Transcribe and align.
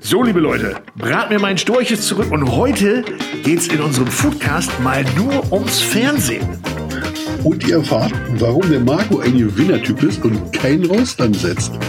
So, 0.00 0.22
liebe 0.22 0.40
Leute, 0.40 0.76
brat 0.96 1.30
mir 1.30 1.38
mein 1.38 1.58
Storch 1.58 1.90
ist 1.90 2.04
zurück 2.04 2.30
und 2.30 2.50
heute 2.50 3.04
geht's 3.42 3.68
in 3.68 3.80
unserem 3.80 4.06
Foodcast 4.06 4.70
mal 4.80 5.04
nur 5.16 5.52
ums 5.52 5.80
Fernsehen. 5.80 6.46
Und 7.44 7.66
ihr 7.66 7.76
erfahrt, 7.76 8.12
warum 8.38 8.68
der 8.70 8.80
Marco 8.80 9.18
ein 9.18 9.36
Gewinnertyp 9.36 10.02
ist 10.02 10.24
und 10.24 10.52
keinen 10.52 10.84
Rost 10.86 11.20
ansetzt. 11.20 11.72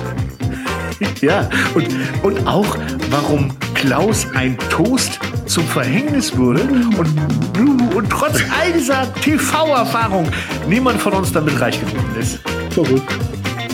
Ja, 1.21 1.47
und, 1.75 1.87
und 2.23 2.47
auch, 2.47 2.75
warum 3.11 3.51
Klaus 3.75 4.25
ein 4.33 4.57
Toast 4.71 5.19
zum 5.45 5.63
Verhängnis 5.63 6.35
wurde 6.35 6.61
und, 6.61 7.95
und 7.95 8.09
trotz 8.09 8.41
all 8.59 8.73
dieser 8.73 9.13
TV-Erfahrung 9.21 10.27
niemand 10.67 10.99
von 10.99 11.13
uns 11.13 11.31
damit 11.31 11.59
reich 11.59 11.79
geworden 11.79 12.15
ist. 12.19 12.39
Verrückt. 12.71 13.11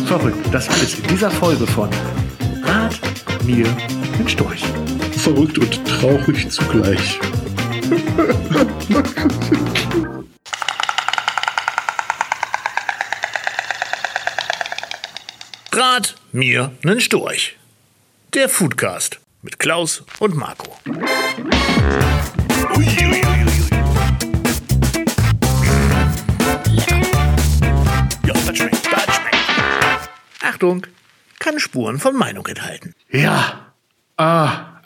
Verrückt. 0.06 0.38
Das 0.52 0.70
alles 0.70 1.00
in 1.00 1.08
dieser 1.08 1.32
Folge 1.32 1.66
von 1.66 1.90
Rat 2.64 3.00
mir 3.46 3.66
den 4.18 4.30
Storch. 4.30 4.64
Verrückt 5.18 5.58
und 5.58 5.86
traurig 5.86 6.50
zugleich. 6.50 7.20
Rat 15.72 16.16
mir 16.32 16.72
nen 16.84 17.02
Storch. 17.02 17.58
Der 18.34 18.50
Foodcast 18.50 19.20
mit 19.42 19.60
Klaus 19.60 20.04
und 20.20 20.36
Marco. 20.36 20.78
Ja, 28.26 28.34
das 28.34 28.58
schmeckt, 28.58 28.86
das 28.92 29.16
schmeckt. 29.16 30.10
Achtung, 30.42 30.88
kann 31.44 31.60
Spuren 31.60 32.00
von 32.00 32.16
Meinung 32.16 32.48
enthalten. 32.48 32.96
Ja, 33.12 33.74
ah, 34.18 34.80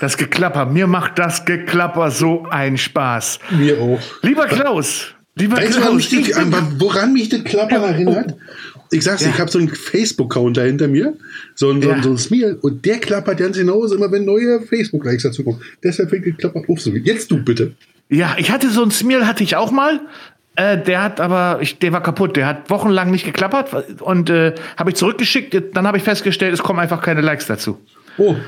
das 0.00 0.16
Geklapper. 0.16 0.66
Mir 0.66 0.86
macht 0.86 1.18
das 1.18 1.44
Geklapper 1.44 2.10
so 2.10 2.46
einen 2.50 2.78
Spaß. 2.78 3.40
Mir 3.50 3.80
auch. 3.80 4.00
Lieber 4.22 4.46
Klaus, 4.46 5.14
lieber 5.34 5.56
Weißt 5.56 5.78
Klaus, 5.78 5.94
mich, 5.94 6.12
ich 6.12 6.26
die, 6.26 6.34
woran 6.78 7.12
mich 7.12 7.28
der 7.28 7.42
Klapper 7.42 7.76
Ja, 7.76 7.82
oh. 7.82 7.86
erinnert? 7.86 8.36
Ich 8.90 9.02
sag's 9.04 9.22
Ja. 9.22 9.30
ich 9.30 9.40
habe 9.40 9.50
so 9.50 9.58
einen 9.58 9.68
Facebook-Counter 9.68 10.64
hinter 10.64 10.86
mir, 10.86 11.14
so 11.54 11.70
ein, 11.70 11.80
so, 11.80 11.90
ein, 11.90 11.96
Ja. 11.96 12.02
so 12.02 12.10
ein 12.10 12.18
Smear, 12.18 12.56
und 12.60 12.84
der 12.84 12.98
klappert 12.98 13.38
ganz 13.38 13.56
genauso 13.56 13.96
immer, 13.96 14.12
wenn 14.12 14.26
neue 14.26 14.60
Facebook-Likes 14.60 15.22
dazu 15.22 15.44
kommen. 15.44 15.62
Deshalb 15.82 16.10
fängt 16.10 16.26
der 16.26 16.34
Klapper 16.34 16.62
auf 16.68 16.80
so. 16.80 16.90
Jetzt 16.92 17.30
du 17.30 17.42
bitte. 17.42 17.72
Ja, 18.10 18.36
ich 18.36 18.50
hatte 18.50 18.68
so 18.68 18.82
einen 18.82 18.90
Smeal, 18.90 19.26
hatte 19.26 19.42
ich 19.42 19.56
auch 19.56 19.70
mal. 19.70 20.00
Äh, 20.54 20.78
der 20.78 21.02
hat 21.02 21.20
aber, 21.20 21.58
ich, 21.60 21.78
der 21.78 21.92
war 21.92 22.02
kaputt. 22.02 22.36
Der 22.36 22.46
hat 22.46 22.70
wochenlang 22.70 23.10
nicht 23.10 23.24
geklappert 23.24 24.00
und 24.00 24.30
äh, 24.30 24.54
habe 24.76 24.90
ich 24.90 24.96
zurückgeschickt. 24.96 25.76
Dann 25.76 25.86
habe 25.86 25.96
ich 25.96 26.02
festgestellt, 26.02 26.52
es 26.52 26.62
kommen 26.62 26.78
einfach 26.78 27.00
keine 27.00 27.22
Likes 27.22 27.46
dazu. 27.46 27.80
Oh. 28.18 28.36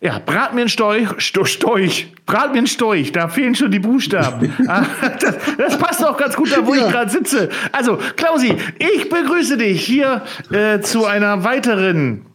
Ja, 0.00 0.20
brat 0.24 0.54
mir 0.54 0.60
einen 0.60 0.68
Storch, 0.70 1.08
Sto- 1.20 1.44
Storch, 1.44 2.12
brat 2.24 2.52
mir 2.52 2.58
einen 2.58 2.66
Storch, 2.68 3.10
da 3.10 3.26
fehlen 3.26 3.56
schon 3.56 3.72
die 3.72 3.80
Buchstaben. 3.80 4.52
Ah, 4.68 4.86
das, 5.20 5.34
das 5.56 5.76
passt 5.78 6.06
auch 6.06 6.16
ganz 6.16 6.36
gut 6.36 6.52
da, 6.52 6.64
wo 6.64 6.72
Ja. 6.74 6.86
ich 6.86 6.92
gerade 6.92 7.10
sitze. 7.10 7.48
Also, 7.72 7.98
Klausi, 8.16 8.54
ich 8.78 9.08
begrüße 9.08 9.56
dich 9.56 9.84
hier 9.84 10.22
äh, 10.52 10.78
zu 10.80 11.04
einer 11.04 11.42
weiteren 11.42 12.26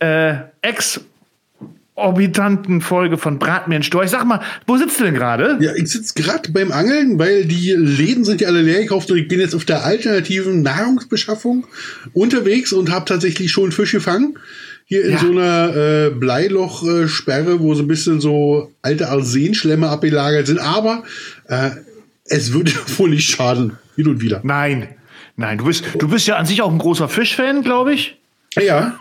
äh, 0.00 0.34
exorbitanten 1.98 2.80
Folge 2.80 3.18
von 3.18 3.38
Brat 3.38 3.68
mir 3.68 3.74
einen 3.76 3.82
Storch. 3.84 4.10
Sag 4.10 4.24
mal, 4.24 4.40
wo 4.66 4.76
sitzt 4.76 4.98
du 5.00 5.04
denn 5.04 5.14
gerade? 5.14 5.58
ja, 5.60 5.72
ich 5.74 5.88
sitze 5.90 6.14
gerade 6.14 6.50
beim 6.52 6.70
Angeln, 6.72 7.18
weil 7.18 7.44
die 7.44 7.72
Läden 7.72 8.24
sind 8.24 8.40
ja 8.40 8.48
alle 8.48 8.62
leer 8.62 8.80
gekauft 8.82 9.10
und 9.10 9.18
ich 9.18 9.28
bin 9.28 9.40
jetzt 9.40 9.54
auf 9.54 9.64
der 9.64 9.84
alternativen 9.84 10.62
Nahrungsbeschaffung 10.62 11.66
unterwegs 12.12 12.72
und 12.72 12.90
habe 12.90 13.04
tatsächlich 13.04 13.50
schon 13.50 13.72
Fisch 13.72 13.92
gefangen. 13.92 14.38
Hier 14.84 15.04
in 15.04 15.12
Ja. 15.12 15.18
so 15.18 15.30
einer 15.30 15.76
äh, 15.76 16.10
Bleilochsperre, 16.10 17.60
wo 17.60 17.74
so 17.74 17.82
ein 17.82 17.88
bisschen 17.88 18.20
so 18.20 18.72
alte 18.80 19.08
Arsenschlämme 19.10 19.88
abgelagert 19.88 20.46
sind. 20.46 20.58
Aber 20.60 21.02
äh, 21.48 21.70
es 22.24 22.52
würde 22.52 22.72
wohl 22.96 23.10
nicht 23.10 23.28
schaden, 23.30 23.76
hin 23.96 24.06
und 24.08 24.22
wieder. 24.22 24.40
Nein, 24.44 24.88
nein, 25.36 25.58
du 25.58 25.64
bist, 25.66 25.84
du 25.98 26.08
bist 26.08 26.26
ja 26.26 26.36
an 26.36 26.46
sich 26.46 26.62
auch 26.62 26.70
ein 26.72 26.78
großer 26.78 27.08
Fischfan, 27.08 27.62
glaube 27.62 27.92
ich. 27.92 28.16
Ja, 28.58 28.98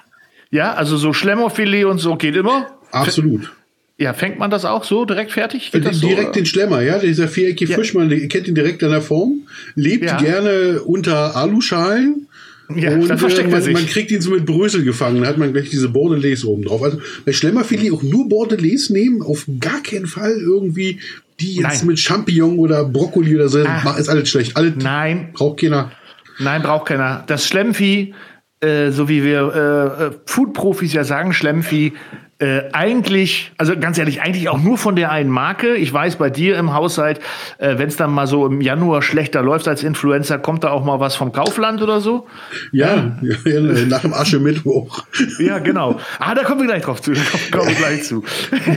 Ja, 0.50 0.74
also 0.74 0.97
so 0.97 1.13
Schlemmerfilet 1.13 1.86
und 1.86 2.00
so 2.00 2.16
geht 2.18 2.36
immer. 2.36 2.77
Absolut. 2.92 3.52
Ja, 4.00 4.14
fängt 4.14 4.38
man 4.38 4.52
das 4.52 4.64
auch 4.64 4.84
so 4.84 5.06
direkt 5.06 5.31
fertig? 5.31 5.72
Geht 5.72 5.84
so, 5.96 6.08
direkt 6.08 6.25
oder? 6.30 6.31
den 6.34 6.46
Schlemmer, 6.46 6.81
ja, 6.81 7.00
dieser 7.00 7.28
viereckige 7.28 7.72
Ja. 7.72 7.78
Fisch, 7.80 7.96
man 7.96 8.09
kennt 8.30 8.48
ihn 8.48 8.53
direkt 8.53 8.84
an 8.84 8.92
der 8.92 9.02
Form, 9.02 9.42
lebt 9.74 10.06
Ja. 10.06 10.18
gerne 10.18 10.81
unter 10.84 11.36
Aluschalen. 11.36 12.28
Ja, 12.75 12.92
und 12.92 13.08
da 13.08 13.18
versteckt 13.18 13.48
äh, 13.48 13.52
er 13.52 13.56
man, 13.56 13.62
sich. 13.64 13.74
man 13.74 13.86
kriegt 13.88 14.12
ihn 14.12 14.22
so 14.22 14.30
mit 14.31 14.46
Brösel 14.46 14.84
gefangen, 14.84 15.22
dann 15.22 15.28
hat 15.28 15.38
man 15.38 15.52
gleich 15.53 15.70
diese 15.70 15.90
Bordelaise 15.90 16.48
oben 16.48 16.66
drauf. 16.66 16.84
Also 16.84 17.00
bei 17.25 17.31
Schlemmerfilet 17.31 17.92
auch 17.94 18.03
nur 18.03 18.28
Bordelaise 18.30 18.92
nehmen, 18.94 19.22
auf 19.24 19.46
gar 19.59 19.81
keinen 19.81 20.06
Fall 20.06 20.34
irgendwie 20.38 21.00
die 21.40 21.56
jetzt 21.56 21.64
Nein. 21.64 21.88
mit 21.88 22.00
Champignon 22.00 22.58
oder 22.59 22.84
Brokkoli 22.84 23.36
oder 23.36 23.48
so, 23.48 23.64
Ah. 23.64 23.96
ist 23.98 24.09
alles 24.09 24.28
schlecht. 24.30 24.58
Alles 24.58 24.74
Nein, 24.75 25.30
braucht 25.34 25.59
keiner. 25.62 25.92
nein, 26.40 26.62
braucht 26.62 26.88
keiner. 26.88 27.24
Das 27.28 27.48
Schlemmvieh, 27.48 28.14
äh, 28.59 28.90
so 28.92 29.08
wie 29.08 29.24
wir 29.24 29.54
äh, 30.02 30.04
äh, 30.06 30.12
Food-Profis 30.25 30.94
ja 30.94 31.04
sagen, 31.04 31.34
Schlemmvieh, 31.34 31.94
äh, 32.40 32.70
eigentlich, 32.72 33.52
also 33.58 33.75
ganz 33.80 33.98
ehrlich, 33.98 34.22
eigentlich 34.22 34.48
auch 34.50 34.59
nur 34.59 34.78
von 34.78 34.96
der 34.96 35.12
einen 35.12 35.31
Marke. 35.31 35.75
Ich 35.75 35.92
weiß, 35.92 36.18
bei 36.18 36.30
dir 36.30 36.58
im 36.58 36.74
Haushalt, 36.74 37.20
äh, 37.58 37.80
wenn 37.80 37.88
es 37.88 37.96
dann 37.96 38.12
mal 38.12 38.28
so 38.28 38.46
im 38.46 38.62
Januar 38.62 39.02
schlechter 39.02 39.42
läuft 39.42 39.68
als 39.68 39.81
Influencer, 39.81 40.38
kommt 40.38 40.64
da 40.64 40.70
auch 40.70 40.86
mal 40.86 41.00
was 41.00 41.16
vom 41.16 41.31
Kaufland 41.31 41.81
oder 41.81 42.00
so. 42.00 42.28
Ja, 42.72 43.18
ja. 43.22 43.52
ja 43.52 43.59
nach 43.88 44.02
dem 44.02 44.14
Asche-Mittwoch. 44.14 45.03
Ja, 45.40 45.59
genau. 45.59 46.00
Ah, 46.20 46.34
da 46.36 46.44
kommen 46.44 46.62
wir 46.62 46.68
gleich 46.68 46.84
drauf 46.84 47.02
zu. 47.02 47.12
Da 47.14 47.22
kommen 47.52 47.70
wir 47.70 47.75
gleich 47.75 48.03
zu. 48.03 48.24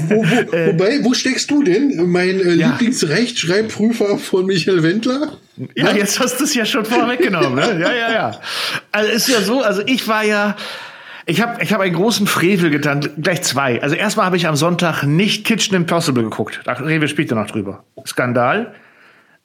Wo, 0.08 0.14
wo, 0.14 0.22
wobei, 0.66 1.02
wo 1.02 1.14
steckst 1.14 1.50
du 1.50 1.62
denn? 1.62 2.10
Mein 2.10 2.40
äh, 2.40 2.54
Ja. 2.54 2.70
Lieblingsrechtschreibprüfer 2.70 4.18
von 4.18 4.46
Michael 4.46 4.82
Wendler? 4.82 5.38
Ja, 5.74 5.92
jetzt 5.92 6.18
hast 6.20 6.40
du 6.40 6.44
es 6.44 6.54
ja 6.54 6.64
schon 6.64 6.84
vorweggenommen, 6.84 7.54
ne? 7.54 7.78
Ja, 7.80 7.92
ja, 7.92 8.12
ja. 8.12 8.40
Also 8.92 9.10
ist 9.10 9.28
ja 9.28 9.40
so, 9.40 9.62
also 9.62 9.82
ich 9.86 10.06
war 10.08 10.24
ja, 10.24 10.56
ich 11.30 11.40
habe 11.40 11.62
ich 11.62 11.72
hab 11.72 11.80
einen 11.80 11.94
großen 11.94 12.26
Frevel 12.26 12.70
getan, 12.70 13.08
gleich 13.22 13.42
zwei. 13.42 13.80
Also 13.82 13.94
erstmal 13.94 14.26
habe 14.26 14.36
ich 14.36 14.48
am 14.48 14.56
Sonntag 14.56 15.04
nicht 15.04 15.46
Kitchen 15.46 15.76
Impossible 15.76 16.24
geguckt. 16.24 16.60
Da 16.64 16.72
reden 16.72 17.00
wir 17.00 17.08
später 17.08 17.36
noch 17.36 17.46
drüber. 17.46 17.84
Skandal. 18.04 18.74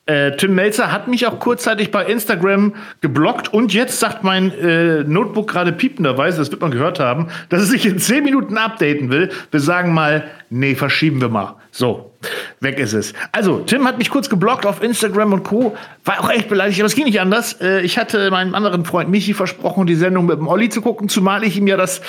Äh, 0.08 0.36
Tim 0.38 0.54
Melzer 0.54 0.92
hat 0.92 1.08
mich 1.08 1.26
auch 1.26 1.40
kurzzeitig 1.40 1.90
bei 1.90 2.06
Instagram 2.06 2.76
geblockt 3.02 3.52
und 3.52 3.74
jetzt 3.74 4.00
sagt 4.00 4.24
mein 4.24 4.52
äh, 4.52 5.04
Notebook 5.04 5.48
gerade 5.48 5.72
piependerweise, 5.72 6.38
das 6.38 6.52
wird 6.52 6.62
man 6.62 6.70
gehört 6.70 7.00
haben, 7.00 7.30
dass 7.50 7.64
es 7.64 7.70
sich 7.70 7.88
in 7.88 7.98
zehn 7.98 8.24
Minuten 8.24 8.56
updaten 8.58 9.10
will. 9.10 9.32
Wir 9.50 9.60
sagen 9.60 9.96
mal, 9.96 10.26
nee, 10.52 10.76
verschieben 10.76 11.22
wir 11.22 11.30
mal. 11.30 11.56
So, 11.72 12.12
weg 12.60 12.78
ist 12.78 12.94
es. 12.94 13.14
Also, 13.32 13.60
Tim 13.62 13.88
hat 13.88 13.98
mich 13.98 14.12
kurz 14.12 14.30
geblockt 14.30 14.68
auf 14.68 14.84
Instagram 14.84 15.34
und 15.34 15.44
Co. 15.44 15.76
War 16.06 16.20
auch 16.20 16.30
echt 16.30 16.50
beleidigt, 16.50 16.80
aber 16.80 16.88
es 16.88 16.96
ging 16.96 17.06
nicht 17.06 17.20
anders. 17.20 17.60
Äh, 17.60 17.82
ich 17.82 17.98
hatte 17.98 18.30
meinem 18.30 18.54
anderen 18.54 18.86
Freund 18.86 19.10
Michi 19.10 19.34
versprochen, 19.34 19.88
die 19.88 19.96
Sendung 19.96 20.28
mit 20.28 20.38
dem 20.38 20.48
Olli 20.48 20.70
zu 20.70 20.82
gucken, 20.82 21.10
zumal 21.10 21.44
ich 21.44 21.58
ihm 21.58 21.66
ja 21.66 21.78
das 21.78 22.02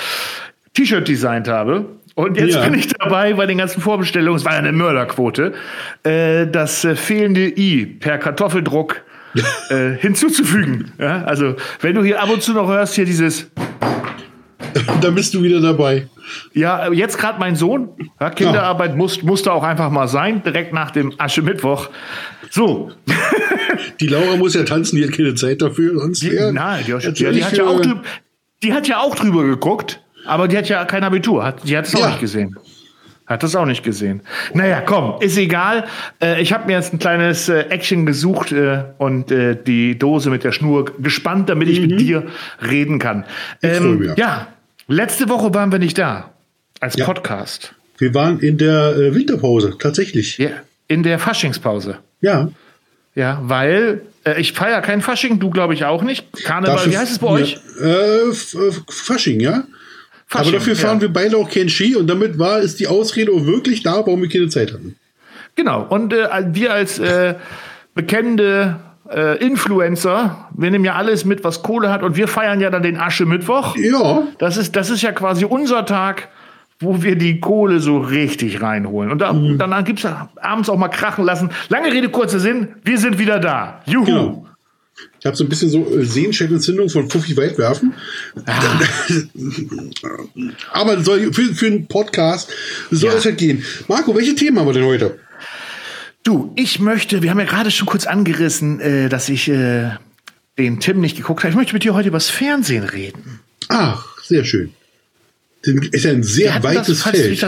T-Shirt 0.73 1.07
designt 1.07 1.47
habe. 1.47 1.85
Und 2.17 2.35
jetzt 2.35 2.55
Ja. 2.55 2.63
bin 2.63 2.73
ich 2.73 2.87
dabei 2.87 3.33
bei 3.35 3.45
den 3.45 3.59
ganzen 3.59 3.79
Vorbestellungen. 3.79 4.37
Es 4.39 4.43
war 4.45 4.53
ja 4.53 4.57
eine 4.57 4.71
Mörderquote. 4.71 5.53
Äh, 6.03 6.47
das 6.47 6.83
äh, 6.83 6.95
fehlende 6.95 7.47
I 7.47 7.85
per 7.85 8.17
Kartoffeldruck 8.17 9.01
äh, 9.69 9.91
hinzuzufügen. 9.99 10.91
Ja, 10.97 11.23
also, 11.25 11.55
wenn 11.81 11.93
du 11.93 12.03
hier 12.03 12.19
ab 12.21 12.31
und 12.33 12.41
zu 12.41 12.53
noch 12.53 12.67
hörst, 12.69 12.95
hier 12.95 13.05
dieses, 13.05 13.51
da 15.01 15.11
bist 15.11 15.35
du 15.35 15.43
wieder 15.43 15.61
dabei. 15.61 16.07
ja, 16.53 16.91
jetzt 16.91 17.19
gerade 17.19 17.39
mein 17.39 17.55
Sohn, 17.55 17.89
ja, 18.19 18.31
Kinderarbeit 18.31 18.97
muss, 18.97 19.21
musste 19.21 19.53
auch 19.53 19.63
einfach 19.63 19.91
mal 19.91 20.07
sein, 20.07 20.41
direkt 20.41 20.73
nach 20.73 20.89
dem 20.89 21.13
Aschermittwoch. 21.19 21.89
So, 22.49 22.91
Die 23.99 24.07
Laura 24.07 24.37
muss 24.37 24.55
ja 24.55 24.63
tanzen, 24.63 24.95
die 24.95 25.05
hat 25.05 25.11
keine 25.11 25.35
Zeit 25.35 25.61
dafür. 25.61 25.99
Sonst 25.99 26.23
die, 26.23 26.31
nein, 26.51 26.83
die, 26.87 27.11
die, 27.13 27.31
die, 27.31 27.43
hat 27.43 27.55
ja 27.55 27.65
auch, 27.65 27.79
drü- 27.79 27.99
die 28.63 28.73
hat 28.73 28.87
ja 28.87 28.97
auch 28.99 29.13
drüber 29.15 29.43
geguckt, 29.43 30.01
aber 30.27 30.47
die 30.47 30.57
hat 30.57 30.69
ja 30.69 30.85
kein 30.85 31.03
Abitur, 31.03 31.43
hat, 31.43 31.67
die 31.67 31.77
hat 31.77 31.85
es 31.87 31.95
auch 31.95 32.01
Ja. 32.01 32.07
nicht 32.09 32.19
gesehen. 32.19 32.55
Hat 33.25 33.43
das 33.43 33.55
auch 33.57 33.65
nicht 33.65 33.83
gesehen. 33.83 34.21
Naja, 34.53 34.79
komm, 34.79 35.15
ist 35.21 35.37
egal. 35.37 35.83
Äh, 36.21 36.41
ich 36.41 36.53
habe 36.53 36.65
mir 36.67 36.73
jetzt 36.73 36.93
ein 36.93 36.99
kleines 36.99 37.49
äh, 37.49 37.59
Action 37.69 38.05
gesucht 38.05 38.53
äh, 38.53 38.85
und 38.99 39.31
äh, 39.31 39.57
die 39.61 39.99
Dose 39.99 40.29
mit 40.29 40.45
der 40.45 40.53
Schnur 40.53 40.85
gespannt, 40.99 41.49
damit 41.49 41.67
ich 41.67 41.81
mit 41.81 41.99
dir 41.99 42.23
reden 42.61 42.99
kann. 42.99 43.25
freu 43.59 43.67
Ähm, 43.69 43.99
mich. 43.99 44.11
ja, 44.17 44.47
letzte 44.87 45.27
Woche 45.27 45.53
waren 45.53 45.73
wir 45.73 45.79
nicht 45.79 45.97
da 45.97 46.31
als 46.79 46.95
Ja. 46.95 47.03
Podcast. 47.05 47.73
Wir 47.97 48.13
waren 48.13 48.39
in 48.39 48.57
der 48.57 48.95
äh, 48.95 49.13
Winterpause, 49.13 49.75
tatsächlich. 49.77 50.37
Ja, 50.37 50.51
in 50.87 51.03
der 51.03 51.19
Faschingspause. 51.19 51.97
Ja. 52.21 52.47
Ja, 53.13 53.39
weil 53.43 54.03
äh, 54.23 54.39
ich 54.39 54.53
feiere 54.53 54.79
kein 54.81 55.01
Fasching, 55.01 55.39
du 55.39 55.49
glaube 55.49 55.73
ich 55.73 55.83
auch 55.83 56.01
nicht. 56.03 56.31
Karneval, 56.45 56.89
wie 56.91 56.97
heißt 56.97 57.11
es 57.11 57.19
bei 57.19 57.27
euch? 57.27 57.59
Ja, 57.83 58.31
Fasching, 58.87 59.41
ja. 59.41 59.63
Fasching, 60.29 60.49
Aber 60.49 60.57
dafür 60.59 60.75
fahren 60.75 60.97
ja. 60.97 61.01
wir 61.03 61.13
beide 61.13 61.37
auch 61.37 61.49
kein 61.49 61.69
Ski 61.69 61.95
und 61.95 62.07
damit 62.07 62.37
war 62.37 62.59
ist 62.59 62.79
die 62.79 62.87
Ausrede 62.87 63.31
auch 63.31 63.45
wirklich 63.45 63.81
da, 63.83 63.93
warum 64.05 64.21
wir 64.21 64.29
keine 64.29 64.49
Zeit 64.49 64.73
hatten. 64.73 64.95
Genau. 65.55 65.85
Und 65.87 66.11
äh, 66.13 66.27
wir 66.51 66.73
als 66.73 66.99
äh, 66.99 67.35
bekennende 67.95 68.75
äh, 69.09 69.37
Influencer, 69.43 70.49
wir 70.55 70.69
nehmen 70.69 70.85
ja 70.85 70.95
alles 70.95 71.25
mit, 71.25 71.43
was 71.43 71.63
Kohle 71.63 71.89
hat, 71.91 72.03
und 72.03 72.15
wir 72.17 72.27
feiern 72.27 72.59
ja 72.59 72.69
dann 72.69 72.83
den 72.83 72.97
Asche-Mittwoch. 72.97 73.75
Ja, 73.77 74.23
Das 74.37 74.57
ist, 74.57 74.75
das 74.75 74.89
ist 74.89 75.01
ja 75.01 75.11
quasi 75.13 75.45
unser 75.45 75.85
Tag, 75.85 76.27
wo 76.79 77.01
wir 77.01 77.15
die 77.15 77.39
Kohle 77.39 77.79
so 77.79 77.97
richtig 77.97 78.61
reinholen. 78.61 79.11
Und 79.11 79.19
da, 79.19 79.33
Mhm. 79.33 79.57
dann 79.57 79.83
gibt's 79.83 80.03
ja 80.03 80.29
abends 80.35 80.69
auch 80.69 80.77
mal 80.77 80.89
krachen 80.89 81.25
lassen. 81.25 81.49
Lange 81.69 81.91
Rede, 81.91 82.09
kurzer 82.09 82.39
Sinn, 82.39 82.67
wir 82.83 82.97
sind 82.99 83.17
wieder 83.17 83.39
da. 83.39 83.81
Juhu. 83.85 84.05
Genau. 84.05 84.45
Ich 85.19 85.25
habe 85.25 85.35
so 85.35 85.43
ein 85.43 85.49
bisschen 85.49 85.69
so 85.69 85.85
äh, 85.95 86.05
Sehenscheidentzündung 86.05 86.89
von 86.89 87.09
Fuffi 87.09 87.35
Weitwerfen. 87.37 87.93
Ah. 88.45 88.79
Aber 90.71 91.03
soll, 91.03 91.33
für, 91.33 91.53
für 91.53 91.67
einen 91.67 91.87
Podcast 91.87 92.49
soll 92.91 93.13
es 93.13 93.23
ja 93.23 93.31
gehen. 93.31 93.63
Marco, 93.87 94.15
welche 94.15 94.35
Themen 94.35 94.59
haben 94.59 94.67
wir 94.67 94.73
denn 94.73 94.85
heute? 94.85 95.19
Du, 96.23 96.51
ich 96.55 96.79
möchte, 96.79 97.21
wir 97.21 97.29
haben 97.31 97.39
ja 97.39 97.45
gerade 97.45 97.71
schon 97.71 97.87
kurz 97.87 98.05
angerissen, 98.05 98.79
äh, 98.79 99.09
dass 99.09 99.29
ich 99.29 99.47
äh, 99.47 99.91
den 100.57 100.79
Tim 100.79 100.99
nicht 100.99 101.15
geguckt 101.15 101.43
habe. 101.43 101.51
Ich 101.51 101.57
möchte 101.57 101.73
mit 101.73 101.83
dir 101.83 101.93
heute 101.93 102.09
über 102.09 102.17
das 102.17 102.29
Fernsehen 102.29 102.83
reden. 102.83 103.39
Ach, 103.69 104.21
sehr 104.21 104.43
schön. 104.43 104.73
Ist 105.61 106.05
ja 106.05 106.11
ein 106.11 106.23
sehr 106.23 106.63
weites 106.63 107.03
Feld. 107.03 107.39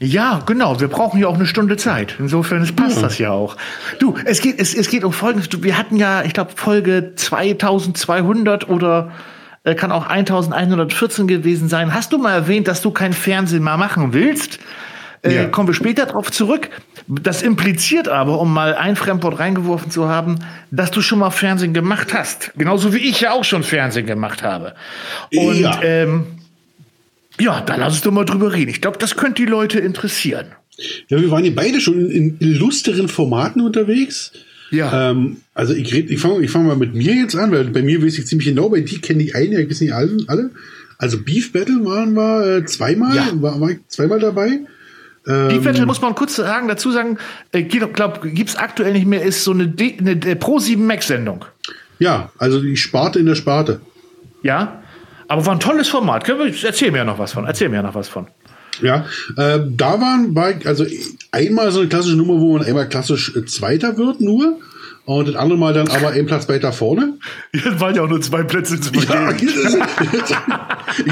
Ja, 0.00 0.42
genau. 0.46 0.80
Wir 0.80 0.88
brauchen 0.88 1.20
ja 1.20 1.26
auch 1.26 1.34
eine 1.34 1.46
Stunde 1.46 1.76
Zeit. 1.76 2.14
Insofern 2.18 2.62
es 2.62 2.72
passt 2.72 3.02
das 3.02 3.18
ja 3.18 3.30
auch. 3.32 3.56
Du, 3.98 4.14
es 4.24 4.40
geht, 4.40 4.60
es, 4.60 4.74
es 4.74 4.88
geht 4.88 5.02
um 5.04 5.12
Folgendes. 5.12 5.48
Wir 5.62 5.76
hatten 5.76 5.96
ja, 5.96 6.22
ich 6.22 6.32
glaube, 6.34 6.52
Folge 6.54 7.14
2200 7.16 8.68
oder 8.68 9.10
äh, 9.64 9.74
kann 9.74 9.90
auch 9.90 10.06
1114 10.06 11.26
gewesen 11.26 11.68
sein. 11.68 11.94
Hast 11.94 12.12
du 12.12 12.18
mal 12.18 12.32
erwähnt, 12.32 12.68
dass 12.68 12.80
du 12.80 12.90
kein 12.92 13.12
Fernsehen 13.12 13.64
mehr 13.64 13.76
machen 13.76 14.12
willst? 14.12 14.60
Äh, 15.22 15.34
Ja. 15.34 15.44
Kommen 15.48 15.66
wir 15.68 15.74
später 15.74 16.06
darauf 16.06 16.30
zurück. 16.30 16.68
Das 17.08 17.42
impliziert 17.42 18.06
aber, 18.08 18.38
um 18.40 18.52
mal 18.54 18.74
ein 18.76 18.94
Fremdwort 18.94 19.38
reingeworfen 19.40 19.90
zu 19.90 20.08
haben, 20.08 20.38
dass 20.70 20.90
du 20.92 21.00
schon 21.00 21.18
mal 21.18 21.30
Fernsehen 21.30 21.74
gemacht 21.74 22.14
hast. 22.14 22.52
Genauso 22.56 22.92
wie 22.94 22.98
ich 22.98 23.20
ja 23.22 23.32
auch 23.32 23.44
schon 23.44 23.64
Fernsehen 23.64 24.06
gemacht 24.06 24.42
habe. 24.44 24.74
Und 25.34 25.56
Ja. 25.58 25.80
ähm, 25.82 26.37
ja, 27.40 27.60
da 27.60 27.76
lass 27.76 27.94
uns 27.94 28.02
doch 28.02 28.12
mal 28.12 28.24
drüber 28.24 28.52
reden. 28.52 28.70
Ich 28.70 28.80
glaube, 28.80 28.98
das 28.98 29.16
könnte 29.16 29.42
die 29.42 29.48
Leute 29.48 29.78
interessieren. 29.78 30.46
Ja, 31.08 31.20
wir 31.20 31.30
waren 31.30 31.44
ja 31.44 31.52
beide 31.54 31.80
schon 31.80 32.08
in 32.10 32.36
illustren 32.40 33.08
Formaten 33.08 33.60
unterwegs. 33.62 34.32
Ja. 34.70 35.10
Ähm, 35.10 35.38
also 35.54 35.72
ich, 35.74 35.92
red- 35.94 36.10
ich 36.10 36.20
fange 36.20 36.44
ich 36.44 36.50
fang 36.50 36.66
mal 36.66 36.76
mit 36.76 36.94
mir 36.94 37.14
jetzt 37.14 37.34
an, 37.34 37.50
weil 37.52 37.64
bei 37.64 37.82
mir 37.82 38.02
weiß 38.04 38.18
ich 38.18 38.26
ziemlich 38.26 38.48
genau, 38.48 38.68
bei 38.68 38.80
die 38.80 39.00
kenne 39.00 39.22
ich 39.22 39.34
einige, 39.34 39.62
ich 39.62 39.70
weiß 39.70 39.80
nicht 39.80 39.94
alle. 39.94 40.16
alle. 40.26 40.50
Also 40.98 41.18
Beef 41.22 41.52
Battle 41.52 41.84
waren 41.84 42.12
wir 42.14 42.58
äh, 42.58 42.64
zweimal, 42.66 43.16
Ja. 43.16 43.28
war, 43.34 43.60
war 43.60 43.70
ich 43.70 43.78
zweimal 43.88 44.20
dabei. 44.20 44.60
Ähm, 45.26 45.48
Die 45.48 45.58
Battle 45.58 45.86
muss 45.86 46.00
man 46.00 46.14
kurz 46.14 46.36
sagen, 46.36 46.68
dazu 46.68 46.90
sagen, 46.90 47.18
äh, 47.52 47.62
glaube, 47.62 48.30
gibt's 48.30 48.56
aktuell 48.56 48.92
nicht 48.92 49.06
mehr, 49.06 49.22
ist 49.22 49.42
so 49.44 49.52
eine, 49.52 49.68
D- 49.68 49.96
eine, 49.98 50.12
eine 50.12 50.36
Pro 50.36 50.58
7 50.58 50.84
Max 50.86 51.06
Sendung. 51.08 51.44
Ja, 51.98 52.30
also 52.38 52.60
die 52.60 52.76
Sparte 52.76 53.18
in 53.18 53.26
der 53.26 53.34
Sparte. 53.36 53.80
Ja. 54.42 54.82
Aber 55.28 55.46
war 55.46 55.54
ein 55.54 55.60
tolles 55.60 55.88
Format. 55.88 56.28
Erzähl 56.28 56.90
mir 56.90 56.98
ja 56.98 57.04
noch 57.04 57.18
was 57.18 57.32
von. 57.32 57.46
Erzähl 57.46 57.68
mir 57.68 57.76
ja 57.76 57.82
noch 57.82 57.94
was 57.94 58.08
von. 58.08 58.26
Ja, 58.80 59.06
äh, 59.36 59.58
da 59.68 60.00
waren 60.00 60.34
war 60.34 60.50
ich, 60.50 60.66
also 60.66 60.86
einmal 61.32 61.70
so 61.72 61.80
eine 61.80 61.88
klassische 61.88 62.16
Nummer, 62.16 62.40
wo 62.40 62.56
man 62.56 62.66
einmal 62.66 62.88
klassisch 62.88 63.34
äh, 63.36 63.44
Zweiter 63.44 63.96
wird 63.98 64.20
nur 64.20 64.58
und 65.04 65.28
das 65.28 65.34
andere 65.36 65.58
Mal 65.58 65.74
dann 65.74 65.88
aber 65.88 66.10
einen 66.10 66.26
Platz 66.26 66.48
weiter 66.48 66.72
vorne. 66.72 67.14
Jetzt 67.52 67.80
waren 67.80 67.94
ja 67.94 68.02
auch 68.02 68.08
nur 68.08 68.20
zwei 68.20 68.44
Plätze 68.44 68.80
zu 68.80 68.92
Ja, 68.92 69.32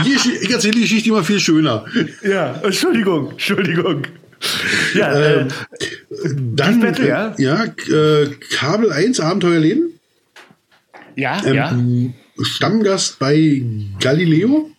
ich, 0.05 0.51
erzähle 0.53 0.75
die 0.75 0.81
Geschichte 0.83 1.09
immer 1.09 1.25
viel 1.25 1.41
schöner. 1.41 1.85
ja. 2.23 2.55
Entschuldigung, 2.63 3.33
Entschuldigung. 3.33 4.03
Ja, 4.95 5.13
Ähm, 5.19 5.49
äh, 5.49 6.29
Dann, 6.55 6.81
Beef 6.81 6.91
Battle, 6.91 7.07
äh, 7.07 7.09
ja? 7.09 7.35
ja, 7.39 7.65
äh, 7.65 8.31
Kabel 8.55 8.93
1 8.93 9.19
Abenteuerleben. 9.21 9.99
ja, 11.17 11.41
Ähm, 11.45 11.55
ja. 11.55 11.73
Stammgast 12.41 13.19
bei 13.19 13.63
Galileo. 14.01 14.71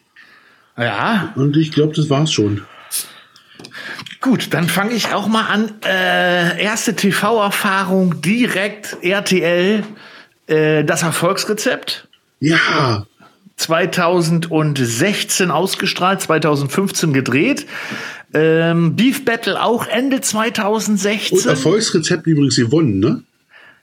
Ja, 0.77 1.33
Und 1.35 1.57
ich 1.57 1.71
glaube, 1.71 1.95
das 1.95 2.09
war's 2.09 2.31
schon. 2.31 2.61
gut, 4.21 4.53
dann 4.53 4.67
fange 4.69 4.93
ich 4.93 5.11
auch 5.13 5.27
mal 5.27 5.45
an. 5.47 5.71
Äh, 5.83 6.61
erste 6.63 6.95
TV-Erfahrung 6.95 8.21
direkt 8.21 8.97
RTL, 9.01 9.83
äh, 10.47 10.83
das 10.83 11.01
Erfolgsrezept. 11.03 12.07
Ja, 12.39 13.07
2016 13.55 15.49
ausgestrahlt, 15.51 16.21
2015 16.21 17.11
gedreht. 17.13 17.65
Ähm, 18.33 18.95
Beef 18.95 19.25
Battle 19.25 19.61
auch 19.61 19.87
Ende 19.87 20.17
und 20.17 20.25
2016. 20.25 21.49
Erfolgsrezept 21.49 22.27
übrigens 22.27 22.55
gewonnen, 22.57 22.99
ne? 22.99 23.23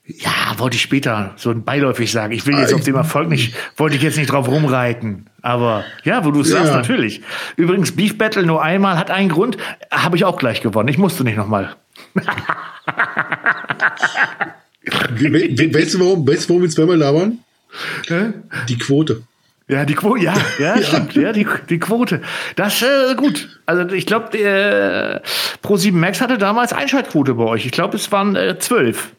Ja, 0.07 0.59
wollte 0.59 0.77
ich 0.77 0.83
später 0.83 1.33
so 1.37 1.55
beiläufig 1.55 2.13
sagen. 2.13 2.33
Ich 2.35 2.47
will 2.47 2.59
jetzt 2.59 2.75
auf 2.75 2.83
dem 2.83 2.95
Erfolg 2.95 3.31
nicht, 3.31 3.55
wollte 3.79 3.97
ich 3.97 4.03
jetzt 4.03 4.19
nicht 4.19 4.31
drauf 4.31 4.49
rumreiten. 4.49 5.31
Aber 5.41 5.85
ja, 6.05 6.25
wo 6.27 6.31
du 6.31 6.43
es 6.43 6.49
sagst, 6.51 6.73
Ja. 6.73 6.77
natürlich. 6.77 7.23
Übrigens, 7.57 7.93
Beef 7.97 8.19
Battle 8.19 8.45
nur 8.45 8.63
einmal 8.63 8.99
hat 8.99 9.11
einen 9.11 9.31
Grund, 9.31 9.57
habe 9.91 10.17
ich 10.17 10.25
auch 10.27 10.39
gleich 10.39 10.61
gewonnen. 10.61 10.89
Ich 10.91 10.99
musste 10.99 11.25
nicht 11.25 11.37
nochmal. 11.39 11.75
We 15.11 15.33
we 15.57 15.75
weißt 15.75 15.95
du, 15.95 16.01
warum, 16.01 16.29
weißt 16.29 16.45
du, 16.45 16.49
warum 16.51 16.63
wir 16.63 16.69
zweimal 16.71 16.99
da 16.99 17.15
waren? 17.15 17.39
Die 18.69 18.79
Quote. 18.79 19.23
Ja, 19.69 19.87
die 19.87 19.95
Quote, 19.95 20.23
ja, 20.23 20.35
ja, 20.59 20.83
stimmt, 20.83 21.15
ja, 21.15 21.33
die, 21.33 21.47
die 21.71 21.79
Quote. 21.79 22.21
Das, 22.57 22.83
äh, 22.83 23.15
gut. 23.17 23.61
Also, 23.65 23.89
ich 23.95 24.05
glaube, 24.05 24.29
der 24.37 25.23
Pro7 25.63 25.93
Max 25.93 26.21
hatte 26.21 26.37
damals 26.37 26.75
Einschaltquote 26.75 27.33
bei 27.35 27.45
euch. 27.45 27.65
Ich 27.65 27.73
glaube, 27.73 27.97
es 27.97 28.13
waren 28.13 28.37
äh, 28.37 28.59
zwölf. 28.59 29.13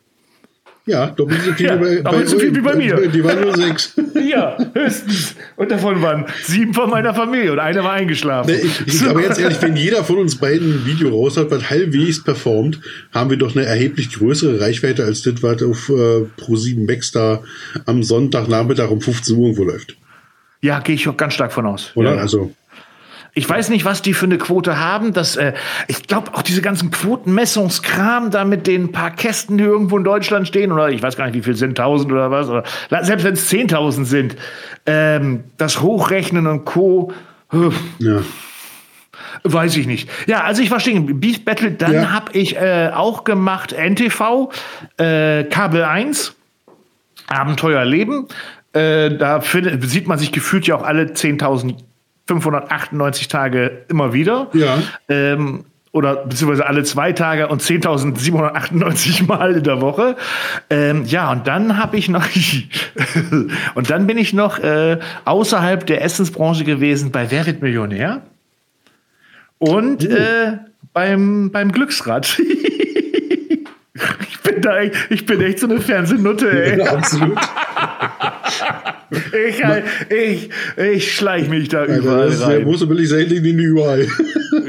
Ja, 0.87 1.07
doppelt 1.07 1.41
so 1.41 1.53
viel 1.53 1.65
Ja, 1.65 1.79
wie 1.79 1.83
bei, 1.83 2.01
doppelt 2.01 2.29
so 2.29 2.39
viel 2.39 2.55
wie 2.55 2.61
bei 2.61 2.75
mir. 2.75 3.07
Die 3.07 3.23
waren 3.23 3.41
nur 3.41 3.55
sechs. 3.55 3.93
Ja, 4.15 4.57
höchstens. 4.73 5.35
Und 5.55 5.69
davon 5.69 6.01
waren 6.01 6.25
sieben 6.43 6.73
von 6.73 6.89
meiner 6.89 7.13
Familie 7.13 7.51
und 7.51 7.59
einer 7.59 7.83
war 7.83 7.91
eingeschlafen. 7.91 8.51
Nee, 8.51 8.61
ich, 8.61 8.87
ich, 8.87 9.07
aber 9.07 9.21
jetzt 9.21 9.39
ehrlich, 9.39 9.61
wenn 9.61 9.75
jeder 9.75 10.03
von 10.03 10.17
uns 10.17 10.37
beiden 10.37 10.73
ein 10.73 10.85
Video 10.85 11.09
raus 11.09 11.37
hat, 11.37 11.51
was 11.51 11.69
halbwegs 11.69 12.23
performt, 12.23 12.79
haben 13.13 13.29
wir 13.29 13.37
doch 13.37 13.55
eine 13.55 13.65
erheblich 13.65 14.13
größere 14.13 14.61
Reichweite 14.61 15.03
als 15.03 15.21
das, 15.23 15.43
was 15.43 15.61
auf 15.63 15.89
äh, 15.89 16.25
Pro7 16.41 16.87
Max 16.87 17.11
da 17.11 17.43
am 17.85 18.03
Sonntagnachmittag 18.03 18.89
um 18.89 19.01
15 19.01 19.35
Uhr 19.35 19.47
irgendwo 19.47 19.63
läuft. 19.65 19.97
Ja, 20.61 20.79
gehe 20.79 20.95
ich 20.95 21.07
auch 21.07 21.17
ganz 21.17 21.33
stark 21.33 21.51
von 21.51 21.65
aus. 21.65 21.91
Oder? 21.95 22.15
Ja. 22.15 22.21
Also, 22.21 22.51
Ich 23.37 23.47
weiß 23.49 23.67
nicht, 23.67 23.83
was 23.83 24.01
die 24.01 24.13
für 24.13 24.25
eine 24.25 24.37
Quote 24.37 24.79
haben. 24.79 25.11
Das, 25.11 25.35
äh, 25.35 25.53
ich 25.89 26.07
glaube, 26.07 26.33
auch 26.33 26.41
diese 26.41 26.61
ganzen 26.61 26.89
Quotenmessungskram 26.89 28.31
da 28.31 28.45
mit 28.45 28.65
den 28.65 28.93
paar 28.93 29.11
Kästen, 29.11 29.57
die 29.57 29.65
irgendwo 29.65 29.97
in 29.97 30.05
Deutschland 30.05 30.47
stehen, 30.47 30.71
oder 30.71 30.89
ich 30.89 31.03
weiß 31.03 31.17
gar 31.17 31.25
nicht, 31.25 31.35
wie 31.35 31.41
viel 31.41 31.55
sind, 31.55 31.77
1000 31.77 32.11
oder 32.13 32.31
was, 32.31 32.47
oder 32.47 32.63
selbst 33.03 33.25
wenn 33.25 33.33
es 33.33 33.51
10.000 33.51 34.05
sind, 34.05 34.37
ähm, 34.85 35.43
das 35.57 35.81
Hochrechnen 35.81 36.47
und 36.47 36.63
Co., 36.63 37.11
ja. 37.99 38.21
weiß 39.43 39.75
ich 39.77 39.85
nicht. 39.85 40.09
Ja, 40.27 40.43
also 40.43 40.61
ich 40.61 40.71
war 40.71 40.79
stehen. 40.79 41.19
Beef 41.19 41.43
Battle, 41.43 41.71
dann 41.71 41.93
Ja. 41.93 42.11
habe 42.13 42.31
ich 42.33 42.55
äh, 42.55 42.89
auch 42.93 43.25
gemacht 43.25 43.73
NTV, 43.73 44.49
äh, 44.97 45.43
Kabel 45.45 45.83
1, 45.83 46.35
Abenteuer 47.27 47.83
Leben. 47.83 48.27
Äh, 48.73 49.09
da 49.17 49.41
findet, 49.41 49.83
sieht 49.83 50.07
man 50.07 50.17
sich 50.19 50.31
gefühlt 50.31 50.67
ja 50.67 50.75
auch 50.75 50.83
alle 50.83 51.13
10.598 52.29 53.29
Tage 53.29 53.83
immer 53.87 54.13
wieder. 54.13 54.47
Ja. 54.53 54.77
Ähm, 55.09 55.65
oder 55.91 56.25
beziehungsweise 56.25 56.67
alle 56.67 56.83
zwei 56.83 57.13
Tage 57.13 57.47
und 57.47 57.61
10.798 57.61 59.25
Mal 59.27 59.53
in 59.55 59.63
der 59.63 59.79
Woche. 59.79 60.17
Ähm, 60.69 61.05
ja, 61.05 61.31
und 61.31 61.47
dann 61.47 61.77
habe 61.77 61.95
ich 61.95 62.09
noch, 62.09 62.25
und 63.75 63.89
dann 63.89 64.05
bin 64.05 64.17
ich 64.17 64.33
noch 64.33 64.59
äh, 64.59 64.99
außerhalb 65.23 65.85
der 65.85 66.03
Essensbranche 66.03 66.65
gewesen 66.65 67.11
bei 67.11 67.31
Wer 67.31 67.45
wird 67.45 67.61
Millionär? 67.61 68.23
Und 69.57 70.03
äh, 70.03 70.57
beim, 70.91 71.49
beim 71.51 71.71
Glücksrad. 71.71 72.39
ich, 74.29 74.39
bin 74.43 74.61
da, 74.61 74.79
echt- 74.79 74.95
ich 75.11 75.25
bin 75.25 75.39
echt 75.41 75.59
so 75.59 75.67
eine 75.67 75.79
Fernsehnutte, 75.79 76.49
ey. 76.73 76.79
ja, 76.79 76.91
absolut. 76.93 77.39
Ich, 79.47 79.63
ich, 80.09 80.49
ich 80.77 81.15
schleich 81.15 81.47
mich 81.49 81.69
da 81.69 81.81
Alter, 81.81 81.97
überall 81.97 82.29
das 82.29 82.45
rein. 82.47 82.63
muss 82.63 82.87
billig 82.87 83.09
sein, 83.09 83.27
liegen 83.27 83.43
die 83.57 83.63
überall. 83.63 84.07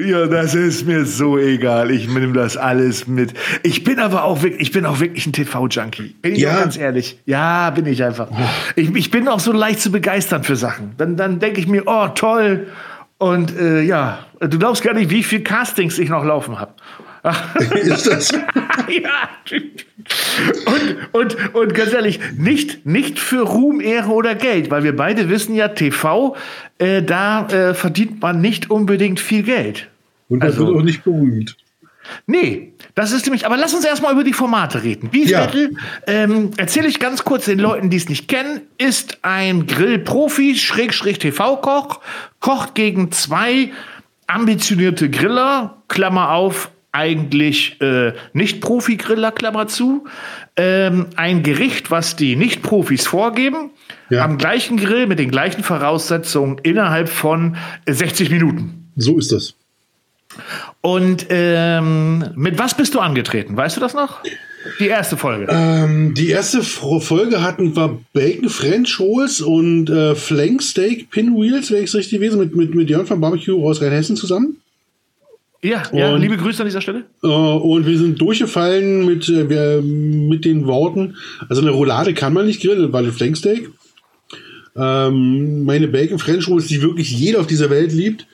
Ja, 0.05 0.27
das 0.27 0.55
ist 0.55 0.87
mir 0.87 1.07
so 1.07 1.39
egal. 1.39 1.91
Ich 1.91 2.09
nehme 2.09 2.33
das 2.33 2.57
alles 2.57 3.07
mit. 3.07 3.33
Ich 3.63 3.83
bin 3.85 3.99
aber 3.99 4.25
auch 4.25 4.43
wirklich, 4.43 4.61
ich 4.61 4.71
bin 4.73 4.85
auch 4.85 5.01
wirklich 5.01 5.27
ein 5.27 5.33
TV-Junkie. 5.33 6.15
Bin 6.21 6.35
ich 6.35 6.41
Ja. 6.43 6.55
auch 6.57 6.61
ganz 6.61 6.77
ehrlich. 6.77 7.19
Ja, 7.25 7.71
bin 7.71 7.87
ich 7.87 8.03
einfach. 8.05 8.29
Ich, 8.75 8.95
ich 8.95 9.11
bin 9.11 9.27
auch 9.29 9.41
so 9.41 9.53
leicht 9.53 9.81
zu 9.81 9.91
begeistern 9.91 10.43
für 10.45 10.57
Sachen. 10.57 10.93
Dann, 10.99 11.17
dann 11.17 11.39
denke 11.39 11.61
ich 11.61 11.67
mir, 11.69 11.85
oh, 11.87 12.09
toll. 12.09 12.67
Und 13.19 13.57
äh, 13.59 13.81
ja, 13.83 14.19
du 14.41 14.59
glaubst 14.59 14.83
gar 14.83 14.93
nicht, 14.93 15.11
wie 15.11 15.23
viel 15.23 15.41
Castings 15.43 15.99
ich 15.99 16.11
noch 16.11 16.25
laufen 16.25 16.59
habe. 16.59 16.73
ist 17.75 18.07
das? 18.07 18.31
ja. 18.89 19.29
Und, 20.67 20.97
und, 21.13 21.55
und 21.55 21.75
ganz 21.75 21.93
ehrlich, 21.93 22.21
nicht, 22.37 22.87
nicht 22.87 23.19
für 23.19 23.43
Ruhm, 23.43 23.81
Ehre 23.81 24.11
oder 24.11 24.35
Geld, 24.35 24.71
weil 24.71 24.85
wir 24.85 24.95
beide 24.95 25.29
wissen 25.29 25.55
ja, 25.55 25.69
TV, 25.69 26.37
äh, 26.79 27.03
da 27.03 27.47
äh, 27.49 27.75
verdient 27.75 28.21
man 28.23 28.41
nicht 28.41 28.71
unbedingt 28.71 29.19
viel 29.21 29.43
Geld. 29.43 29.89
Und 30.29 30.41
das 30.41 30.53
Also- 30.55 30.67
wird 30.69 30.77
auch 30.79 30.83
nicht 30.83 31.05
berühmt. 31.05 31.57
Nee, 32.29 32.73
das 32.95 33.11
ist 33.11 33.27
nämlich, 33.27 33.47
aber 33.47 33.57
lass 33.57 33.75
uns 33.75 33.85
erstmal 33.85 34.13
über 34.13 34.23
die 34.23 34.33
Formate 34.33 34.85
reden. 34.85 35.11
Beefviertel, 35.11 35.77
ähm, 36.07 36.53
erzähle 36.57 36.87
ich 36.87 37.01
ganz 37.01 37.25
kurz 37.25 37.47
den 37.47 37.59
Leuten, 37.59 37.91
die 37.91 37.97
es 37.97 38.09
nicht 38.09 38.29
kennen, 38.29 38.61
ist 38.79 39.19
ein 39.23 39.67
Grillprofi, 39.67 40.55
Schrägstrich 40.55 41.19
TV-Koch, 41.19 41.99
kocht 42.39 42.77
gegen 42.77 43.11
zwei 43.11 43.73
ambitionierte 44.29 45.11
Griller, 45.11 45.83
Klammer 45.89 46.31
auf, 46.31 46.71
eigentlich 46.97 47.81
äh, 47.81 48.13
Nicht-Profi-Griller, 48.33 49.33
Klammer 49.33 49.67
zu. 49.69 50.05
Ähm, 50.57 51.07
ein 51.17 51.43
Gericht, 51.43 51.91
was 51.91 52.17
die 52.17 52.35
Nicht-Profis 52.37 53.07
vorgeben, 53.07 53.71
Ja. 54.09 54.25
am 54.25 54.39
gleichen 54.39 54.79
Grill 54.79 55.07
mit 55.07 55.19
den 55.19 55.31
gleichen 55.31 55.63
Voraussetzungen 55.63 56.59
innerhalb 56.63 57.09
von 57.09 57.57
äh, 57.85 57.93
60 57.93 58.31
Minuten. 58.31 58.91
So 58.97 59.19
ist 59.19 59.31
das. 59.33 59.55
Und 60.81 61.27
ähm, 61.31 62.25
mit 62.35 62.59
was 62.59 62.77
bist 62.77 62.95
du 62.95 63.01
angetreten? 63.01 63.57
Weißt 63.57 63.77
du 63.77 63.81
das 63.81 63.95
noch? 63.95 64.21
Die 64.81 64.89
erste 64.89 65.17
Folge. 65.17 65.47
Ähm, 65.51 66.15
die 66.15 66.31
erste 66.31 66.63
Folge 66.63 67.43
hatten 67.43 67.77
wir 67.77 67.99
Bacon 68.13 68.49
French 68.49 68.99
Rolls 68.99 69.41
und 69.41 69.89
äh, 69.89 70.15
Flank 70.15 70.61
Steak 70.63 71.11
Pinwheels, 71.11 71.71
wenn 71.71 71.79
ich 71.79 71.91
es 71.91 71.95
richtig 71.95 72.19
gewesen, 72.19 72.39
mit, 72.41 72.55
mit, 72.57 72.75
mit 72.75 72.91
Jörn 72.91 73.07
von 73.07 73.21
Barbecue 73.21 73.65
aus 73.65 73.81
Rheinhessen 73.81 74.17
zusammen. 74.17 74.57
Ja, 75.69 75.83
ja, 75.93 76.15
und- 76.15 76.21
liebe 76.21 76.37
Grüße 76.37 76.63
an 76.63 76.67
dieser 76.67 76.81
Stelle. 76.81 77.05
Äh, 77.23 77.27
und 77.27 77.87
wir 77.87 77.99
sind 77.99 78.21
durchgefallen 78.21 79.07
mit, 79.07 79.29
äh, 79.29 79.81
mit 79.81 80.45
den 80.45 80.67
Worten, 80.67 81.17
also 81.49 81.63
eine 81.63 81.71
Roulade 81.71 82.15
kann 82.15 82.33
man 82.33 82.47
nicht 82.47 82.61
grillen, 82.63 82.93
war 82.93 83.03
ein 83.03 83.13
Flanksteak. 83.13 83.71
Ähm, 84.77 85.65
meine 85.65 85.89
Bacon 85.89 86.19
French 86.19 86.49
Rolls, 86.49 86.67
die 86.67 86.83
wirklich 86.83 87.11
jeder 87.11 87.41
auf 87.41 87.47
dieser 87.47 87.71
Welt 87.71 87.93
liebt, 87.93 88.27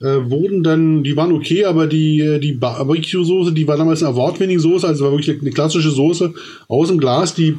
äh, 0.00 0.30
wurden 0.30 0.62
dann, 0.62 1.02
die 1.04 1.16
waren 1.16 1.32
okay, 1.32 1.64
aber 1.64 1.86
die, 1.86 2.20
äh, 2.20 2.38
die 2.38 2.52
Barbecue-Soße, 2.52 3.52
die 3.52 3.66
war 3.66 3.78
damals 3.78 4.02
eine 4.02 4.12
Award-Winning-Soße, 4.12 4.86
also 4.86 5.04
war 5.04 5.12
wirklich 5.12 5.40
eine 5.40 5.50
klassische 5.50 5.90
Soße 5.90 6.34
aus 6.68 6.88
dem 6.88 6.98
Glas, 6.98 7.34
die 7.34 7.56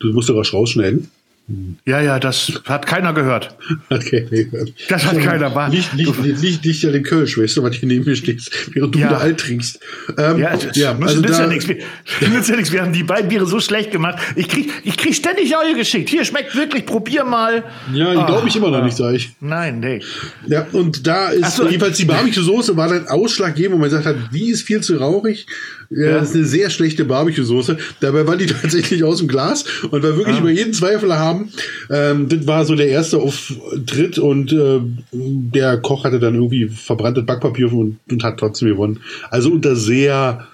Du 0.00 0.12
musst 0.14 0.30
rasch 0.30 0.54
rausschneiden. 0.54 1.10
Ja, 1.86 2.00
ja, 2.00 2.18
das 2.18 2.60
hat 2.66 2.86
keiner 2.86 3.12
gehört. 3.12 3.56
Hat 3.88 4.04
keiner 4.06 4.24
gehört. 4.30 4.72
Das 4.88 5.04
hat 5.04 5.18
keiner 5.20 5.54
wahr. 5.54 5.70
Liegt, 5.70 5.92
liegt, 5.94 6.22
liegt, 6.22 6.40
liegt, 6.40 6.64
liegt 6.64 6.82
ja 6.82 6.90
den 6.92 7.02
Kölsch, 7.02 7.36
weißt 7.38 7.56
du, 7.56 7.62
was 7.62 7.74
hier 7.76 7.88
neben 7.88 8.04
mir 8.04 8.16
stehst, 8.16 8.50
während 8.74 8.94
du 8.94 8.98
Ja. 8.98 9.08
wieder 9.08 9.20
alt 9.20 9.38
trinkst. 9.40 9.80
Ähm, 10.18 10.38
Ja, 10.38 10.56
das 10.56 10.76
ja, 10.76 10.94
nützt, 10.94 11.08
also 11.08 11.20
nützt 11.22 11.38
ja 11.38 11.46
da, 11.46 11.52
nichts. 11.52 11.68
Wir, 11.68 11.76
ja 12.20 12.56
nichts. 12.56 12.72
Wir 12.72 12.82
haben 12.82 12.92
die 12.92 13.02
beiden 13.02 13.28
Biere 13.28 13.46
so 13.46 13.60
schlecht 13.60 13.90
gemacht. 13.90 14.18
Ich 14.36 14.48
krieg, 14.48 14.70
ich 14.84 14.96
krieg 14.96 15.14
ständig 15.14 15.50
neue 15.50 15.74
geschickt. 15.74 16.08
Hier 16.08 16.24
schmeckt 16.24 16.54
wirklich, 16.54 16.86
probier 16.86 17.24
mal. 17.24 17.64
ja, 17.92 18.10
die 18.14 18.26
glaube 18.26 18.48
ich 18.48 18.56
immer 18.56 18.70
noch 18.70 18.84
nicht, 18.84 18.96
sag 18.96 19.14
ich. 19.14 19.30
Nein, 19.40 19.80
nee. 19.80 20.00
Ja, 20.46 20.66
und 20.72 21.06
da 21.06 21.28
ist 21.30 21.56
so. 21.56 21.66
jedenfalls 21.66 21.96
die 21.96 22.04
Barbecue-Soße 22.04 22.76
war 22.76 22.88
dann 22.88 23.08
ausschlaggebend, 23.08 23.74
wo 23.74 23.78
man 23.78 23.88
gesagt 23.88 24.06
hat, 24.06 24.16
die 24.32 24.50
ist 24.50 24.62
viel 24.62 24.80
zu 24.82 24.96
rauchig. 24.96 25.46
Ja. 25.92 26.12
Das 26.18 26.30
ist 26.30 26.36
eine 26.36 26.44
sehr 26.44 26.70
schlechte 26.70 27.04
Barbecue-Soße. 27.04 27.76
Dabei 28.00 28.24
war 28.26 28.36
die 28.36 28.46
tatsächlich 28.62 29.02
aus 29.02 29.18
dem 29.18 29.26
Glas 29.26 29.64
und 29.90 30.02
war 30.04 30.16
wirklich 30.16 30.38
über 30.38 30.50
jeden 30.50 30.72
Zweifel 30.72 31.12
haben. 31.18 31.50
Ähm, 31.90 32.28
das 32.28 32.46
war 32.46 32.64
so 32.64 32.76
der 32.76 32.86
erste 32.88 33.18
Auftritt 33.18 34.16
und 34.18 34.52
äh, 34.52 34.80
der 35.12 35.78
Koch 35.78 36.04
hatte 36.04 36.20
dann 36.20 36.36
irgendwie 36.36 36.68
verbranntes 36.68 37.26
Backpapier 37.26 37.72
und, 37.72 37.98
und 38.08 38.22
hat 38.22 38.38
trotzdem 38.38 38.68
gewonnen. 38.68 39.00
Also 39.30 39.50
unter 39.50 39.74
sehr, 39.74 40.46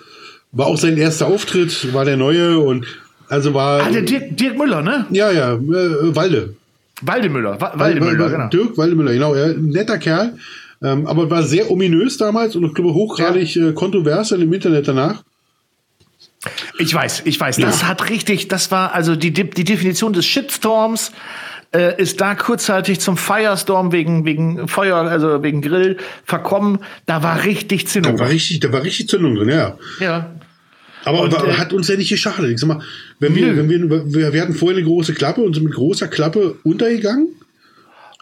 war 0.53 0.67
auch 0.69 0.79
sein 0.79 0.97
erster 0.97 1.27
Auftritt, 1.27 1.93
war 1.93 2.07
der 2.07 2.17
neue 2.17 2.59
und 2.59 2.87
also 3.29 3.53
war, 3.53 3.83
Ah, 3.83 3.91
der 3.91 4.03
Dirk, 4.03 4.37
Dirk 4.39 4.57
Müller, 4.57 4.81
ne? 4.83 5.05
ja, 5.11 5.31
ja, 5.33 5.53
äh, 5.55 5.59
Walde. 6.17 6.55
Waldemüller. 7.03 7.61
Wa- 7.61 7.73
Waldemüller, 7.77 8.19
Wal- 8.25 8.31
genau. 8.31 8.49
Dirk 8.49 8.79
Waldemüller, 8.79 9.13
genau. 9.13 9.35
Ein 9.35 9.67
netter 9.67 9.99
Kerl. 9.99 10.33
Ähm, 10.83 11.07
aber 11.07 11.31
war 11.31 11.43
sehr 11.43 11.71
ominös 11.71 12.19
damals 12.19 12.55
und 12.57 12.65
ich 12.65 12.75
glaube 12.75 12.93
hochgradig 12.93 13.57
äh, 13.57 13.73
kontrovers 13.73 14.33
im 14.33 14.53
Internet 14.53 14.89
danach. 14.89 15.23
Ich 16.79 16.93
weiß, 16.95 17.23
ich 17.25 17.41
weiß. 17.41 17.57
Das 17.57 17.85
hat 17.85 18.09
richtig, 18.11 18.49
das 18.49 18.71
war 18.71 18.93
also 18.93 19.17
die, 19.17 19.33
die 19.33 19.65
Definition 19.65 20.13
des 20.13 20.27
Shitstorms 20.27 21.13
äh, 21.75 22.01
ist 22.01 22.21
da 22.21 22.35
kurzzeitig 22.35 23.01
zum 23.01 23.17
Firestorm 23.17 23.93
wegen, 23.93 24.25
wegen 24.25 24.69
Feuer, 24.69 24.97
also 24.97 25.43
wegen 25.43 25.63
Grill 25.63 25.97
verkommen. 26.25 26.79
Da 27.07 27.23
war 27.23 27.45
richtig 27.45 27.85
Da 27.85 27.91
Zinnung. 27.91 28.19
war 28.19 28.29
richtig, 28.29 28.61
da 28.61 28.73
war 28.73 28.83
richtig 28.83 29.09
Zündung 29.09 29.35
drin, 29.35 29.49
ja. 29.49 29.79
Ja. 30.01 30.31
Aber 31.05 31.21
Und, 31.23 31.33
war, 31.33 31.47
äh, 31.47 31.53
hat 31.55 31.73
uns 31.73 31.89
ja 31.89 31.97
nicht 31.97 32.09
geschadet. 32.09 32.51
Ich 32.51 32.59
sag 32.59 32.69
mal, 32.69 32.81
wenn 33.21 33.35
wir, 33.35 33.47
Nö. 33.49 33.57
wenn 33.57 33.69
wir, 33.69 34.15
wir, 34.15 34.33
wir 34.33 34.43
hatten 34.43 34.55
vorher 34.55 34.77
eine 34.77 34.87
große 34.87 35.15
Klappe 35.15 35.41
und 35.41 35.55
sind 35.55 35.65
mit 35.65 35.75
großer 35.75 36.09
Klappe 36.09 36.57
untergegangen. 36.63 37.29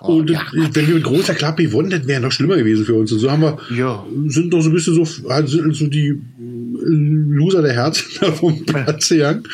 Und 0.08 0.30
Oh, 0.30 0.32
ja. 0.32 0.42
das, 0.54 0.74
wenn 0.74 0.86
wir 0.86 0.94
mit 0.94 1.04
großer 1.04 1.34
Klappe 1.34 1.64
gewonnen 1.64 1.90
hätten, 1.90 2.06
wäre 2.08 2.20
noch 2.20 2.32
schlimmer 2.32 2.56
gewesen 2.56 2.84
für 2.84 2.94
uns. 2.94 3.10
Und 3.12 3.18
so 3.18 3.30
haben 3.30 3.42
wir, 3.42 3.58
Ja. 3.74 4.04
sind 4.26 4.52
doch 4.52 4.60
so 4.60 4.70
ein 4.70 4.74
bisschen 4.74 4.94
so, 5.04 5.28
also 5.28 5.56
sind 5.62 5.74
so 5.74 5.86
die 5.86 6.20
Loser 6.86 7.62
der 7.62 7.72
Herzen 7.72 8.04
da 8.20 8.32
vom 8.32 8.64
Platz 8.66 9.08
gegangen. 9.08 9.44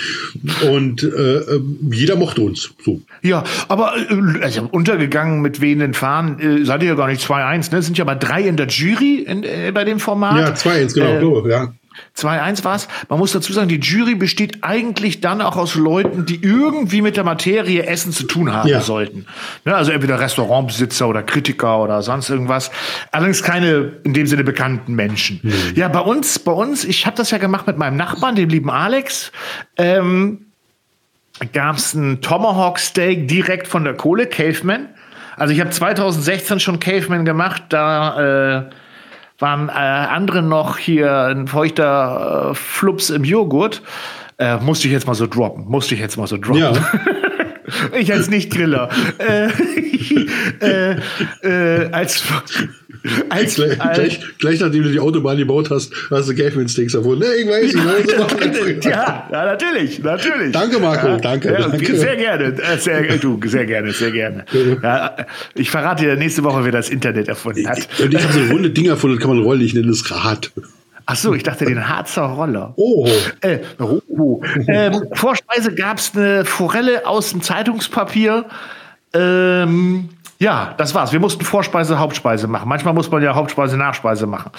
Und 0.71 1.03
äh, 1.03 1.07
äh, 1.37 1.61
jeder 1.93 2.17
mochte 2.17 2.41
uns. 2.43 2.71
So. 2.85 3.01
Ja, 3.23 3.45
aber 3.69 3.95
äh, 3.97 4.43
also 4.43 4.69
untergegangen 4.71 5.41
mit 5.41 5.61
wehenden 5.61 5.95
Fahnen 5.95 6.39
äh, 6.41 6.65
seid 6.65 6.83
ihr 6.83 6.89
ja 6.91 6.95
gar 6.95 7.09
nicht 7.09 7.23
2-1, 7.23 7.71
ne? 7.73 7.79
Es 7.79 7.87
sind 7.87 7.99
ja 7.99 8.05
mal 8.05 8.17
drei 8.17 8.43
in 8.43 8.57
der 8.57 8.67
Jury 8.69 9.21
in, 9.27 9.45
äh, 9.45 9.71
bei 9.73 9.85
dem 9.85 10.01
Format. 10.01 10.65
Ja, 10.65 10.73
2-1, 10.73 10.95
genau. 10.95 11.45
Äh, 11.47 11.51
ja. 11.51 11.75
2-1 12.17 12.65
war's. 12.65 12.89
Man 13.09 13.19
muss 13.19 13.33
dazu 13.33 13.53
sagen, 13.53 13.69
die 13.69 13.79
Jury 13.81 14.15
besteht 14.15 14.59
eigentlich 14.63 15.21
dann 15.21 15.41
auch 15.41 15.57
aus 15.57 15.75
Leuten, 15.75 16.27
die 16.27 16.43
irgendwie 16.43 17.03
mit 17.03 17.17
der 17.17 17.25
Materie 17.25 17.85
Essen 17.87 18.13
zu 18.13 18.25
tun 18.25 18.53
haben 18.53 18.69
Ja. 18.69 18.81
sollten. 18.81 19.27
Ne, 19.65 19.75
also 19.75 19.93
entweder 19.93 20.21
Restaurantbesitzer 20.21 21.09
oder 21.09 21.23
Kritiker 21.23 21.81
oder 21.83 22.03
sonst 22.03 22.29
irgendwas. 22.31 22.71
Allerdings 23.13 23.43
keine 23.43 23.93
in 24.05 24.13
dem 24.15 24.27
Sinne 24.27 24.45
bekannten 24.45 24.95
Menschen. 24.95 25.41
Ja, 25.75 25.89
bei 25.89 26.01
uns, 26.01 26.39
bei 26.39 26.53
uns, 26.53 26.85
ich 26.85 27.07
habe 27.07 27.17
das 27.17 27.31
ja 27.31 27.39
gemacht 27.39 27.67
mit 27.67 27.79
meinem 27.79 27.97
Nachbarn, 27.97 28.35
dem 28.37 28.49
lieben 28.49 28.71
Alex. 28.71 29.33
Ähm, 29.79 30.47
gab's 31.53 31.95
ein 31.95 32.21
Tomahawk 32.21 32.79
Steak 32.79 33.29
direkt 33.29 33.67
von 33.67 33.85
der 33.85 33.95
Kohle, 33.95 34.27
Caveman. 34.27 34.89
Also 35.37 35.55
ich 35.55 35.61
habe 35.61 35.71
2016 35.71 36.61
schon 36.61 36.81
Caveman 36.81 37.25
gemacht, 37.25 37.63
da 37.71 38.59
äh, 38.59 38.71
waren 39.41 39.69
äh, 39.69 39.73
andere 39.73 40.43
noch 40.43 40.79
hier 40.79 41.27
ein 41.27 41.49
feuchter 41.49 42.51
äh, 42.51 42.55
Flups 42.55 43.11
im 43.11 43.25
Joghurt. 43.25 43.83
Äh, 44.39 44.59
musste 44.59 44.87
ich 44.87 44.93
jetzt 44.93 45.07
mal 45.07 45.15
so 45.15 45.27
droppen. 45.27 45.65
Musste 45.67 45.95
ich 45.95 46.01
jetzt 46.01 46.17
mal 46.17 46.27
so 46.27 46.37
droppen. 46.37 46.61
Ja. 46.61 46.73
Ich 47.97 48.13
als 48.13 48.29
Nicht-Griller. 48.29 48.89
äh, 49.19 49.49
äh, 50.61 50.97
äh, 51.43 51.93
als, 51.93 52.25
als, 53.29 53.55
Gleich, 53.55 53.81
als, 53.81 53.99
gleich, 53.99 54.21
gleich 54.39 54.61
nachdem 54.61 54.83
du 54.83 54.91
die 54.91 55.01
Autobahn 55.01 55.37
gebaut 55.37 55.71
hast, 55.71 55.93
hast 56.11 56.29
du 56.29 56.35
Caveman 56.35 56.69
Steaks 56.69 56.95
erfunden. 56.95 57.21
Ne, 57.21 57.35
ich 57.35 57.49
weiß, 57.49 57.65
ich 57.65 57.77
weiß. 57.77 58.07
wir 58.07 58.55
früher. 58.55 58.91
ja, 58.91 59.29
ja, 59.31 59.45
natürlich, 59.45 60.03
natürlich. 60.03 60.53
Danke, 60.53 60.79
Marco, 60.79 61.07
ja, 61.09 61.17
danke, 61.17 61.53
Ja, 61.53 61.69
danke. 61.69 61.97
Sehr 61.97 62.17
gerne, 62.17 62.45
äh, 62.45 62.79
sehr, 62.79 63.03
du, 63.19 63.41
sehr 63.45 63.67
gerne, 63.67 63.93
sehr 63.93 64.11
gerne. 64.11 64.45
Ja, 64.83 65.17
ich 65.55 65.71
verrate 65.71 66.05
dir 66.05 66.17
nächste 66.17 66.45
Woche, 66.45 66.65
wer 66.65 66.73
das 66.73 66.91
Internet 66.91 67.29
erfunden 67.29 67.69
hat. 67.69 67.89
Und 68.03 68.13
ich 68.13 68.23
habe 68.23 68.33
so 68.33 68.53
runde 68.53 68.71
Dinger 68.71 68.91
erfunden, 68.91 69.19
kann 69.19 69.31
man 69.31 69.43
rollen, 69.43 69.61
ich 69.61 69.75
nenne 69.75 69.89
das 69.89 70.11
Rad. 70.11 70.53
Ach 71.07 71.17
so, 71.17 71.35
ich 71.35 71.43
dachte 71.43 71.65
den 71.65 71.89
Harzer 71.89 72.23
Roller. 72.23 72.73
Oh. 72.77 73.09
Äh, 73.41 73.59
oh, 73.81 74.01
oh. 74.09 74.43
Ähm, 74.69 75.09
Vorspeise 75.13 75.75
gab's 75.75 76.13
eine 76.15 76.45
Forelle 76.45 77.05
aus 77.07 77.31
dem 77.31 77.43
Zeitungspapier. 77.43 78.45
Ähm, 79.13 80.11
ja, 80.41 80.75
das 80.79 80.95
war's. 80.95 81.13
Wir 81.13 81.21
mussten 81.21 81.45
Vorspeise, 81.45 81.99
Hauptspeise 81.99 82.49
machen. 82.49 82.67
Manchmal 82.67 82.95
muss 82.95 83.11
man 83.11 83.23
ja 83.23 83.35
Hauptspeise, 83.35 83.77
Nachspeise 83.77 84.27
machen. 84.27 84.51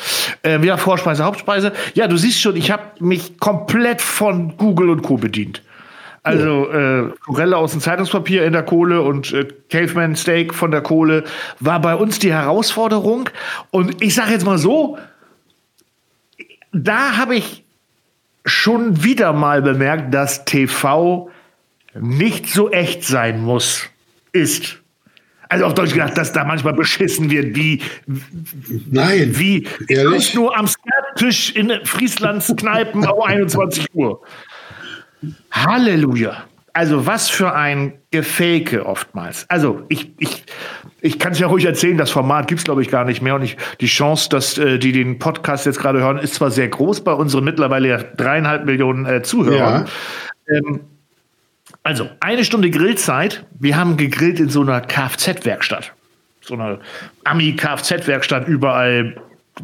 Äh, 0.44 0.64
ja, 0.64 0.78
Vorspeise, 0.78 1.26
Hauptspeise. 1.26 1.74
Ja, 1.96 2.08
du 2.08 2.18
siehst 2.18 2.40
schon, 2.40 2.56
ich 2.56 2.70
habe 2.70 2.84
mich 3.00 3.40
komplett 3.40 4.00
von 4.00 4.56
Google 4.58 4.92
und 4.92 5.02
Co. 5.02 5.18
bedient. 5.18 5.64
Also 6.22 6.70
äh, 6.70 7.12
Forelle 7.26 7.58
aus 7.58 7.72
dem 7.72 7.82
Zeitungspapier 7.82 8.46
in 8.46 8.54
der 8.54 8.62
Kohle 8.62 9.02
und 9.02 9.34
äh, 9.34 9.48
Caveman 9.72 10.16
Steak 10.16 10.54
von 10.54 10.70
der 10.70 10.82
Kohle 10.82 11.24
war 11.60 11.82
bei 11.82 11.96
uns 11.96 12.20
die 12.20 12.32
Herausforderung. 12.32 13.32
Und 13.72 14.04
ich 14.04 14.14
sage 14.14 14.34
jetzt 14.34 14.46
mal 14.46 14.60
so, 14.60 15.00
da 16.72 17.18
habe 17.18 17.36
ich 17.36 17.64
schon 18.46 19.04
wieder 19.04 19.34
mal 19.34 19.64
bemerkt, 19.64 20.14
dass 20.14 20.46
TV 20.46 21.32
nicht 21.96 22.50
so 22.50 22.70
echt 22.70 23.04
sein 23.04 23.42
muss, 23.42 23.90
ist. 24.32 24.81
Also 25.52 25.66
auf 25.66 25.74
Deutsch 25.74 25.92
gedacht, 25.92 26.18
dass 26.18 26.32
da 26.32 26.46
manchmal 26.46 26.72
beschissen 26.72 27.30
wird, 27.30 27.58
wie, 27.58 27.82
Nein. 28.90 29.38
wie 29.38 29.68
Ehrlich? 29.90 30.34
nur 30.34 30.58
am 30.58 30.66
Skatisch 30.66 31.54
in 31.54 31.74
Frieslands 31.84 32.54
Kneipen 32.56 33.06
auf 33.06 33.26
21 33.26 33.94
Uhr. 33.94 34.22
Halleluja. 35.52 36.46
Also 36.72 37.06
was 37.06 37.30
für 37.30 37.54
ein 37.54 37.96
Gefake 38.12 38.86
oftmals. 38.86 39.46
Also 39.50 39.82
ich, 39.90 40.14
ich, 40.20 40.46
ich 41.02 41.20
kann 41.20 41.34
es 41.34 41.40
ja 41.40 41.48
ruhig 41.48 41.66
erzählen, 41.66 41.98
das 41.98 42.12
Format 42.12 42.48
gibt's 42.48 42.64
glaube 42.64 42.82
ich 42.82 42.90
gar 42.90 43.04
nicht 43.04 43.22
mehr 43.22 43.36
und 43.36 43.44
ich, 43.44 43.58
die 43.82 43.88
Chance, 43.88 44.30
dass 44.30 44.58
äh, 44.58 44.80
die 44.80 44.94
den 44.94 45.20
Podcast 45.20 45.66
jetzt 45.66 45.80
gerade 45.80 46.00
hören, 46.00 46.18
ist 46.18 46.36
zwar 46.36 46.52
sehr 46.52 46.70
groß 46.70 47.04
bei 47.04 47.12
unseren 47.12 47.44
mittlerweile 47.44 47.90
ja 47.90 47.98
dreieinhalb 47.98 48.64
Millionen 48.64 49.06
äh, 49.06 49.22
Zuhörern. 49.22 49.86
Ja. 50.48 50.56
Ähm, 50.56 50.80
also 51.84 52.10
eine 52.20 52.46
Stunde 52.46 52.70
Grillzeit. 52.70 53.46
Wir 53.60 53.78
haben 53.78 53.98
gegrillt 53.98 54.40
in 54.40 54.50
so 54.50 54.62
einer 54.62 54.82
Kfz-Werkstatt. 54.82 55.94
So 56.42 56.54
eine 56.54 56.80
Ami-Kfz-Werkstatt 57.24 58.48
überall. 58.48 59.16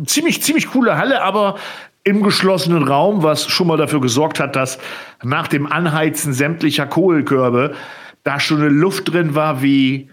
Ziemlich, 0.06 0.42
ziemlich 0.44 0.68
coole 0.70 0.98
Halle, 0.98 1.22
aber 1.22 1.58
im 2.04 2.24
geschlossenen 2.24 2.84
Raum, 2.84 3.24
was 3.24 3.48
schon 3.48 3.68
mal 3.68 3.78
dafür 3.78 4.00
gesorgt 4.00 4.40
hat, 4.40 4.56
dass 4.56 4.80
nach 5.24 5.48
dem 5.48 5.70
Anheizen 5.70 6.34
sämtlicher 6.34 6.86
Kohlekörbe 6.86 7.76
da 8.24 8.40
schon 8.40 8.62
eine 8.62 8.70
Luft 8.70 9.12
drin 9.12 9.36
war 9.36 9.62
wie 9.62 10.10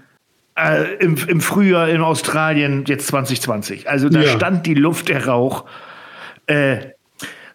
äh, 0.56 0.94
im, 0.96 1.16
im 1.28 1.40
Frühjahr 1.40 1.88
in 1.88 2.00
Australien 2.00 2.84
jetzt 2.86 3.06
2020. 3.08 3.88
Also 3.88 4.08
da 4.08 4.22
ja. 4.22 4.28
stand 4.28 4.66
die 4.66 4.74
Luft, 4.74 5.08
der 5.08 5.26
Rauch. 5.26 5.64
Äh, 6.46 6.78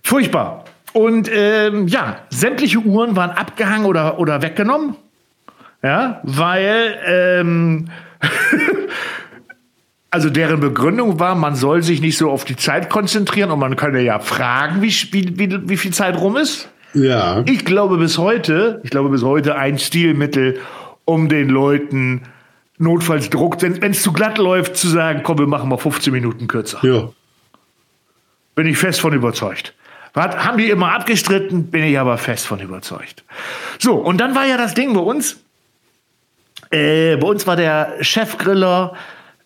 furchtbar. 0.04 0.66
Und 0.94 1.30
ähm, 1.34 1.88
ja, 1.88 2.20
sämtliche 2.30 2.80
Uhren 2.80 3.16
waren 3.16 3.32
abgehangen 3.32 3.86
oder, 3.86 4.20
oder 4.20 4.42
weggenommen. 4.42 4.96
Ja, 5.82 6.20
weil 6.24 7.00
ähm, 7.06 7.90
Also 10.12 10.32
deren 10.32 10.60
Begründung 10.60 11.20
war, 11.20 11.36
man 11.36 11.56
soll 11.56 11.84
sich 11.84 12.02
nicht 12.02 12.18
so 12.18 12.32
auf 12.32 12.44
die 12.44 12.56
Zeit 12.56 12.90
konzentrieren 12.90 13.52
und 13.52 13.60
man 13.60 13.76
könne 13.76 14.02
ja 14.02 14.20
fragen, 14.20 14.82
wie, 14.82 14.92
wie, 15.12 15.70
wie 15.70 15.78
viel 15.78 15.94
Zeit 15.94 16.18
rum 16.18 16.36
ist. 16.36 16.70
Ja. 16.96 17.44
Ich 17.46 17.64
glaube 17.64 17.98
bis 17.98 18.18
heute, 18.18 18.82
ich 18.84 18.90
glaube 18.90 19.10
bis 19.10 19.22
heute 19.22 19.56
ein 19.56 19.78
Stilmittel, 19.78 20.60
um 21.06 21.30
den 21.30 21.50
Leuten 21.50 22.24
notfalls 22.80 23.30
Druck, 23.30 23.62
wenn 23.62 23.92
es 23.92 24.02
zu 24.02 24.12
glatt 24.12 24.40
läuft, 24.40 24.78
zu 24.78 24.88
sagen, 24.88 25.22
komm, 25.22 25.38
wir 25.38 25.48
machen 25.48 25.70
mal 25.70 25.78
15 25.78 26.12
Minuten 26.12 26.48
kürzer. 26.48 26.80
Ja. 26.82 27.10
Bin 28.56 28.66
ich 28.66 28.78
fest 28.78 29.02
von 29.02 29.14
überzeugt. 29.14 29.76
Hat, 30.16 30.46
haben 30.46 30.58
die 30.58 30.70
immer 30.70 30.94
abgestritten, 30.94 31.68
bin 31.68 31.84
ich 31.84 32.00
aber 32.00 32.18
fest 32.18 32.48
von 32.48 32.60
überzeugt. 32.60 33.24
So, 33.78 33.96
und 33.96 34.18
dann 34.20 34.36
war 34.36 34.46
ja 34.46 34.58
das 34.58 34.74
Ding 34.74 34.94
bei 34.94 35.00
uns. 35.00 35.38
Äh, 36.72 37.18
bei 37.18 37.28
uns 37.28 37.48
war 37.48 37.56
der 37.56 37.98
Chefgriller 38.02 38.96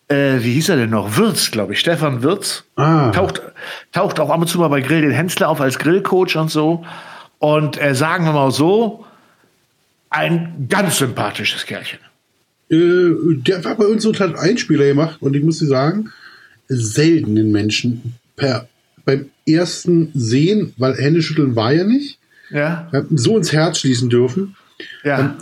äh, 0.08 0.42
wie 0.42 0.52
hieß 0.52 0.68
er 0.68 0.76
denn 0.76 0.90
noch? 0.90 1.16
Wirz, 1.16 1.50
glaube 1.50 1.72
ich. 1.72 1.80
Stefan 1.80 2.22
Wirz. 2.22 2.64
Ah. 2.76 3.10
Taucht, 3.10 3.40
taucht 3.92 4.20
auch 4.20 4.30
ab 4.30 4.40
und 4.40 4.46
zu 4.46 4.58
mal 4.58 4.68
bei 4.68 4.80
Grill 4.80 5.00
den 5.00 5.12
Hensler 5.12 5.48
auf 5.48 5.60
als 5.60 5.78
Grillcoach 5.78 6.36
und 6.36 6.50
so. 6.50 6.84
Und 7.38 7.80
äh, 7.80 7.94
sagen 7.94 8.24
wir 8.24 8.32
mal 8.32 8.50
so, 8.50 9.04
ein 10.10 10.66
ganz 10.68 10.98
sympathisches 10.98 11.66
Kerlchen. 11.66 12.00
Äh, 12.70 13.36
der 13.42 13.64
war 13.64 13.76
bei 13.76 13.86
uns 13.86 14.04
und 14.04 14.20
hat 14.20 14.38
Einspieler 14.38 14.84
gemacht 14.86 15.16
und 15.20 15.34
ich 15.34 15.42
muss 15.42 15.58
dir 15.58 15.66
sagen, 15.66 16.12
selten 16.68 17.34
den 17.34 17.50
Menschen 17.50 18.14
per, 18.36 18.68
beim 19.04 19.30
ersten 19.46 20.10
Sehen, 20.14 20.72
weil 20.76 20.94
Händeschütteln 20.94 21.56
war 21.56 21.72
ja 21.72 21.84
nicht, 21.84 22.18
ja. 22.50 22.90
so 23.10 23.36
ins 23.36 23.52
Herz 23.52 23.78
schließen 23.78 24.10
dürfen. 24.10 24.56
Ja. 25.02 25.36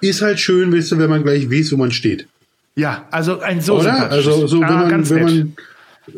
Ist 0.00 0.22
halt 0.22 0.38
schön, 0.38 0.72
weißt 0.72 0.92
du, 0.92 0.98
wenn 0.98 1.10
man 1.10 1.22
gleich 1.22 1.50
weiß, 1.50 1.72
wo 1.72 1.76
man 1.76 1.90
steht. 1.90 2.28
Ja, 2.76 3.08
also 3.10 3.40
ein 3.40 3.60
so 3.60 3.80
Oder? 3.80 4.10
Also 4.10 4.46
so, 4.46 4.60
wenn 4.60 4.68
man, 4.68 4.88
ganz 4.88 5.10
wenn 5.10 5.24
nett. 5.24 5.46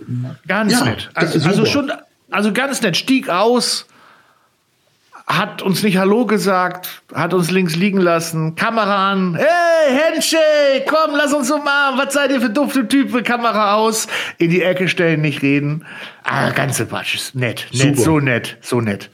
man 0.06 0.36
ganz 0.46 0.72
ja, 0.72 0.84
nett. 0.84 1.10
Also, 1.14 1.48
also, 1.48 1.64
schon, 1.64 1.90
also 2.30 2.52
ganz 2.52 2.82
nett. 2.82 2.98
Stieg 2.98 3.30
aus, 3.30 3.86
hat 5.30 5.62
uns 5.62 5.82
nicht 5.84 5.96
Hallo 5.96 6.26
gesagt, 6.26 7.02
hat 7.14 7.32
uns 7.34 7.50
links 7.50 7.76
liegen 7.76 8.00
lassen, 8.00 8.56
Kamera 8.56 9.12
an. 9.12 9.36
Hey, 9.36 9.96
Handshake, 9.96 10.86
komm, 10.88 11.14
lass 11.16 11.32
uns 11.32 11.50
umarmen. 11.50 12.00
Was 12.00 12.14
seid 12.14 12.32
ihr 12.32 12.40
für 12.40 12.50
dufte 12.50 12.88
Typen? 12.88 13.22
Kamera 13.22 13.74
aus, 13.74 14.08
in 14.38 14.50
die 14.50 14.62
Ecke 14.62 14.88
stellen, 14.88 15.20
nicht 15.20 15.42
reden. 15.42 15.86
Ah, 16.24 16.50
ganz 16.50 16.78
sympathisch, 16.78 17.32
nett, 17.34 17.68
nett, 17.72 17.96
Super. 17.96 18.02
so 18.02 18.20
nett, 18.20 18.56
so 18.60 18.80
nett. 18.80 19.10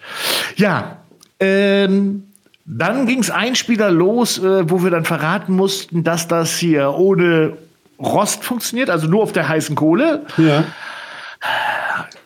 Ja, 0.56 0.98
ähm, 1.38 2.24
dann 2.64 3.06
ging 3.06 3.20
es 3.20 3.30
Einspieler 3.30 3.90
los, 3.90 4.38
äh, 4.38 4.70
wo 4.70 4.82
wir 4.82 4.90
dann 4.90 5.04
verraten 5.04 5.54
mussten, 5.54 6.02
dass 6.02 6.28
das 6.28 6.56
hier 6.56 6.94
ohne 6.94 7.58
Rost 7.98 8.42
funktioniert, 8.42 8.88
also 8.88 9.06
nur 9.06 9.22
auf 9.22 9.32
der 9.32 9.48
heißen 9.48 9.76
Kohle. 9.76 10.24
Ja. 10.38 10.64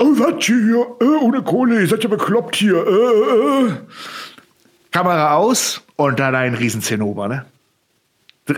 Oh, 0.00 0.18
was 0.18 0.44
hier? 0.44 0.86
Äh, 1.00 1.24
ohne 1.24 1.42
Kohle, 1.42 1.80
ihr 1.80 1.86
seid 1.86 2.02
ja 2.02 2.08
bekloppt 2.08 2.56
hier. 2.56 2.76
Äh, 2.76 2.90
äh. 2.90 3.66
äh. 3.68 3.72
Kamera 4.90 5.34
aus 5.34 5.82
und 5.96 6.18
dann 6.18 6.34
ein 6.34 6.54
Riesenzinnober, 6.54 7.28
ne? 7.28 7.44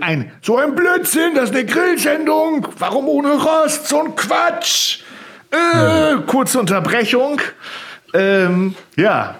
Ein, 0.01 0.31
so 0.41 0.57
ein 0.57 0.75
Blödsinn, 0.75 1.35
das 1.35 1.51
ist 1.51 1.57
eine 1.57 1.67
Grillsendung. 1.67 2.69
Warum 2.79 3.09
ohne 3.09 3.33
Rost? 3.33 3.89
So 3.89 4.03
ein 4.03 4.17
Quatsch. 4.17 5.01
Äh. 5.51 6.23
Kurze 6.27 6.61
Unterbrechung. 6.61 7.41
Ähm, 8.15 8.75
ja, 8.97 9.37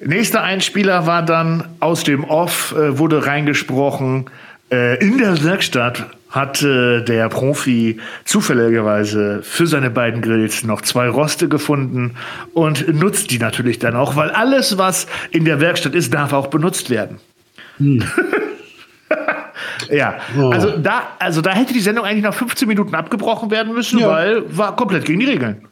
Nächster 0.00 0.44
Einspieler 0.44 1.06
war 1.06 1.22
dann 1.22 1.64
aus 1.80 2.04
dem 2.04 2.22
Off, 2.22 2.72
äh, 2.72 2.98
wurde 2.98 3.26
reingesprochen. 3.26 4.30
Äh, 4.70 5.04
in 5.04 5.18
der 5.18 5.42
Werkstatt 5.44 6.06
hat 6.30 6.62
äh, 6.62 7.02
der 7.02 7.28
Profi 7.30 8.00
zufälligerweise 8.24 9.40
für 9.42 9.66
seine 9.66 9.90
beiden 9.90 10.20
Grills 10.20 10.62
noch 10.62 10.82
zwei 10.82 11.08
Roste 11.08 11.48
gefunden 11.48 12.16
und 12.52 12.92
nutzt 12.94 13.30
die 13.30 13.38
natürlich 13.38 13.78
dann 13.78 13.96
auch, 13.96 14.14
weil 14.16 14.30
alles, 14.30 14.76
was 14.76 15.06
in 15.30 15.46
der 15.46 15.60
Werkstatt 15.60 15.94
ist, 15.94 16.12
darf 16.12 16.32
auch 16.34 16.48
benutzt 16.48 16.90
werden. 16.90 17.18
Hm. 17.78 18.02
ja, 19.90 20.18
oh. 20.38 20.50
also 20.50 20.76
da, 20.76 21.16
also 21.18 21.40
da 21.40 21.52
hätte 21.54 21.72
die 21.72 21.80
Sendung 21.80 22.04
eigentlich 22.04 22.24
nach 22.24 22.34
15 22.34 22.68
Minuten 22.68 22.94
abgebrochen 22.94 23.50
werden 23.50 23.72
müssen, 23.72 23.98
ja. 23.98 24.08
weil 24.08 24.56
war 24.56 24.76
komplett 24.76 25.06
gegen 25.06 25.20
die 25.20 25.26
Regeln. 25.26 25.66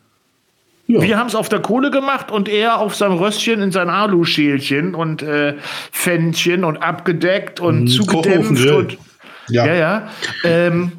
Ja. 0.89 1.03
Wir 1.03 1.19
haben 1.19 1.27
es 1.27 1.35
auf 1.35 1.49
der 1.49 1.61
Kohle 1.61 1.91
gemacht 1.91 2.31
und 2.31 2.49
er 2.49 2.79
auf 2.79 2.95
seinem 2.95 3.15
Röstchen 3.15 3.61
in 3.61 3.73
sein 3.73 3.91
Aluschälchen 3.91 4.95
und 4.95 5.23
äh, 5.23 5.55
Pfännchen 5.91 6.63
und 6.65 6.77
abgedeckt 6.77 7.59
und 7.59 7.83
mhm, 7.83 7.87
zugedämpft 7.89 8.67
und 8.71 8.99
ja, 9.49 9.67
ja. 9.67 9.75
Ja, 9.75 10.09
ähm, 10.45 10.93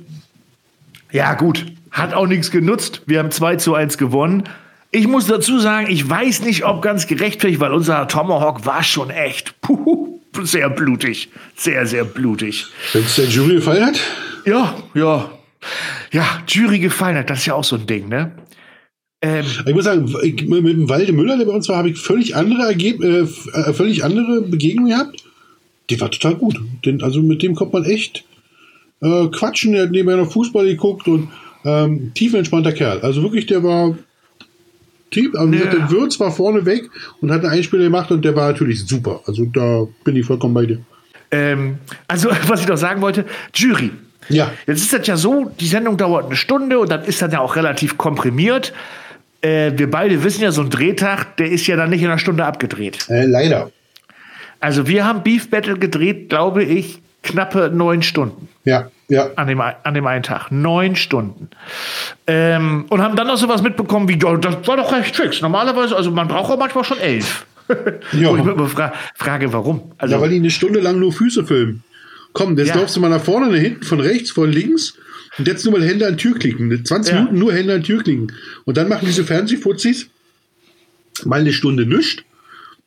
ja, 1.11 1.33
gut. 1.33 1.65
Hat 1.91 2.13
auch 2.13 2.27
nichts 2.27 2.51
genutzt. 2.51 3.01
Wir 3.05 3.19
haben 3.19 3.31
2 3.31 3.55
zu 3.55 3.73
1 3.73 3.97
gewonnen. 3.97 4.43
Ich 4.91 5.07
muss 5.07 5.25
dazu 5.25 5.59
sagen, 5.59 5.87
ich 5.89 6.07
weiß 6.07 6.43
nicht, 6.43 6.65
ob 6.65 6.81
ganz 6.81 7.07
gerechtfertigt, 7.07 7.59
weil 7.59 7.73
unser 7.73 8.07
Tomahawk 8.07 8.65
war 8.65 8.83
schon 8.83 9.09
echt 9.09 9.59
puh, 9.61 10.19
sehr 10.41 10.69
blutig. 10.69 11.29
Sehr, 11.55 11.85
sehr 11.85 12.03
blutig. 12.03 12.67
Wenn 12.93 13.03
es 13.03 13.15
der 13.15 13.25
Jury 13.25 13.55
gefallen 13.55 13.85
hat? 13.85 13.99
Ja, 14.45 14.75
ja. 14.93 15.29
Ja, 16.11 16.25
Jury 16.47 16.79
gefallen 16.79 17.17
hat, 17.17 17.29
das 17.29 17.39
ist 17.39 17.45
ja 17.47 17.55
auch 17.55 17.63
so 17.63 17.75
ein 17.75 17.87
Ding, 17.87 18.07
ne? 18.07 18.31
Ähm, 19.21 19.45
ich 19.65 19.73
muss 19.73 19.85
sagen, 19.85 20.13
ich, 20.23 20.47
mit 20.47 20.65
dem 20.65 20.89
Walde 20.89 21.11
Müller, 21.11 21.37
der 21.37 21.45
bei 21.45 21.51
uns 21.51 21.67
war, 21.69 21.77
habe 21.77 21.89
ich 21.89 21.97
völlig 21.97 22.35
andere 22.35 22.63
Ergeb 22.63 23.03
äh, 23.03 23.21
äh, 23.21 23.73
völlig 23.73 24.03
andere 24.03 24.41
Begegnungen 24.41 24.91
gehabt. 24.91 25.23
Die 25.89 25.99
war 25.99 26.11
total 26.11 26.35
gut. 26.35 26.59
Den, 26.85 27.01
also 27.01 27.21
mit 27.21 27.41
dem 27.41 27.55
kommt 27.55 27.73
man 27.73 27.85
echt 27.85 28.25
äh, 29.01 29.27
quatschen. 29.27 29.71
Der 29.71 29.83
hat 29.83 29.91
nebenbei 29.91 30.15
noch 30.15 30.31
Fußball 30.31 30.65
geguckt 30.65 31.07
und 31.07 31.29
ähm, 31.65 32.11
tiefenentspannter 32.13 32.73
Kerl. 32.73 33.01
Also 33.01 33.23
wirklich, 33.23 33.47
der 33.47 33.63
war 33.63 33.97
Typ, 35.09 35.35
also 35.35 35.53
ja. 35.53 35.65
der 35.71 35.89
Würz 35.89 36.19
war 36.19 36.31
vorne 36.31 36.65
weg 36.65 36.89
und 37.21 37.31
hat 37.31 37.39
eine 37.39 37.49
Einspieler 37.49 37.83
gemacht 37.83 38.11
und 38.11 38.25
der 38.25 38.35
war 38.35 38.51
natürlich 38.51 38.85
super. 38.85 39.21
Also 39.25 39.45
da 39.45 39.87
bin 40.03 40.17
ich 40.17 40.25
vollkommen 40.25 40.53
bei 40.53 40.65
dir. 40.65 40.79
Ähm, 41.31 41.77
also, 42.07 42.29
was 42.47 42.61
ich 42.61 42.67
noch 42.67 42.77
sagen 42.77 43.01
wollte, 43.01 43.25
Jury. 43.53 43.91
Ja. 44.29 44.51
Jetzt 44.65 44.81
ist 44.81 44.91
das 44.91 45.07
ja 45.07 45.15
so, 45.15 45.49
die 45.59 45.67
Sendung 45.67 45.95
dauert 45.95 46.25
eine 46.25 46.35
Stunde 46.35 46.79
und 46.79 46.91
dann 46.91 47.05
ist 47.05 47.21
das 47.21 47.31
ja 47.31 47.39
auch 47.39 47.55
relativ 47.55 47.97
komprimiert 47.97 48.73
äh, 49.47 49.77
wir 49.77 49.89
beide 49.89 50.23
wissen 50.23 50.41
ja, 50.41 50.51
so 50.51 50.61
ein 50.61 50.69
Drehtag, 50.69 51.37
der 51.37 51.51
ist 51.51 51.67
ja 51.67 51.75
dann 51.75 51.89
nicht 51.89 52.01
in 52.01 52.07
einer 52.07 52.19
Stunde 52.19 52.45
abgedreht. 52.45 53.07
Äh, 53.09 53.25
leider. 53.25 53.71
Also 54.59 54.87
wir 54.87 55.05
haben 55.05 55.23
Beef 55.23 55.49
Battle 55.49 55.77
gedreht, 55.77 56.29
glaube 56.29 56.63
ich, 56.63 56.99
knappe 57.23 57.71
neun 57.73 58.01
Stunden. 58.01 58.49
Ja, 58.63 58.89
ja. 59.07 59.29
An 59.35 59.47
dem, 59.47 59.61
an 59.61 59.93
dem 59.93 60.05
einen 60.07 60.23
Tag. 60.23 60.51
Neun 60.51 60.95
Stunden. 60.95 61.49
Ähm, 62.25 62.85
und 62.89 63.01
haben 63.01 63.15
dann 63.15 63.27
noch 63.27 63.37
sowas 63.37 63.61
mitbekommen 63.61 64.09
wie, 64.09 64.19
ja, 64.19 64.35
das 64.37 64.67
war 64.67 64.77
doch 64.77 64.91
recht 64.91 65.15
fix. 65.15 65.41
Normalerweise, 65.41 65.95
also 65.95 66.11
man 66.11 66.27
braucht 66.27 66.51
auch 66.51 66.57
manchmal 66.57 66.83
schon 66.83 66.99
elf. 66.99 67.45
Ja. 68.13 68.29
Wo 68.29 68.37
ich 68.37 68.43
mich 68.43 68.69
fra 68.69 68.93
frage, 69.15 69.53
warum? 69.53 69.91
Also, 69.97 70.15
ja, 70.15 70.21
weil 70.21 70.29
die 70.29 70.37
eine 70.37 70.49
Stunde 70.49 70.79
lang 70.79 70.99
nur 70.99 71.13
Füße 71.13 71.45
filmen. 71.45 71.83
Komm, 72.33 72.57
jetzt 72.57 72.69
ja. 72.69 72.75
läufst 72.75 72.95
du 72.95 72.99
mal 72.99 73.09
nach 73.09 73.23
vorne, 73.23 73.47
nach 73.47 73.57
hinten, 73.57 73.83
von 73.83 73.99
rechts, 73.99 74.31
von 74.31 74.51
links 74.51 74.95
und 75.37 75.47
jetzt 75.47 75.65
nur 75.65 75.77
mal 75.77 75.85
Hände 75.85 76.07
an 76.07 76.17
Tür 76.17 76.37
klicken. 76.37 76.83
20 76.83 77.13
ja. 77.13 77.19
Minuten 77.19 77.39
nur 77.39 77.53
Hände 77.53 77.73
an 77.73 77.83
Tür 77.83 78.03
klicken. 78.03 78.33
Und 78.65 78.77
dann 78.77 78.89
machen 78.89 79.05
diese 79.05 79.23
Fernsehfuzis 79.23 80.07
mal 81.25 81.39
eine 81.39 81.53
Stunde 81.53 81.85
nischt, 81.85 82.23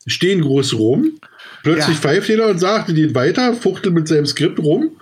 stehen 0.07 0.41
groß 0.41 0.75
rum. 0.75 1.19
Plötzlich 1.63 1.97
ja. 1.97 2.01
pfeift 2.03 2.29
jeder 2.29 2.49
und 2.49 2.59
sagt, 2.59 2.89
die 2.91 3.15
weiter, 3.15 3.55
fuchtelt 3.55 3.95
mit 3.95 4.09
seinem 4.09 4.27
Skript 4.27 4.59
rum. 4.59 4.97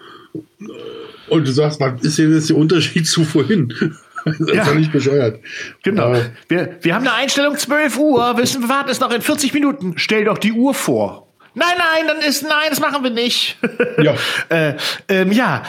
Und 1.28 1.46
du 1.46 1.52
sagst, 1.52 1.80
was 1.80 2.02
ist 2.02 2.18
denn 2.18 2.34
jetzt 2.34 2.48
der 2.48 2.56
Unterschied 2.56 3.06
zu 3.06 3.24
vorhin? 3.24 3.72
Das 4.24 4.40
ist 4.40 4.52
ja. 4.52 4.74
nicht 4.74 4.92
bescheuert. 4.92 5.40
Genau. 5.84 6.14
Wir, 6.48 6.76
wir 6.82 6.94
haben 6.94 7.06
eine 7.06 7.14
Einstellung 7.14 7.56
12 7.56 7.96
Uhr. 7.98 8.36
Wissen 8.36 8.62
wir 8.62 8.68
warten 8.68 8.90
es 8.90 9.00
noch 9.00 9.12
in 9.12 9.22
40 9.22 9.54
Minuten. 9.54 9.94
Stell 9.96 10.24
doch 10.24 10.36
die 10.36 10.52
Uhr 10.52 10.74
vor. 10.74 11.28
Nein, 11.54 11.76
nein, 11.78 12.06
dann 12.08 12.18
ist, 12.18 12.42
nein, 12.42 12.66
das 12.68 12.80
machen 12.80 13.02
wir 13.04 13.10
nicht. 13.10 13.56
Ja. 14.02 14.16
äh, 14.48 14.74
ähm, 15.08 15.32
ja. 15.32 15.62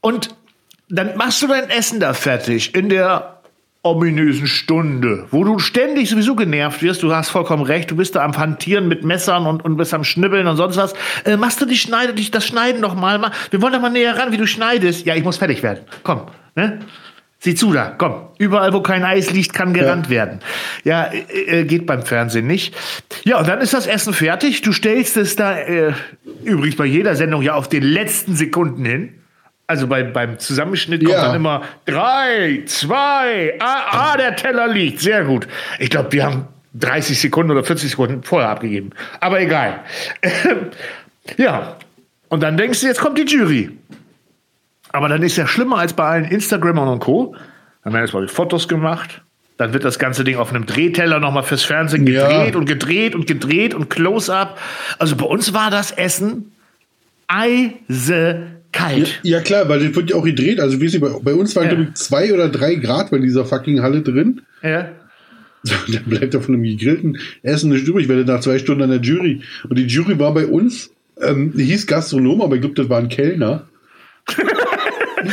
Und 0.00 0.28
dann 0.88 1.16
machst 1.16 1.42
du 1.42 1.48
dein 1.48 1.68
Essen 1.70 2.00
da 2.00 2.14
fertig 2.14 2.74
in 2.74 2.88
der 2.88 3.40
ominösen 3.82 4.48
Stunde, 4.48 5.26
wo 5.30 5.44
du 5.44 5.58
ständig 5.58 6.10
sowieso 6.10 6.34
genervt 6.34 6.82
wirst. 6.82 7.02
Du 7.02 7.14
hast 7.14 7.30
vollkommen 7.30 7.62
recht. 7.62 7.90
Du 7.90 7.96
bist 7.96 8.16
da 8.16 8.24
am 8.24 8.36
Hantieren 8.36 8.88
mit 8.88 9.04
Messern 9.04 9.46
und, 9.46 9.64
und 9.64 9.76
bist 9.76 9.94
am 9.94 10.02
Schnibbeln 10.02 10.46
und 10.46 10.56
sonst 10.56 10.76
was. 10.76 10.94
Äh, 11.24 11.36
machst 11.36 11.60
du 11.60 11.66
die 11.66 11.76
Schneide, 11.76 12.12
dich 12.12 12.30
das 12.30 12.44
Schneiden 12.44 12.80
noch 12.80 12.94
mal? 12.94 13.30
Wir 13.50 13.62
wollen 13.62 13.72
doch 13.72 13.80
mal 13.80 13.90
näher 13.90 14.18
ran, 14.18 14.32
wie 14.32 14.36
du 14.36 14.46
schneidest. 14.46 15.06
Ja, 15.06 15.14
ich 15.14 15.22
muss 15.22 15.36
fertig 15.36 15.62
werden. 15.62 15.84
Komm, 16.02 16.22
ne? 16.56 16.80
Sieh 17.38 17.54
zu 17.54 17.72
da, 17.72 17.94
komm. 17.96 18.28
Überall, 18.38 18.72
wo 18.72 18.80
kein 18.80 19.04
Eis 19.04 19.30
liegt, 19.30 19.52
kann 19.52 19.72
gerannt 19.72 20.06
ja. 20.06 20.10
werden. 20.10 20.40
Ja, 20.84 21.04
äh, 21.04 21.60
äh, 21.60 21.64
geht 21.64 21.86
beim 21.86 22.02
Fernsehen 22.02 22.46
nicht. 22.46 22.74
Ja, 23.24 23.38
und 23.38 23.46
dann 23.46 23.60
ist 23.60 23.74
das 23.74 23.86
Essen 23.86 24.14
fertig. 24.14 24.62
Du 24.62 24.72
stellst 24.72 25.16
es 25.16 25.36
da, 25.36 25.56
äh, 25.56 25.92
übrigens 26.42 26.76
bei 26.76 26.86
jeder 26.86 27.14
Sendung 27.14 27.42
ja 27.42 27.54
auf 27.54 27.68
den 27.68 27.82
letzten 27.82 28.34
Sekunden 28.34 28.84
hin. 28.84 29.14
Also 29.68 29.88
bei, 29.88 30.04
beim 30.04 30.38
Zusammenschnitt 30.38 31.04
kommt 31.04 31.16
ja. 31.16 31.26
dann 31.26 31.36
immer 31.36 31.62
drei, 31.86 32.62
zwei, 32.66 33.54
ah, 33.58 34.12
ah, 34.12 34.16
der 34.16 34.36
Teller 34.36 34.68
liegt. 34.68 35.00
Sehr 35.00 35.24
gut. 35.24 35.48
Ich 35.80 35.90
glaube, 35.90 36.12
wir 36.12 36.24
haben 36.24 36.48
30 36.74 37.20
Sekunden 37.20 37.50
oder 37.50 37.64
40 37.64 37.90
Sekunden 37.90 38.22
vorher 38.22 38.50
abgegeben. 38.50 38.90
Aber 39.20 39.40
egal. 39.40 39.80
ja. 41.36 41.76
Und 42.28 42.42
dann 42.42 42.56
denkst 42.56 42.80
du, 42.80 42.86
jetzt 42.86 43.00
kommt 43.00 43.18
die 43.18 43.24
Jury. 43.24 43.70
Aber 44.92 45.08
dann 45.08 45.22
ist 45.22 45.36
ja 45.36 45.46
schlimmer 45.46 45.78
als 45.78 45.92
bei 45.94 46.04
allen 46.04 46.24
Instagrammern 46.26 46.88
und 46.88 47.00
Co. 47.00 47.34
Dann 47.82 47.92
werden 47.92 48.02
erstmal 48.04 48.26
die 48.26 48.32
Fotos 48.32 48.68
gemacht. 48.68 49.22
Dann 49.56 49.72
wird 49.72 49.84
das 49.84 49.98
ganze 49.98 50.22
Ding 50.22 50.36
auf 50.36 50.50
einem 50.50 50.66
Drehteller 50.66 51.18
nochmal 51.18 51.42
fürs 51.42 51.64
Fernsehen 51.64 52.04
gedreht 52.06 52.52
ja. 52.52 52.58
und 52.58 52.66
gedreht 52.66 53.14
und 53.14 53.26
gedreht 53.26 53.74
und 53.74 53.90
Close-up. 53.90 54.58
Also 54.98 55.16
bei 55.16 55.24
uns 55.24 55.54
war 55.54 55.70
das 55.70 55.92
Essen 55.92 56.52
eise 57.26 58.55
kalt. 58.76 59.20
Ja, 59.22 59.38
ja, 59.38 59.40
klar, 59.40 59.68
weil 59.68 59.84
das 59.84 59.94
wird 59.94 60.10
ja 60.10 60.16
auch 60.16 60.24
gedreht. 60.24 60.60
Also 60.60 60.80
wie 60.80 60.88
sie 60.88 60.98
bei, 60.98 61.08
bei 61.22 61.34
uns 61.34 61.56
waren, 61.56 61.64
ja. 61.64 61.74
glaube 61.74 61.88
ich, 61.88 61.94
zwei 61.94 62.32
oder 62.32 62.48
drei 62.48 62.74
Grad 62.74 63.10
bei 63.10 63.18
dieser 63.18 63.44
fucking 63.44 63.82
Halle 63.82 64.02
drin. 64.02 64.42
Ja. 64.62 64.88
So, 65.62 65.74
dann 65.92 66.04
bleibt 66.04 66.34
da 66.34 66.40
von 66.40 66.54
einem 66.54 66.64
gegrillten 66.64 67.18
Essen 67.42 67.70
nicht 67.70 67.86
übrig, 67.86 68.08
weil 68.08 68.24
nach 68.24 68.40
zwei 68.40 68.58
Stunden 68.58 68.82
an 68.82 68.90
der 68.90 69.00
Jury. 69.00 69.42
Und 69.68 69.78
die 69.78 69.86
Jury 69.86 70.18
war 70.18 70.32
bei 70.34 70.46
uns, 70.46 70.90
ähm, 71.20 71.52
hieß 71.56 71.86
Gastronom, 71.86 72.42
aber 72.42 72.56
ich 72.56 72.60
glaube, 72.60 72.74
das 72.74 72.88
war 72.88 72.98
ein 72.98 73.08
Kellner. 73.08 73.66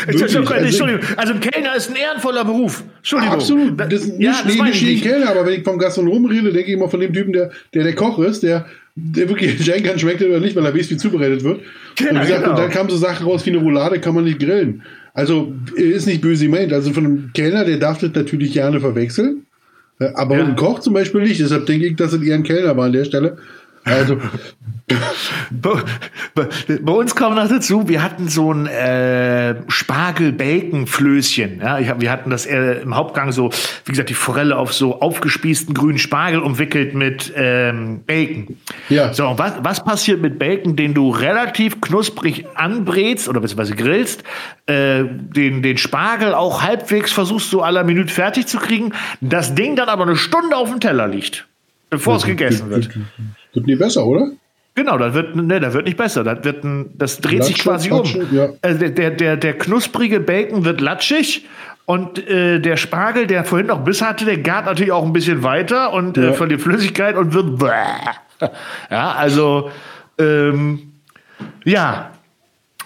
Entschuldigung, 0.07 0.47
also, 0.47 0.85
also 1.17 1.33
Kellner 1.35 1.75
ist 1.75 1.89
ein 1.89 1.95
ehrenvoller 1.95 2.45
Beruf. 2.45 2.83
Entschuldigung. 2.97 3.33
Absolut. 3.33 3.79
Das 3.79 3.93
ist 3.93 4.17
nicht, 4.17 4.21
ja, 4.21 4.41
das 4.43 4.55
nee, 4.55 4.61
nicht 4.61 5.03
Kellner, 5.03 5.29
aber 5.29 5.45
wenn 5.45 5.59
ich 5.59 5.63
vom 5.63 5.77
Gastronom 5.77 6.25
rede, 6.25 6.51
denke 6.51 6.71
ich 6.71 6.77
immer 6.77 6.89
von 6.89 6.99
dem 6.99 7.13
Typen, 7.13 7.33
der 7.33 7.51
der, 7.73 7.83
der 7.83 7.93
Koch 7.93 8.17
ist, 8.19 8.43
der, 8.43 8.65
der 8.95 9.29
wirklich 9.29 9.51
entscheiden 9.57 9.83
kann, 9.83 9.99
schmeckt 9.99 10.21
oder 10.21 10.39
nicht, 10.39 10.55
weil 10.55 10.65
er 10.65 10.75
weiß, 10.75 10.89
wie 10.89 10.97
zubereitet 10.97 11.43
wird. 11.43 11.61
Genau, 11.95 12.11
und, 12.11 12.21
gesagt, 12.21 12.43
genau. 12.43 12.51
und 12.51 12.59
dann 12.59 12.71
kamen 12.71 12.89
so 12.89 12.97
Sachen 12.97 13.25
raus 13.25 13.45
wie 13.45 13.51
eine 13.51 13.59
Roulade, 13.59 13.99
kann 13.99 14.15
man 14.15 14.23
nicht 14.23 14.39
grillen. 14.39 14.83
Also 15.13 15.53
ist 15.75 16.07
nicht 16.07 16.21
böse 16.21 16.45
gemeint. 16.45 16.73
Also 16.73 16.91
von 16.91 17.05
einem 17.05 17.33
Kellner, 17.33 17.65
der 17.65 17.77
darf 17.77 17.99
das 17.99 18.11
natürlich 18.13 18.53
gerne 18.53 18.79
verwechseln. 18.79 19.45
Äh, 19.99 20.09
aber 20.15 20.37
ja. 20.37 20.45
ein 20.45 20.55
Koch 20.55 20.79
zum 20.79 20.93
Beispiel 20.93 21.21
nicht. 21.21 21.39
Deshalb 21.39 21.65
denke 21.65 21.85
ich, 21.85 21.95
dass 21.95 22.13
es 22.13 22.21
eher 22.21 22.35
ein 22.35 22.43
Kellner 22.43 22.75
war 22.75 22.85
an 22.85 22.93
der 22.93 23.05
Stelle. 23.05 23.37
Also. 23.85 24.17
bei, 25.51 26.47
bei, 26.81 26.91
uns 26.91 27.15
kam 27.15 27.35
noch 27.35 27.47
dazu, 27.47 27.87
wir 27.87 28.03
hatten 28.03 28.27
so 28.27 28.53
ein 28.53 28.67
äh, 28.67 29.55
Spargel-Bacon-Flößchen. 29.67 31.61
Ja, 31.61 31.79
ich 31.79 31.89
hab, 31.89 32.01
wir 32.01 32.11
hatten 32.11 32.29
das 32.29 32.45
äh, 32.45 32.81
im 32.81 32.95
Hauptgang 32.95 33.31
so, 33.31 33.49
wie 33.85 33.91
gesagt, 33.91 34.09
die 34.09 34.13
Forelle 34.13 34.57
auf 34.57 34.73
so 34.73 34.99
aufgespießten 35.01 35.73
grünen 35.73 35.99
Spargel 35.99 36.41
umwickelt 36.41 36.93
mit 36.95 37.33
ähm, 37.35 38.03
Bacon. 38.05 38.57
Ja. 38.89 39.13
So, 39.13 39.27
und 39.27 39.39
was, 39.39 39.53
was 39.61 39.83
passiert 39.83 40.21
mit 40.21 40.37
Bacon, 40.37 40.75
den 40.75 40.93
du 40.93 41.09
relativ 41.11 41.81
knusprig 41.81 42.45
anbrätst 42.55 43.29
oder 43.29 43.39
beziehungsweise 43.39 43.75
grillst, 43.75 44.23
äh, 44.65 45.03
den, 45.05 45.61
den 45.61 45.77
Spargel 45.77 46.33
auch 46.33 46.61
halbwegs 46.61 47.11
versuchst 47.11 47.49
so 47.49 47.61
aller 47.63 47.83
Minute 47.83 48.13
fertig 48.13 48.47
zu 48.47 48.57
kriegen, 48.59 48.93
das 49.21 49.55
Ding 49.55 49.75
dann 49.75 49.89
aber 49.89 50.03
eine 50.03 50.15
Stunde 50.15 50.55
auf 50.55 50.69
dem 50.69 50.79
Teller 50.79 51.07
liegt, 51.07 51.47
bevor 51.89 52.17
es 52.17 52.25
gegessen 52.25 52.69
wird. 52.69 52.89
Wird 53.53 53.67
nie 53.67 53.75
besser, 53.75 54.05
oder? 54.05 54.31
Genau, 54.75 54.97
das 54.97 55.13
wird, 55.13 55.35
ne, 55.35 55.59
das 55.59 55.73
wird 55.73 55.85
nicht 55.85 55.97
besser. 55.97 56.23
Das, 56.23 56.43
wird 56.43 56.63
ein, 56.63 56.89
das 56.97 57.19
dreht 57.19 57.39
Latsch, 57.39 57.47
sich 57.47 57.59
quasi 57.59 57.91
um. 57.91 58.03
Ja. 58.31 58.49
Also 58.61 58.87
der, 58.87 59.11
der, 59.11 59.37
der 59.37 59.57
knusprige 59.57 60.19
Bacon 60.19 60.65
wird 60.65 60.81
latschig 60.81 61.45
und 61.85 62.27
äh, 62.27 62.59
der 62.59 62.77
Spargel, 62.77 63.27
der 63.27 63.43
vorhin 63.43 63.67
noch 63.67 63.83
Biss 63.83 64.01
hatte, 64.01 64.25
der 64.25 64.37
gart 64.39 64.65
natürlich 64.65 64.91
auch 64.91 65.05
ein 65.05 65.13
bisschen 65.13 65.43
weiter 65.43 65.93
und 65.93 66.17
äh, 66.17 66.23
ja. 66.23 66.29
äh, 66.29 66.33
verliert 66.33 66.61
Flüssigkeit 66.61 67.15
und 67.15 67.33
wird. 67.33 67.59
Bäh. 67.59 68.47
Ja, 68.89 69.11
also, 69.11 69.69
ähm, 70.17 70.93
ja. 71.65 72.11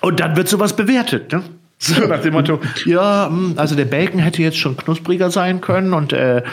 Und 0.01 0.19
dann 0.19 0.35
wird 0.35 0.47
sowas 0.47 0.75
bewertet. 0.75 1.31
Ne? 1.31 1.43
So 1.77 2.01
nach 2.07 2.21
dem 2.21 2.33
Motto, 2.33 2.59
ja, 2.85 3.27
hm, 3.27 3.53
also 3.55 3.75
der 3.75 3.85
Bacon 3.85 4.19
hätte 4.19 4.41
jetzt 4.41 4.57
schon 4.57 4.75
knuspriger 4.77 5.31
sein 5.31 5.61
können 5.61 5.93
und, 5.93 6.11
äh, 6.13 6.43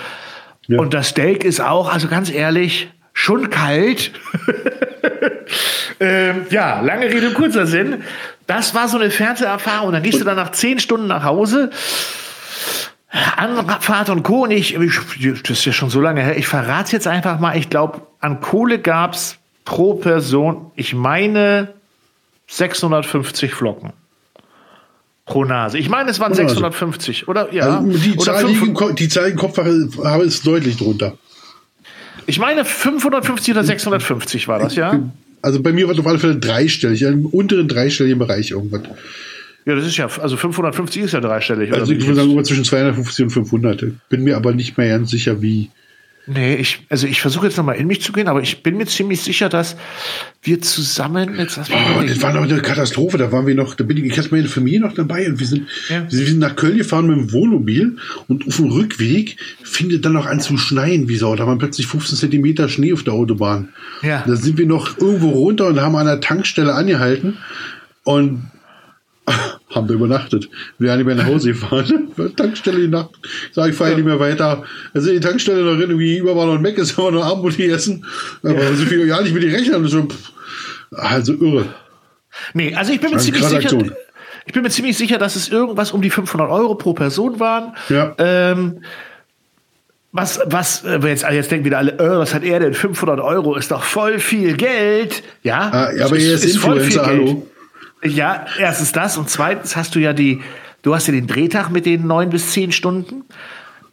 ja. 0.67 0.79
und 0.79 0.95
das 0.95 1.09
Steak 1.09 1.45
ist 1.45 1.61
auch, 1.61 1.93
also 1.93 2.09
ganz 2.09 2.31
ehrlich, 2.31 2.89
schon 3.15 3.49
kalt. 3.49 4.13
ähm, 6.01 6.47
ja, 6.51 6.81
lange 6.81 7.07
Rede, 7.07 7.33
kurzer 7.33 7.67
Sinn. 7.67 8.03
Das 8.47 8.75
war 8.75 8.89
so 8.89 8.99
eine 8.99 9.11
Fernseherfahrung. 9.11 9.93
Dann 9.93 10.03
gehst 10.03 10.21
du 10.21 10.25
dann 10.25 10.37
nach 10.37 10.53
zehn 10.53 10.79
Stunden 10.79 11.07
nach 11.07 11.25
Hause. 11.25 11.71
Anfahrt 13.37 14.11
und 14.11 14.25
Co. 14.25 14.43
Und 14.43 14.51
ich, 14.51 14.77
das 15.43 15.59
ist 15.59 15.65
ja 15.65 15.73
schon 15.73 15.89
so 15.89 16.01
lange 16.01 16.21
her. 16.21 16.37
Ich 16.37 16.49
verrate 16.49 16.85
es 16.85 16.93
jetzt 16.93 17.07
einfach 17.07 17.41
mal. 17.41 17.57
Ich 17.57 17.71
glaube, 17.71 18.03
an 18.21 18.41
Kohle 18.41 18.79
gab 18.81 19.15
es 19.15 19.39
pro 19.65 19.95
Person, 19.95 20.73
ich 20.75 20.93
meine, 20.95 21.73
650 22.49 23.55
Flocken 23.55 23.93
pro 25.27 25.45
Nase. 25.45 25.79
Ich 25.79 25.89
meine, 25.89 26.11
es 26.11 26.21
waren 26.21 26.35
650, 26.35 27.29
oder? 27.29 27.53
Ja. 27.53 27.79
Also 27.79 27.99
die, 27.99 28.13
oder 28.13 28.35
Zahl, 28.35 28.47
die, 28.47 28.95
die 28.97 29.09
Zahl 29.09 29.31
im 29.31 29.37
Kopf 29.37 29.57
habe 29.57 30.23
ist 30.25 30.47
deutlich 30.47 30.77
drunter. 30.77 31.17
Ich 32.27 32.39
meine 32.39 32.65
550 32.65 33.55
oder 33.55 33.65
650 33.65 34.49
war 34.49 34.59
das, 34.59 34.77
ja? 34.77 35.11
Also 35.43 35.63
bei 35.63 35.73
mir 35.73 35.87
war 35.87 35.95
es 35.95 36.01
auf 36.01 36.07
alle 36.07 36.19
Fälle 36.19 36.37
dreistellig, 36.37 37.03
im 37.03 37.27
unteren 37.27 37.69
dreistelligen 37.69 38.19
Bereich 38.19 38.51
irgendwas. 38.51 38.83
Ja, 39.67 39.75
das 39.75 39.87
ist 39.87 39.97
ja, 39.97 40.09
also 40.21 40.37
550 40.37 41.03
ist 41.03 41.13
ja 41.13 41.21
dreistellig. 41.21 41.73
Also 41.73 41.93
ich 41.93 42.07
würde 42.07 42.21
sagen, 42.21 42.45
zwischen 42.45 42.65
250 42.65 43.25
und 43.25 43.31
500. 43.31 43.85
Bin 44.09 44.25
mir 44.25 44.37
aber 44.37 44.53
nicht 44.53 44.77
mehr 44.77 44.89
ganz 44.89 45.11
sicher, 45.11 45.41
wie, 45.43 45.71
Nee, 46.27 46.55
ich, 46.55 46.81
also 46.89 47.07
ich 47.07 47.21
versuche 47.21 47.47
jetzt 47.47 47.59
nochmal 47.59 47.77
in 47.77 47.87
mich 47.87 48.01
zu 48.01 48.11
gehen, 48.13 48.29
aber 48.29 48.41
ich 48.41 48.63
bin 48.63 48.79
mir 48.79 48.87
ziemlich 48.87 49.21
sicher, 49.21 49.51
dass 49.51 49.77
wir 50.43 50.61
zusammen 50.63 51.39
jetzt 51.39 51.59
was 51.59 51.69
oh, 51.71 52.03
Das 52.07 52.23
war 52.23 52.33
noch 52.33 52.43
eine 52.43 52.63
Katastrophe. 52.63 53.19
Da 53.19 53.31
waren 53.31 53.47
wir 53.47 53.55
noch, 53.55 53.75
da 53.75 53.85
bin 53.85 53.99
ich, 53.99 54.05
ich 54.05 54.19
hatte 54.19 54.31
meine 54.31 54.49
Familie 54.49 54.81
noch 54.81 54.95
dabei 54.95 55.29
und 55.29 55.39
wir 55.39 55.47
sind, 55.47 55.69
ja. 55.91 56.07
wir 56.11 56.27
sind 56.27 56.39
nach 56.39 56.57
Köln 56.57 56.79
gefahren 56.79 57.09
mit 57.09 57.19
dem 57.19 57.33
Wohnmobil 57.33 57.99
und 58.27 58.47
auf 58.47 58.57
dem 58.57 58.71
Rückweg 58.71 59.37
findet 59.63 60.07
dann 60.07 60.15
noch 60.15 60.25
an 60.25 60.41
zu 60.41 60.57
schneien 60.57 61.09
wie 61.09 61.17
Sau. 61.17 61.37
Da 61.37 61.47
waren 61.47 61.59
plötzlich 61.59 61.87
15 61.87 62.17
Zentimeter 62.17 62.71
Schnee 62.71 62.95
auf 62.95 63.03
der 63.03 63.13
Autobahn. 63.13 63.69
Ja. 64.03 64.25
Da 64.27 64.37
sind 64.37 64.57
wir 64.57 64.67
noch 64.67 64.97
irgendwo 64.97 65.29
runter 65.29 65.67
und 65.67 65.81
haben 65.81 65.95
an 65.97 66.07
der 66.07 66.21
Tankstelle 66.21 66.73
angehalten 66.73 67.37
und 68.05 68.51
haben 69.75 69.89
wir 69.89 69.97
übernachtet. 69.97 70.49
Wir 70.79 70.91
haben 70.91 70.99
nicht 70.99 71.07
mehr 71.07 71.15
nach 71.17 71.27
Hause 71.27 71.49
gefahren. 71.53 72.09
Tankstelle 72.37 72.81
die 72.81 72.89
Nacht. 72.89 73.11
Sag 73.53 73.71
ich, 73.71 73.77
fahre 73.77 73.91
ja. 73.91 73.97
nicht 73.97 74.07
mehr 74.07 74.21
weiter. 74.21 74.65
Also 74.93 75.11
die 75.11 75.21
Tankstelle 75.21 75.63
noch 75.63 75.79
irgendwie 75.79 76.19
über 76.19 76.37
war 76.37 76.47
noch 76.47 76.61
Mac, 76.61 76.79
ist 76.79 76.99
aber 76.99 77.13
noch 77.13 77.25
Abendbrot 77.25 77.59
essen. 77.59 78.05
Aber 78.43 78.63
ja. 78.63 78.75
so 78.75 78.85
viel 78.85 79.07
ja 79.07 79.21
nicht 79.21 79.35
mit 79.35 79.43
den 79.43 79.55
Rechnern. 79.55 79.87
So, 79.87 80.09
also 80.91 81.33
irre. 81.35 81.67
Nee, 82.53 82.75
also 82.75 82.93
ich 82.93 83.01
bin 83.01 83.11
mir 83.11 83.19
ziemlich 83.19 83.45
sicher. 83.45 83.79
Ich 84.47 84.53
bin 84.53 84.63
mir 84.63 84.71
ziemlich 84.71 84.99
sicher, 84.99 85.19
dass 85.19 85.37
es 85.37 85.49
irgendwas 85.49 85.93
um 85.93 86.03
die 86.03 86.11
500 86.11 86.51
Euro 86.51 86.75
pro 86.75 86.93
Person 86.93 87.41
waren. 87.41 87.75
Ja. 87.89 88.15
Ähm, 88.19 88.83
was, 90.13 90.39
was, 90.45 90.85
äh, 90.85 90.99
jetzt, 91.09 91.25
jetzt 91.29 91.51
denken 91.51 91.65
wieder 91.65 91.79
alle, 91.79 91.97
oh, 91.99 92.21
was 92.21 92.35
hat 92.35 92.45
er 92.45 92.61
denn? 92.61 92.75
500 92.75 93.21
Euro 93.21 93.57
ist 93.57 93.71
doch 93.71 93.83
voll 93.83 94.19
viel 94.19 94.57
Geld. 94.57 95.23
Ja, 95.43 95.71
ah, 95.73 95.93
ja 95.93 96.05
aber 96.05 96.17
er 96.17 96.35
ist, 96.35 96.45
ist 96.45 96.55
Influencer, 96.57 97.07
hallo. 97.07 97.47
Ja, 98.05 98.45
erstens 98.59 98.93
das 98.93 99.17
und 99.17 99.31
zweitens 99.31 99.77
hast 99.77 99.95
du 99.95 99.99
ja 99.99 100.13
die, 100.13 100.43
du 100.83 100.95
hast 100.95 101.07
ja 101.07 101.13
den 101.13 101.27
Drehtag 101.27 101.71
mit 101.71 101.87
den 101.87 102.07
neun 102.07 102.31
bis 102.31 102.53
zehn 102.53 102.73
Stunden. 102.73 103.25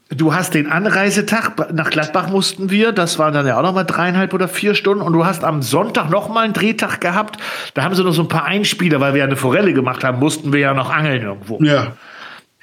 Du 0.09 0.33
hast 0.33 0.53
den 0.53 0.69
Anreisetag, 0.69 1.73
nach 1.73 1.89
Gladbach 1.89 2.27
mussten 2.27 2.69
wir, 2.69 2.91
das 2.91 3.17
waren 3.17 3.33
dann 3.33 3.47
ja 3.47 3.57
auch 3.57 3.61
noch 3.61 3.73
mal 3.73 3.85
dreieinhalb 3.85 4.33
oder 4.33 4.49
vier 4.49 4.75
Stunden. 4.75 5.01
Und 5.01 5.13
du 5.13 5.25
hast 5.25 5.45
am 5.45 5.61
Sonntag 5.61 6.09
noch 6.09 6.27
mal 6.27 6.43
einen 6.43 6.51
Drehtag 6.51 6.99
gehabt. 6.99 7.37
Da 7.75 7.83
haben 7.83 7.95
sie 7.95 8.03
noch 8.03 8.11
so 8.11 8.23
ein 8.23 8.27
paar 8.27 8.43
Einspieler, 8.43 8.99
weil 8.99 9.13
wir 9.13 9.19
ja 9.19 9.25
eine 9.25 9.37
Forelle 9.37 9.71
gemacht 9.71 10.03
haben, 10.03 10.19
mussten 10.19 10.51
wir 10.51 10.59
ja 10.59 10.73
noch 10.73 10.89
angeln 10.89 11.21
irgendwo. 11.21 11.63
Ja. 11.63 11.93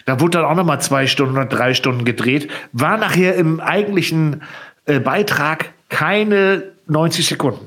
Da 0.04 0.20
wurde 0.20 0.38
dann 0.38 0.44
auch 0.44 0.56
noch 0.56 0.64
mal 0.64 0.78
zwei 0.80 1.06
Stunden 1.06 1.37
oder 1.37 1.46
drei 1.46 1.72
Stunden 1.72 2.04
gedreht. 2.04 2.50
War 2.72 2.98
nachher 2.98 3.34
im 3.37 3.61
eigentlichen 3.61 4.42
äh, 4.84 5.00
Beitrag 5.00 5.70
keine 5.88 6.64
90 6.87 7.26
Sekunden. 7.26 7.66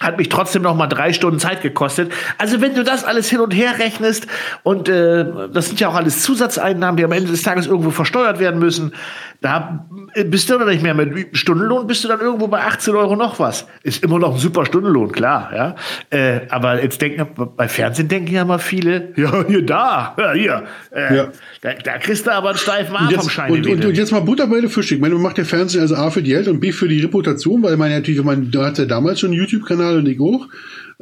Hat 0.00 0.18
mich 0.18 0.28
trotzdem 0.28 0.62
noch 0.62 0.74
mal 0.74 0.88
drei 0.88 1.14
Stunden 1.14 1.38
Zeit 1.38 1.62
gekostet. 1.62 2.12
Also 2.36 2.60
wenn 2.60 2.74
du 2.74 2.84
das 2.84 3.04
alles 3.04 3.30
hin 3.30 3.40
und 3.40 3.54
her 3.54 3.78
rechnest 3.78 4.26
und 4.62 4.90
äh, 4.90 5.24
das 5.50 5.68
sind 5.68 5.80
ja 5.80 5.88
auch 5.88 5.94
alles 5.94 6.22
Zusatzeinnahmen, 6.22 6.98
die 6.98 7.04
am 7.04 7.12
Ende 7.12 7.30
des 7.30 7.42
Tages 7.42 7.66
irgendwo 7.66 7.90
versteuert 7.90 8.38
werden 8.38 8.60
müssen, 8.60 8.92
da 9.40 9.88
bist 10.24 10.48
du 10.48 10.58
dann 10.58 10.68
nicht 10.68 10.82
mehr 10.82 10.94
mit 10.94 11.36
Stundenlohn, 11.36 11.86
bist 11.86 12.02
du 12.04 12.08
dann 12.08 12.20
irgendwo 12.20 12.46
bei 12.48 12.62
18 12.62 12.94
Euro 12.94 13.16
noch 13.16 13.38
was. 13.38 13.66
Ist 13.82 14.02
immer 14.02 14.18
noch 14.18 14.34
ein 14.34 14.40
super 14.40 14.64
Stundenlohn, 14.64 15.12
klar, 15.12 15.50
ja. 15.54 15.76
Äh, 16.10 16.46
aber 16.48 16.82
jetzt 16.82 17.00
denken, 17.00 17.26
bei 17.56 17.68
Fernsehen 17.68 18.08
denken 18.08 18.32
ja 18.32 18.44
mal 18.44 18.58
viele, 18.58 19.12
ja, 19.16 19.44
hier, 19.46 19.64
da, 19.64 20.16
ja, 20.18 20.32
hier, 20.32 20.64
äh, 20.90 21.16
ja. 21.16 21.28
Da, 21.60 21.74
da, 21.74 21.98
kriegst 21.98 22.26
du 22.26 22.32
aber 22.32 22.50
einen 22.50 22.58
steifen 22.58 22.96
Arm 22.96 23.10
vom 23.10 23.28
Schein. 23.28 23.52
Und, 23.52 23.66
und, 23.66 23.84
und, 23.84 23.96
jetzt 23.96 24.12
mal 24.12 24.20
Butter 24.20 24.46
bei 24.46 24.60
der 24.60 24.70
Fische. 24.70 24.94
Ich 24.94 25.00
meine, 25.00 25.14
man 25.14 25.22
macht 25.22 25.38
der 25.38 25.44
Fernsehen 25.44 25.82
also 25.82 25.96
A 25.96 26.10
für 26.10 26.22
die 26.22 26.30
Geld 26.30 26.48
und 26.48 26.60
B 26.60 26.72
für 26.72 26.88
die 26.88 27.00
Reputation, 27.00 27.62
weil 27.62 27.76
man 27.76 27.90
natürlich, 27.90 28.22
man 28.22 28.50
hat 28.56 28.78
ja 28.78 28.84
damals 28.84 29.20
schon 29.20 29.30
einen 29.30 29.40
YouTube-Kanal 29.40 29.98
und 29.98 30.08
ich 30.08 30.20
auch. 30.20 30.48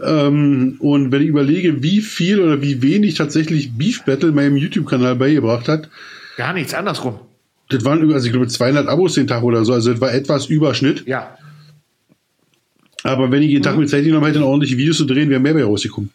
Ähm, 0.02 0.76
und 0.80 1.12
wenn 1.12 1.22
ich 1.22 1.28
überlege, 1.28 1.82
wie 1.82 2.00
viel 2.00 2.40
oder 2.40 2.60
wie 2.62 2.82
wenig 2.82 3.14
tatsächlich 3.14 3.76
Beef 3.76 4.02
Battle 4.04 4.32
meinem 4.32 4.56
YouTube-Kanal 4.56 5.16
beigebracht 5.16 5.68
hat. 5.68 5.88
Gar 6.36 6.54
nichts, 6.54 6.74
andersrum. 6.74 7.20
Das 7.68 7.84
waren 7.84 8.00
über, 8.02 8.14
also 8.14 8.26
ich 8.26 8.32
glaube, 8.32 8.46
200 8.46 8.88
Abos 8.88 9.14
den 9.14 9.26
Tag 9.26 9.42
oder 9.42 9.64
so. 9.64 9.72
Also 9.72 9.92
das 9.92 10.00
war 10.00 10.12
etwas 10.12 10.46
Überschnitt. 10.46 11.06
Ja. 11.06 11.36
Aber 13.02 13.30
wenn 13.30 13.42
ich 13.42 13.50
jeden 13.50 13.60
mhm. 13.60 13.64
Tag 13.64 13.76
mit 13.76 13.90
Zeit 13.90 14.04
genommen 14.04 14.26
hätte, 14.26 14.44
ordentliche 14.44 14.76
Videos 14.76 14.96
zu 14.96 15.04
drehen, 15.04 15.30
wäre 15.30 15.40
mehr 15.40 15.54
bei 15.54 15.64
rausgekommen. 15.64 16.10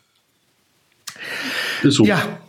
Ist 1.84 1.96
so. 1.96 2.06
Ja, 2.06 2.40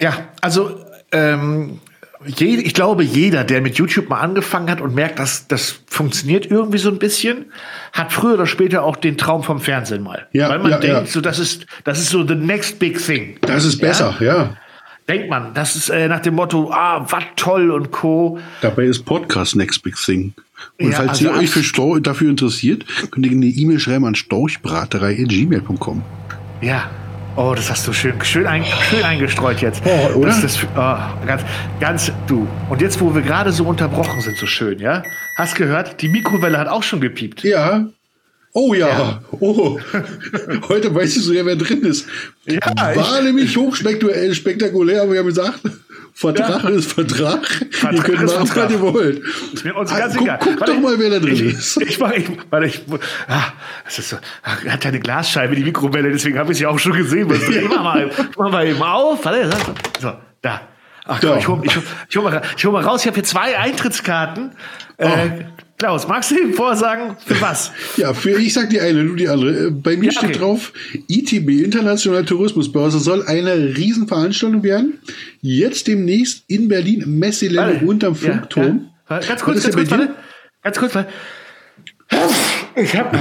ja. 0.00 0.28
Also 0.40 0.78
ähm, 1.12 1.80
je, 2.26 2.56
ich 2.56 2.74
glaube, 2.74 3.02
jeder, 3.02 3.44
der 3.44 3.60
mit 3.60 3.76
YouTube 3.76 4.08
mal 4.08 4.20
angefangen 4.20 4.70
hat 4.70 4.80
und 4.80 4.94
merkt, 4.94 5.18
dass 5.18 5.46
das 5.48 5.80
funktioniert 5.86 6.50
irgendwie 6.50 6.78
so 6.78 6.90
ein 6.90 6.98
bisschen, 6.98 7.46
hat 7.92 8.12
früher 8.12 8.34
oder 8.34 8.46
später 8.46 8.82
auch 8.82 8.96
den 8.96 9.16
Traum 9.16 9.42
vom 9.42 9.60
Fernsehen 9.60 10.02
mal. 10.02 10.26
Ja, 10.32 10.48
Weil 10.48 10.58
man 10.58 10.72
ja, 10.72 10.78
denkt, 10.78 10.96
ja. 10.96 11.06
so 11.06 11.20
das 11.20 11.38
ist, 11.38 11.66
das 11.84 11.98
ist 11.98 12.10
so 12.10 12.26
the 12.26 12.34
next 12.34 12.78
big 12.78 12.98
thing. 12.98 13.38
Das 13.42 13.64
ist 13.64 13.80
besser, 13.80 14.16
ja. 14.20 14.56
Denkt 15.08 15.28
man, 15.28 15.52
das 15.52 15.76
ist 15.76 15.90
äh, 15.90 16.08
nach 16.08 16.20
dem 16.20 16.34
Motto, 16.34 16.70
ah, 16.72 17.04
was 17.08 17.24
toll 17.36 17.70
und 17.70 17.90
co. 17.90 18.38
Dabei 18.62 18.84
ist 18.84 19.04
Podcast 19.04 19.54
next 19.54 19.82
big 19.82 19.96
thing. 19.96 20.32
Und 20.80 20.90
ja, 20.90 20.96
falls 20.96 21.10
also 21.10 21.24
ihr 21.26 21.34
euch 21.34 21.50
für 21.50 21.62
Stor 21.62 22.00
dafür 22.00 22.30
interessiert, 22.30 22.86
könnt 23.10 23.26
ihr 23.26 23.32
eine 23.32 23.46
E-Mail 23.46 23.78
schreiben 23.78 24.06
an 24.06 24.14
storchbraterei.gmail.com. 24.14 26.02
Ja, 26.62 26.90
Oh, 27.36 27.52
das 27.52 27.68
hast 27.68 27.86
du 27.88 27.92
schön, 27.92 28.14
schön, 28.22 28.46
ein, 28.46 28.64
schön 28.64 29.02
eingestreut 29.02 29.60
jetzt. 29.60 29.82
Oh, 29.84 30.18
oder? 30.18 30.28
Das, 30.28 30.40
das, 30.40 30.64
oh, 30.76 31.26
ganz, 31.26 31.42
ganz, 31.80 32.12
du. 32.28 32.46
Und 32.70 32.80
jetzt, 32.80 33.00
wo 33.00 33.12
wir 33.12 33.22
gerade 33.22 33.50
so 33.50 33.64
unterbrochen 33.64 34.20
sind, 34.20 34.36
so 34.36 34.46
schön, 34.46 34.78
ja? 34.78 35.02
Hast 35.36 35.56
gehört? 35.56 36.00
Die 36.00 36.08
Mikrowelle 36.08 36.58
hat 36.58 36.68
auch 36.68 36.84
schon 36.84 37.00
gepiept. 37.00 37.42
Ja. 37.42 37.86
Oh 38.56 38.72
ja. 38.72 38.88
ja. 38.88 39.20
Oh. 39.40 39.80
Heute 40.68 40.94
weißt 40.94 41.16
du 41.16 41.20
so 41.20 41.32
ja, 41.32 41.44
wer 41.44 41.56
drin 41.56 41.82
ist. 41.82 42.06
Ja, 42.46 42.60
War 42.94 43.20
nämlich 43.20 43.56
hochspektakulär, 43.56 45.02
aber 45.02 45.12
wir 45.12 45.18
haben 45.18 45.26
gesagt, 45.26 45.60
Vertrag 46.12 46.62
ja. 46.62 46.70
ist 46.70 46.92
Vertrag. 46.92 47.44
Vertrag 47.44 47.92
ihr 47.92 48.02
könnt 48.02 48.32
machen, 48.32 48.50
was 48.54 48.70
ihr 48.70 48.80
wollt. 48.80 49.22
Ist 49.52 49.64
mir 49.64 49.74
uns 49.74 49.90
ah, 49.90 49.98
ganz 49.98 50.14
guck, 50.14 50.22
egal. 50.22 50.38
Guck 50.40 50.66
doch 50.66 50.80
mal, 50.80 50.96
wer 50.96 51.10
da 51.10 51.18
drin 51.18 51.34
ich, 51.34 51.42
ist. 51.42 51.82
Ich 51.82 51.98
mach, 51.98 52.12
ich, 52.12 52.28
weil 52.50 52.64
ich, 52.64 52.82
ah, 53.26 53.52
das 53.84 53.98
ist 53.98 54.10
so, 54.10 54.16
ah, 54.44 54.56
er 54.64 54.72
hat 54.74 54.84
ja 54.84 54.90
eine 54.90 55.00
Glasscheibe, 55.00 55.56
die 55.56 55.64
Mikrowelle, 55.64 56.12
deswegen 56.12 56.38
habe 56.38 56.52
ich 56.52 56.58
sie 56.58 56.66
auch 56.66 56.78
schon 56.78 56.92
gesehen. 56.92 57.28
Was, 57.28 57.42
ich 57.48 57.68
mach 57.68 57.82
mal, 57.82 58.08
mach 58.38 58.52
mal 58.52 58.68
eben 58.68 58.80
auf. 58.80 59.24
Warte, 59.24 59.50
so, 60.00 60.12
da. 60.42 60.60
Ach 61.06 61.20
komm, 61.20 61.38
ich 61.38 61.48
hol, 61.48 61.60
ich, 61.64 61.76
hol, 61.76 61.82
ich, 62.08 62.16
hol 62.16 62.22
mal, 62.22 62.42
ich 62.56 62.64
hol 62.64 62.72
mal 62.72 62.84
raus. 62.84 63.00
Ich 63.00 63.08
habe 63.08 63.16
hier 63.16 63.24
zwei 63.24 63.58
Eintrittskarten. 63.58 64.52
Äh, 64.96 65.06
oh. 65.06 65.08
Äh, 65.08 65.44
Klaus, 65.84 66.08
magst 66.08 66.30
du 66.30 66.40
ihm 66.40 66.54
vorsagen, 66.54 67.14
für 67.26 67.38
was? 67.42 67.70
Ja, 67.98 68.14
für 68.14 68.40
ich 68.40 68.54
sag 68.54 68.70
die 68.70 68.80
eine, 68.80 69.04
du 69.04 69.16
die 69.16 69.28
andere. 69.28 69.66
Äh, 69.66 69.70
bei 69.70 69.98
mir 69.98 70.06
ja, 70.06 70.12
steht 70.12 70.30
okay. 70.30 70.38
drauf, 70.38 70.72
ITB, 71.08 71.62
Internationale 71.62 72.24
Tourismusbörse, 72.24 72.98
soll 72.98 73.22
eine 73.26 73.76
Riesenveranstaltung 73.76 74.62
werden. 74.62 74.98
Jetzt 75.42 75.86
demnächst 75.86 76.44
in 76.48 76.68
Berlin, 76.68 77.18
Messelände 77.18 77.84
unterm 77.84 78.16
Funkturm. 78.16 78.88
Ja, 79.10 79.20
ja. 79.20 79.26
Ganz 79.26 79.42
kurz, 79.42 79.62
ganz 79.62 79.76
kurz, 79.76 79.90
warte. 79.90 80.14
Ganz 80.62 80.78
kurz, 80.78 80.94
warte. 80.94 81.12
Ich 82.76 82.96
habe 82.96 83.18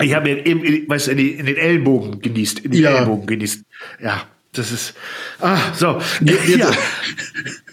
ich 0.00 0.12
hab 0.12 0.26
in, 0.26 0.88
weißt, 0.88 1.06
in, 1.06 1.18
in 1.18 1.46
den 1.46 1.56
Ellbogen 1.56 2.18
genießt, 2.18 2.58
in 2.58 2.72
den 2.72 2.82
ja. 2.82 2.98
Ellbogen 2.98 3.28
genießt. 3.28 3.62
Ja, 4.02 4.24
das 4.54 4.72
ist. 4.72 4.94
Ah, 5.38 5.72
so. 5.72 6.00
Ja. 6.20 6.72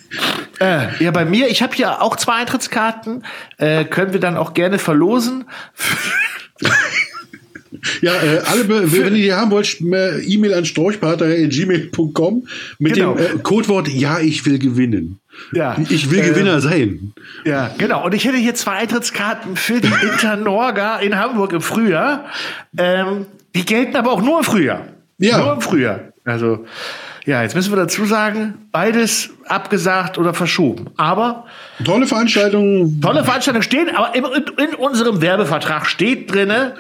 Äh, 0.59 1.03
ja, 1.03 1.11
bei 1.11 1.25
mir, 1.25 1.47
ich 1.47 1.61
habe 1.61 1.75
hier 1.75 2.01
auch 2.01 2.15
zwei 2.15 2.35
Eintrittskarten. 2.35 3.23
Äh, 3.57 3.85
können 3.85 4.13
wir 4.13 4.19
dann 4.19 4.37
auch 4.37 4.53
gerne 4.53 4.79
verlosen. 4.79 5.45
Ja, 8.01 8.13
äh, 8.13 8.41
alle, 8.45 8.67
wenn 8.69 9.15
ihr 9.15 9.23
die 9.23 9.33
haben 9.33 9.49
wollt, 9.51 9.79
E-Mail 9.79 10.53
an 10.53 10.65
storchpartner.gmail.com 10.65 12.47
mit 12.79 12.93
genau. 12.93 13.15
dem 13.15 13.39
äh, 13.39 13.39
Codewort 13.41 13.87
Ja, 13.87 14.19
ich 14.19 14.45
will 14.45 14.59
gewinnen. 14.59 15.19
Ja, 15.53 15.77
ich 15.89 16.11
will 16.11 16.19
äh, 16.19 16.29
Gewinner 16.29 16.59
sein. 16.59 17.13
Ja, 17.45 17.73
genau. 17.77 18.05
Und 18.05 18.13
ich 18.13 18.25
hätte 18.25 18.37
hier 18.37 18.55
zwei 18.55 18.73
Eintrittskarten 18.73 19.55
für 19.55 19.79
die 19.79 19.91
Internorga 20.03 20.99
in 20.99 21.17
Hamburg 21.17 21.53
im 21.53 21.61
Frühjahr. 21.61 22.25
Ähm, 22.77 23.25
die 23.55 23.65
gelten 23.65 23.95
aber 23.95 24.11
auch 24.11 24.21
nur 24.21 24.39
im 24.39 24.43
Frühjahr. 24.43 24.87
Ja. 25.17 25.37
Nur 25.39 25.53
im 25.53 25.61
Frühjahr. 25.61 26.11
Also, 26.25 26.65
ja, 27.25 27.43
jetzt 27.43 27.55
müssen 27.55 27.71
wir 27.71 27.77
dazu 27.77 28.05
sagen, 28.05 28.67
beides 28.71 29.29
abgesagt 29.45 30.17
oder 30.17 30.33
verschoben. 30.33 30.89
Aber. 30.97 31.45
Tolle 31.83 32.07
Veranstaltungen. 32.07 32.99
Tolle 33.01 33.23
Veranstaltungen 33.23 33.63
stehen, 33.63 33.95
aber 33.95 34.15
in, 34.15 34.23
in 34.23 34.75
unserem 34.75 35.21
Werbevertrag 35.21 35.85
steht 35.85 36.33
drinne, 36.33 36.75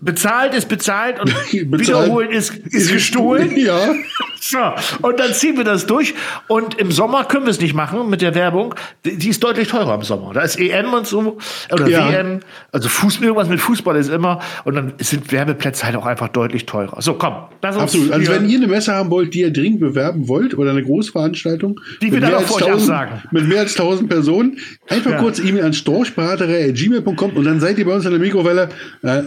Bezahlt 0.00 0.54
ist 0.54 0.68
bezahlt 0.68 1.20
und 1.20 1.26
bezahlt. 1.50 1.80
wiederholen 1.80 2.30
ist, 2.30 2.54
ist 2.54 2.90
gestohlen. 2.90 3.52
Ja. 3.56 3.94
So, 4.40 4.58
und 5.02 5.18
dann 5.18 5.32
ziehen 5.32 5.56
wir 5.56 5.64
das 5.64 5.86
durch. 5.86 6.14
Und 6.46 6.78
im 6.78 6.92
Sommer 6.92 7.24
können 7.24 7.46
wir 7.46 7.50
es 7.50 7.60
nicht 7.60 7.74
machen 7.74 8.08
mit 8.08 8.22
der 8.22 8.34
Werbung. 8.34 8.74
Die 9.04 9.28
ist 9.28 9.42
deutlich 9.42 9.68
teurer 9.68 9.94
im 9.94 10.02
Sommer. 10.02 10.32
Da 10.32 10.42
ist 10.42 10.58
EM 10.58 10.92
und 10.92 11.06
so, 11.06 11.38
oder 11.72 11.88
ja. 11.88 12.10
WM. 12.10 12.40
Also 12.72 12.88
Fußball, 12.88 13.26
irgendwas 13.26 13.48
mit 13.48 13.60
Fußball 13.60 13.96
ist 13.96 14.10
immer. 14.10 14.40
Und 14.64 14.74
dann 14.74 14.92
sind 14.98 15.32
Werbeplätze 15.32 15.86
halt 15.86 15.96
auch 15.96 16.06
einfach 16.06 16.28
deutlich 16.28 16.66
teurer. 16.66 17.00
So, 17.02 17.14
komm. 17.14 17.34
Absolut. 17.62 18.12
Also 18.12 18.32
wenn 18.32 18.48
ihr 18.48 18.58
eine 18.58 18.66
Messe 18.66 18.94
haben 18.94 19.10
wollt, 19.10 19.34
die 19.34 19.40
ihr 19.40 19.52
dringend 19.52 19.80
bewerben 19.80 20.28
wollt, 20.28 20.56
oder 20.56 20.70
eine 20.70 20.82
Großveranstaltung. 20.82 21.80
Die 22.02 22.12
wir 22.12 22.20
dann 22.20 22.34
auch 22.34 22.42
vor 22.42 22.62
euch 22.62 22.72
absagen. 22.72 23.22
Mit 23.30 23.48
mehr 23.48 23.60
als 23.60 23.78
1000 23.78 24.08
Personen. 24.08 24.58
Einfach 24.88 25.12
ja. 25.12 25.18
kurz 25.18 25.38
E-Mail 25.38 25.64
an 25.64 25.72
storchberater.gmail.com 25.72 27.30
und 27.32 27.44
dann 27.44 27.60
seid 27.60 27.78
ihr 27.78 27.86
bei 27.86 27.94
uns 27.94 28.04
in 28.04 28.10
der 28.10 28.20
Mikrowelle. 28.20 28.68
Äh, 29.02 29.22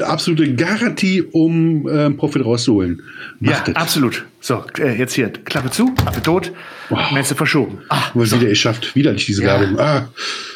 absolute 0.00 0.54
Garantie, 0.54 1.22
um 1.22 1.88
ähm, 1.88 2.16
Profit 2.16 2.44
rauszuholen. 2.44 3.02
Macht 3.40 3.68
ja, 3.68 3.74
das. 3.74 3.82
absolut. 3.82 4.24
So, 4.40 4.64
äh, 4.78 4.96
jetzt 4.96 5.14
hier, 5.14 5.30
Klappe 5.30 5.70
zu, 5.70 5.92
Klappe 5.94 6.22
tot, 6.22 6.52
wow. 6.88 7.10
Messe 7.12 7.34
verschoben. 7.34 7.78
Ah, 7.88 8.02
Wo 8.14 8.24
so. 8.24 8.40
wieder 8.40 8.50
es 8.50 8.58
schafft. 8.58 8.94
Widerlich, 8.94 9.26
diese 9.26 9.42
ja. 9.42 9.60
Werbung. 9.60 9.78
Ah. 9.78 10.08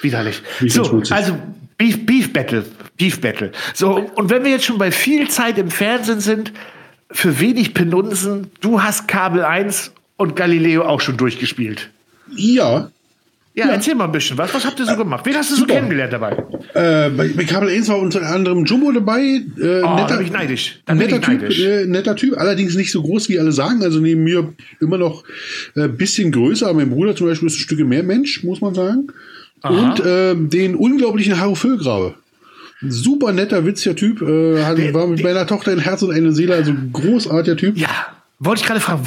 Widerlich. 0.02 0.42
So, 0.68 1.02
also 1.10 1.36
Beef, 1.76 2.06
Beef 2.06 2.32
Battle. 2.32 2.64
Beef 2.96 3.20
Battle. 3.20 3.50
So, 3.74 3.96
und 4.14 4.30
wenn 4.30 4.44
wir 4.44 4.52
jetzt 4.52 4.64
schon 4.64 4.78
bei 4.78 4.92
viel 4.92 5.28
Zeit 5.28 5.58
im 5.58 5.70
Fernsehen 5.70 6.20
sind, 6.20 6.52
für 7.10 7.40
wenig 7.40 7.74
Penunzen, 7.74 8.50
du 8.60 8.82
hast 8.82 9.08
Kabel 9.08 9.44
1 9.44 9.92
und 10.16 10.36
Galileo 10.36 10.84
auch 10.84 11.00
schon 11.00 11.16
durchgespielt. 11.16 11.90
Ja, 12.34 12.90
ja, 13.56 13.68
erzähl 13.68 13.94
mal 13.94 14.06
ein 14.06 14.12
bisschen 14.12 14.36
was. 14.36 14.52
Was 14.52 14.64
habt 14.64 14.80
ihr 14.80 14.86
so 14.86 14.96
gemacht? 14.96 15.24
Wen 15.24 15.36
hast 15.36 15.50
du 15.50 15.54
so 15.54 15.60
Super. 15.60 15.74
kennengelernt 15.74 16.12
dabei? 16.12 16.32
Äh, 16.74 17.10
bei, 17.10 17.28
bei 17.28 17.44
Kabel 17.44 17.68
1 17.68 17.88
war 17.88 18.00
unter 18.00 18.22
anderem 18.22 18.64
Jumbo 18.64 18.90
dabei. 18.90 19.20
Äh, 19.20 19.42
oh, 19.56 19.94
netter, 19.94 20.06
da 20.08 20.16
bin 20.16 20.26
ich 20.26 20.32
neidisch. 20.32 20.80
Da 20.84 20.94
netter, 20.94 21.18
ich 21.18 21.28
neidisch. 21.28 21.56
Typ, 21.56 21.66
äh, 21.66 21.86
netter 21.86 22.16
Typ, 22.16 22.36
allerdings 22.36 22.74
nicht 22.74 22.90
so 22.90 23.00
groß, 23.02 23.28
wie 23.28 23.38
alle 23.38 23.52
sagen. 23.52 23.84
Also 23.84 24.00
neben 24.00 24.24
mir 24.24 24.52
immer 24.80 24.98
noch 24.98 25.22
ein 25.76 25.84
äh, 25.84 25.88
bisschen 25.88 26.32
größer. 26.32 26.66
Aber 26.66 26.78
mein 26.78 26.90
Bruder 26.90 27.14
zum 27.14 27.28
Beispiel 27.28 27.46
ist 27.46 27.54
ein 27.54 27.58
Stück 27.58 27.78
mehr 27.86 28.02
Mensch, 28.02 28.42
muss 28.42 28.60
man 28.60 28.74
sagen. 28.74 29.06
Aha. 29.62 29.72
Und 29.72 30.00
äh, 30.04 30.34
den 30.34 30.74
unglaublichen 30.74 31.38
Haro 31.38 31.54
Füllgrabe. 31.54 32.16
Super 32.80 33.32
netter, 33.32 33.64
witziger 33.64 33.94
Typ. 33.94 34.20
Äh, 34.20 34.64
hat, 34.64 34.78
war 34.92 35.06
mit 35.06 35.22
meiner 35.22 35.46
Tochter 35.46 35.70
ein 35.70 35.78
Herz 35.78 36.02
und 36.02 36.10
eine 36.10 36.32
Seele. 36.32 36.56
Also 36.56 36.74
großartiger 36.92 37.56
Typ. 37.56 37.78
Ja, 37.78 37.88
wollte 38.40 38.62
ich 38.62 38.66
gerade 38.66 38.80
fragen. 38.80 39.04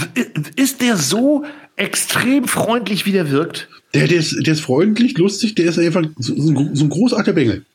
Ist 0.56 0.82
der 0.82 0.96
so 0.96 1.44
extrem 1.78 2.48
freundlich, 2.48 3.06
wie 3.06 3.14
der 3.14 3.32
wirkt? 3.32 3.70
Der, 3.94 4.08
der, 4.08 4.18
ist, 4.18 4.46
der 4.46 4.54
ist 4.54 4.62
freundlich, 4.62 5.18
lustig, 5.18 5.56
der 5.56 5.70
ist 5.70 5.80
einfach 5.80 6.04
so, 6.18 6.36
so 6.36 6.84
ein 6.84 6.90
großartiger 6.90 7.34
Bengel. 7.34 7.66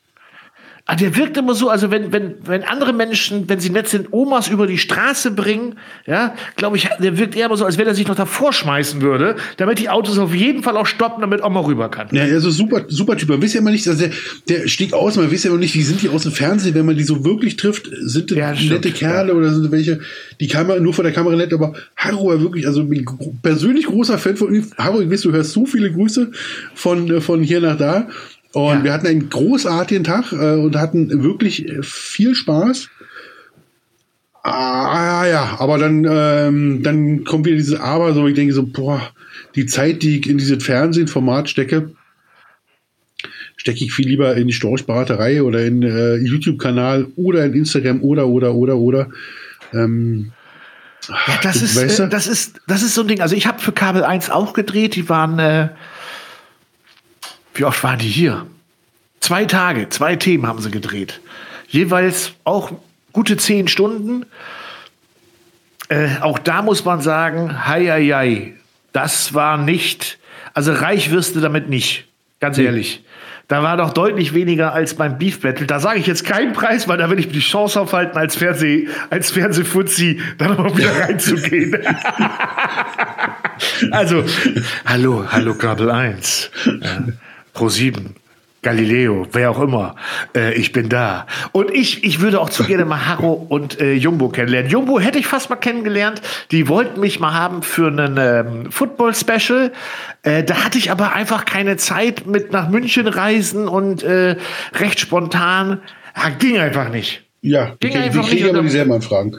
Ah, 0.85 0.97
der 0.97 1.17
wirkt 1.17 1.37
immer 1.37 1.55
so, 1.55 1.69
also 1.69 1.93
wenn, 1.93 2.11
wenn, 2.11 2.35
wenn 2.45 2.65
andere 2.65 2.93
Menschen, 2.93 3.49
wenn 3.49 3.61
sie 3.61 3.71
nett 3.71 3.87
sind, 3.87 4.13
Omas 4.13 4.49
über 4.49 4.67
die 4.67 4.79
Straße 4.79 5.31
bringen, 5.31 5.77
ja, 6.07 6.35
glaube 6.57 6.77
ich, 6.77 6.89
der 6.99 7.17
wirkt 7.19 7.37
eher 7.37 7.47
immer 7.47 7.57
so, 7.57 7.65
als 7.65 7.79
wenn 7.79 7.87
er 7.87 7.95
sich 7.95 8.09
noch 8.09 8.17
davor 8.17 8.53
schmeißen 8.53 9.01
würde, 9.01 9.37
damit 9.59 9.79
die 9.79 9.89
Autos 9.89 10.19
auf 10.19 10.35
jeden 10.35 10.65
Fall 10.65 10.77
auch 10.77 10.87
stoppen, 10.87 11.21
damit 11.21 11.41
Oma 11.45 11.61
rüber 11.61 11.89
kann. 11.89 12.09
Ja, 12.11 12.25
also 12.25 12.51
super, 12.51 12.85
super 12.89 13.17
Typ. 13.17 13.29
Man 13.29 13.41
weiß 13.41 13.55
ja 13.55 13.61
immer 13.61 13.71
nicht, 13.71 13.87
also 13.87 14.07
der, 14.07 14.11
der 14.49 14.67
stieg 14.67 14.93
aus, 14.93 15.15
man 15.15 15.31
weiß 15.31 15.45
ja 15.45 15.51
immer 15.51 15.61
nicht, 15.61 15.77
wie 15.77 15.83
sind 15.83 16.03
die 16.03 16.09
aus 16.09 16.25
dem 16.25 16.33
Fernsehen, 16.33 16.75
wenn 16.75 16.85
man 16.85 16.97
die 16.97 17.05
so 17.05 17.25
wirklich 17.25 17.57
trifft, 17.57 17.89
sind 18.01 18.33
das 18.33 18.39
ja, 18.39 18.51
nette 18.51 18.89
stimmt, 18.89 18.95
Kerle 18.97 19.29
ja. 19.29 19.39
oder 19.39 19.55
sind 19.55 19.71
welche, 19.71 20.01
die 20.41 20.49
Kamera, 20.49 20.81
nur 20.81 20.95
vor 20.95 21.05
der 21.05 21.13
Kamera 21.13 21.37
nett, 21.37 21.55
aber 21.55 21.75
Harro 21.95 22.29
war 22.29 22.41
wirklich, 22.41 22.67
also 22.67 22.83
bin 22.83 23.07
persönlich 23.41 23.87
großer 23.87 24.19
Fan 24.19 24.37
von 24.37 24.53
ihm. 24.53 24.67
Harro, 24.77 25.01
ich 25.01 25.09
weiß, 25.09 25.21
du 25.21 25.31
hörst 25.31 25.53
so 25.53 25.65
viele 25.65 25.93
Grüße 25.93 26.33
von, 26.75 27.21
von 27.21 27.41
hier 27.41 27.61
nach 27.61 27.79
da. 27.79 28.09
Und 28.53 28.79
ja. 28.79 28.85
wir 28.85 28.93
hatten 28.93 29.07
einen 29.07 29.31
großartigen 29.31 30.05
Tag 30.05 30.33
äh, 30.33 30.57
und 30.57 30.77
hatten 30.77 31.23
wirklich 31.23 31.67
viel 31.83 32.35
Spaß. 32.35 32.89
Ah 34.45 35.25
ja, 35.25 35.57
aber 35.61 35.79
dann, 35.79 36.05
ähm, 36.09 36.83
dann 36.83 37.23
kommt 37.25 37.47
wieder 37.47 37.57
dieses 37.57 37.79
Aber, 37.79 38.13
so 38.13 38.27
ich 38.27 38.35
denke 38.35 38.53
so, 38.53 38.67
boah, 38.67 39.01
die 39.55 39.67
Zeit, 39.67 40.03
die 40.03 40.19
ich 40.19 40.29
in 40.29 40.39
dieses 40.39 40.63
Fernsehformat 40.65 41.49
stecke, 41.49 41.93
stecke 43.57 43.85
ich 43.85 43.93
viel 43.93 44.09
lieber 44.09 44.37
in 44.37 44.49
die 44.49 44.53
Storchberaterei 44.53 45.45
oder 45.45 45.65
in 45.65 45.83
äh, 45.83 46.17
YouTube-Kanal 46.17 47.07
oder 47.15 47.45
in 47.45 47.55
Instagram 47.55 48.03
oder 48.03 48.27
oder 48.27 48.55
oder 48.55 48.77
oder. 48.79 49.11
Ähm, 49.73 50.33
ja, 51.09 51.39
das 51.43 51.63
ist, 51.63 51.77
weißt 51.77 52.01
du? 52.01 52.03
äh, 52.05 52.09
das 52.09 52.27
ist, 52.27 52.61
das 52.67 52.83
ist 52.83 52.95
so 52.95 53.03
ein 53.03 53.09
Ding. 53.09 53.21
Also 53.21 53.37
ich 53.37 53.47
habe 53.47 53.61
für 53.61 53.73
Kabel 53.73 54.03
1 54.03 54.31
auch 54.31 54.53
gedreht. 54.53 54.97
Die 54.97 55.09
waren, 55.09 55.39
äh, 55.39 55.69
wie 57.55 57.65
oft 57.65 57.83
waren 57.85 57.99
die 57.99 58.09
hier? 58.09 58.47
Zwei 59.21 59.45
Tage, 59.45 59.89
zwei 59.89 60.17
Themen 60.17 60.47
haben 60.47 60.61
sie 60.61 60.71
gedreht. 60.71 61.21
Jeweils 61.69 62.33
auch 62.45 62.73
gute 63.13 63.37
zehn 63.37 63.69
Stunden. 63.69 64.27
Äh, 65.89 66.17
auch 66.21 66.39
da 66.39 66.63
muss 66.63 66.85
man 66.85 67.01
sagen, 67.01 67.67
hei, 67.67 67.87
hei, 67.87 68.07
hei, 68.07 68.55
das 68.93 69.35
war 69.35 69.59
nicht, 69.59 70.19
also 70.55 70.73
reich 70.73 71.11
wirst 71.11 71.37
du 71.37 71.41
damit 71.41 71.69
nicht, 71.69 72.07
ganz 72.41 72.59
ehrlich. 72.59 73.05
Da 73.49 73.63
war 73.63 73.77
doch 73.77 73.93
deutlich 73.93 74.33
weniger 74.33 74.73
als 74.73 74.95
beim 74.95 75.19
Beef 75.19 75.41
Battle. 75.41 75.67
Da 75.67 75.79
sage 75.79 75.99
ich 75.99 76.07
jetzt 76.07 76.25
keinen 76.25 76.55
Preis, 76.55 76.89
weil 76.89 76.97
da 76.97 77.11
will 77.11 77.19
ich 77.19 77.29
die 77.29 77.41
Chance 77.41 77.79
aufhalten, 77.81 78.17
als 78.17 78.37
Fernseh, 78.37 78.89
als 79.11 79.31
Fernsehfuzzi 79.31 80.21
da 80.39 80.49
nochmal 80.49 80.77
wieder 80.77 80.99
reinzugehen. 80.99 81.77
also, 83.91 84.25
hallo, 84.87 85.27
hallo 85.31 85.55
Kabel 85.55 85.91
1. 85.91 86.51
Äh, 86.67 87.13
Pro 87.53 87.69
7. 87.69 88.17
Galileo, 88.63 89.27
wer 89.33 89.51
auch 89.51 89.61
immer, 89.61 89.97
äh, 90.37 90.55
ich 90.55 90.71
bin 90.71 90.89
da. 90.89 91.27
Und 91.51 91.73
ich, 91.73 92.05
ich 92.05 92.21
würde 92.21 92.41
auch 92.41 92.49
zu 92.49 92.63
gerne 92.63 92.85
mal 92.85 93.07
Harro 93.09 93.33
und 93.33 93.81
äh, 93.81 93.95
Jumbo 93.95 94.29
kennenlernen. 94.29 94.71
Jumbo 94.71 95.01
hätte 95.01 95.19
ich 95.19 95.27
fast 95.27 95.51
mal 95.51 95.57
kennengelernt. 95.57 96.23
Die 96.53 96.69
wollten 96.69 97.01
mich 97.01 97.19
mal 97.19 97.35
haben 97.35 97.65
für 97.65 97.89
einen 97.89 98.17
ähm, 98.19 98.71
Football-Special. 98.71 99.73
Äh, 100.23 100.45
da 100.45 100.63
hatte 100.63 100.79
ich 100.79 100.93
aber 100.93 101.13
einfach 101.13 101.45
keine 101.45 101.77
Zeit 101.77 102.29
mit 102.29 102.53
nach 102.53 102.69
München 102.69 103.09
reisen 103.09 103.67
und 103.67 104.05
äh, 104.05 104.37
recht 104.75 105.01
spontan. 105.01 105.81
Ja, 106.17 106.29
ging 106.29 106.59
einfach 106.59 106.89
nicht. 106.89 107.25
Ja, 107.41 107.75
ging 107.81 107.91
die, 107.91 107.99
einfach 107.99 108.29
die 108.29 108.37
kriegen 108.37 108.51
aber 108.51 108.63
dieselben 108.63 108.93
Anfragen. 108.93 109.39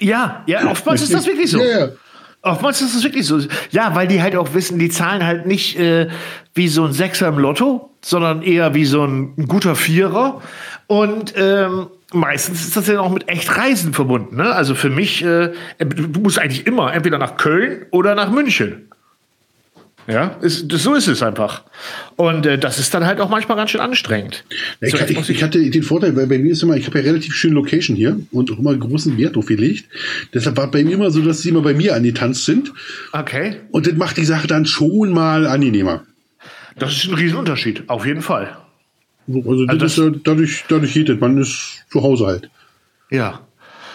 Ja, 0.00 0.42
ja, 0.46 0.66
oftmals 0.66 1.02
ist 1.02 1.12
das 1.12 1.26
wirklich 1.26 1.50
so. 1.50 1.58
Ja, 1.58 1.78
ja. 1.78 1.88
Oftmals 2.42 2.80
ist 2.82 2.94
es 2.96 3.04
wirklich 3.04 3.24
so. 3.24 3.38
Ja, 3.70 3.94
weil 3.94 4.08
die 4.08 4.20
halt 4.20 4.34
auch 4.34 4.52
wissen, 4.52 4.78
die 4.78 4.88
zahlen 4.88 5.24
halt 5.24 5.46
nicht 5.46 5.78
äh, 5.78 6.08
wie 6.54 6.68
so 6.68 6.84
ein 6.84 6.92
Sechser 6.92 7.28
im 7.28 7.38
Lotto, 7.38 7.90
sondern 8.02 8.42
eher 8.42 8.74
wie 8.74 8.84
so 8.84 9.04
ein, 9.04 9.34
ein 9.38 9.46
guter 9.46 9.76
Vierer. 9.76 10.42
Und 10.88 11.34
ähm, 11.36 11.86
meistens 12.12 12.64
ist 12.64 12.76
das 12.76 12.88
ja 12.88 12.98
auch 13.00 13.10
mit 13.10 13.28
echt 13.28 13.56
Reisen 13.56 13.94
verbunden. 13.94 14.36
Ne? 14.36 14.52
Also 14.52 14.74
für 14.74 14.90
mich, 14.90 15.24
äh, 15.24 15.52
du 15.78 16.20
musst 16.20 16.40
eigentlich 16.40 16.66
immer 16.66 16.92
entweder 16.92 17.18
nach 17.18 17.36
Köln 17.36 17.86
oder 17.92 18.16
nach 18.16 18.30
München. 18.30 18.91
Ja, 20.08 20.36
ist, 20.40 20.72
das, 20.72 20.82
so 20.82 20.94
ist 20.94 21.06
es 21.06 21.22
einfach. 21.22 21.62
Und 22.16 22.44
äh, 22.44 22.58
das 22.58 22.78
ist 22.78 22.92
dann 22.92 23.06
halt 23.06 23.20
auch 23.20 23.28
manchmal 23.28 23.56
ganz 23.56 23.70
schön 23.70 23.80
anstrengend. 23.80 24.44
Ja, 24.80 24.88
ich, 24.88 25.10
ich, 25.10 25.30
ich, 25.30 25.42
hatte 25.42 25.70
den 25.70 25.82
Vorteil, 25.82 26.16
weil 26.16 26.26
bei 26.26 26.38
mir 26.38 26.52
ist 26.52 26.62
immer, 26.62 26.76
ich 26.76 26.86
habe 26.86 26.98
ja 26.98 27.04
relativ 27.04 27.34
schöne 27.34 27.54
Location 27.54 27.96
hier 27.96 28.20
und 28.32 28.50
auch 28.50 28.58
immer 28.58 28.76
großen 28.76 29.16
Wert 29.16 29.36
auf 29.36 29.46
gelegt. 29.46 29.84
Deshalb 30.34 30.56
war 30.56 30.70
bei 30.70 30.82
mir 30.82 30.94
immer 30.94 31.10
so, 31.10 31.20
dass 31.22 31.42
sie 31.42 31.50
immer 31.50 31.62
bei 31.62 31.74
mir 31.74 31.94
angetanzt 31.94 32.44
sind. 32.44 32.72
Okay. 33.12 33.56
Und 33.70 33.86
das 33.86 33.94
macht 33.94 34.16
die 34.16 34.24
Sache 34.24 34.48
dann 34.48 34.66
schon 34.66 35.10
mal 35.12 35.46
angenehmer. 35.46 36.04
Das 36.78 36.96
ist 36.96 37.06
ein 37.06 37.14
Riesenunterschied, 37.14 37.88
auf 37.88 38.04
jeden 38.06 38.22
Fall. 38.22 38.56
Also, 39.28 39.48
also 39.48 39.66
das, 39.66 39.78
das 39.78 39.98
ist 39.98 40.20
dadurch, 40.24 40.64
dadurch 40.68 40.94
geht 40.94 41.20
man 41.20 41.38
ist 41.38 41.84
zu 41.90 42.02
Hause 42.02 42.26
halt. 42.26 42.50
Ja. 43.10 43.46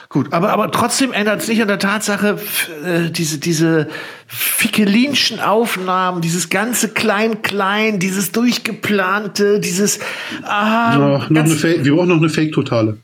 Gut, 0.10 0.32
aber, 0.32 0.52
aber 0.54 0.72
trotzdem 0.72 1.12
ändert 1.12 1.41
es 1.41 1.50
nicht 1.50 1.62
an 1.62 1.67
der 1.67 1.80
Tatsache, 1.80 2.38
äh, 2.86 3.10
diese, 3.10 3.39
diese 3.39 3.89
fickelinschen 4.28 5.41
Aufnahmen, 5.41 6.22
dieses 6.22 6.50
ganze 6.50 6.89
Klein-Klein, 6.89 8.00
dieses 8.00 8.32
durchgeplante, 8.32 9.60
dieses. 9.60 10.00
Ah, 10.43 10.93
ja, 10.93 10.98
noch 11.30 11.30
eine 11.30 11.48
Fake, 11.48 11.84
wir 11.84 11.93
brauchen 11.93 12.08
noch 12.08 12.17
eine 12.17 12.30
Fake-Totale. 12.30 12.98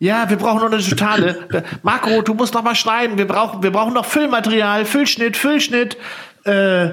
Ja, 0.00 0.28
wir 0.30 0.36
brauchen 0.36 0.60
noch 0.60 0.72
eine 0.72 0.82
totale. 0.82 1.48
Marco, 1.82 2.22
du 2.22 2.34
musst 2.34 2.54
noch 2.54 2.62
mal 2.62 2.74
schneiden. 2.74 3.18
Wir 3.18 3.26
brauchen, 3.26 3.62
wir 3.62 3.72
brauchen 3.72 3.94
noch 3.94 4.04
Füllmaterial, 4.04 4.84
Füllschnitt, 4.84 5.36
Füllschnitt. 5.36 5.96
Äh, 6.44 6.90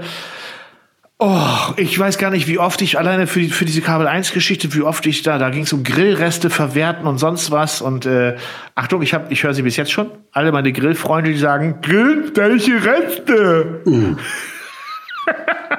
Oh, 1.17 1.71
ich 1.78 1.97
weiß 1.97 2.17
gar 2.17 2.30
nicht, 2.30 2.45
wie 2.47 2.60
oft 2.60 2.82
ich 2.82 2.97
alleine 2.97 3.25
für, 3.25 3.41
für 3.45 3.63
diese 3.63 3.80
Kabel 3.80 4.06
1 4.06 4.34
Geschichte, 4.34 4.73
wie 4.73 4.82
oft 4.82 5.06
ich 5.06 5.21
da, 5.21 5.38
da 5.38 5.49
ging 5.49 5.63
es 5.63 5.71
um 5.71 5.84
Grillreste 5.84 6.49
verwerten 6.49 7.08
und 7.08 7.19
sonst 7.19 7.51
was. 7.51 7.82
Und 7.82 8.06
äh, 8.06 8.36
Achtung, 8.75 9.01
ich 9.01 9.13
hab, 9.13 9.32
ich 9.32 9.43
höre 9.43 9.54
sie 9.54 9.62
bis 9.62 9.78
jetzt 9.78 9.93
schon. 9.93 10.12
Alle 10.34 10.51
meine 10.51 10.73
Grillfreunde, 10.73 11.32
die 11.32 11.38
sagen, 11.38 11.80
Grill, 11.82 12.34
welche 12.36 12.84
Reste? 12.84 13.82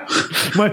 Uh. 0.57 0.71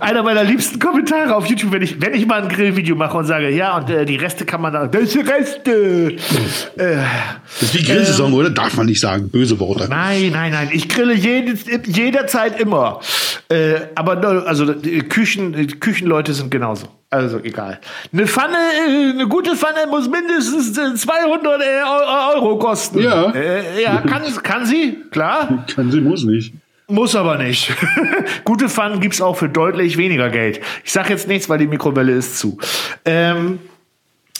Einer 0.00 0.22
meiner 0.22 0.44
liebsten 0.44 0.78
Kommentare 0.78 1.34
auf 1.34 1.46
YouTube, 1.46 1.72
wenn 1.72 1.82
ich, 1.82 2.00
wenn 2.00 2.14
ich 2.14 2.26
mal 2.26 2.42
ein 2.42 2.48
Grillvideo 2.48 2.96
mache 2.96 3.16
und 3.16 3.26
sage, 3.26 3.48
ja, 3.50 3.76
und 3.76 3.88
äh, 3.88 4.04
die 4.04 4.16
Reste 4.16 4.44
kann 4.44 4.60
man 4.60 4.72
da. 4.72 4.92
Welche 4.92 5.20
Reste? 5.26 6.16
Äh, 6.76 6.96
das 7.60 7.62
ist 7.62 7.74
wie 7.74 7.82
Grillsaison, 7.82 8.32
äh, 8.32 8.34
oder? 8.34 8.50
Darf 8.50 8.76
man 8.76 8.86
nicht 8.86 9.00
sagen. 9.00 9.30
Böse 9.30 9.58
Worte. 9.60 9.86
Nein, 9.88 10.30
nein, 10.32 10.52
nein. 10.52 10.70
Ich 10.72 10.88
grille 10.88 11.14
jedes, 11.14 11.64
jederzeit 11.86 12.60
immer. 12.60 13.00
Äh, 13.48 13.80
aber 13.94 14.46
also 14.46 14.74
Küchen, 15.08 15.80
Küchenleute 15.80 16.34
sind 16.34 16.50
genauso. 16.50 16.88
Also 17.10 17.38
egal. 17.42 17.78
Eine 18.10 18.26
Pfanne, 18.26 18.56
eine 19.12 19.28
gute 19.28 19.54
Pfanne 19.54 19.86
muss 19.90 20.08
mindestens 20.08 20.72
200 20.72 21.60
äh, 21.60 22.34
Euro 22.34 22.58
kosten. 22.58 23.00
Ja. 23.00 23.30
Äh, 23.32 23.82
ja, 23.82 23.98
kann, 23.98 24.22
kann 24.42 24.64
sie, 24.64 24.96
klar. 25.10 25.66
Kann 25.74 25.90
sie, 25.90 26.00
muss 26.00 26.24
nicht. 26.24 26.54
Muss 26.92 27.14
aber 27.16 27.38
nicht. 27.38 27.72
Gute 28.44 28.68
Pfannen 28.68 29.00
gibt 29.00 29.14
es 29.14 29.22
auch 29.22 29.34
für 29.34 29.48
deutlich 29.48 29.96
weniger 29.96 30.28
Geld. 30.28 30.60
Ich 30.84 30.92
sage 30.92 31.08
jetzt 31.08 31.26
nichts, 31.26 31.48
weil 31.48 31.58
die 31.58 31.66
Mikrowelle 31.66 32.12
ist 32.12 32.38
zu. 32.38 32.58
Ähm, 33.06 33.60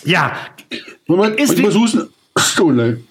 ja. 0.04 0.36
Moment, 1.06 1.40
ist 1.40 1.54
ich 1.54 1.62
muss 1.62 1.74
husten. 1.74 2.08
Stunde. 2.38 3.00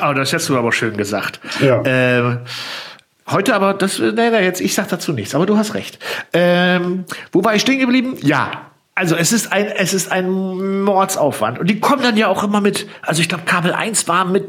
Oh, 0.00 0.12
das 0.12 0.32
hast 0.32 0.48
du 0.48 0.56
aber 0.56 0.70
schön 0.70 0.96
gesagt. 0.96 1.40
Ja. 1.60 1.82
Ähm, 1.84 2.38
heute 3.26 3.56
aber, 3.56 3.74
das, 3.74 3.98
nee, 3.98 4.28
jetzt, 4.28 4.60
ich 4.60 4.72
sag 4.72 4.86
dazu 4.86 5.12
nichts, 5.12 5.34
aber 5.34 5.46
du 5.46 5.56
hast 5.56 5.74
recht. 5.74 5.98
Ähm, 6.32 7.04
wo 7.32 7.42
war 7.42 7.56
ich 7.56 7.62
stehen 7.62 7.80
geblieben? 7.80 8.14
Ja. 8.22 8.70
Also 8.94 9.16
es 9.16 9.32
ist 9.32 9.50
ein, 9.50 9.66
es 9.66 9.94
ist 9.94 10.12
ein 10.12 10.82
Mordsaufwand. 10.82 11.58
Und 11.58 11.68
die 11.68 11.80
kommen 11.80 12.02
dann 12.02 12.16
ja 12.16 12.28
auch 12.28 12.44
immer 12.44 12.60
mit, 12.60 12.86
also 13.02 13.20
ich 13.20 13.28
glaube, 13.28 13.44
Kabel 13.46 13.72
1 13.72 14.06
war 14.06 14.26
mit 14.26 14.44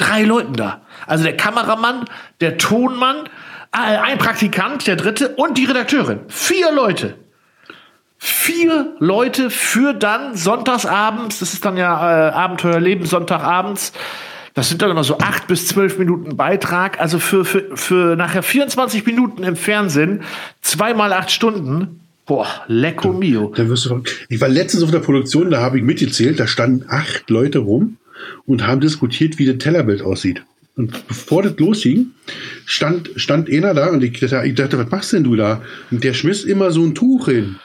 drei 0.00 0.22
Leuten 0.22 0.54
da. 0.54 0.80
Also 1.06 1.24
der 1.24 1.36
Kameramann, 1.36 2.04
der 2.40 2.58
Tonmann, 2.58 3.28
äh, 3.72 3.78
ein 3.78 4.18
Praktikant, 4.18 4.86
der 4.86 4.96
dritte 4.96 5.30
und 5.36 5.58
die 5.58 5.64
Redakteurin. 5.64 6.20
Vier 6.28 6.72
Leute. 6.72 7.14
Vier 8.18 8.94
Leute 8.98 9.48
für 9.48 9.94
dann 9.94 10.36
sonntagsabends, 10.36 11.38
das 11.38 11.54
ist 11.54 11.64
dann 11.64 11.76
ja 11.76 12.28
äh, 12.28 12.32
Abenteuerleben, 12.32 13.06
Sonntagabends. 13.06 13.92
Das 14.52 14.68
sind 14.68 14.82
dann 14.82 14.90
immer 14.90 15.04
so 15.04 15.18
acht 15.18 15.46
bis 15.46 15.68
zwölf 15.68 15.96
Minuten 15.96 16.36
Beitrag. 16.36 17.00
Also 17.00 17.18
für, 17.18 17.44
für, 17.44 17.76
für 17.76 18.16
nachher 18.16 18.42
24 18.42 19.06
Minuten 19.06 19.42
im 19.42 19.56
Fernsehen, 19.56 20.22
zweimal 20.60 21.12
acht 21.12 21.30
Stunden. 21.30 22.00
Boah, 22.26 22.46
lecco 22.66 23.12
mio. 23.12 23.52
Da 23.56 23.68
wirst 23.68 23.86
du, 23.86 24.02
ich 24.28 24.40
war 24.40 24.48
letztens 24.48 24.82
auf 24.82 24.90
der 24.90 24.98
Produktion, 24.98 25.50
da 25.50 25.60
habe 25.60 25.78
ich 25.78 25.84
mitgezählt, 25.84 26.38
da 26.38 26.46
standen 26.46 26.84
acht 26.88 27.30
Leute 27.30 27.60
rum 27.60 27.96
und 28.46 28.66
haben 28.66 28.80
diskutiert, 28.80 29.38
wie 29.38 29.46
das 29.46 29.58
Tellerbild 29.58 30.02
aussieht. 30.02 30.42
Und 30.76 31.06
bevor 31.08 31.42
das 31.42 31.58
losging, 31.58 32.12
stand, 32.64 33.10
stand 33.16 33.50
einer 33.50 33.74
da 33.74 33.90
und 33.90 34.02
ich 34.02 34.18
dachte, 34.18 34.42
ich 34.46 34.54
dachte, 34.54 34.78
was 34.78 34.90
machst 34.90 35.12
denn 35.12 35.24
du 35.24 35.36
da? 35.36 35.62
Und 35.90 36.04
der 36.04 36.14
schmiss 36.14 36.44
immer 36.44 36.70
so 36.70 36.82
ein 36.84 36.94
Tuch 36.94 37.28
hin. 37.28 37.56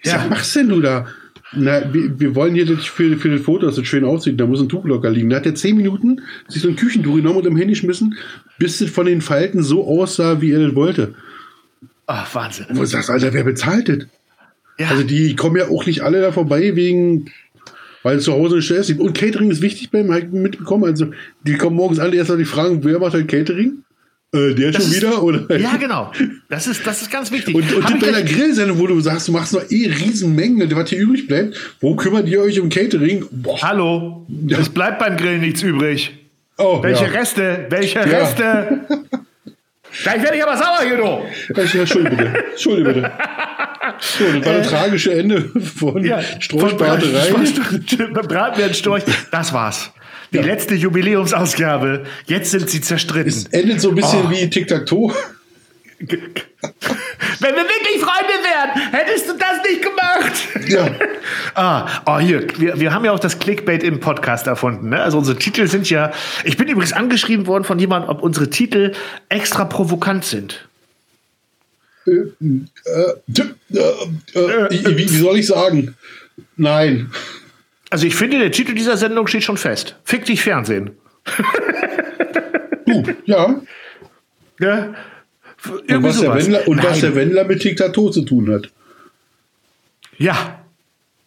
Ich 0.00 0.06
ja. 0.06 0.12
sag, 0.12 0.22
was 0.24 0.30
machst 0.30 0.56
denn 0.56 0.68
du 0.68 0.80
da? 0.80 1.06
Na, 1.52 1.92
wir, 1.94 2.20
wir 2.20 2.34
wollen 2.34 2.54
hier 2.54 2.66
das 2.66 2.84
für, 2.84 3.16
für 3.16 3.30
das 3.30 3.40
Foto, 3.40 3.66
dass 3.66 3.76
das 3.76 3.86
schön 3.86 4.04
aussieht, 4.04 4.38
da 4.38 4.46
muss 4.46 4.60
ein 4.60 4.68
Tuch 4.68 4.84
locker 4.84 5.10
liegen. 5.10 5.30
Da 5.30 5.36
hat 5.36 5.46
er 5.46 5.54
zehn 5.54 5.76
Minuten 5.76 6.20
sich 6.46 6.60
so 6.60 6.68
ein 6.68 6.76
Küchentuch 6.76 7.16
genommen 7.16 7.38
und 7.38 7.46
im 7.46 7.56
Handy 7.56 7.74
schmissen, 7.74 8.16
bis 8.58 8.80
es 8.80 8.90
von 8.90 9.06
den 9.06 9.22
Falten 9.22 9.62
so 9.62 9.86
aussah, 9.86 10.42
wie 10.42 10.52
er 10.52 10.66
das 10.66 10.74
wollte. 10.74 11.14
Ach, 12.06 12.34
Wahnsinn. 12.34 12.66
Wo 12.70 12.80
du 12.80 12.86
sagst, 12.86 13.08
Alter, 13.08 13.32
wer 13.32 13.44
bezahlt 13.44 13.88
das? 13.88 13.98
Ja. 14.78 14.88
Also 14.88 15.02
die 15.02 15.34
kommen 15.36 15.56
ja 15.56 15.68
auch 15.68 15.86
nicht 15.86 16.02
alle 16.02 16.20
da 16.20 16.32
vorbei 16.32 16.76
wegen 16.76 17.30
weil 18.02 18.20
zu 18.20 18.32
Hause 18.32 18.62
Stress 18.62 18.90
Und 18.90 19.14
Catering 19.14 19.50
ist 19.50 19.62
wichtig 19.62 19.90
beim 19.90 20.12
Hiken 20.12 20.42
mitbekommen. 20.42 20.84
Also, 20.84 21.10
die 21.42 21.54
kommen 21.54 21.76
morgens 21.76 21.98
alle 21.98 22.16
erst 22.16 22.30
mal 22.30 22.38
die 22.38 22.44
Fragen, 22.44 22.82
wer 22.84 22.98
macht 22.98 23.14
halt 23.14 23.28
Catering? 23.28 23.84
Äh, 24.34 24.54
der 24.54 24.72
das 24.72 24.82
schon 24.82 24.92
ist, 24.92 24.96
wieder? 25.02 25.22
Oder? 25.22 25.58
Ja, 25.58 25.76
genau. 25.76 26.12
Das 26.50 26.66
ist, 26.66 26.86
das 26.86 27.00
ist 27.00 27.10
ganz 27.10 27.32
wichtig. 27.32 27.54
Und, 27.54 27.72
und 27.72 28.00
bei 28.00 28.10
der 28.10 28.22
Grillsendung, 28.22 28.78
wo 28.78 28.86
du 28.86 29.00
sagst, 29.00 29.28
du 29.28 29.32
machst 29.32 29.54
noch 29.54 29.62
eh 29.70 29.86
Riesenmengen, 29.86 30.70
was 30.76 30.90
hier 30.90 30.98
übrig 30.98 31.26
bleibt, 31.26 31.56
wo 31.80 31.96
kümmert 31.96 32.28
ihr 32.28 32.42
euch 32.42 32.60
um 32.60 32.68
Catering? 32.68 33.24
Boah. 33.30 33.62
Hallo, 33.62 34.26
ja. 34.46 34.58
es 34.58 34.68
bleibt 34.68 34.98
beim 34.98 35.16
Grillen 35.16 35.40
nichts 35.40 35.62
übrig. 35.62 36.14
Oh, 36.58 36.82
welche 36.82 37.04
ja. 37.04 37.10
Reste? 37.10 37.66
Welche 37.70 38.00
ja. 38.00 38.04
Reste? 38.04 38.80
Gleich 40.02 40.22
werde 40.22 40.36
ich 40.36 40.42
aber 40.42 40.56
sauer, 40.56 40.84
Judo. 40.90 41.24
Ja, 41.56 41.80
Entschuldige 41.80 42.16
bitte. 42.16 42.44
Entschuldige 42.50 42.92
bitte. 42.92 43.12
So, 44.00 44.24
das 44.38 44.46
war 44.46 44.52
das 44.54 44.68
tragische 44.68 45.12
Ende 45.14 45.50
von 45.60 46.04
Ja, 46.04 46.20
Storchbraterei. 46.40 47.32
Bratwurststorch. 48.28 49.04
Das 49.30 49.52
war's. 49.52 49.90
Die 50.32 50.36
Ja. 50.36 50.42
letzte 50.42 50.74
Jubiläumsausgabe. 50.74 52.04
Jetzt 52.26 52.50
sind 52.50 52.68
sie 52.68 52.80
zerstritten. 52.80 53.28
Es 53.28 53.44
endet 53.46 53.80
so 53.80 53.90
ein 53.90 53.94
bisschen 53.94 54.26
Oh. 54.26 54.30
wie 54.30 54.48
Tic-Tac-Toe. 54.48 55.14
Wenn 56.00 57.54
wir 57.54 57.64
wirklich 57.64 58.00
Freunde 58.00 58.34
wären, 58.42 58.92
hättest 58.92 59.28
du 59.28 59.32
das 59.34 59.62
nicht 59.68 59.82
gemacht. 59.82 60.68
Ja. 60.68 60.88
Ah, 61.54 61.88
oh, 62.06 62.18
hier, 62.20 62.46
wir, 62.58 62.78
wir 62.78 62.92
haben 62.94 63.04
ja 63.04 63.10
auch 63.10 63.18
das 63.18 63.38
Clickbait 63.40 63.82
im 63.82 63.98
Podcast 63.98 64.46
erfunden. 64.46 64.90
Ne? 64.90 65.02
Also 65.02 65.18
unsere 65.18 65.36
Titel 65.38 65.66
sind 65.66 65.90
ja. 65.90 66.12
Ich 66.44 66.56
bin 66.56 66.68
übrigens 66.68 66.92
angeschrieben 66.92 67.48
worden 67.48 67.64
von 67.64 67.78
jemandem, 67.80 68.10
ob 68.10 68.22
unsere 68.22 68.48
Titel 68.48 68.92
extra 69.28 69.64
provokant 69.64 70.24
sind. 70.24 70.67
Wie, 74.88 75.08
soll 75.08 75.38
ich 75.38 75.46
sagen? 75.46 75.94
Nein. 76.56 77.10
Also 77.90 78.06
ich 78.06 78.14
finde, 78.14 78.38
der 78.38 78.52
Titel 78.52 78.74
dieser 78.74 78.96
Sendung 78.96 79.26
steht 79.26 79.44
schon 79.44 79.56
fest. 79.56 79.96
Fick 80.04 80.24
dich 80.24 80.42
Fernsehen. 80.42 80.90
Du, 82.86 83.04
ja. 83.26 83.60
Ja? 84.60 84.94
Und 85.66 86.02
was, 86.02 86.20
der. 86.20 86.34
Wendler, 86.34 86.68
und 86.68 86.82
was 86.82 87.00
der 87.00 87.14
Wendler 87.14 87.44
mit 87.44 87.60
Tic-Tac-Toe 87.60 88.10
zu 88.10 88.22
tun 88.22 88.50
hat. 88.52 88.70
Ja. 90.18 90.64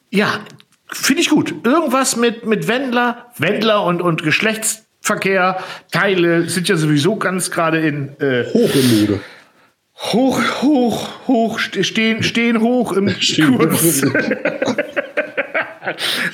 Ja, 0.10 0.46
finde 0.92 1.22
ich 1.22 1.30
gut. 1.30 1.54
Irgendwas 1.64 2.16
mit, 2.18 2.46
mit 2.46 2.68
Wendler, 2.68 3.32
Wendler 3.38 3.84
und, 3.86 4.02
und 4.02 4.24
Geschlechtsverkehr, 4.24 5.64
Teile 5.92 6.50
sind 6.50 6.68
ja 6.68 6.76
sowieso 6.76 7.16
ganz 7.16 7.52
gerade 7.52 7.80
in 7.80 8.10
äh, 8.20 8.46
Hoch 8.54 8.76
in 8.76 9.00
Mode. 9.00 9.20
Hoch, 10.02 10.42
hoch, 10.62 11.10
hoch, 11.28 11.60
ste- 11.60 11.84
stehen, 11.84 12.24
stehen 12.24 12.60
hoch 12.62 12.94
im 12.94 13.08
Kurs. 13.58 14.02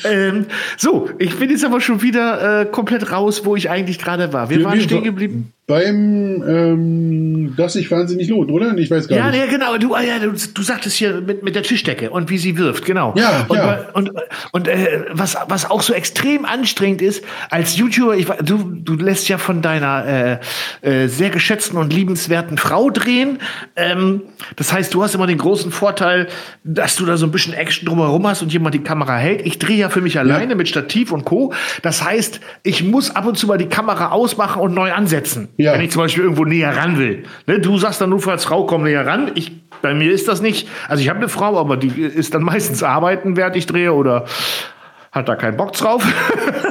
ähm, 0.06 0.46
so, 0.78 1.10
ich 1.20 1.38
bin 1.38 1.50
jetzt 1.50 1.66
aber 1.66 1.82
schon 1.82 2.02
wieder 2.02 2.62
äh, 2.62 2.66
komplett 2.66 3.12
raus, 3.12 3.46
wo 3.46 3.56
ich 3.56 3.70
eigentlich 3.70 4.00
gerade 4.00 4.32
war. 4.34 4.50
Wir 4.50 4.58
Wir- 4.60 4.66
waren 4.66 4.76
wir- 4.76 4.84
stehen 4.84 5.04
geblieben. 5.04 5.54
Beim, 5.68 6.42
ähm, 6.48 7.54
das 7.58 7.74
sich 7.74 7.92
wahnsinnig 7.92 8.30
lohnt, 8.30 8.50
oder? 8.50 8.78
Ich 8.78 8.90
weiß 8.90 9.10
gar 9.10 9.18
Ja, 9.18 9.30
nicht. 9.30 9.38
ja, 9.40 9.48
genau. 9.48 9.78
Du, 9.78 9.96
ah, 9.96 10.02
ja, 10.02 10.18
du, 10.18 10.32
du 10.32 10.62
sagtest 10.62 10.96
hier 10.96 11.20
mit, 11.20 11.44
mit 11.44 11.56
der 11.56 11.64
Tischdecke 11.64 12.10
und 12.10 12.30
wie 12.30 12.38
sie 12.38 12.58
wirft, 12.58 12.86
genau. 12.86 13.14
Ja, 13.18 13.46
und, 13.50 13.58
ja. 13.58 13.66
bei- 13.66 13.92
Und, 13.94 14.12
und 14.54 14.68
äh, 14.70 15.04
was, 15.12 15.36
was 15.50 15.70
auch 15.70 15.82
so 15.82 15.92
extrem 15.94 16.46
anstrengend 16.46 17.02
ist, 17.02 17.22
als 17.50 17.76
YouTuber, 17.76 18.16
ich, 18.16 18.28
du, 18.46 18.60
du 18.82 18.94
lässt 18.94 19.28
ja 19.28 19.38
von 19.38 19.62
deiner 19.62 20.40
äh, 20.84 21.04
äh, 21.04 21.08
sehr 21.10 21.32
geschätzten 21.32 21.78
und 21.78 21.92
liebenswerten 21.92 22.58
Frau 22.58 22.90
drehen. 22.90 23.40
Ähm, 23.76 24.22
das 24.56 24.72
heißt, 24.72 24.94
du 24.94 25.04
hast 25.04 25.16
immer 25.16 25.28
den 25.28 25.38
großen 25.38 25.74
Vorteil, 25.74 26.28
dass 26.64 26.96
du 26.96 27.06
da 27.06 27.18
so 27.18 27.26
ein 27.26 27.32
bisschen 27.34 27.54
Action 27.54 27.86
drumherum 27.90 28.26
hast 28.26 28.42
und 28.42 28.54
jemand 28.54 28.74
die 28.74 28.84
Kamera 28.84 29.18
hält. 29.18 29.46
Ich 29.46 29.60
drehe 29.60 29.76
ja 29.76 29.90
für 29.90 30.00
mich 30.00 30.18
alleine 30.18 30.56
mit 30.56 30.70
Stativ 30.70 31.12
und 31.12 31.26
Co. 31.26 31.52
Das 31.82 32.06
heißt, 32.06 32.40
ich 32.64 32.86
muss 32.86 33.14
ab 33.14 33.26
und 33.26 33.38
zu 33.38 33.48
mal 33.48 33.58
die 33.58 33.66
Kamera 33.68 34.12
ausmachen 34.12 34.62
und 34.62 34.74
neu 34.74 34.94
ansetzen. 34.94 35.50
Ja. 35.58 35.74
Wenn 35.74 35.82
ich 35.82 35.92
zum 35.92 36.04
Beispiel 36.04 36.24
irgendwo 36.24 36.46
näher 36.46 36.76
ran 36.76 36.98
will. 36.98 37.24
Ne, 37.48 37.60
du 37.60 37.78
sagst 37.78 38.00
dann 38.00 38.12
nur 38.12 38.26
als 38.28 38.46
Frau, 38.46 38.66
komm 38.66 38.84
näher 38.84 39.06
ran. 39.06 39.32
Ich, 39.34 39.52
bei 39.82 39.94
mir 39.94 40.12
ist 40.12 40.28
das 40.28 40.42
nicht. 40.42 40.70
Also 40.88 41.02
ich 41.02 41.10
habe 41.10 41.18
eine 41.18 41.30
Frau, 41.30 41.60
aber 41.60 41.78
die 41.78 41.90
ist 41.90 42.34
dann 42.34 42.44
meistens 42.44 42.84
arbeiten, 42.84 43.36
während 43.36 43.56
ich 43.56 43.66
drehe 43.66 43.94
oder 43.94 44.26
hat 45.12 45.28
da 45.28 45.36
keinen 45.36 45.58
Bock 45.58 45.74
drauf. 45.74 46.06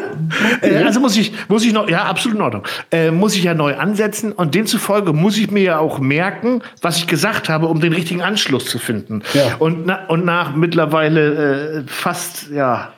äh, 0.62 0.76
also 0.84 1.01
muss 1.01 1.16
ich, 1.16 1.32
muss 1.49 1.64
ich 1.64 1.72
noch, 1.72 1.89
ja, 1.89 2.05
absolut 2.05 2.37
in 2.37 2.43
Ordnung. 2.43 2.62
Äh, 2.93 3.11
muss 3.11 3.34
ich 3.34 3.43
ja 3.43 3.55
neu 3.55 3.74
ansetzen 3.76 4.32
und 4.32 4.55
demzufolge 4.55 5.12
muss 5.12 5.37
ich 5.37 5.51
mir 5.51 5.62
ja 5.62 5.78
auch 5.78 5.99
merken, 5.99 6.62
was 6.80 6.99
ich 6.99 7.09
gesagt 7.09 7.49
habe, 7.49 7.66
um 7.66 7.80
den 7.80 7.93
richtigen 7.93 8.22
Anschluss 8.22 8.66
zu 8.66 8.78
finden. 8.78 9.22
Ja. 9.34 9.57
Und, 9.59 9.87
na, 9.87 10.07
und 10.07 10.24
nach 10.24 10.55
mittlerweile 10.55 11.78
äh, 11.78 11.82
fast, 11.87 12.51
ja, 12.51 12.93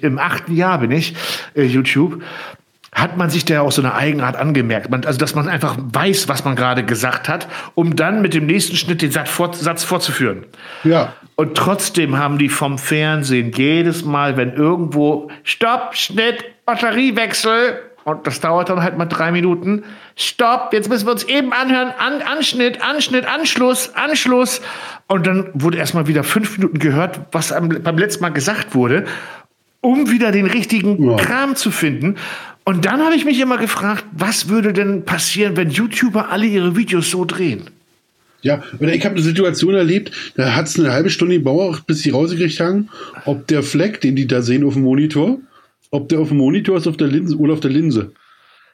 im 0.00 0.18
achten 0.18 0.54
Jahr 0.54 0.78
bin 0.78 0.90
ich, 0.90 1.14
äh, 1.54 1.64
YouTube, 1.64 2.22
hat 2.92 3.16
man 3.16 3.30
sich 3.30 3.44
da 3.44 3.60
auch 3.60 3.72
so 3.72 3.82
eine 3.82 3.94
Eigenart 3.94 4.36
angemerkt. 4.36 4.90
Man, 4.90 5.04
also, 5.04 5.18
dass 5.18 5.34
man 5.34 5.48
einfach 5.48 5.76
weiß, 5.78 6.28
was 6.28 6.44
man 6.44 6.56
gerade 6.56 6.84
gesagt 6.84 7.28
hat, 7.28 7.46
um 7.74 7.94
dann 7.96 8.20
mit 8.20 8.34
dem 8.34 8.46
nächsten 8.46 8.76
Schnitt 8.76 9.02
den 9.02 9.12
Satz, 9.12 9.30
fort, 9.30 9.54
Satz 9.54 9.84
fortzuführen. 9.84 10.44
Ja. 10.82 11.12
Und 11.36 11.56
trotzdem 11.56 12.18
haben 12.18 12.38
die 12.38 12.48
vom 12.48 12.78
Fernsehen 12.78 13.52
jedes 13.54 14.04
Mal, 14.04 14.36
wenn 14.36 14.54
irgendwo 14.54 15.30
Stopp, 15.44 15.94
Schnitt, 15.96 16.44
Batteriewechsel, 16.66 17.80
und 18.04 18.26
das 18.26 18.40
dauert 18.40 18.70
dann 18.70 18.82
halt 18.82 18.96
mal 18.96 19.06
drei 19.06 19.30
Minuten. 19.30 19.84
Stopp, 20.16 20.72
jetzt 20.72 20.88
müssen 20.88 21.06
wir 21.06 21.12
uns 21.12 21.24
eben 21.24 21.52
anhören. 21.52 21.92
An, 21.98 22.22
Anschnitt, 22.22 22.82
Anschnitt, 22.82 23.26
Anschluss, 23.26 23.94
Anschluss. 23.94 24.62
Und 25.06 25.26
dann 25.26 25.50
wurde 25.52 25.78
erstmal 25.78 26.06
wieder 26.06 26.24
fünf 26.24 26.56
Minuten 26.56 26.78
gehört, 26.78 27.20
was 27.32 27.50
beim 27.50 27.98
letzten 27.98 28.22
Mal 28.22 28.30
gesagt 28.30 28.74
wurde, 28.74 29.04
um 29.82 30.10
wieder 30.10 30.32
den 30.32 30.46
richtigen 30.46 31.10
Ja. 31.10 31.16
Kram 31.16 31.56
zu 31.56 31.70
finden. 31.70 32.16
Und 32.70 32.84
dann 32.84 33.00
habe 33.04 33.16
ich 33.16 33.24
mich 33.24 33.40
immer 33.40 33.58
gefragt, 33.58 34.04
was 34.12 34.48
würde 34.48 34.72
denn 34.72 35.04
passieren, 35.04 35.56
wenn 35.56 35.70
YouTuber 35.70 36.30
alle 36.30 36.46
ihre 36.46 36.76
Videos 36.76 37.10
so 37.10 37.24
drehen? 37.24 37.68
Ja, 38.42 38.62
oder 38.78 38.94
ich 38.94 39.04
habe 39.04 39.16
eine 39.16 39.24
Situation 39.24 39.74
erlebt, 39.74 40.12
da 40.36 40.54
hat 40.54 40.68
es 40.68 40.78
eine 40.78 40.92
halbe 40.92 41.10
Stunde 41.10 41.38
gebraucht, 41.38 41.84
bis 41.88 42.02
sie 42.02 42.10
rausgekriegt 42.10 42.60
haben, 42.60 42.88
ob 43.24 43.48
der 43.48 43.64
Fleck, 43.64 44.00
den 44.00 44.14
die 44.14 44.28
da 44.28 44.40
sehen 44.40 44.62
auf 44.64 44.74
dem 44.74 44.84
Monitor, 44.84 45.38
ob 45.90 46.10
der 46.10 46.20
auf 46.20 46.28
dem 46.28 46.36
Monitor 46.36 46.76
ist 46.76 46.86
auf 46.86 46.96
der 46.96 47.08
Linse 47.08 47.36
oder 47.38 47.54
auf 47.54 47.60
der 47.60 47.72
Linse. 47.72 48.12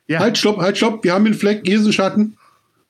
Ja. 0.09 0.18
Halt, 0.18 0.36
stopp, 0.36 0.59
halt, 0.59 0.76
stopp, 0.76 1.03
wir 1.03 1.14
haben 1.14 1.24
den 1.24 1.32
Fleck, 1.32 1.62
hier 1.64 1.78
ist 1.80 1.86
ein 1.86 1.92
Schatten. 1.94 2.36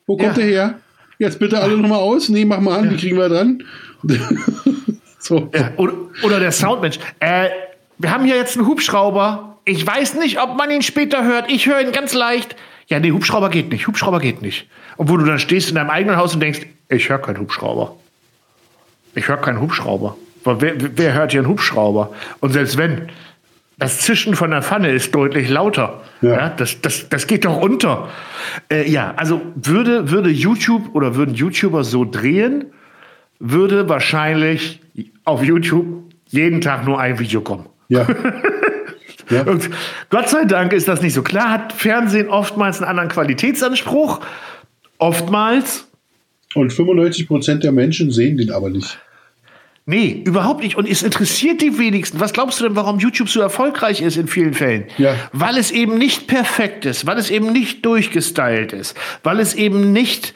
Wo 0.09 0.17
kommt 0.17 0.31
Ja. 0.37 0.43
der 0.43 0.45
her? 0.45 0.81
Jetzt 1.21 1.39
bitte 1.39 1.61
alle 1.61 1.77
nochmal 1.77 2.01
aus. 2.01 2.29
Nee, 2.31 2.45
mach 2.45 2.59
mal 2.59 2.81
an, 2.81 2.91
die 2.91 2.97
kriegen 2.97 3.17
wir 3.17 3.29
dran. 3.29 3.63
so. 5.21 5.53
Ja, 5.55 5.71
oder, 5.77 5.95
oder 6.25 6.41
der 6.41 6.51
Soundmensch. 6.51 6.99
Äh, 7.21 7.51
wir 7.97 8.11
haben 8.11 8.25
hier 8.25 8.35
jetzt 8.35 8.57
einen 8.57 8.67
Hubschrauber. 8.67 9.56
Ich 9.67 9.85
weiß 9.85 10.15
nicht, 10.15 10.41
ob 10.41 10.57
man 10.57 10.71
ihn 10.71 10.83
später 10.83 11.25
hört. 11.25 11.51
Ich 11.51 11.67
höre 11.67 11.81
ihn 11.81 11.91
ganz 11.91 12.15
leicht. 12.15 12.55
Ja, 12.87 13.01
nee, 13.01 13.11
Hubschrauber 13.11 13.51
geht 13.51 13.71
nicht. 13.71 13.89
Hubschrauber 13.89 14.21
geht 14.21 14.41
nicht. 14.41 14.69
Und 14.97 15.11
wo 15.11 15.17
du 15.17 15.25
dann 15.27 15.41
stehst 15.41 15.69
in 15.69 15.75
deinem 15.75 15.91
eigenen 15.91 16.17
Haus 16.17 16.35
und 16.35 16.41
denkst, 16.41 16.61
ich 16.89 17.09
höre 17.09 17.19
keinen 17.19 17.41
Hubschrauber. 17.41 17.97
Ich 19.17 19.27
höre 19.27 19.39
keinen 19.39 19.61
Hubschrauber. 19.61 20.17
Wer, 20.45 20.75
wer 20.97 21.15
hört 21.15 21.33
hier 21.33 21.41
einen 21.41 21.49
Hubschrauber? 21.49 22.15
Und 22.39 22.53
selbst 22.53 22.79
wenn, 22.79 23.09
das 23.77 24.03
Zischen 24.03 24.37
von 24.37 24.53
der 24.53 24.63
Pfanne 24.63 24.91
ist 24.91 25.13
deutlich 25.13 25.49
lauter. 25.49 26.01
Ja. 26.23 26.31
Ja. 26.31 26.49
das, 26.51 26.81
das, 26.81 27.09
das 27.09 27.27
geht 27.27 27.45
doch 27.45 27.57
unter. 27.57 28.09
Äh, 28.71 28.89
ja, 28.89 29.15
also 29.17 29.43
würde, 29.57 30.13
würde 30.13 30.31
YouTube 30.31 30.95
oder 30.95 31.17
würden 31.17 31.35
YouTuber 31.35 31.83
so 31.83 32.05
drehen, 32.05 32.67
würde 33.41 33.89
wahrscheinlich 33.89 34.81
auf 35.25 35.43
YouTube 35.43 36.05
jeden 36.29 36.61
Tag 36.61 36.87
nur 36.87 37.01
ein 37.01 37.19
Video 37.19 37.41
kommen. 37.41 37.67
Ja. 37.89 38.07
ja. 39.31 39.43
Und 39.43 39.71
Gott 40.11 40.29
sei 40.29 40.45
Dank 40.45 40.73
ist 40.73 40.89
das 40.89 41.03
nicht 41.03 41.15
so. 41.15 41.23
Klar 41.23 41.51
hat 41.51 41.73
Fernsehen 41.73 42.29
oftmals 42.29 42.79
einen 42.79 42.89
anderen 42.89 43.09
Qualitätsanspruch. 43.09 44.21
Oftmals. 44.99 45.89
Und 46.55 46.73
95% 46.73 47.57
der 47.57 47.73
Menschen 47.73 48.11
sehen 48.11 48.39
den 48.39 48.51
aber 48.51 48.71
nicht. 48.71 48.99
Nee, 49.89 50.23
überhaupt 50.25 50.65
nicht. 50.65 50.77
Und 50.77 50.89
es 50.89 51.05
interessiert 51.05 51.61
die 51.61 51.79
wenigsten. 51.79 52.19
Was 52.19 52.33
glaubst 52.33 52.59
du 52.59 52.65
denn, 52.65 52.75
warum 52.75 52.99
YouTube 52.99 53.29
so 53.29 53.41
erfolgreich 53.41 54.03
ist 54.03 54.17
in 54.17 54.27
vielen 54.27 54.53
Fällen? 54.53 54.87
Ja. 54.99 55.15
Weil 55.33 55.57
es 55.57 55.71
eben 55.71 55.97
nicht 55.97 56.27
perfekt 56.27 56.85
ist, 56.87 57.07
weil 57.07 57.19
es 57.19 57.31
eben 57.31 57.53
nicht 57.53 57.87
durchgestylt 57.87 58.73
ist, 58.73 58.97
weil 59.23 59.39
es 59.39 59.55
eben 59.55 59.93
nicht 59.93 60.35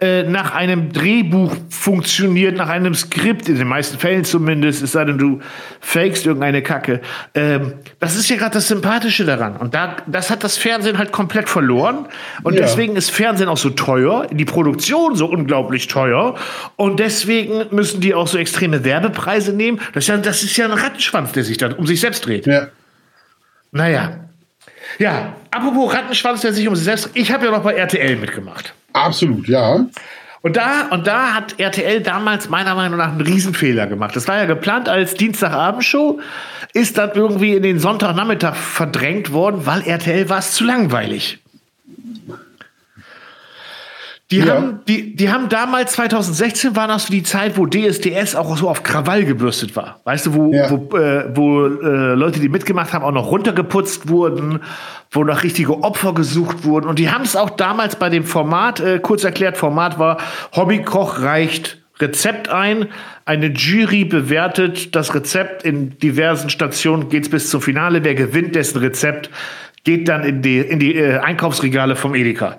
äh, 0.00 0.22
nach 0.22 0.54
einem 0.54 0.92
Drehbuch 0.92 1.54
funktioniert, 1.68 2.56
nach 2.56 2.68
einem 2.68 2.94
Skript, 2.94 3.48
in 3.48 3.56
den 3.58 3.68
meisten 3.68 3.98
Fällen 3.98 4.24
zumindest, 4.24 4.82
es 4.82 4.92
sei 4.92 5.04
denn, 5.04 5.18
du 5.18 5.40
fakest 5.80 6.24
irgendeine 6.26 6.62
Kacke. 6.62 7.00
Ähm, 7.34 7.74
das 7.98 8.16
ist 8.16 8.28
ja 8.30 8.36
gerade 8.36 8.52
das 8.54 8.68
Sympathische 8.68 9.24
daran. 9.24 9.56
Und 9.56 9.74
da, 9.74 9.96
das 10.06 10.30
hat 10.30 10.42
das 10.42 10.56
Fernsehen 10.56 10.96
halt 10.98 11.12
komplett 11.12 11.48
verloren. 11.48 12.06
Und 12.42 12.54
Ja. 12.54 12.62
deswegen 12.62 12.96
ist 12.96 13.10
Fernsehen 13.10 13.48
auch 13.48 13.58
so 13.58 13.70
teuer, 13.70 14.26
die 14.30 14.44
Produktion 14.46 15.16
so 15.16 15.26
unglaublich 15.26 15.86
teuer. 15.88 16.34
Und 16.76 16.98
deswegen 16.98 17.64
müssen 17.70 18.00
die 18.00 18.14
auch 18.14 18.26
so 18.26 18.38
extreme 18.38 18.84
Werbepreise 18.84 19.52
nehmen. 19.52 19.80
Das 19.92 20.04
ist 20.04 20.08
ja, 20.08 20.16
das 20.16 20.42
ist 20.42 20.56
ja 20.56 20.64
ein 20.64 20.72
Rattenschwanz, 20.72 21.32
der 21.32 21.44
sich 21.44 21.58
dann 21.58 21.74
um 21.74 21.86
sich 21.86 22.00
selbst 22.00 22.24
dreht. 22.24 22.46
Ja. 22.46 22.68
Naja. 23.72 24.12
Ja, 24.98 25.34
apropos 25.50 25.94
Rattenschwanz, 25.94 26.40
der 26.40 26.52
sich 26.52 26.66
um 26.66 26.74
sich 26.74 26.84
selbst 26.84 27.04
dreht. 27.06 27.16
Ich 27.16 27.32
habe 27.32 27.44
ja 27.46 27.52
noch 27.52 27.62
bei 27.62 27.74
RTL 27.74 28.16
mitgemacht. 28.16 28.74
Absolut, 28.92 29.48
ja. 29.48 29.86
Und 30.42 30.56
da, 30.56 30.88
und 30.90 31.06
da 31.06 31.34
hat 31.34 31.60
RTL 31.60 32.00
damals 32.00 32.48
meiner 32.48 32.74
Meinung 32.74 32.96
nach 32.98 33.10
einen 33.12 33.20
Riesenfehler 33.20 33.86
gemacht. 33.86 34.16
Das 34.16 34.26
war 34.26 34.38
ja 34.38 34.46
geplant 34.46 34.88
als 34.88 35.14
Dienstagabendshow, 35.14 36.18
ist 36.72 36.96
dann 36.96 37.10
irgendwie 37.14 37.56
in 37.56 37.62
den 37.62 37.78
Sonntagnachmittag 37.78 38.54
verdrängt 38.54 39.32
worden, 39.32 39.66
weil 39.66 39.82
RTL 39.82 40.30
war 40.30 40.38
es 40.38 40.52
zu 40.52 40.64
langweilig. 40.64 41.38
Die, 44.30 44.38
Ja. 44.38 44.54
haben, 44.54 44.80
die, 44.86 45.16
die 45.16 45.30
haben 45.32 45.48
damals, 45.48 45.92
2016 45.94 46.76
war 46.76 46.86
das 46.86 47.06
so 47.06 47.12
die 47.12 47.24
Zeit, 47.24 47.56
wo 47.58 47.66
DSDS 47.66 48.36
auch 48.36 48.56
so 48.56 48.68
auf 48.70 48.84
Krawall 48.84 49.24
gebürstet 49.24 49.74
war. 49.74 50.00
Weißt 50.04 50.26
du, 50.26 50.34
wo, 50.34 50.52
Ja. 50.52 50.70
wo, 50.70 50.96
äh, 50.96 51.24
wo 51.34 51.66
äh, 51.66 52.14
Leute, 52.14 52.38
die 52.38 52.48
mitgemacht 52.48 52.92
haben, 52.92 53.04
auch 53.04 53.10
noch 53.10 53.30
runtergeputzt 53.32 54.08
wurden, 54.08 54.60
wo 55.10 55.24
noch 55.24 55.42
richtige 55.42 55.82
Opfer 55.82 56.14
gesucht 56.14 56.62
wurden. 56.64 56.86
Und 56.86 57.00
die 57.00 57.10
haben 57.10 57.22
es 57.24 57.34
auch 57.34 57.50
damals 57.50 57.96
bei 57.96 58.08
dem 58.08 58.22
Format, 58.24 58.78
äh, 58.78 59.00
kurz 59.00 59.24
erklärt, 59.24 59.56
Format 59.56 59.98
war 59.98 60.18
Hobbykoch 60.54 61.22
reicht 61.22 61.78
Rezept 61.98 62.48
ein. 62.48 62.86
Eine 63.26 63.48
Jury 63.48 64.04
bewertet 64.04 64.94
das 64.94 65.12
Rezept 65.14 65.64
in 65.64 65.98
diversen 65.98 66.50
Stationen, 66.50 67.08
geht 67.08 67.24
es 67.24 67.28
bis 67.30 67.50
zum 67.50 67.60
Finale. 67.60 68.04
Wer 68.04 68.14
gewinnt, 68.14 68.54
dessen 68.54 68.78
Rezept 68.78 69.28
geht 69.84 70.08
dann 70.08 70.22
in 70.24 70.40
die, 70.40 70.58
in 70.58 70.78
die 70.78 70.94
äh, 70.94 71.18
Einkaufsregale 71.18 71.96
vom 71.96 72.14
Edeka. 72.14 72.56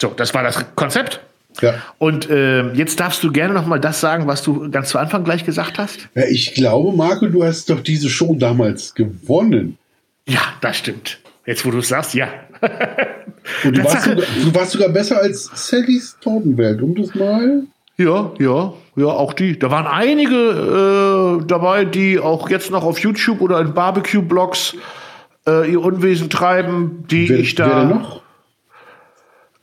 So, 0.00 0.08
das 0.16 0.34
war 0.34 0.42
das 0.42 0.64
Konzept. 0.76 1.20
Ja. 1.60 1.74
Und 1.98 2.30
äh, 2.30 2.72
jetzt 2.72 3.00
darfst 3.00 3.22
du 3.22 3.32
gerne 3.32 3.52
noch 3.52 3.66
mal 3.66 3.80
das 3.80 4.00
sagen, 4.00 4.26
was 4.26 4.42
du 4.42 4.70
ganz 4.70 4.88
zu 4.88 4.98
Anfang 4.98 5.24
gleich 5.24 5.44
gesagt 5.44 5.78
hast. 5.78 6.08
ja, 6.14 6.24
ich 6.24 6.54
glaube, 6.54 6.96
Marco, 6.96 7.26
du 7.26 7.44
hast 7.44 7.68
doch 7.70 7.80
diese 7.80 8.08
Show 8.08 8.34
damals 8.38 8.94
gewonnen. 8.94 9.76
Ja, 10.26 10.40
das 10.60 10.78
stimmt. 10.78 11.18
Jetzt, 11.44 11.66
wo 11.66 11.70
du 11.70 11.78
es 11.78 11.88
sagst, 11.88 12.14
ja. 12.14 12.28
Und 13.64 13.76
du 13.76 13.84
warst, 13.84 14.04
sogar, 14.04 14.24
du 14.44 14.54
warst 14.54 14.72
sogar 14.72 14.88
besser 14.90 15.18
als 15.18 15.50
Sallys 15.54 16.16
Tortenwelt, 16.20 16.80
um 16.82 16.94
das 16.94 17.14
mal. 17.14 17.64
Ja, 17.96 18.32
ja, 18.38 18.72
ja, 18.96 19.06
auch 19.06 19.32
die. 19.32 19.58
Da 19.58 19.70
waren 19.70 19.86
einige 19.86 21.40
äh, 21.40 21.46
dabei, 21.46 21.84
die 21.84 22.18
auch 22.18 22.48
jetzt 22.48 22.70
noch 22.70 22.84
auf 22.84 22.98
YouTube 22.98 23.40
oder 23.40 23.60
in 23.60 23.74
Barbecue-Blogs 23.74 24.76
äh, 25.46 25.70
ihr 25.70 25.82
Unwesen 25.82 26.30
treiben, 26.30 27.04
die 27.10 27.28
Wer, 27.28 27.38
ich 27.38 27.58
wer 27.58 27.66
denn 27.66 27.76
da 27.76 27.84
noch? 27.84 28.19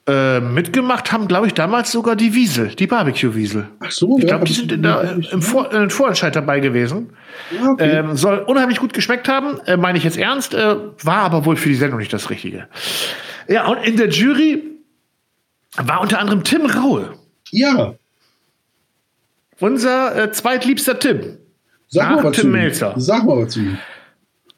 Äh, 0.08 0.40
mitgemacht 0.40 1.12
haben, 1.12 1.28
glaube 1.28 1.48
ich, 1.48 1.54
damals 1.54 1.92
sogar 1.92 2.16
die 2.16 2.34
Wiesel, 2.34 2.70
die 2.76 2.88
Barbecue-Wiesel. 2.88 3.68
Ach 3.82 3.92
so, 3.92 4.18
Ich 4.18 4.24
ja, 4.24 4.30
glaube, 4.30 4.46
die 4.46 4.54
das- 4.54 4.60
sind 4.60 4.72
in 4.72 4.84
der, 4.84 5.20
im 5.32 5.42
Vor 5.42 5.72
äh, 5.74 5.90
Vorentscheid 5.90 6.36
dabei 6.36 6.60
gewesen. 6.62 7.10
Ja, 7.52 7.72
okay. 7.72 7.90
Ähm, 7.98 8.16
soll 8.16 8.40
unheimlich 8.40 8.80
gut 8.80 8.94
geschmeckt 8.94 9.28
haben, 9.28 9.60
äh, 9.66 9.76
meine 9.78 9.98
ich 9.98 10.04
jetzt 10.06 10.18
ernst, 10.18 10.54
äh, 10.54 10.76
war 11.04 11.18
aber 11.18 11.46
wohl 11.46 11.58
für 11.58 11.70
die 11.70 11.76
Sendung 11.76 12.00
nicht 12.00 12.14
das 12.14 12.30
Richtige. 12.30 12.68
Ja, 13.50 13.68
und 13.68 13.78
in 13.86 13.98
der 13.98 14.10
Jury 14.10 14.64
war 15.76 16.00
unter 16.02 16.20
anderem 16.20 16.44
Tim 16.44 16.66
Raue, 16.66 17.14
ja, 17.52 17.94
unser 19.60 20.16
äh, 20.24 20.32
zweitliebster 20.32 21.00
Tim. 21.00 21.38
sag 21.88 22.10
Nach 22.10 22.16
mal 22.18 22.24
was 22.26 22.36
Tim 22.36 22.42
zu 22.42 22.48
ihm. 22.48 22.54
Melzer. 22.54 22.94
Sag 22.98 23.24
mal 23.26 23.38
was 23.44 23.54
zu 23.54 23.60
ihm. 23.62 23.78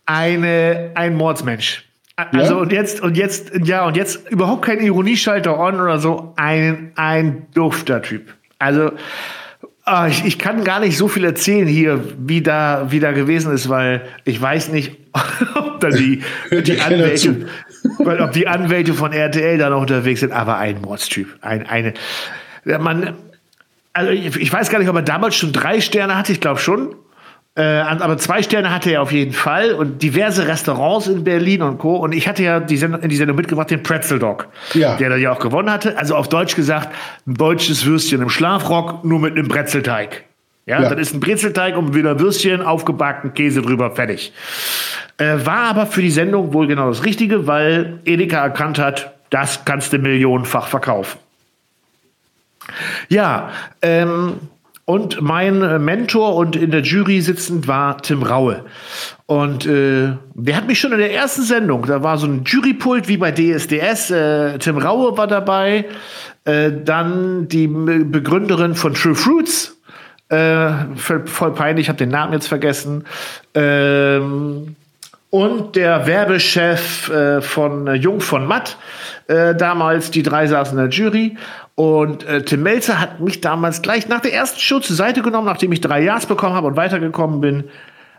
eine, 0.06 0.92
ein 0.96 1.16
Mordsmensch. 1.16 1.89
Also 2.32 2.56
Ja? 2.56 2.62
und 2.62 2.72
jetzt 2.72 3.02
und 3.02 3.18
jetzt 3.18 3.52
ja 3.64 3.86
und 3.86 3.96
jetzt 3.96 4.30
überhaupt 4.30 4.64
kein 4.64 4.80
Ironieschalter 4.80 5.60
on 5.60 5.80
oder 5.80 6.00
so 6.00 6.34
ein 6.36 6.92
ein 6.96 7.48
dufter 7.54 8.02
Typ. 8.02 8.34
Also 8.58 8.92
ah, 9.86 10.08
ich, 10.08 10.26
ich 10.26 10.38
kann 10.38 10.64
gar 10.64 10.80
nicht 10.80 10.98
so 10.98 11.08
viel 11.08 11.24
erzählen 11.24 11.68
hier, 11.68 12.04
wie 12.18 12.42
da 12.42 12.88
wie 12.90 13.00
da 13.00 13.12
gewesen 13.12 13.54
ist, 13.54 13.70
weil 13.70 14.02
ich 14.26 14.42
weiß 14.42 14.70
nicht, 14.70 14.98
ob 15.56 15.80
da 15.80 15.90
die 15.90 16.22
die 16.52 16.80
Anwälte, 16.80 17.48
weil 18.00 18.22
ob 18.22 18.32
die 18.34 18.48
Anwälte 18.48 18.94
von 18.94 19.14
RTL 19.14 19.58
da 19.58 19.70
noch 19.70 19.82
unterwegs 19.82 20.20
sind. 20.20 20.32
Aber 20.32 20.58
ein 20.58 20.82
Mordstyp, 20.82 21.28
ein 21.42 21.66
eine 21.68 21.94
man 22.66 23.16
also 23.94 24.12
ich, 24.12 24.36
ich 24.36 24.54
weiß 24.54 24.70
gar 24.70 24.80
nicht, 24.80 24.90
ob 24.90 24.96
er 24.96 25.02
damals 25.02 25.36
schon 25.36 25.52
drei 25.52 25.82
Sterne 25.82 26.16
hatte, 26.16 26.32
ich 26.32 26.40
glaube 26.40 26.60
schon. 26.60 26.96
Äh, 27.60 27.82
aber 27.82 28.18
zwei 28.18 28.42
Sterne 28.42 28.74
hatte 28.74 28.90
er 28.90 29.02
auf 29.02 29.12
jeden 29.12 29.34
Fall 29.34 29.74
und 29.74 30.02
diverse 30.02 30.48
Restaurants 30.48 31.08
in 31.08 31.26
Berlin 31.26 31.62
und 31.62 31.78
Co. 31.78 31.98
Und 31.98 32.14
ich 32.14 32.26
hatte 32.26 32.42
ja 32.42 32.62
die 32.62 32.78
Sendung, 32.78 33.02
in 33.02 33.10
die 33.10 33.18
Sendung 33.18 33.36
mitgebracht, 33.36 33.70
den 33.70 33.84
Pretzel 33.84 34.18
Dog, 34.18 34.48
Ja. 34.74 34.96
der 34.96 35.10
da 35.10 35.16
ja 35.18 35.34
auch 35.34 35.40
gewonnen 35.40 35.70
hatte. 35.70 35.98
Also 35.98 36.16
auf 36.16 36.30
Deutsch 36.30 36.56
gesagt, 36.56 36.88
ein 37.28 37.34
deutsches 37.34 37.86
Würstchen 37.86 38.22
im 38.22 38.30
Schlafrock, 38.30 39.04
nur 39.04 39.20
mit 39.20 39.34
einem 39.36 39.50
Brezelteig. 39.50 40.24
Ja, 40.68 40.82
Ja. 40.82 40.90
das 40.90 41.00
ist 41.00 41.14
ein 41.16 41.20
Brezelteig 41.20 41.76
und 41.76 41.94
wieder 41.94 42.18
Würstchen, 42.22 42.62
aufgebacken, 42.62 43.34
Käse 43.34 43.62
drüber, 43.62 43.92
fertig. 43.92 44.32
Äh, 45.18 45.46
war 45.46 45.64
aber 45.70 45.86
für 45.86 46.02
die 46.02 46.12
Sendung 46.12 46.54
wohl 46.54 46.66
genau 46.68 46.88
das 46.88 47.04
Richtige, 47.04 47.46
weil 47.46 48.00
Edeka 48.06 48.42
erkannt 48.42 48.80
hat, 48.80 49.12
das 49.32 49.66
kannst 49.66 49.92
du 49.92 49.98
millionenfach 49.98 50.68
verkaufen. 50.68 51.20
Ja, 53.10 53.50
ähm, 53.82 54.36
und 54.90 55.22
mein 55.22 55.62
äh, 55.62 55.78
Mentor 55.78 56.36
und 56.36 56.56
in 56.56 56.72
der 56.72 56.82
Jury 56.82 57.22
sitzend 57.22 57.68
war 57.68 58.02
Tim 58.02 58.24
Raue. 58.24 58.66
Und 59.28 59.68
äh, 59.68 60.14
der 60.34 60.56
hat 60.58 60.66
mich 60.66 60.80
schon 60.80 60.94
in 60.94 60.98
der 60.98 61.14
ersten 61.14 61.44
Sendung, 61.44 61.86
da 61.86 62.02
war 62.02 62.18
so 62.18 62.26
ein 62.26 62.42
Jurypult 62.44 63.08
wie 63.08 63.18
bei 63.18 63.32
DSDS, 63.32 64.10
äh, 64.10 64.58
Tim 64.58 64.80
Raue 64.80 65.16
war 65.16 65.28
dabei, 65.28 65.86
äh, 66.46 66.72
dann 66.84 67.48
die 67.48 67.68
Begründerin 67.68 68.74
von 68.74 68.96
True 68.96 69.14
Fruits, 69.14 69.80
äh, 70.30 70.72
voll, 70.96 71.28
voll 71.28 71.54
peinlich, 71.54 71.86
ich 71.86 71.90
habe 71.90 72.00
den 72.00 72.10
Namen 72.10 72.34
jetzt 72.34 72.48
vergessen, 72.48 73.04
ähm, 73.54 74.76
und 75.30 75.76
der 75.76 76.08
Werbechef 76.08 77.10
äh, 77.10 77.42
von 77.42 77.88
äh, 77.88 77.94
Jung 77.94 78.20
von 78.22 78.46
Matt, 78.48 78.78
äh, 79.28 79.54
damals, 79.56 80.10
die 80.12 80.24
drei 80.24 80.48
saßen 80.48 80.78
in 80.78 80.90
der 80.90 80.92
Jury. 80.92 81.38
Und 81.76 82.26
äh, 82.28 82.42
Tim 82.44 82.64
Melzer 82.64 83.00
hat 83.00 83.20
mich 83.20 83.40
damals 83.42 83.82
gleich 83.82 84.08
nach 84.08 84.22
der 84.22 84.34
ersten 84.34 84.60
Show 84.60 84.80
zur 84.80 84.96
Seite 84.96 85.22
genommen, 85.22 85.46
nachdem 85.46 85.72
ich 85.72 85.82
drei 85.82 86.02
Jahres 86.02 86.26
bekommen 86.26 86.56
habe 86.56 86.68
und 86.68 86.76
weitergekommen 86.76 87.42
bin. 87.42 87.64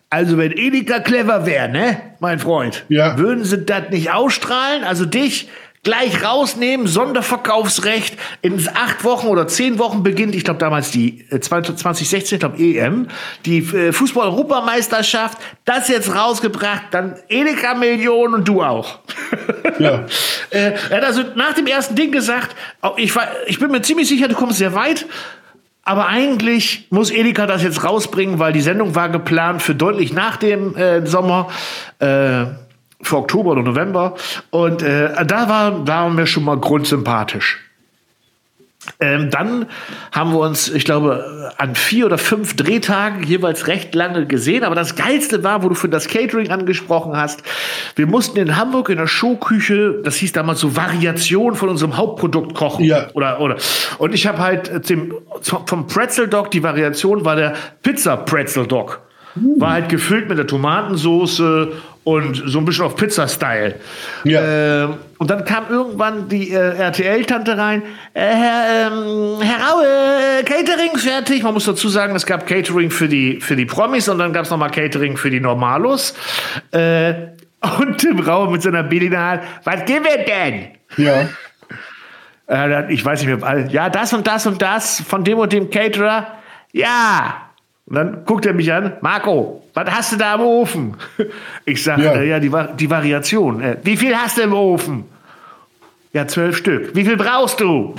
Also 0.08 0.38
wenn 0.38 0.52
Edeka 0.52 1.00
clever 1.00 1.46
wäre, 1.46 1.68
ne, 1.68 1.96
mein 2.20 2.38
Freund, 2.38 2.84
Ja. 2.88 3.16
würden 3.18 3.44
sie 3.44 3.64
das 3.64 3.90
nicht 3.90 4.12
ausstrahlen? 4.12 4.82
Also 4.84 5.04
dich 5.04 5.48
gleich 5.82 6.22
rausnehmen, 6.22 6.86
Sonderverkaufsrecht. 6.86 8.16
In 8.42 8.66
acht 8.74 9.04
Wochen 9.04 9.28
oder 9.28 9.46
zehn 9.48 9.78
Wochen 9.78 10.02
beginnt, 10.02 10.34
ich 10.34 10.44
glaube 10.44 10.60
damals 10.60 10.90
die 10.90 11.24
äh, 11.30 11.40
2016, 11.40 12.36
ich 12.36 12.40
glaube 12.40 12.58
EM, 12.58 13.08
die 13.46 13.58
äh, 13.58 13.92
Fußball-Europameisterschaft. 13.92 15.38
Das 15.64 15.88
jetzt 15.88 16.14
rausgebracht, 16.14 16.84
dann 16.90 17.16
Edeka 17.28 17.74
Millionen 17.74 18.34
und 18.34 18.48
du 18.48 18.62
auch. 18.62 18.98
Ja. 19.78 20.06
Äh, 20.50 20.72
er 20.90 20.96
hat 20.96 21.04
also 21.04 21.22
nach 21.36 21.52
dem 21.52 21.68
ersten 21.68 21.94
Ding 21.94 22.10
gesagt, 22.10 22.56
auch 22.80 22.98
ich, 22.98 23.14
war, 23.14 23.28
ich 23.46 23.60
bin 23.60 23.70
mir 23.70 23.82
ziemlich 23.82 24.08
sicher, 24.08 24.26
du 24.26 24.34
kommst 24.34 24.58
sehr 24.58 24.74
weit. 24.74 25.06
Aber 25.84 26.08
eigentlich 26.08 26.88
muss 26.90 27.10
Edeka 27.10 27.46
das 27.46 27.62
jetzt 27.62 27.84
rausbringen, 27.84 28.40
weil 28.40 28.52
die 28.52 28.60
Sendung 28.60 28.96
war 28.96 29.08
geplant 29.08 29.62
für 29.62 29.76
deutlich 29.76 30.12
nach 30.12 30.36
dem 30.36 30.76
äh, 30.76 31.06
Sommer, 31.06 31.48
äh, 32.00 32.46
für 33.02 33.16
Oktober 33.16 33.52
oder 33.52 33.62
November. 33.62 34.14
Und 34.50 34.82
äh, 34.82 35.24
da 35.24 35.48
war, 35.48 35.86
waren 35.86 36.16
wir 36.16 36.26
schon 36.26 36.44
mal 36.44 36.58
grundsympathisch. 36.58 37.58
Ähm, 38.98 39.30
dann 39.30 39.66
haben 40.10 40.32
wir 40.32 40.40
uns, 40.40 40.68
ich 40.68 40.86
glaube, 40.86 41.52
an 41.58 41.74
vier 41.74 42.06
oder 42.06 42.16
fünf 42.16 42.56
Drehtagen 42.56 43.22
jeweils 43.22 43.66
recht 43.66 43.94
lange 43.94 44.26
gesehen. 44.26 44.64
Aber 44.64 44.74
das 44.74 44.96
Geilste 44.96 45.44
war, 45.44 45.62
wo 45.62 45.68
du 45.68 45.74
für 45.74 45.88
das 45.88 46.08
Catering 46.08 46.50
angesprochen 46.50 47.14
hast, 47.14 47.42
wir 47.96 48.06
mussten 48.06 48.38
in 48.38 48.56
Hamburg 48.56 48.88
in 48.88 48.96
der 48.96 49.06
Showküche, 49.06 50.00
das 50.02 50.16
hieß 50.16 50.32
damals 50.32 50.60
so 50.60 50.76
Variation 50.76 51.56
von 51.56 51.68
unserem 51.68 51.98
Hauptprodukt 51.98 52.54
kochen. 52.54 52.84
Ja. 52.84 53.08
Oder, 53.12 53.40
oder. 53.40 53.56
Und 53.98 54.14
ich 54.14 54.26
habe 54.26 54.38
halt 54.38 54.68
äh, 54.68 54.80
dem, 54.80 55.14
vom 55.42 55.86
Pretzel 55.86 56.28
Dog, 56.28 56.50
die 56.50 56.62
Variation 56.62 57.24
war 57.24 57.36
der 57.36 57.54
Pizza 57.82 58.16
Pretzel 58.16 58.66
Dog. 58.66 59.00
War 59.34 59.70
halt 59.74 59.88
gefüllt 59.88 60.28
mit 60.28 60.38
der 60.38 60.46
Tomatensoße 60.46 61.72
und 62.04 62.42
so 62.46 62.58
ein 62.58 62.64
bisschen 62.64 62.84
auf 62.84 62.96
Pizza-Style. 62.96 63.74
Ja. 64.24 64.84
Ähm, 64.84 64.94
und 65.18 65.30
dann 65.30 65.44
kam 65.44 65.64
irgendwann 65.68 66.28
die 66.28 66.50
äh, 66.50 66.76
RTL-Tante 66.76 67.58
rein. 67.58 67.82
Äh, 68.14 68.20
Herr, 68.20 68.86
ähm, 68.86 69.38
Herr 69.40 69.66
Raue, 69.66 70.44
Catering 70.44 70.96
fertig. 70.96 71.42
Man 71.42 71.52
muss 71.52 71.66
dazu 71.66 71.88
sagen, 71.88 72.14
es 72.16 72.24
gab 72.24 72.46
Catering 72.46 72.90
für 72.90 73.08
die, 73.08 73.40
für 73.40 73.54
die 73.54 73.66
Promis 73.66 74.08
und 74.08 74.18
dann 74.18 74.32
gab 74.32 74.44
es 74.44 74.50
nochmal 74.50 74.70
Catering 74.70 75.16
für 75.16 75.30
die 75.30 75.40
Normalos. 75.40 76.14
Äh, 76.70 77.14
und 77.78 77.98
Tim 77.98 78.20
Raue 78.20 78.50
mit 78.50 78.62
seiner 78.62 78.82
Berliner 78.82 79.42
was 79.64 79.84
geben 79.84 80.06
wir 80.06 80.24
denn? 80.24 80.68
Ja. 80.96 81.28
Äh, 82.48 82.92
ich 82.92 83.04
weiß 83.04 83.22
nicht 83.22 83.40
mehr, 83.40 83.66
ja, 83.68 83.90
das 83.90 84.14
und 84.14 84.26
das 84.26 84.46
und 84.46 84.62
das 84.62 85.02
von 85.02 85.22
dem 85.22 85.38
und 85.38 85.52
dem 85.52 85.68
Caterer. 85.68 86.38
Ja. 86.72 87.49
Und 87.90 87.96
dann 87.96 88.24
guckt 88.24 88.46
er 88.46 88.54
mich 88.54 88.72
an, 88.72 88.92
Marco, 89.02 89.62
was 89.74 89.90
hast 89.90 90.12
du 90.12 90.16
da 90.16 90.36
im 90.36 90.40
Ofen? 90.42 90.94
Ich 91.66 91.82
sage, 91.82 92.04
Ja. 92.04 92.22
ja, 92.22 92.38
die, 92.40 92.50
die 92.78 92.88
Variation. 92.88 93.60
Äh, 93.60 93.76
wie 93.82 93.96
viel 93.96 94.16
hast 94.16 94.38
du 94.38 94.42
im 94.42 94.52
Ofen? 94.54 95.04
Ja, 96.12 96.26
zwölf 96.26 96.56
Stück. 96.56 96.94
Wie 96.94 97.04
viel 97.04 97.16
brauchst 97.16 97.60
du? 97.60 97.94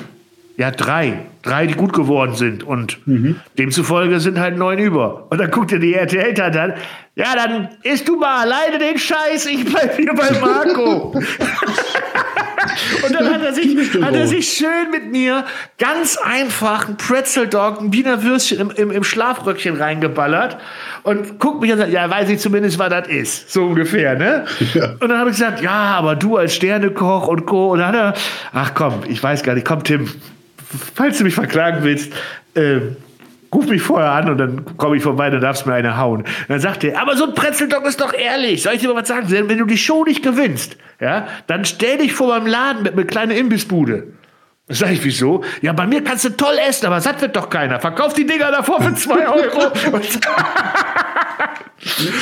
Ja, 0.58 0.72
drei. 0.72 1.20
Drei, 1.44 1.66
die 1.68 1.74
gut 1.74 1.92
geworden 1.94 2.36
sind. 2.36 2.64
Und 2.64 3.00
demzufolge 3.58 4.20
sind 4.20 4.40
halt 4.40 4.58
neun 4.58 4.78
über. 4.80 5.26
Und 5.32 5.40
dann 5.40 5.50
guckt 5.50 5.72
er 5.72 5.80
die 5.80 5.94
RTL-Tante 5.96 6.62
an. 6.62 6.74
Ja, 7.16 7.36
dann 7.36 7.70
isst 7.84 8.08
du 8.08 8.16
mal 8.18 8.42
alleine 8.44 8.78
den 8.78 8.98
Scheiß. 8.98 9.46
Ich 9.48 9.66
bleib 9.66 9.96
hier 9.98 10.14
bei 10.14 10.40
Marco. 10.40 11.14
Und 13.06 13.14
dann 13.16 13.21
sich, 13.62 14.02
hat 14.02 14.16
er 14.16 14.28
sich 14.28 14.52
schön 14.52 14.92
mit 14.92 15.12
mir 15.12 15.46
ganz 15.78 16.18
einfach 16.18 16.88
ein 16.88 16.98
Pretzel 16.98 17.48
Dog, 17.48 17.82
ein 17.82 17.94
Wiener 17.94 18.24
Würstchen 18.24 18.60
im, 18.60 18.72
im, 18.72 18.92
im 18.92 19.04
Schlafröckchen 19.04 19.76
reingeballert 19.78 20.58
und 21.04 21.40
guckt 21.40 21.62
mich 21.62 21.72
an 21.72 21.80
und 21.80 21.86
sagt, 21.86 21.94
ja, 21.94 22.10
weiß 22.10 22.30
ich 22.30 22.40
zumindest, 22.40 22.80
was 22.80 22.90
das 22.90 23.08
ist. 23.08 23.52
So 23.52 23.66
ungefähr, 23.66 24.16
ne? 24.16 24.46
Ja. 24.74 24.92
Und 25.00 25.10
dann 25.10 25.18
habe 25.18 25.30
ich 25.30 25.38
gesagt, 25.38 25.62
ja, 25.62 25.72
aber 25.72 26.16
du 26.16 26.38
als 26.38 26.56
Sternekoch 26.56 27.28
und 27.28 27.46
Co. 27.46 27.72
Und 27.72 27.80
dann 27.80 27.88
hat 27.90 27.96
er, 27.96 28.14
ach 28.54 28.74
komm, 28.74 29.02
ich 29.08 29.22
weiß 29.22 29.44
gar 29.44 29.56
nicht, 29.56 29.68
komm, 29.68 29.84
Tim, 29.84 30.10
falls 30.96 31.18
du 31.18 31.24
mich 31.24 31.36
verklagen 31.36 31.84
willst, 31.84 32.14
ähm, 32.56 32.96
Ruf 33.54 33.68
mich 33.68 33.82
vorher 33.82 34.12
an 34.12 34.30
und 34.30 34.38
dann 34.38 34.78
komme 34.78 34.96
ich 34.96 35.04
vorbei, 35.04 35.30
dann 35.30 35.42
darfst 35.42 35.66
du 35.66 35.70
mir 35.70 35.76
eine 35.76 35.98
hauen. 35.98 36.24
Dann 36.48 36.60
sagt 36.60 36.84
er, 36.84 37.02
aber 37.02 37.18
so 37.18 37.26
ein 37.26 37.34
Pretzeldog 37.34 37.86
ist 37.86 38.00
doch 38.00 38.14
ehrlich. 38.14 38.64
Soll 38.64 38.76
ich 38.76 38.80
dir 38.80 38.88
mal 38.88 39.02
was 39.02 39.08
sagen? 39.08 39.30
Wenn 39.30 39.58
du 39.58 39.66
die 39.66 39.78
Show 39.78 40.06
nicht 40.06 40.24
gewinnst, 40.24 40.78
ja, 41.00 41.28
dann 41.48 41.66
stell 41.66 41.98
dich 41.98 42.14
vor 42.14 42.28
meinem 42.30 42.48
Laden 42.48 42.84
mit 42.84 42.94
einer 42.94 43.04
kleinen 43.04 43.32
Imbissbude. 43.32 44.14
Sag 44.70 44.92
ich, 44.92 45.04
wieso? 45.04 45.44
Ja, 45.62 45.74
bei 45.74 45.86
mir 45.86 46.02
kannst 46.02 46.24
du 46.24 46.30
toll 46.30 46.56
essen, 46.68 46.86
aber 46.86 47.02
satt 47.02 47.22
wird 47.22 47.36
doch 47.36 47.50
keiner. 47.50 47.82
Verkauf 47.82 48.14
die 48.14 48.26
Dinger 48.26 48.52
davor 48.52 48.82
für 48.82 48.94
zwei 48.96 49.28
Euro. 49.28 49.72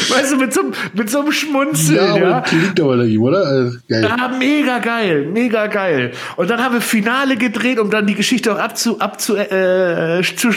weißt 0.09 0.33
du, 0.33 0.37
mit 0.37 0.53
so, 0.53 0.61
mit 0.93 1.09
so 1.09 1.19
einem 1.19 1.31
Schmunzeln. 1.31 1.97
Ja, 1.97 2.11
aber 2.15 2.29
ja. 2.29 2.41
klingt 2.41 2.79
aber 2.79 3.03
ihm, 3.03 3.21
oder? 3.21 3.45
Also, 3.45 3.77
geil. 3.87 4.03
Ja, 4.03 4.27
mega 4.37 4.79
geil, 4.79 5.25
mega 5.25 5.67
geil. 5.67 6.11
Und 6.35 6.49
dann 6.49 6.63
haben 6.63 6.73
wir 6.73 6.81
Finale 6.81 7.37
gedreht, 7.37 7.79
um 7.79 7.89
dann 7.89 8.07
die 8.07 8.15
Geschichte 8.15 8.53
auch 8.53 8.59
abzuschließen, 8.59 9.01
abzu, 9.01 9.37
äh, 9.37 10.23
zu 10.23 10.49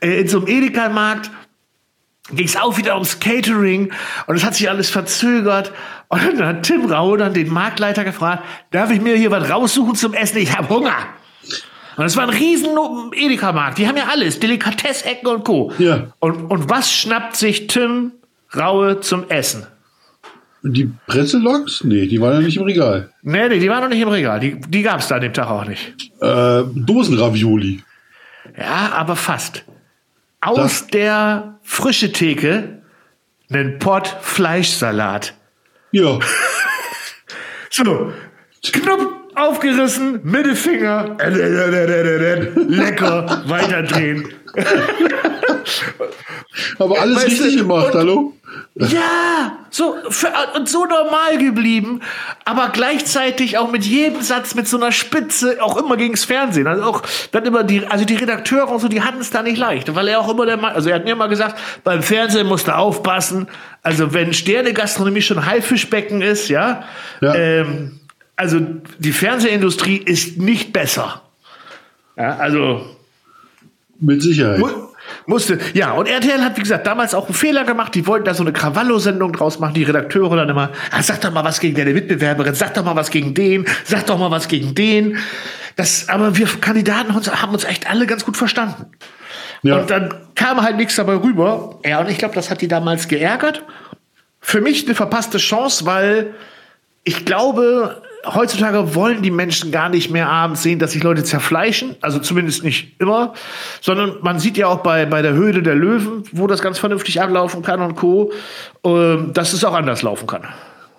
äh, 0.00 0.20
in 0.20 0.28
so 0.28 0.38
einem 0.38 0.48
Edeka-Markt 0.48 1.30
ging 2.32 2.46
es 2.46 2.56
auch 2.56 2.78
wieder 2.78 2.94
ums 2.94 3.18
Catering 3.18 3.90
und 4.26 4.36
es 4.36 4.44
hat 4.44 4.54
sich 4.54 4.70
alles 4.70 4.90
verzögert. 4.90 5.72
Und 6.08 6.38
dann 6.38 6.46
hat 6.46 6.62
Tim 6.62 6.86
Rau 6.86 7.16
dann 7.16 7.34
den 7.34 7.52
Marktleiter 7.52 8.04
gefragt, 8.04 8.44
darf 8.70 8.90
ich 8.90 9.00
mir 9.00 9.16
hier 9.16 9.30
was 9.30 9.50
raussuchen 9.50 9.94
zum 9.94 10.14
Essen? 10.14 10.38
Ich 10.38 10.56
habe 10.56 10.68
Hunger. 10.68 10.94
Und 11.96 12.04
es 12.04 12.16
war 12.16 12.24
ein 12.24 12.30
riesen 12.30 12.70
Edeka-Markt. 13.12 13.78
Die 13.78 13.88
haben 13.88 13.96
ja 13.96 14.08
alles, 14.10 14.40
Delikatessecken 14.40 15.28
und 15.28 15.44
Co. 15.44 15.72
Ja. 15.78 16.08
Und, 16.18 16.50
und 16.50 16.70
was 16.70 16.92
schnappt 16.92 17.36
sich 17.36 17.66
Tim 17.66 18.12
Raue 18.56 19.00
zum 19.00 19.28
Essen? 19.28 19.66
Die 20.62 20.90
Presseloks? 21.06 21.84
Nee, 21.84 22.06
die 22.06 22.20
waren 22.20 22.34
ja 22.34 22.40
nicht 22.40 22.56
im 22.58 22.64
Regal. 22.64 23.10
Nee, 23.22 23.48
nee, 23.48 23.58
die 23.58 23.68
waren 23.68 23.82
noch 23.82 23.88
nicht 23.88 24.00
im 24.00 24.08
Regal. 24.08 24.40
Die, 24.40 24.60
die 24.60 24.82
gab 24.82 25.00
es 25.00 25.08
da 25.08 25.16
an 25.16 25.22
dem 25.22 25.32
Tag 25.32 25.48
auch 25.48 25.64
nicht. 25.64 25.94
Äh, 26.20 26.62
Dosenravioli. 26.74 27.82
Ja, 28.58 28.92
aber 28.92 29.16
fast. 29.16 29.64
Aus 30.40 30.56
das 30.56 30.86
der 30.88 31.58
frische 31.62 32.12
Theke 32.12 32.82
einen 33.50 33.78
Pott 33.78 34.16
Fleischsalat. 34.20 35.34
Ja. 35.92 36.18
so, 37.70 38.12
Knopf 38.62 39.19
aufgerissen, 39.34 40.20
Mittelfinger, 40.22 41.16
lecker, 42.68 43.42
weiterdrehen. 43.46 44.28
Aber 46.78 47.00
alles 47.00 47.16
weißt 47.16 47.26
richtig 47.26 47.56
du, 47.56 47.62
gemacht, 47.62 47.94
und, 47.94 48.00
hallo? 48.00 48.32
Ja, 48.74 49.58
so 49.70 49.96
für, 50.08 50.32
und 50.56 50.68
so 50.68 50.84
normal 50.84 51.38
geblieben, 51.38 52.00
aber 52.44 52.70
gleichzeitig 52.70 53.58
auch 53.58 53.70
mit 53.70 53.84
jedem 53.84 54.22
Satz 54.22 54.54
mit 54.54 54.66
so 54.66 54.76
einer 54.76 54.90
Spitze 54.90 55.58
auch 55.60 55.76
immer 55.76 55.96
gegens 55.96 56.24
Fernsehen. 56.24 56.66
Also 56.66 56.82
auch 56.82 57.02
dann 57.32 57.44
immer 57.44 57.62
die, 57.62 57.86
also 57.86 58.04
die 58.04 58.16
Redakteure 58.16 58.68
und 58.70 58.80
so, 58.80 58.88
die 58.88 59.02
hatten 59.02 59.20
es 59.20 59.30
da 59.30 59.42
nicht 59.42 59.58
leicht, 59.58 59.94
weil 59.94 60.08
er 60.08 60.20
auch 60.20 60.28
immer 60.28 60.46
der, 60.46 60.62
also 60.62 60.88
er 60.88 60.96
hat 60.96 61.04
mir 61.04 61.12
immer 61.12 61.28
gesagt, 61.28 61.56
beim 61.84 62.02
Fernsehen 62.02 62.46
musst 62.46 62.68
du 62.68 62.76
aufpassen. 62.76 63.48
Also 63.82 64.12
wenn 64.12 64.32
Sterne 64.32 64.72
Gastronomie 64.72 65.22
schon 65.22 65.46
Haifischbecken 65.46 66.22
ist, 66.22 66.48
ja, 66.48 66.82
ja. 67.20 67.34
Ähm, 67.34 67.99
also 68.40 68.58
die 68.98 69.12
Fernsehindustrie 69.12 69.98
ist 69.98 70.38
nicht 70.38 70.72
besser. 70.72 71.20
Ja, 72.16 72.36
also 72.36 72.96
mit 74.00 74.22
Sicherheit. 74.22 74.62
Musste, 75.26 75.58
ja, 75.74 75.92
und 75.92 76.08
RTL 76.08 76.40
hat, 76.42 76.56
wie 76.56 76.62
gesagt, 76.62 76.86
damals 76.86 77.12
auch 77.12 77.26
einen 77.26 77.34
Fehler 77.34 77.64
gemacht. 77.64 77.94
Die 77.94 78.06
wollten 78.06 78.24
da 78.24 78.32
so 78.32 78.42
eine 78.42 78.54
Krawallo-Sendung 78.54 79.34
draus 79.34 79.58
machen, 79.58 79.74
die 79.74 79.82
Redakteure 79.82 80.36
dann 80.36 80.48
immer, 80.48 80.70
ah, 80.90 81.02
sag 81.02 81.20
doch 81.20 81.32
mal 81.32 81.44
was 81.44 81.60
gegen 81.60 81.76
deine 81.76 81.92
Mitbewerberin, 81.92 82.54
sag 82.54 82.72
doch 82.72 82.82
mal 82.82 82.96
was 82.96 83.10
gegen 83.10 83.34
den, 83.34 83.66
sag 83.84 84.06
doch 84.06 84.18
mal 84.18 84.30
was 84.30 84.48
gegen 84.48 84.74
den. 84.74 85.18
Das, 85.76 86.08
aber 86.08 86.38
wir 86.38 86.46
Kandidaten 86.46 87.12
haben 87.12 87.52
uns 87.52 87.64
echt 87.64 87.90
alle 87.90 88.06
ganz 88.06 88.24
gut 88.24 88.38
verstanden. 88.38 88.86
Ja. 89.62 89.80
Und 89.80 89.90
dann 89.90 90.14
kam 90.34 90.62
halt 90.62 90.78
nichts 90.78 90.96
dabei 90.96 91.16
rüber. 91.16 91.78
Ja, 91.84 92.00
und 92.00 92.08
ich 92.08 92.16
glaube, 92.16 92.34
das 92.34 92.50
hat 92.50 92.62
die 92.62 92.68
damals 92.68 93.06
geärgert. 93.06 93.64
Für 94.40 94.62
mich 94.62 94.86
eine 94.86 94.94
verpasste 94.94 95.36
Chance, 95.36 95.84
weil 95.84 96.32
ich 97.04 97.26
glaube, 97.26 98.02
heutzutage 98.26 98.94
wollen 98.94 99.22
die 99.22 99.30
Menschen 99.30 99.72
gar 99.72 99.88
nicht 99.88 100.10
mehr 100.10 100.28
abends 100.28 100.62
sehen, 100.62 100.78
dass 100.78 100.92
sich 100.92 101.02
Leute 101.02 101.24
zerfleischen, 101.24 101.96
also 102.00 102.18
zumindest 102.18 102.64
nicht 102.64 103.00
immer, 103.00 103.34
sondern 103.80 104.16
man 104.22 104.38
sieht 104.38 104.56
ja 104.56 104.66
auch 104.68 104.82
bei, 104.82 105.06
bei 105.06 105.22
der 105.22 105.32
Höhle 105.32 105.62
der 105.62 105.74
Löwen, 105.74 106.24
wo 106.32 106.46
das 106.46 106.62
ganz 106.62 106.78
vernünftig 106.78 107.20
ablaufen 107.20 107.62
kann 107.62 107.80
und 107.80 107.96
Co., 107.96 108.32
äh, 108.84 109.16
dass 109.32 109.52
es 109.52 109.64
auch 109.64 109.74
anders 109.74 110.02
laufen 110.02 110.26
kann. 110.26 110.42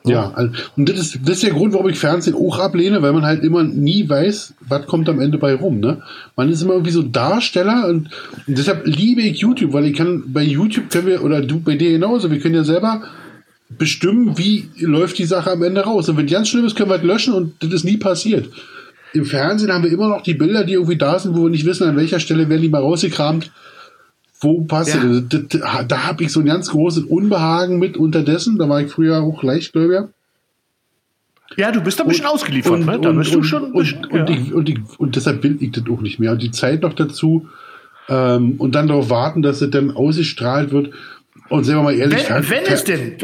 Ja, 0.03 0.31
also, 0.33 0.51
und 0.77 0.89
das 0.89 0.97
ist, 0.97 1.19
das 1.23 1.35
ist 1.35 1.43
der 1.43 1.51
Grund, 1.51 1.73
warum 1.73 1.87
ich 1.87 1.99
Fernsehen 1.99 2.35
auch 2.35 2.57
ablehne, 2.57 3.01
weil 3.03 3.13
man 3.13 3.23
halt 3.23 3.43
immer 3.43 3.63
nie 3.63 4.09
weiß, 4.09 4.55
was 4.67 4.87
kommt 4.87 5.07
am 5.09 5.19
Ende 5.19 5.37
bei 5.37 5.53
rum. 5.53 5.79
Ne? 5.79 6.01
Man 6.35 6.49
ist 6.49 6.63
immer 6.63 6.73
irgendwie 6.73 6.91
so 6.91 7.03
Darsteller 7.03 7.87
und, 7.87 8.09
und 8.47 8.57
deshalb 8.57 8.87
liebe 8.87 9.21
ich 9.21 9.39
YouTube, 9.39 9.73
weil 9.73 9.85
ich 9.85 9.95
kann 9.95 10.23
bei 10.27 10.41
YouTube 10.41 10.89
können 10.89 11.05
wir, 11.05 11.23
oder 11.23 11.41
du 11.41 11.59
bei 11.59 11.75
dir 11.75 11.91
genauso, 11.91 12.31
wir 12.31 12.39
können 12.39 12.55
ja 12.55 12.63
selber 12.63 13.03
bestimmen, 13.77 14.37
wie 14.37 14.69
läuft 14.79 15.17
die 15.17 15.25
Sache 15.25 15.51
am 15.51 15.63
Ende 15.63 15.81
raus. 15.81 16.09
Und 16.09 16.17
wenn 16.17 16.27
ganz 16.27 16.49
schlimm 16.49 16.65
ist, 16.65 16.75
können 16.75 16.89
wir 16.89 16.97
es 16.97 17.03
löschen 17.03 17.33
und 17.33 17.53
das 17.59 17.71
ist 17.71 17.83
nie 17.83 17.97
passiert. 17.97 18.49
Im 19.13 19.25
Fernsehen 19.25 19.71
haben 19.71 19.83
wir 19.83 19.91
immer 19.91 20.07
noch 20.07 20.21
die 20.21 20.33
Bilder, 20.33 20.63
die 20.63 20.73
irgendwie 20.73 20.97
da 20.97 21.19
sind, 21.19 21.35
wo 21.35 21.43
wir 21.43 21.49
nicht 21.49 21.65
wissen, 21.65 21.87
an 21.87 21.97
welcher 21.97 22.19
Stelle 22.19 22.47
werden 22.47 22.61
die 22.61 22.69
mal 22.69 22.81
rausgekramt. 22.81 23.51
Wo 24.39 24.61
passt 24.61 24.95
ja. 24.95 25.03
das? 25.03 25.43
Da, 25.49 25.83
da 25.83 26.03
habe 26.07 26.23
ich 26.23 26.31
so 26.31 26.39
ein 26.39 26.45
ganz 26.45 26.69
großes 26.69 27.03
Unbehagen 27.03 27.77
mit 27.77 27.97
unterdessen. 27.97 28.57
Da 28.57 28.67
war 28.69 28.81
ich 28.81 28.91
früher 28.91 29.21
auch 29.21 29.43
Leichtgläubiger. 29.43 30.09
Ja, 31.57 31.71
du 31.71 31.81
bist 31.81 31.99
da 31.99 32.03
ein 32.03 32.09
bisschen 32.09 32.25
und, 32.25 32.31
ausgeliefert, 32.31 32.71
und, 32.71 32.85
ne? 32.85 32.99
Da 32.99 33.11
bist 33.11 33.35
du 33.35 33.43
schon. 33.43 33.73
Und, 33.73 34.11
und, 34.11 34.29
ja. 34.29 34.29
ich, 34.29 34.53
und, 34.53 34.69
ich, 34.69 34.79
und 34.97 35.15
deshalb 35.15 35.43
will 35.43 35.57
ich 35.59 35.71
das 35.71 35.83
auch 35.91 36.01
nicht 36.01 36.19
mehr. 36.19 36.31
Und 36.31 36.41
die 36.41 36.51
Zeit 36.51 36.81
noch 36.81 36.93
dazu 36.93 37.49
ähm, 38.07 38.55
und 38.57 38.73
dann 38.73 38.87
darauf 38.87 39.09
warten, 39.09 39.41
dass 39.41 39.61
es 39.61 39.69
dann 39.69 39.91
ausgestrahlt 39.91 40.71
wird. 40.71 40.91
Und 41.49 41.65
sagen 41.65 41.79
wir 41.79 41.83
mal 41.83 41.95
ehrlich, 41.95 42.29
wenn, 42.29 42.49
wenn 42.49 42.63
es 42.65 42.83
denn, 42.85 43.17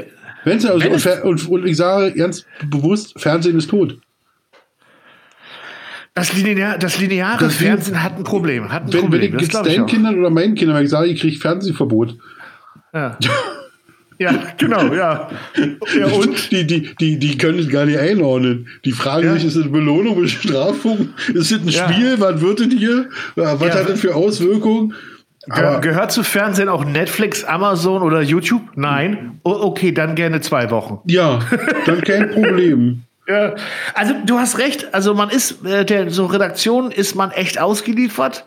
Wenn's 0.48 0.66
also, 0.66 0.80
Wenn 0.80 0.94
und, 0.94 1.24
und, 1.24 1.50
und, 1.50 1.68
ich 1.68 1.78
sage 1.78 2.14
ganz 2.14 2.46
bewusst, 2.70 3.20
Fernsehen 3.20 3.58
ist 3.58 3.70
tot. 3.70 4.00
Das, 6.14 6.34
Linear, 6.34 6.78
das 6.78 7.00
lineare 7.00 7.38
das 7.38 7.56
Fernsehen 7.56 8.02
hat 8.02 8.18
ein 8.18 8.24
Problem. 8.24 8.72
Hat 8.72 8.86
ein 8.86 8.94
wenn, 8.94 9.02
Problem. 9.02 9.34
wenn 9.34 9.40
ich 9.40 9.50
deinen 9.50 9.86
Kindern 9.86 10.18
oder 10.18 10.30
meinen 10.30 10.56
Kindern, 10.56 10.78
wenn 10.78 10.86
ich 10.86 10.90
sage, 10.90 11.10
ich 11.10 11.20
kriege 11.20 11.38
Fernsehverbot. 11.38 12.18
Ja. 12.94 13.18
Ja, 14.20 14.32
genau, 14.58 14.92
ja. 14.96 15.30
ja 15.96 16.08
und? 16.08 16.52
Die, 16.52 16.66
die, 16.66 16.96
die, 17.00 17.20
die 17.20 17.38
können 17.38 17.60
es 17.60 17.70
gar 17.70 17.86
nicht 17.86 18.00
einordnen. 18.00 18.68
Die 18.84 18.92
fragen 18.92 19.28
ja. 19.28 19.34
sich, 19.34 19.46
ist 19.46 19.58
das 19.58 19.72
Belohnung, 19.72 20.20
Bestrafung? 20.20 21.10
Ist 21.36 21.52
das 21.52 21.62
ein. 21.62 21.72
Spiel? 21.72 22.16
Was 22.20 22.42
wird 22.42 22.62
denn 22.62 22.72
hier? 22.72 23.10
Was 23.36 23.60
hat 23.60 23.88
das 23.88 24.00
für 24.00 24.16
Auswirkungen? 24.16 24.96
Aber 25.50 25.80
gehört 25.82 26.12
zu 26.12 26.24
Fernsehen 26.24 26.70
auch 26.70 26.84
Netflix, 26.86 27.44
Amazon 27.44 28.02
oder 28.02 28.22
YouTube? 28.22 28.62
Nein. 28.76 29.40
Oh, 29.44 29.52
okay, 29.52 29.92
dann 29.92 30.16
gerne 30.16 30.42
zwei 30.42 30.70
Wochen. 30.72 31.00
Ja, 31.06 31.40
dann 31.86 32.02
kein 32.02 32.30
Problem. 32.34 33.04
ja. 33.28 33.54
Also 33.94 34.14
du 34.26 34.40
hast 34.40 34.58
recht. 34.58 34.94
Also 34.94 35.14
man 35.14 35.30
ist 35.30 35.66
äh, 35.66 35.86
der 35.86 36.10
so 36.10 36.26
Redaktion 36.26 36.92
ist 36.92 37.16
man 37.16 37.32
echt 37.32 37.60
ausgeliefert. 37.60 38.46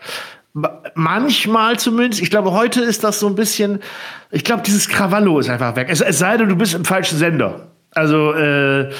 Manchmal 0.94 1.78
zumindest. 1.78 2.20
Ich 2.22 2.30
glaube, 2.30 2.52
heute 2.52 2.80
ist 2.80 3.04
das 3.04 3.20
so 3.20 3.28
ein 3.28 3.36
bisschen. 3.36 3.80
Ich 4.30 4.44
glaube, 4.44 4.62
dieses 4.66 4.88
Krawallo 4.88 5.38
ist 5.38 5.48
einfach 5.48 5.76
weg. 5.76 5.88
Es, 5.90 6.00
es 6.00 6.18
sei 6.18 6.36
denn, 6.36 6.48
du 6.48 6.56
bist 6.56 6.74
im 6.74 6.84
falschen 6.84 7.18
Sender. 7.18 7.68
Also 7.92 8.32
äh, 8.34 8.90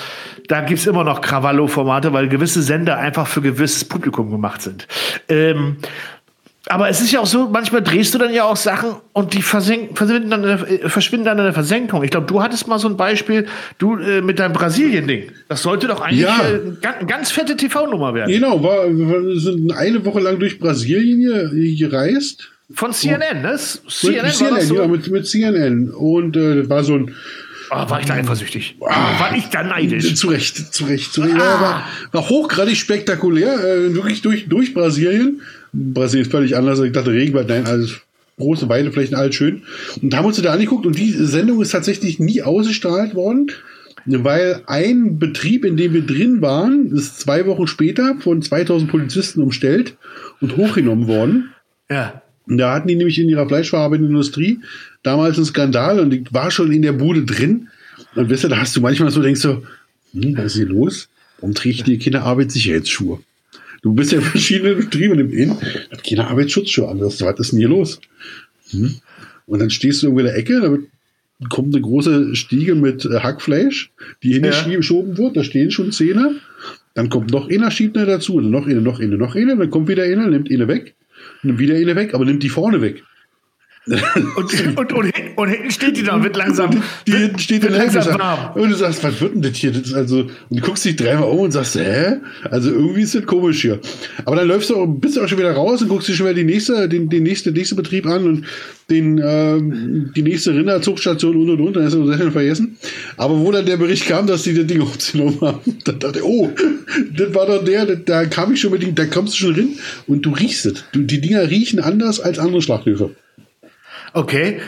da 0.49 0.61
gibt's 0.63 0.87
immer 0.87 1.05
noch 1.05 1.21
Krawallo-Formate, 1.21 2.13
weil 2.13 2.29
gewisse 2.29 2.61
Sender 2.63 2.97
einfach 2.99 3.29
für 3.29 3.41
gewisses 3.41 3.85
Publikum 3.85 4.31
gemacht 4.31 4.63
sind. 4.63 4.89
Ähm, 5.29 5.77
aber 6.67 6.91
es 6.91 7.01
ist 7.01 7.11
ja 7.11 7.21
auch 7.21 7.27
so, 7.27 7.49
manchmal 7.49 7.83
drehst 7.83 8.13
du 8.13 8.19
dann 8.19 8.35
ja 8.35 8.45
auch 8.45 8.57
Sachen 8.57 8.97
und 9.15 9.33
die 9.33 9.41
verschwinden, 9.41 10.31
dann, 10.31 10.45
äh, 10.45 10.89
verschwinden 10.89 11.25
dann 11.25 11.39
in 11.39 11.45
der 11.45 11.55
Versenkung. 11.55 12.03
Ich 12.05 12.11
glaube, 12.11 12.27
du 12.27 12.43
hattest 12.43 12.69
mal 12.69 12.79
so 12.79 12.89
ein 12.89 12.99
Beispiel, 12.99 13.47
du 13.79 13.97
äh, 13.97 14.21
mit 14.21 14.39
deinem 14.39 14.53
Brasilien-Ding. 14.53 15.33
Das 15.49 15.63
sollte 15.63 15.87
doch 15.87 16.03
eigentlich 16.03 16.21
ja. 16.21 16.39
äh, 16.39 16.87
eine 16.87 17.07
ganz 17.07 17.31
fette 17.31 17.57
TV-Nummer 17.57 18.13
werden. 18.13 18.31
Genau, 18.31 18.63
war, 18.63 18.87
wir 18.89 19.41
sind 19.41 19.73
eine 19.73 20.05
Woche 20.05 20.21
lang 20.21 20.39
durch 20.39 20.59
Brasilien 20.59 21.21
hier, 21.51 21.89
gereist. 21.89 22.51
Von 22.73 22.93
CNN, 22.93 23.43
ne? 23.43 23.59
CNN, 23.89 24.27
mit 24.27 24.35
CNN, 24.35 24.61
so? 24.61 24.77
ja, 24.77 24.87
mit, 24.87 25.11
mit 25.11 25.27
CNN. 25.27 25.91
Und 25.91 26.37
äh, 26.37 26.69
war 26.69 26.85
so 26.85 26.95
ein 26.95 27.15
Oh, 27.73 27.89
war 27.89 28.01
ich 28.01 28.07
da 28.07 28.15
eifersüchtig? 28.15 28.77
Oh, 28.81 28.87
war 28.89 29.33
ich 29.37 29.47
da 29.47 29.63
neidisch? 29.63 30.17
Zu 30.17 30.27
Recht, 30.27 30.75
zu 30.75 30.87
Recht. 30.87 31.13
Zu 31.13 31.21
Recht. 31.21 31.37
Ah. 31.37 31.61
War, 31.61 31.85
war 32.11 32.29
hochgradig 32.29 32.77
spektakulär, 32.77 33.55
äh, 33.55 33.95
wirklich 33.95 34.23
durch, 34.23 34.49
durch 34.49 34.75
Brasilien. 34.75 35.41
Brasilien 35.73 36.27
ist 36.27 36.33
völlig 36.33 36.57
anders. 36.57 36.81
Ich 36.81 36.93
dachte, 36.93 37.13
Regenwald, 37.13 37.49
nein, 37.49 37.67
alles 37.67 38.01
große 38.39 38.69
Weideflächen, 38.69 39.17
alles 39.17 39.35
schön. 39.35 39.63
Und 40.03 40.17
haben 40.17 40.25
uns 40.25 40.41
da 40.41 40.53
angeguckt 40.53 40.87
und 40.87 40.99
die 40.99 41.11
Sendung 41.11 41.61
ist 41.63 41.71
tatsächlich 41.71 42.19
nie 42.19 42.43
ausgestrahlt 42.43 43.15
worden, 43.15 43.53
weil 44.07 44.63
ein 44.67 45.19
Betrieb, 45.19 45.65
in 45.65 45.77
dem 45.77 45.93
wir 45.93 46.03
drin 46.03 46.41
waren, 46.41 46.91
ist 46.93 47.21
zwei 47.21 47.47
Wochen 47.47 47.67
später 47.67 48.17
von 48.19 48.43
2000 48.43 48.91
Polizisten 48.91 49.43
umstellt 49.43 49.97
und 50.41 50.57
hochgenommen 50.57 51.07
worden. 51.07 51.51
Ja. 51.89 52.23
Und 52.47 52.59
da 52.59 52.75
hatten 52.75 52.89
die 52.89 52.97
nämlich 52.97 53.19
in 53.19 53.29
ihrer 53.29 53.47
fleischverarbeitenden 53.47 54.15
Industrie 54.15 54.61
damals 55.03 55.37
einen 55.37 55.47
Skandal 55.47 56.01
und 56.01 56.13
ich 56.13 56.33
war 56.33 56.51
schon 56.51 56.73
in 56.73 56.83
der 56.83 56.93
Bude 56.93 57.25
drin. 57.25 57.69
Und 58.17 58.29
wisst 58.29 58.45
ihr, 58.45 58.49
da 58.49 58.59
hast 58.59 58.75
du 58.75 58.81
manchmal 58.81 59.11
so, 59.11 59.23
denkst 59.23 59.43
du, 59.43 59.63
hm, 60.15 60.37
was 60.37 60.47
ist 60.47 60.55
hier 60.57 60.67
los? 60.67 61.09
Warum 61.39 61.55
trägt 61.55 61.79
ich 61.79 61.85
die 61.85 61.99
Kinderarbeitssicherheitsschuhe? 61.99 63.21
Du 63.83 63.95
bist 63.95 64.13
ja 64.13 64.19
in 64.19 64.25
verschiedenen 64.25 64.77
Betrieben 64.77 65.19
im 65.19 65.33
Inn, 65.33 65.57
hat 65.91 66.05
keine 66.05 66.27
Arbeitsschutzschuhe 66.27 66.89
an. 66.89 67.01
Was 67.01 67.21
ist 67.21 67.53
denn 67.53 67.59
hier 67.59 67.69
los? 67.69 68.01
Hm? 68.71 68.97
Und 69.47 69.59
dann 69.59 69.71
stehst 69.71 70.03
du 70.03 70.07
irgendwo 70.07 70.21
in 70.21 70.27
der 70.27 70.37
Ecke, 70.37 70.61
damit 70.61 70.83
kommt 71.49 71.75
eine 71.75 71.83
große 71.83 72.37
Stiege 72.37 72.75
mit 72.75 73.05
äh, 73.05 73.21
Hackfleisch, 73.21 73.93
die 74.23 74.35
hingeschoben 74.35 75.17
wird, 75.17 75.37
da 75.37 75.45
stehen 75.45 75.71
schon 75.71 75.93
Zähne. 75.93 76.37
Dann 76.95 77.09
kommt 77.09 77.31
noch 77.31 77.49
einer, 77.49 77.71
schiebt 77.71 77.97
dazu, 77.97 78.35
und 78.35 78.51
noch 78.51 78.67
eine, 78.67 78.81
noch 78.81 79.01
eine, 79.01 79.17
noch 79.17 79.35
eine, 79.35 79.57
dann 79.57 79.71
kommt 79.71 79.89
wieder 79.89 80.03
einer, 80.03 80.27
nimmt 80.27 80.51
eine 80.51 80.69
weg, 80.69 80.95
nimmt 81.43 81.59
wieder 81.59 81.77
eine 81.77 81.97
weg, 81.97 82.15
aber 82.15 82.25
nimmt 82.25 82.43
die 82.43 82.49
vorne 82.49 82.83
weg. 82.83 83.03
Und, 84.37 84.79
und, 84.79 84.93
und, 84.93 85.13
und 85.37 85.49
hinten 85.49 85.71
steht 85.71 85.97
die 85.97 86.03
da 86.05 86.23
wird 86.23 86.37
langsam. 86.37 86.71
Die 87.07 87.13
hinten 87.13 87.39
steht 87.39 87.65
dann 87.65 87.71
wird 87.73 87.81
langsam 87.83 88.05
langsam 88.05 88.21
warm. 88.21 88.57
Und 88.63 88.71
du 88.71 88.77
sagst, 88.77 89.03
was 89.03 89.21
wird 89.21 89.35
denn 89.35 89.43
das 89.43 89.57
hier? 89.57 89.73
Das 89.73 89.83
ist 89.83 89.95
also, 89.95 90.21
und 90.21 90.31
du 90.51 90.61
guckst 90.61 90.85
dich 90.85 90.97
dreimal 90.97 91.29
um 91.29 91.41
und 91.41 91.51
sagst, 91.53 91.75
hä? 91.77 92.19
Also 92.51 92.71
irgendwie 92.71 93.03
ist 93.03 93.15
das 93.15 93.27
komisch 93.27 93.63
hier. 93.63 93.81
Aber 94.25 94.37
dann 94.37 94.47
läufst 94.49 94.71
du 94.71 94.77
auch, 94.77 94.87
bist 94.87 95.17
du 95.17 95.23
auch 95.23 95.29
schon 95.29 95.39
wieder 95.39 95.53
raus 95.53 95.83
und 95.83 95.89
guckst 95.89 96.09
dir 96.09 96.15
schon 96.15 96.27
wieder 96.27 96.35
die 96.35 96.45
nächste, 96.45 96.89
den, 96.89 97.09
den 97.09 97.23
nächste, 97.25 97.51
nächste 97.53 97.75
Betrieb 97.75 98.07
an 98.07 98.25
und 98.27 98.45
den, 98.91 99.21
ähm, 99.25 100.13
die 100.15 100.23
nächste 100.23 100.55
Rinderzugstation 100.55 101.37
und 101.37 101.51
und 101.51 101.61
und, 101.61 101.77
dann 101.77 101.85
hast 101.85 101.95
du 101.95 102.07
Sachen 102.07 102.33
vergessen. 102.33 102.77
Aber 103.17 103.39
wo 103.39 103.51
dann 103.53 103.65
der 103.67 103.77
Bericht 103.77 104.07
kam, 104.07 104.27
dass 104.27 104.43
die 104.43 104.55
das 104.55 104.67
Ding 104.67 104.83
hochgenommen 104.87 105.41
haben, 105.41 105.59
dann 105.85 105.99
dachte 105.99 106.19
ich, 106.21 106.25
oh, 106.25 106.51
das 107.17 107.35
war 107.35 107.47
doch 107.47 107.65
der, 107.65 107.87
das- 107.87 107.99
da 108.05 108.25
kam 108.27 108.53
ich 108.53 108.61
schon 108.61 108.73
mit 108.73 108.83
dem, 108.83 108.95
da 108.95 109.07
kommst 109.07 109.35
du 109.35 109.39
schon 109.39 109.55
rein 109.55 109.69
und 110.07 110.23
du 110.27 110.31
riechst 110.31 110.67
es. 110.67 110.85
Du, 110.93 111.03
die 111.03 111.21
Dinger 111.21 111.49
riechen 111.51 111.81
anders 111.81 112.21
als 112.21 112.39
andere 112.39 112.63
Schlachthöfe. 112.63 113.11
Okay. 114.13 114.61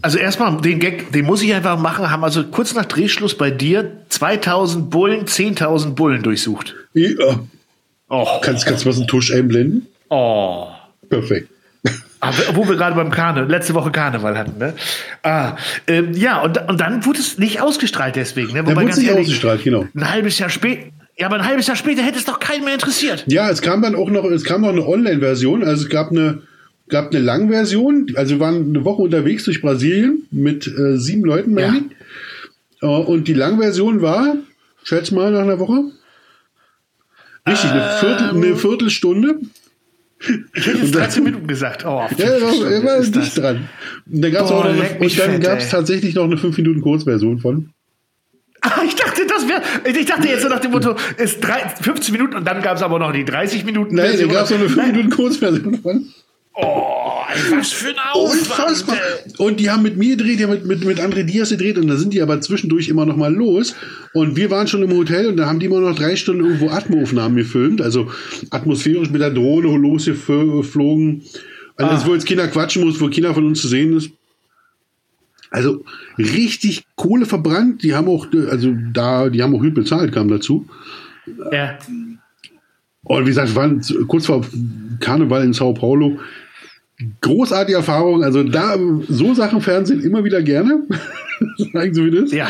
Also 0.00 0.18
erstmal, 0.18 0.60
den 0.60 0.78
Gag, 0.78 1.12
den 1.12 1.24
muss 1.24 1.42
ich 1.42 1.54
einfach 1.54 1.78
machen, 1.78 2.10
haben 2.10 2.24
also 2.24 2.44
kurz 2.44 2.74
nach 2.74 2.86
Drehschluss 2.86 3.36
bei 3.36 3.50
dir 3.50 3.92
2000 4.08 4.90
Bullen, 4.90 5.26
10.000 5.26 5.90
Bullen 5.90 6.22
durchsucht. 6.22 6.74
Ja. 6.94 7.40
Oh. 8.08 8.26
Kannst, 8.42 8.66
kannst 8.66 8.84
du 8.84 8.88
was 8.88 8.96
einen 8.96 9.06
Tusch 9.06 9.32
einblenden? 9.32 9.86
oh. 10.08 10.68
Perfekt. 11.08 11.50
Aber 12.20 12.36
wo 12.54 12.68
wir 12.68 12.76
gerade 12.76 12.94
beim 12.94 13.10
Karneval, 13.10 13.50
letzte 13.50 13.74
Woche 13.74 13.90
Karneval 13.90 14.38
hatten, 14.38 14.58
ne? 14.58 14.74
Ah, 15.24 15.56
ähm, 15.88 16.12
ja, 16.14 16.40
und, 16.40 16.56
und 16.68 16.80
dann 16.80 17.04
wurde 17.04 17.18
es 17.18 17.36
nicht 17.36 17.60
ausgestrahlt 17.60 18.14
deswegen, 18.14 18.52
ne? 18.52 18.60
Wobei 18.60 18.76
wurde 18.76 18.86
ganz 18.86 18.98
nicht 18.98 19.08
ehrlich, 19.08 19.26
ausgestrahlt, 19.26 19.64
genau. 19.64 19.86
Ein 19.94 20.08
halbes 20.08 20.38
Jahr 20.38 20.48
später, 20.48 20.86
ja, 21.18 21.26
aber 21.26 21.36
ein 21.36 21.44
halbes 21.44 21.66
Jahr 21.66 21.76
später 21.76 22.02
hätte 22.02 22.18
es 22.18 22.24
doch 22.24 22.38
keinen 22.38 22.64
mehr 22.64 22.74
interessiert. 22.74 23.24
Ja, 23.26 23.50
es 23.50 23.60
kam 23.60 23.82
dann 23.82 23.96
auch 23.96 24.08
noch, 24.08 24.24
es 24.24 24.44
kam 24.44 24.60
noch 24.60 24.68
eine 24.68 24.86
Online-Version. 24.86 25.64
Also 25.64 25.82
es 25.82 25.90
gab 25.90 26.12
eine, 26.12 26.42
gab 26.92 27.10
eine 27.12 27.24
Langversion. 27.24 28.06
Also 28.14 28.34
wir 28.36 28.40
waren 28.40 28.68
eine 28.68 28.84
Woche 28.84 29.02
unterwegs 29.02 29.44
durch 29.44 29.60
Brasilien 29.60 30.26
mit 30.30 30.66
äh, 30.68 30.96
sieben 30.98 31.24
Leuten, 31.24 31.54
meine 31.54 31.66
Ja. 31.66 31.74
ich. 32.80 32.82
Äh, 32.82 32.86
und 32.86 33.26
die 33.26 33.34
Langversion 33.34 34.00
war, 34.02 34.36
schätz 34.84 35.10
mal, 35.10 35.32
nach 35.32 35.40
einer 35.42 35.58
Woche. 35.58 35.82
Richtig, 37.48 37.70
eine, 37.70 37.96
Viertel, 37.98 38.30
Ähm. 38.30 38.42
eine 38.42 38.56
Viertelstunde. 38.56 39.40
Ich 40.54 40.66
hätte 40.66 40.78
jetzt 40.78 40.94
13 40.94 41.24
Minuten 41.24 41.48
gesagt. 41.48 41.84
Oh, 41.84 42.06
Ja, 42.16 42.28
war, 42.28 42.70
er 42.70 42.84
war 42.84 42.96
ist 42.98 43.12
dicht 43.12 43.26
das. 43.36 43.42
dran. 43.42 43.68
Und, 44.08 44.22
da 44.22 44.30
gab's 44.30 44.50
Boah, 44.50 44.58
auch 44.60 44.64
noch, 44.64 44.70
eine- 44.72 44.98
und 45.00 45.18
dann 45.18 45.40
gab 45.40 45.58
es 45.58 45.68
tatsächlich 45.70 46.14
noch 46.14 46.24
eine 46.24 46.36
5 46.36 46.56
Minuten 46.58 46.80
Kurzversion 46.80 47.40
von. 47.40 47.70
Ah, 48.60 48.82
ich 48.86 48.94
dachte, 48.94 49.22
das 49.26 49.48
wäre. 49.48 49.60
Ich 49.98 50.06
dachte 50.06 50.28
jetzt 50.28 50.42
so 50.42 50.48
nach 50.48 50.60
dem 50.60 50.70
Motto, 50.70 50.94
es 51.16 51.40
drei, 51.40 51.68
15 51.68 52.12
Minuten 52.12 52.36
und 52.36 52.46
dann 52.46 52.62
gab 52.62 52.76
es 52.76 52.82
aber 52.84 53.00
noch 53.00 53.10
die 53.12 53.24
30 53.24 53.64
Minuten. 53.64 53.96
Nein, 53.96 54.16
da 54.16 54.26
gab 54.28 54.44
es 54.44 54.50
noch 54.50 54.58
eine 54.58 54.68
5 54.68 54.76
Nein. 54.76 54.90
Minuten 54.92 55.10
Kurzversion 55.10 55.78
von. 55.82 56.06
Oh, 56.54 57.22
was 57.56 57.72
für 57.72 57.88
ein 57.88 57.94
Aufwand. 58.12 58.40
Unfassbar. 58.42 58.96
Und 59.38 59.58
die 59.58 59.70
haben 59.70 59.82
mit 59.82 59.96
mir 59.96 60.16
gedreht, 60.16 60.38
die 60.38 60.44
haben 60.44 60.50
mit, 60.52 60.66
mit, 60.66 60.84
mit 60.84 61.00
André 61.00 61.22
Diaz 61.22 61.48
gedreht 61.50 61.78
und 61.78 61.88
da 61.88 61.96
sind 61.96 62.12
die 62.12 62.20
aber 62.20 62.40
zwischendurch 62.42 62.88
immer 62.88 63.06
noch 63.06 63.16
mal 63.16 63.32
los. 63.32 63.74
Und 64.12 64.36
wir 64.36 64.50
waren 64.50 64.66
schon 64.68 64.82
im 64.82 64.92
Hotel 64.92 65.28
und 65.28 65.38
da 65.38 65.46
haben 65.46 65.58
die 65.60 65.66
immer 65.66 65.80
noch 65.80 65.94
drei 65.96 66.14
Stunden 66.16 66.44
irgendwo 66.44 66.68
Atmoaufnahmen 66.68 67.36
gefilmt, 67.38 67.80
also 67.80 68.10
atmosphärisch 68.50 69.10
mit 69.10 69.20
der 69.22 69.30
Drohne 69.30 69.68
losgeflogen. 69.78 71.22
Also 71.76 71.90
Ah. 71.90 71.94
das, 71.94 72.06
wo 72.06 72.12
jetzt 72.14 72.26
Kinder 72.26 72.46
quatschen 72.48 72.84
muss, 72.84 73.00
wo 73.00 73.08
Kinder 73.08 73.32
von 73.32 73.46
uns 73.46 73.62
zu 73.62 73.68
sehen 73.68 73.96
ist. 73.96 74.10
Also 75.50 75.84
richtig 76.18 76.84
Kohle 76.96 77.24
verbrannt. 77.26 77.82
Die 77.82 77.94
haben 77.94 78.08
auch, 78.08 78.26
also 78.50 78.74
da, 78.92 79.28
die 79.30 79.42
haben 79.42 79.54
auch 79.54 79.60
gut 79.60 79.74
bezahlt, 79.74 80.12
kam 80.12 80.28
dazu. 80.28 80.66
Ja. 81.50 81.78
Und 83.04 83.22
wie 83.22 83.30
gesagt, 83.30 83.48
wir 83.48 83.56
waren 83.56 83.80
kurz 84.06 84.26
vor 84.26 84.44
Karneval 85.00 85.44
in 85.44 85.52
Sao 85.52 85.72
Paulo. 85.74 86.18
Großartige 87.20 87.76
Erfahrung. 87.76 88.22
Also 88.24 88.42
da 88.42 88.76
so 89.08 89.34
Sachen 89.34 89.60
Fernsehen 89.60 90.00
immer 90.00 90.24
wieder 90.24 90.42
gerne. 90.42 90.82
Sagen 91.72 91.94
Sie 91.94 92.04
wie 92.04 92.10
das? 92.10 92.32
Ja. 92.32 92.48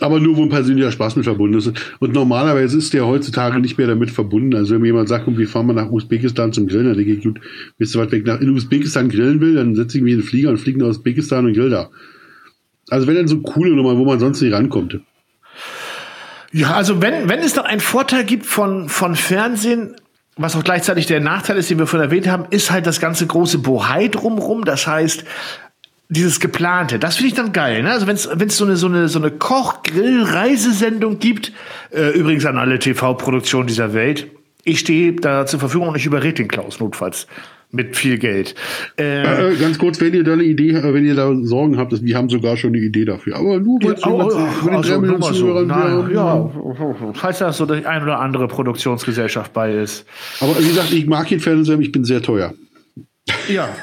Aber 0.00 0.20
nur, 0.20 0.36
wo 0.36 0.42
ein 0.42 0.48
persönlicher 0.48 0.90
Spaß 0.90 1.16
mit 1.16 1.24
verbunden 1.24 1.58
ist. 1.58 1.72
Und 1.98 2.12
normalerweise 2.12 2.78
ist 2.78 2.92
der 2.92 3.06
heutzutage 3.06 3.60
nicht 3.60 3.78
mehr 3.78 3.86
damit 3.86 4.10
verbunden. 4.10 4.54
Also 4.54 4.74
wenn 4.74 4.80
mir 4.80 4.88
jemand 4.88 5.08
sagt, 5.08 5.26
wir 5.26 5.48
fahren 5.48 5.66
mal 5.66 5.74
nach 5.74 5.90
Usbekistan 5.90 6.52
zum 6.52 6.66
Grillen, 6.66 6.86
dann 6.86 6.96
denke 6.96 7.12
ich, 7.12 7.22
gut, 7.22 7.40
wisst 7.78 7.94
ihr 7.94 8.00
was, 8.00 8.10
wenn 8.10 8.20
ich 8.20 8.26
nach, 8.26 8.40
in 8.40 8.50
Usbekistan 8.50 9.08
grillen 9.08 9.40
will, 9.40 9.54
dann 9.54 9.74
setze 9.74 9.98
ich 9.98 10.02
mich 10.02 10.14
in 10.14 10.20
den 10.20 10.26
Flieger 10.26 10.50
und 10.50 10.58
fliege 10.58 10.78
nach 10.78 10.88
Usbekistan 10.88 11.46
und 11.46 11.54
grill 11.54 11.70
da. 11.70 11.90
Also 12.88 13.06
wenn 13.06 13.14
dann 13.14 13.28
so 13.28 13.40
coole 13.40 13.70
Nummern, 13.70 13.98
wo 13.98 14.04
man 14.04 14.18
sonst 14.18 14.40
nicht 14.40 14.52
rankommt. 14.52 15.00
Ja, 16.52 16.74
also 16.74 17.00
wenn, 17.00 17.28
wenn 17.28 17.38
es 17.40 17.54
dann 17.54 17.64
einen 17.64 17.80
Vorteil 17.80 18.24
gibt 18.24 18.44
von, 18.46 18.88
von 18.88 19.14
Fernsehen, 19.14 19.94
was 20.36 20.56
auch 20.56 20.64
gleichzeitig 20.64 21.06
der 21.06 21.20
Nachteil 21.20 21.56
ist, 21.56 21.70
den 21.70 21.78
wir 21.78 21.86
vorhin 21.86 22.08
erwähnt 22.08 22.28
haben, 22.28 22.46
ist 22.50 22.70
halt 22.70 22.86
das 22.86 23.00
ganze 23.00 23.26
große 23.26 23.58
Bohai 23.58 24.08
drumrum. 24.08 24.64
Das 24.64 24.86
heißt, 24.86 25.24
dieses 26.08 26.40
geplante, 26.40 26.98
das 26.98 27.16
finde 27.16 27.28
ich 27.28 27.34
dann 27.34 27.52
geil. 27.52 27.82
Ne? 27.82 27.90
Also 27.90 28.06
wenn 28.06 28.16
es 28.16 28.56
so 28.56 28.64
eine 28.64 28.76
so 28.76 28.86
eine 28.86 29.08
so 29.08 29.18
eine 29.18 29.30
Koch-Grill-Reisesendung 29.30 31.18
gibt, 31.18 31.52
äh, 31.92 32.10
übrigens 32.10 32.46
an 32.46 32.58
alle 32.58 32.78
TV-Produktionen 32.78 33.68
dieser 33.68 33.92
Welt, 33.94 34.26
ich 34.64 34.80
stehe 34.80 35.12
da 35.12 35.46
zur 35.46 35.60
Verfügung 35.60 35.88
und 35.88 35.96
ich 35.96 36.06
überrede 36.06 36.34
den 36.34 36.48
Klaus 36.48 36.80
notfalls 36.80 37.26
mit 37.72 37.96
viel 37.96 38.18
Geld. 38.18 38.54
Äh, 38.98 39.52
Äh, 39.52 39.56
ganz 39.56 39.78
kurz, 39.78 40.00
wenn 40.00 40.12
ihr 40.14 40.24
da 40.24 40.32
eine 40.32 40.42
Idee, 40.42 40.70
äh, 40.70 40.94
wenn 40.94 41.04
ihr 41.04 41.14
da 41.14 41.32
Sorgen 41.42 41.78
habt, 41.78 41.92
wir 42.02 42.16
haben 42.16 42.28
sogar 42.28 42.56
schon 42.56 42.70
eine 42.74 42.82
Idee 42.82 43.04
dafür. 43.04 43.36
Aber 43.36 43.60
nur 43.60 43.78
weil 43.82 43.94
Oh, 44.04 44.22
oh, 44.24 44.30
von 44.30 44.66
den 44.68 44.76
also, 44.76 45.00
Millionen 45.00 45.22
so. 45.22 45.32
Zuhörern, 45.32 45.66
Nein, 45.66 46.10
ja, 46.14 46.50
falls 47.14 47.38
da 47.38 47.52
so 47.52 47.66
die 47.66 47.84
ein 47.86 48.02
oder 48.02 48.18
andere 48.20 48.48
Produktionsgesellschaft 48.48 49.52
bei 49.52 49.72
ist. 49.72 50.06
Aber 50.40 50.58
wie 50.58 50.66
gesagt, 50.66 50.92
ich 50.92 51.06
mag 51.06 51.28
den 51.28 51.40
Fernseher, 51.40 51.78
ich 51.78 51.92
bin 51.92 52.04
sehr 52.04 52.22
teuer. 52.22 52.54
Ja. 53.48 53.68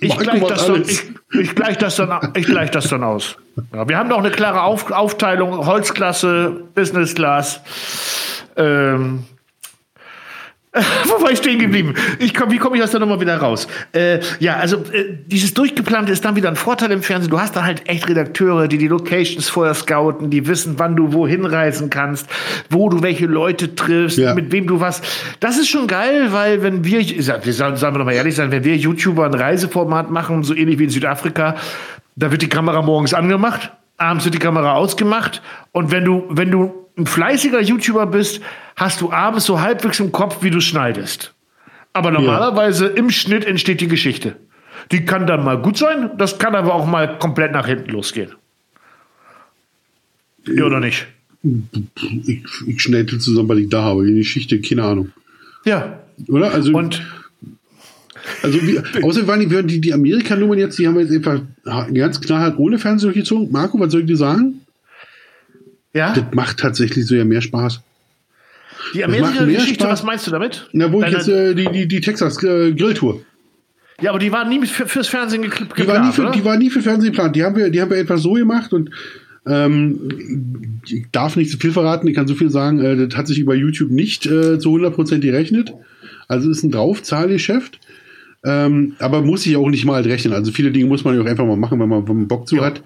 Ich 0.00 0.08
Marco 0.10 0.24
gleich, 0.24 0.40
macht 0.42 0.50
das 0.50 0.66
dann, 0.66 0.82
ich, 0.82 1.02
ich, 1.40 1.54
gleich 1.54 1.78
das 1.78 1.96
dann, 1.96 2.32
ich 2.34 2.44
gleich 2.44 2.70
das 2.70 2.88
dann 2.88 3.02
aus. 3.02 3.38
Ja, 3.72 3.88
wir 3.88 3.96
haben 3.96 4.10
doch 4.10 4.18
eine 4.18 4.30
klare 4.30 4.64
Auf, 4.64 4.90
Aufteilung: 4.90 5.66
Holzklasse, 5.66 6.64
Business 6.74 7.14
Class. 7.14 7.62
Ähm, 8.56 9.20
wo 11.04 11.22
war 11.22 11.30
ich 11.30 11.38
stehen 11.38 11.58
geblieben? 11.58 11.94
Ich 12.18 12.32
komm, 12.32 12.50
wie 12.50 12.56
komme 12.56 12.76
ich 12.78 12.82
aus 12.82 12.90
der 12.92 13.00
Nummer 13.00 13.20
wieder 13.20 13.36
raus? 13.36 13.68
Äh, 13.92 14.20
ja, 14.38 14.56
also 14.56 14.78
äh, 14.92 15.18
dieses 15.26 15.52
Durchgeplante 15.52 16.12
ist 16.12 16.24
dann 16.24 16.34
wieder 16.34 16.48
ein 16.48 16.56
Vorteil 16.56 16.90
im 16.92 17.02
Fernsehen. 17.02 17.30
Du 17.30 17.38
hast 17.38 17.54
da 17.54 17.64
halt 17.64 17.86
echt 17.90 18.08
Redakteure, 18.08 18.68
die 18.68 18.78
die 18.78 18.88
Locations 18.88 19.50
vorher 19.50 19.74
scouten, 19.74 20.30
die 20.30 20.46
wissen, 20.46 20.78
wann 20.78 20.96
du 20.96 21.12
wohin 21.12 21.44
reisen 21.44 21.90
kannst, 21.90 22.26
wo 22.70 22.88
du 22.88 23.02
welche 23.02 23.26
Leute 23.26 23.74
triffst, 23.74 24.16
Ja. 24.16 24.34
mit 24.34 24.50
wem 24.50 24.66
du 24.66 24.80
was. 24.80 25.02
Das 25.40 25.58
ist 25.58 25.68
schon 25.68 25.86
geil, 25.88 26.28
weil 26.32 26.62
wenn 26.62 26.84
wir, 26.84 27.04
sagen, 27.22 27.44
sagen 27.52 27.76
wir 27.94 27.98
doch 27.98 28.04
mal 28.06 28.12
ehrlich 28.12 28.34
sein, 28.34 28.50
wenn 28.50 28.64
wir 28.64 28.74
YouTuber 28.74 29.26
ein 29.26 29.34
Reiseformat 29.34 30.10
machen, 30.10 30.42
so 30.42 30.54
ähnlich 30.54 30.78
wie 30.78 30.84
in 30.84 30.90
Südafrika, 30.90 31.56
da 32.16 32.30
wird 32.30 32.40
die 32.40 32.48
Kamera 32.48 32.80
morgens 32.80 33.12
angemacht, 33.12 33.72
abends 33.98 34.24
wird 34.24 34.34
die 34.34 34.38
Kamera 34.38 34.72
ausgemacht 34.72 35.42
und 35.72 35.90
wenn 35.92 36.04
du, 36.06 36.24
wenn 36.30 36.50
du 36.50 36.81
ein 36.96 37.06
fleißiger 37.06 37.60
YouTuber 37.60 38.06
bist, 38.06 38.40
hast 38.76 39.00
du 39.00 39.12
abends 39.12 39.46
so 39.46 39.60
halbwegs 39.60 40.00
im 40.00 40.12
Kopf, 40.12 40.42
wie 40.42 40.50
du 40.50 40.60
schneidest. 40.60 41.34
Aber 41.92 42.10
normalerweise 42.10 42.86
im 42.86 43.10
Schnitt 43.10 43.44
entsteht 43.44 43.80
die 43.80 43.88
Geschichte. 43.88 44.36
Die 44.90 45.04
kann 45.04 45.26
dann 45.26 45.44
mal 45.44 45.60
gut 45.60 45.76
sein, 45.76 46.10
das 46.18 46.38
kann 46.38 46.54
aber 46.54 46.74
auch 46.74 46.86
mal 46.86 47.18
komplett 47.18 47.52
nach 47.52 47.66
hinten 47.66 47.90
losgehen. 47.90 48.32
Ja, 50.46 50.64
oder 50.64 50.80
nicht? 50.80 51.06
Ich, 51.42 52.42
ich 52.66 52.80
schneide 52.80 53.18
zusammen, 53.18 53.48
weil 53.48 53.58
ich 53.60 53.68
da 53.68 53.82
habe. 53.82 54.06
Die 54.06 54.14
Geschichte, 54.14 54.60
keine 54.60 54.84
Ahnung. 54.84 55.12
Ja. 55.64 56.00
Oder? 56.28 56.52
Also, 56.52 56.72
Und 56.72 57.02
also 58.42 58.60
wie, 58.62 58.78
außerdem 59.02 59.28
waren 59.28 59.40
die, 59.40 59.66
die, 59.66 59.80
die 59.80 59.92
Amerika-Nummern 59.92 60.58
jetzt, 60.58 60.78
die 60.78 60.86
haben 60.86 60.94
wir 60.94 61.02
jetzt 61.02 61.14
einfach 61.14 61.40
ganz 61.92 62.20
knallhart 62.20 62.58
ohne 62.58 62.78
Fernseher 62.78 63.12
durchgezogen. 63.12 63.50
Marco, 63.50 63.78
was 63.78 63.92
soll 63.92 64.02
ich 64.02 64.06
dir 64.06 64.16
sagen? 64.16 64.61
Ja, 65.94 66.12
Das 66.14 66.24
macht 66.32 66.58
tatsächlich 66.58 67.06
so 67.06 67.14
ja 67.14 67.24
mehr 67.24 67.40
Spaß. 67.42 67.80
die 68.94 69.04
Amerika-Geschichte, 69.04 69.84
Spaß. 69.84 69.90
was 69.90 70.02
meinst 70.02 70.26
du 70.26 70.30
damit? 70.30 70.68
Na, 70.72 70.90
wo 70.92 70.98
ich 71.02 71.04
Deine- 71.04 71.16
jetzt 71.16 71.28
äh, 71.28 71.54
die, 71.54 71.66
die, 71.72 71.88
die 71.88 72.00
Texas 72.00 72.42
äh, 72.42 72.72
Grilltour. 72.72 73.20
Ja, 74.00 74.10
aber 74.10 74.18
die 74.18 74.32
waren 74.32 74.48
nie 74.48 74.66
für, 74.66 74.86
fürs 74.88 75.06
Fernsehen 75.08 75.44
gekl- 75.44 75.66
Die 75.76 75.86
war, 75.86 76.00
nie 76.00 76.08
geplant, 76.08 76.14
für, 76.14 76.22
oder? 76.22 76.30
die 76.32 76.44
war 76.44 76.56
nie 76.56 76.70
für 76.70 76.80
Fernsehen 76.82 77.12
geplant. 77.12 77.36
Die 77.36 77.44
haben 77.44 77.56
wir, 77.56 77.70
die 77.70 77.80
haben 77.80 77.90
wir 77.90 77.98
etwas 77.98 78.22
so 78.22 78.32
gemacht 78.32 78.72
und 78.72 78.90
ähm, 79.46 80.80
ich 80.86 81.04
darf 81.12 81.36
nicht 81.36 81.50
zu 81.50 81.58
viel 81.58 81.72
verraten, 81.72 82.06
ich 82.08 82.14
kann 82.14 82.26
so 82.28 82.34
viel 82.34 82.50
sagen, 82.50 82.80
äh, 82.80 82.96
das 83.06 83.16
hat 83.16 83.26
sich 83.26 83.38
über 83.38 83.54
YouTube 83.54 83.90
nicht 83.90 84.26
äh, 84.26 84.58
zu 84.58 84.70
100% 84.76 85.18
gerechnet. 85.18 85.72
Also 86.28 86.50
ist 86.50 86.62
ein 86.62 86.70
Draufzahlgeschäft. 86.70 87.78
Ähm, 88.44 88.96
aber 88.98 89.22
muss 89.22 89.46
ich 89.46 89.56
auch 89.56 89.70
nicht 89.70 89.84
mal 89.84 89.94
halt 89.94 90.06
rechnen. 90.06 90.32
Also 90.32 90.50
viele 90.50 90.72
Dinge 90.72 90.86
muss 90.86 91.04
man 91.04 91.14
ja 91.14 91.22
auch 91.22 91.26
einfach 91.26 91.46
mal 91.46 91.56
machen, 91.56 91.78
wenn 91.78 91.88
man, 91.88 92.08
wenn 92.08 92.16
man 92.16 92.28
Bock 92.28 92.48
zu 92.48 92.60
hat. 92.60 92.82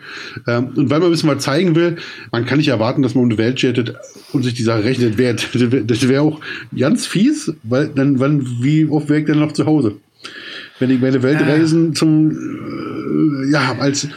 Ähm, 0.47 0.69
und 0.77 0.91
weil 0.91 0.99
man 0.99 1.09
ein 1.09 1.13
bisschen 1.13 1.31
was 1.31 1.43
zeigen 1.43 1.75
will, 1.75 1.97
man 2.31 2.45
kann 2.45 2.59
nicht 2.59 2.69
erwarten, 2.69 3.03
dass 3.03 3.15
man 3.15 3.25
um 3.25 3.31
die 3.31 3.39
Welt 3.39 3.63
jettet 3.63 3.95
und 4.33 4.43
sich 4.43 4.53
die 4.53 4.63
Sache 4.63 4.85
rechnet. 4.85 5.17
Wär, 5.17 5.35
das 5.85 6.09
wäre 6.09 6.23
auch 6.23 6.41
ganz 6.79 7.07
fies, 7.07 7.55
weil 7.63 7.89
dann, 7.89 8.21
wann, 8.21 8.47
wie 8.61 8.87
oft 8.87 9.09
wäre 9.09 9.21
ich 9.21 9.27
denn 9.27 9.39
noch 9.39 9.53
zu 9.53 9.65
Hause? 9.65 9.97
Wenn 10.79 10.91
ich 10.91 11.01
meine 11.01 11.23
Weltreisen 11.23 11.95
zum, 11.95 12.33
äh, 12.33 13.51
ja, 13.51 13.77
als, 13.79 14.09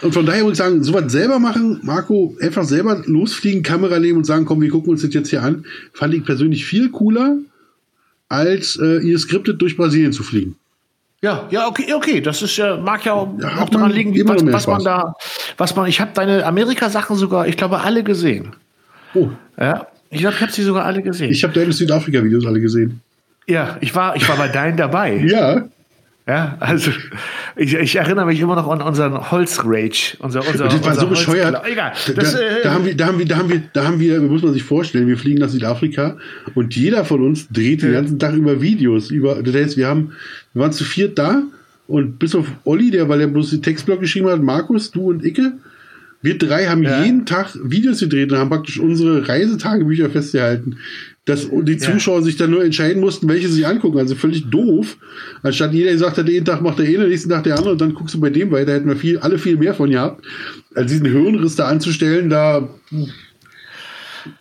Und 0.00 0.14
von 0.14 0.24
daher 0.24 0.40
würde 0.40 0.52
ich 0.52 0.58
sagen, 0.58 0.82
sowas 0.82 1.12
selber 1.12 1.38
machen, 1.38 1.80
Marco, 1.82 2.34
einfach 2.40 2.64
selber 2.64 3.02
losfliegen, 3.04 3.62
Kamera 3.62 3.98
nehmen 3.98 4.18
und 4.18 4.24
sagen, 4.24 4.46
komm, 4.46 4.62
wir 4.62 4.70
gucken 4.70 4.92
uns 4.92 5.02
das 5.02 5.12
jetzt 5.12 5.28
hier 5.28 5.42
an, 5.42 5.66
fand 5.92 6.14
ich 6.14 6.24
persönlich 6.24 6.64
viel 6.64 6.88
cooler, 6.88 7.36
als 8.30 8.78
äh, 8.80 9.06
ihr 9.06 9.18
skriptet 9.18 9.60
durch 9.60 9.76
Brasilien 9.76 10.14
zu 10.14 10.22
fliegen. 10.22 10.56
Ja, 11.22 11.46
ja, 11.50 11.68
okay, 11.68 11.92
okay. 11.94 12.20
Das 12.20 12.42
ist 12.42 12.56
ja, 12.56 12.76
mag 12.76 13.04
ja 13.04 13.12
auch, 13.12 13.28
Ja, 13.40 13.62
auch 13.62 13.68
daran 13.70 13.92
liegen, 13.92 14.12
was, 14.28 14.44
was 14.44 14.66
man 14.66 14.82
da, 14.82 15.14
was 15.56 15.76
man, 15.76 15.86
ich 15.86 16.00
habe 16.00 16.10
deine 16.14 16.44
Amerika-Sachen 16.44 17.14
sogar, 17.16 17.46
ich 17.46 17.56
glaube, 17.56 17.80
alle 17.80 18.02
gesehen. 18.02 18.56
Oh, 19.14 19.28
Ja, 19.58 19.86
ich 20.10 20.20
glaube, 20.20 20.34
ich 20.34 20.42
habe 20.42 20.52
sie 20.52 20.62
sogar 20.62 20.84
alle 20.84 21.00
gesehen. 21.00 21.30
ich 21.30 21.42
habe 21.44 21.52
deine 21.54 21.72
Südafrika-Videos 21.72 22.44
alle 22.44 22.60
gesehen. 22.60 23.00
ja, 23.46 23.76
ich 23.80 23.94
war, 23.94 24.16
ich 24.16 24.28
war 24.28 24.36
bei 24.36 24.48
deinen 24.48 24.76
dabei. 24.76 25.16
Ja, 25.24 25.62
Ja, 26.26 26.56
also 26.60 26.92
ich, 27.56 27.74
ich 27.74 27.96
erinnere 27.96 28.26
mich 28.26 28.38
immer 28.40 28.54
noch 28.54 28.68
an 28.68 28.80
unseren 28.80 29.30
Holz-Rage. 29.32 30.16
Unser, 30.20 30.46
unser, 30.46 30.68
das 30.68 30.84
war 30.84 30.94
so 30.94 31.08
bescheuert. 31.08 31.62
Egal. 31.66 31.92
Da, 32.06 32.12
Das, 32.12 32.32
da, 32.34 32.38
äh, 32.40 32.62
da 32.62 32.72
haben 32.74 32.84
wir, 32.84 32.96
da 32.96 33.06
haben 33.08 33.18
wir, 33.18 33.26
da 33.26 33.36
haben 33.38 33.48
wir, 33.50 33.62
da 33.72 33.84
haben 33.84 33.98
wir, 33.98 34.20
muss 34.20 34.42
man 34.42 34.52
sich 34.52 34.62
vorstellen, 34.62 35.08
wir 35.08 35.18
fliegen 35.18 35.40
nach 35.40 35.48
Südafrika 35.48 36.16
und 36.54 36.76
jeder 36.76 37.04
von 37.04 37.22
uns 37.22 37.48
dreht 37.48 37.82
den 37.82 37.92
Ja. 37.92 38.00
ganzen 38.00 38.20
Tag 38.20 38.34
über 38.34 38.62
Videos. 38.62 39.10
Über, 39.10 39.42
das 39.42 39.52
heißt, 39.54 39.76
wir 39.76 39.88
haben, 39.88 40.12
wir 40.54 40.62
waren 40.62 40.72
zu 40.72 40.84
viert 40.84 41.18
da 41.18 41.42
und 41.88 42.20
bis 42.20 42.36
auf 42.36 42.46
Olli, 42.64 42.92
der, 42.92 43.08
weil 43.08 43.20
er 43.20 43.26
bloß 43.26 43.50
den 43.50 43.62
Textblock 43.62 43.98
geschrieben 44.00 44.28
hat, 44.28 44.40
Markus, 44.42 44.92
du 44.92 45.10
und 45.10 45.24
Icke, 45.24 45.54
wir 46.24 46.38
drei 46.38 46.66
haben 46.66 46.84
Ja. 46.84 47.02
jeden 47.04 47.26
Tag 47.26 47.48
Videos 47.64 47.98
gedreht 47.98 48.30
und 48.30 48.38
haben 48.38 48.48
praktisch 48.48 48.78
unsere 48.78 49.26
Reisetagebücher 49.26 50.08
festgehalten. 50.08 50.76
Dass 51.24 51.48
die 51.48 51.78
Zuschauer 51.78 52.22
sich 52.22 52.36
dann 52.36 52.50
nur 52.50 52.64
entscheiden 52.64 53.00
mussten, 53.00 53.28
welche 53.28 53.48
sie 53.48 53.64
angucken. 53.64 53.98
Also 53.98 54.16
völlig 54.16 54.50
doof. 54.50 54.96
Anstatt 55.42 55.72
jeder 55.72 55.92
gesagt 55.92 56.18
hat, 56.18 56.28
jeden 56.28 56.44
Tag 56.44 56.62
macht 56.62 56.80
der 56.80 56.86
eine, 56.86 57.06
nächsten 57.06 57.30
Tag 57.30 57.44
der 57.44 57.56
andere 57.56 57.72
und 57.72 57.80
dann 57.80 57.94
guckst 57.94 58.14
du 58.14 58.20
bei 58.20 58.30
dem 58.30 58.50
weiter, 58.50 58.72
hätten 58.72 58.88
wir 58.88 58.96
viel, 58.96 59.18
alle 59.18 59.38
viel 59.38 59.56
mehr 59.56 59.72
von 59.72 59.90
gehabt. 59.90 60.24
Als 60.74 60.90
diesen 60.90 61.06
Hirnriss 61.06 61.54
da 61.54 61.68
anzustellen, 61.68 62.28
da 62.28 62.68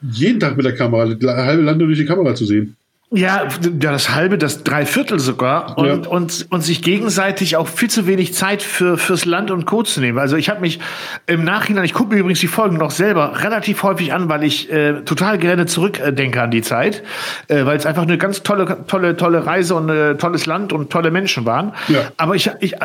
jeden 0.01 0.39
Tag 0.39 0.57
mit 0.57 0.65
der 0.65 0.75
Kamera, 0.75 1.07
halbe 1.45 1.61
Land 1.61 1.77
nur 1.77 1.87
durch 1.87 1.99
die 1.99 2.05
Kamera 2.05 2.33
zu 2.33 2.45
sehen. 2.45 2.75
Ja, 3.13 3.43
ja, 3.61 3.69
das 3.91 4.15
halbe, 4.15 4.37
das 4.37 4.63
Dreiviertel 4.63 5.19
sogar 5.19 5.77
und, 5.77 5.85
Ja. 5.85 6.09
und, 6.09 6.47
und 6.49 6.61
sich 6.61 6.81
gegenseitig 6.81 7.57
auch 7.57 7.67
viel 7.67 7.89
zu 7.89 8.07
wenig 8.07 8.33
Zeit 8.33 8.63
für, 8.63 8.97
fürs 8.97 9.25
Land 9.25 9.51
und 9.51 9.65
Co. 9.65 9.83
zu 9.83 9.99
nehmen. 9.99 10.17
Also 10.17 10.37
ich 10.37 10.49
habe 10.49 10.61
mich 10.61 10.79
im 11.27 11.43
Nachhinein, 11.43 11.83
ich 11.83 11.93
gucke 11.93 12.13
mir 12.13 12.21
übrigens 12.21 12.39
die 12.39 12.47
Folgen 12.47 12.77
noch 12.77 12.91
selber 12.91 13.43
relativ 13.43 13.83
häufig 13.83 14.13
an, 14.13 14.29
weil 14.29 14.45
ich 14.45 14.71
äh, 14.71 15.01
total 15.01 15.37
gerne 15.39 15.65
zurückdenke 15.65 16.41
an 16.41 16.51
die 16.51 16.61
Zeit, 16.61 17.03
äh, 17.49 17.65
weil 17.65 17.75
es 17.75 17.85
einfach 17.85 18.03
eine 18.03 18.17
ganz 18.17 18.43
tolle, 18.43 18.85
tolle, 18.87 19.17
tolle 19.17 19.45
Reise 19.45 19.75
und 19.75 19.89
äh, 19.89 20.15
tolles 20.15 20.45
Land 20.45 20.71
und 20.71 20.89
tolle 20.89 21.11
Menschen 21.11 21.45
waren. 21.45 21.73
Ja. 21.89 22.11
Aber 22.15 22.35
ich, 22.35 22.49
ich 22.61 22.75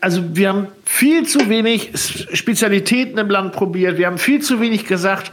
also 0.00 0.22
wir 0.34 0.50
haben 0.50 0.66
viel 0.84 1.26
zu 1.26 1.48
wenig 1.48 1.90
Spezialitäten 2.32 3.18
im 3.18 3.30
Land 3.30 3.52
probiert, 3.52 3.96
wir 3.96 4.06
haben 4.06 4.18
viel 4.18 4.40
zu 4.42 4.60
wenig 4.60 4.86
gesagt, 4.86 5.30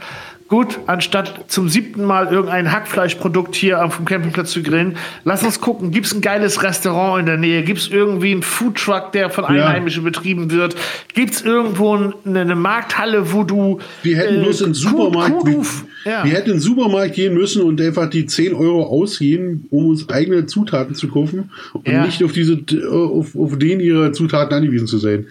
Gut, 0.52 0.80
anstatt 0.86 1.46
zum 1.48 1.70
siebten 1.70 2.04
Mal 2.04 2.26
irgendein 2.26 2.70
Hackfleischprodukt 2.72 3.54
hier 3.54 3.82
auf 3.82 3.96
dem 3.96 4.04
Campingplatz 4.04 4.50
zu 4.52 4.62
grillen, 4.62 4.98
lass 5.24 5.42
uns 5.42 5.62
gucken, 5.62 5.92
gibt 5.92 6.04
es 6.04 6.14
ein 6.14 6.20
geiles 6.20 6.62
Restaurant 6.62 7.20
in 7.20 7.24
der 7.26 7.38
Nähe? 7.38 7.62
Gibt 7.62 7.80
es 7.80 7.88
irgendwie 7.88 8.32
einen 8.32 8.42
Foodtruck, 8.42 9.12
der 9.12 9.30
von 9.30 9.46
Einheimischen 9.46 10.04
betrieben 10.04 10.50
wird? 10.50 10.76
Gibt 11.14 11.32
es 11.32 11.40
irgendwo 11.40 11.94
eine, 12.26 12.40
eine 12.40 12.54
Markthalle, 12.54 13.32
wo 13.32 13.44
du 13.44 13.78
Wir 14.02 14.18
hätten 14.18 14.40
äh, 14.40 14.42
bloß 14.42 14.60
in 14.60 14.74
Supermarkt, 14.74 15.38
Kuh- 15.40 15.64
ja. 16.04 16.22
wir 16.22 16.32
hätten 16.32 16.50
in 16.50 16.56
den 16.56 16.60
Supermarkt 16.60 17.14
gehen 17.14 17.32
müssen 17.32 17.62
und 17.62 17.80
einfach 17.80 18.10
die 18.10 18.26
10 18.26 18.52
Euro 18.52 18.82
ausgehen, 18.84 19.66
um 19.70 19.86
uns 19.86 20.06
eigene 20.10 20.44
Zutaten 20.44 20.94
zu 20.94 21.08
kaufen 21.08 21.50
und 21.72 21.88
Ja. 21.88 22.04
nicht 22.04 22.22
auf 22.22 22.32
diese, 22.32 22.60
auf, 22.92 23.34
auf 23.34 23.56
den 23.58 23.80
ihre 23.80 24.12
Zutaten 24.12 24.54
angewiesen 24.54 24.86
zu 24.86 24.98
sein. 24.98 25.28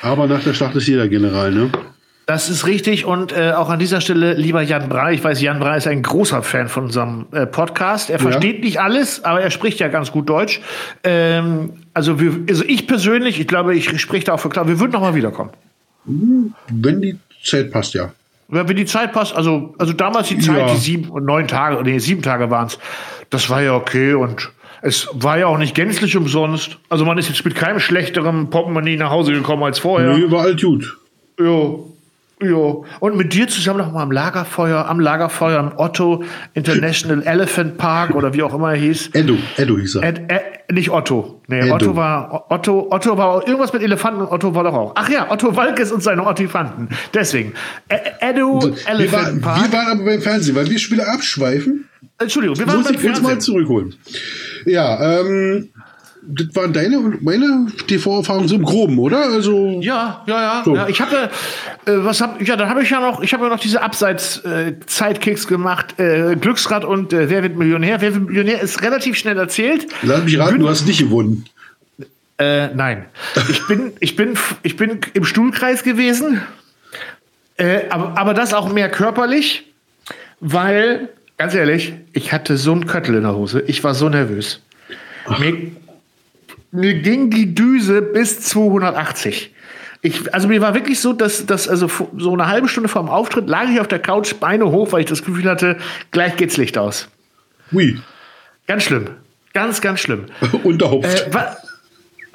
Aber 0.00 0.26
nach 0.26 0.42
der 0.42 0.54
Schlacht 0.54 0.74
ist 0.76 0.88
jeder 0.88 1.06
General, 1.08 1.52
ne? 1.52 1.70
Das 2.26 2.48
ist 2.48 2.66
richtig 2.66 3.04
und 3.04 3.32
äh, 3.36 3.52
auch 3.52 3.68
an 3.68 3.78
dieser 3.78 4.00
Stelle, 4.00 4.32
lieber 4.32 4.62
Jan 4.62 4.88
Brei, 4.88 5.12
ich 5.12 5.22
weiß, 5.22 5.42
Jan 5.42 5.60
Brei 5.60 5.76
ist 5.76 5.86
ein 5.86 6.02
großer 6.02 6.42
Fan 6.42 6.68
von 6.68 6.84
unserem 6.84 7.26
äh, 7.32 7.44
Podcast. 7.44 8.08
Er 8.08 8.18
versteht 8.18 8.64
nicht 8.64 8.80
alles, 8.80 9.22
aber 9.24 9.42
er 9.42 9.50
spricht 9.50 9.78
ja 9.78 9.88
ganz 9.88 10.10
gut 10.10 10.28
Deutsch. 10.30 10.62
Ähm, 11.02 11.74
also, 11.92 12.18
wir, 12.20 12.32
also 12.48 12.64
ich 12.66 12.86
persönlich, 12.86 13.38
ich 13.40 13.46
glaube, 13.46 13.74
ich 13.76 14.00
spreche 14.00 14.24
da 14.26 14.32
auch 14.34 14.40
für 14.40 14.48
klar, 14.48 14.66
wir 14.66 14.80
würden 14.80 14.92
noch 14.92 15.02
mal 15.02 15.14
wiederkommen. 15.14 15.50
Wenn 16.06 17.02
die 17.02 17.18
Zeit 17.42 17.70
passt, 17.70 17.92
ja. 17.92 18.10
Ja, 18.50 18.68
Wenn 18.68 18.76
die 18.76 18.84
Zeit 18.86 19.12
passt, 19.12 19.34
also, 19.34 19.74
also 19.78 19.92
damals 19.92 20.28
die 20.28 20.38
Zeit, 20.38 20.56
Ja. 20.58 20.72
die 20.72 20.80
sieben 20.80 21.10
und 21.10 21.24
neun 21.26 21.46
Tage, 21.48 21.82
nee, 21.82 21.98
sieben 21.98 22.22
Tage 22.22 22.50
waren 22.50 22.66
es, 22.68 22.78
das 23.30 23.48
war 23.50 23.62
ja 23.62 23.74
okay 23.74 24.14
und 24.14 24.50
es 24.82 25.08
war 25.12 25.38
ja 25.38 25.46
auch 25.46 25.56
nicht 25.58 25.74
gänzlich 25.74 26.16
umsonst. 26.16 26.78
Also 26.90 27.04
man 27.06 27.16
ist 27.18 27.28
jetzt 27.28 27.44
mit 27.44 27.54
keinem 27.54 27.80
schlechteren 27.80 28.50
Portemonnaie 28.50 28.96
nach 28.96 29.10
Hause 29.10 29.32
gekommen 29.32 29.62
als 29.62 29.78
vorher. 29.78 30.16
Nee, 30.16 30.30
war 30.30 30.42
alt 30.42 30.62
gut. 30.62 30.98
Jo. 31.40 31.90
Jo. 32.48 32.84
Und 33.00 33.16
mit 33.16 33.32
dir 33.32 33.48
zusammen 33.48 33.78
noch 33.78 33.92
mal 33.92 34.02
am 34.02 34.12
Lagerfeuer, 34.12 34.86
am 34.86 35.00
Lagerfeuer 35.00 35.60
im 35.60 35.72
Otto 35.78 36.24
International 36.54 37.22
Elephant 37.26 37.76
Park 37.78 38.14
oder 38.14 38.34
wie 38.34 38.42
auch 38.42 38.54
immer 38.54 38.70
er 38.72 38.76
hieß. 38.80 39.10
Edo, 39.14 39.36
Edo 39.56 39.78
hieß 39.78 39.96
er. 39.96 40.02
Ed, 40.04 40.20
Ed, 40.28 40.42
nicht 40.72 40.90
Otto. 40.90 41.40
Nee, 41.46 41.60
Edo. 41.60 41.74
Otto 41.74 41.96
war 41.96 42.46
Otto, 42.50 42.88
Otto 42.90 43.16
war 43.18 43.46
irgendwas 43.46 43.72
mit 43.72 43.82
Elefanten 43.82 44.20
und 44.22 44.28
Otto 44.30 44.54
war 44.54 44.64
doch 44.64 44.74
auch. 44.74 44.92
Ach 44.96 45.08
ja, 45.08 45.30
Otto 45.30 45.54
Walkes 45.56 45.92
und 45.92 46.02
seine 46.02 46.26
Ottifanten. 46.26 46.88
Deswegen. 47.12 47.54
Ed, 47.88 48.00
Edo 48.20 48.60
wir, 48.62 48.74
Elephant 48.86 49.12
waren, 49.12 49.40
Park. 49.40 49.62
wir 49.64 49.72
waren 49.78 49.86
aber 49.98 50.04
beim 50.04 50.20
Fernsehen, 50.20 50.54
weil 50.56 50.66
wir 50.68 50.76
wieder 50.76 51.08
abschweifen. 51.12 51.88
Entschuldigung, 52.18 52.58
wir 52.58 52.66
waren 52.66 52.76
Muss 52.76 52.86
beim 52.86 52.94
ich 52.94 53.04
uns 53.04 53.22
mal 53.22 53.28
Fernsehen. 53.30 53.40
zurückholen. 53.40 53.94
Ja, 54.66 55.20
ähm, 55.20 55.70
das 56.26 56.54
waren 56.54 56.72
deine 56.72 56.98
und 56.98 57.22
meine 57.22 57.66
TV-Erfahrungen 57.86 58.48
so 58.48 58.54
im 58.54 58.62
Groben, 58.62 58.98
oder? 58.98 59.24
Also, 59.24 59.80
Ja, 59.80 60.22
ja, 60.26 60.40
ja. 60.40 60.62
So. 60.64 60.74
ja 60.74 60.88
ich 60.88 61.00
habe, 61.00 61.30
äh, 61.86 61.92
was 61.96 62.20
hab, 62.20 62.40
ja, 62.40 62.56
dann 62.56 62.68
habe 62.68 62.82
ich 62.82 62.90
ja 62.90 63.00
noch, 63.00 63.22
ich 63.22 63.32
habe 63.34 63.44
ja 63.44 63.50
noch 63.50 63.60
diese 63.60 63.82
Abseits-Sidekicks 63.82 65.46
gemacht, 65.46 65.98
äh, 65.98 66.36
Glücksrad 66.36 66.84
und 66.84 67.12
äh, 67.12 67.28
Wer 67.28 67.42
wird 67.42 67.56
Millionär? 67.56 68.00
Wer 68.00 68.14
wird 68.14 68.26
Millionär 68.26 68.60
ist 68.60 68.82
relativ 68.82 69.16
schnell 69.16 69.38
erzählt. 69.38 69.86
lass 70.02 70.24
mich 70.24 70.38
raten, 70.38 70.58
du 70.58 70.68
hast 70.68 70.86
nicht 70.86 71.00
gewonnen. 71.00 71.44
Äh, 72.38 72.68
nein. 72.74 73.06
Ich 73.48 73.66
bin, 73.66 73.92
ich 74.00 74.16
bin, 74.16 74.36
ich 74.62 74.76
bin 74.76 75.00
im 75.12 75.24
Stuhlkreis 75.24 75.82
gewesen. 75.82 76.40
Äh, 77.56 77.88
aber, 77.90 78.18
aber 78.18 78.34
das 78.34 78.52
auch 78.52 78.72
mehr 78.72 78.90
körperlich, 78.90 79.72
weil, 80.40 81.10
ganz 81.38 81.54
ehrlich, 81.54 81.92
ich 82.12 82.32
hatte 82.32 82.56
so 82.56 82.72
einen 82.72 82.86
Köttel 82.86 83.14
in 83.14 83.22
der 83.22 83.36
Hose. 83.36 83.62
Ich 83.66 83.84
war 83.84 83.94
so 83.94 84.08
nervös. 84.08 84.60
Mir, 85.38 85.70
mir 86.74 86.94
ging 86.94 87.30
die 87.30 87.54
Düse 87.54 88.02
bis 88.02 88.40
280. 88.40 89.54
Ich, 90.02 90.34
also 90.34 90.48
mir 90.48 90.60
war 90.60 90.74
wirklich 90.74 91.00
so, 91.00 91.14
dass, 91.14 91.46
dass 91.46 91.66
also 91.68 91.88
so 92.18 92.32
eine 92.32 92.46
halbe 92.46 92.68
Stunde 92.68 92.88
vor 92.88 93.02
dem 93.02 93.08
Auftritt 93.08 93.48
lag 93.48 93.70
ich 93.70 93.80
auf 93.80 93.88
der 93.88 94.00
Couch, 94.00 94.34
Beine 94.34 94.70
hoch, 94.70 94.92
weil 94.92 95.00
ich 95.00 95.06
das 95.06 95.24
Gefühl 95.24 95.48
hatte, 95.48 95.78
gleich 96.10 96.36
geht's 96.36 96.58
Licht 96.58 96.76
aus. 96.76 97.08
Ui, 97.72 97.98
Ganz 98.66 98.84
schlimm. 98.84 99.10
Ganz, 99.52 99.80
ganz 99.80 100.00
schlimm. 100.00 100.26
Unterhaupt. 100.64 101.04
Äh, 101.04 101.30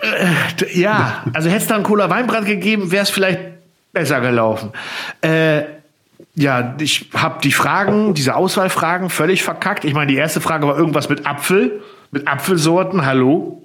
äh, 0.02 0.80
ja, 0.80 1.24
also 1.34 1.50
hätte 1.50 1.62
es 1.62 1.68
da 1.68 1.76
einen 1.76 1.84
Cola 1.84 2.10
Weinbrand 2.10 2.46
gegeben, 2.46 2.92
wäre 2.92 3.04
es 3.04 3.10
vielleicht 3.10 3.40
besser 3.92 4.22
gelaufen. 4.22 4.72
Äh, 5.22 5.64
ja, 6.36 6.76
ich 6.80 7.10
habe 7.16 7.42
die 7.44 7.52
Fragen, 7.52 8.14
diese 8.14 8.36
Auswahlfragen 8.36 9.10
völlig 9.10 9.44
verkackt. 9.44 9.84
Ich 9.84 9.94
meine, 9.94 10.12
die 10.12 10.18
erste 10.18 10.40
Frage 10.40 10.68
war 10.68 10.78
irgendwas 10.78 11.10
mit 11.10 11.26
Apfel, 11.26 11.82
mit 12.12 12.28
Apfelsorten. 12.28 13.06
Hallo? 13.06 13.59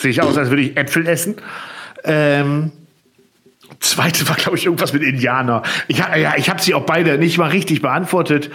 Sehe 0.00 0.10
ich 0.12 0.22
aus, 0.22 0.38
als 0.38 0.48
würde 0.48 0.62
ich 0.62 0.76
Äpfel 0.76 1.06
essen. 1.06 1.36
Ähm, 2.04 2.72
zweite 3.80 4.26
war, 4.28 4.36
glaube 4.36 4.56
ich, 4.56 4.64
irgendwas 4.64 4.92
mit 4.94 5.02
Indianer. 5.02 5.62
Ich, 5.88 5.98
ja, 5.98 6.34
ich 6.36 6.48
habe 6.48 6.60
sie 6.60 6.74
auch 6.74 6.86
beide 6.86 7.18
nicht 7.18 7.36
mal 7.36 7.50
richtig 7.50 7.82
beantwortet. 7.82 8.50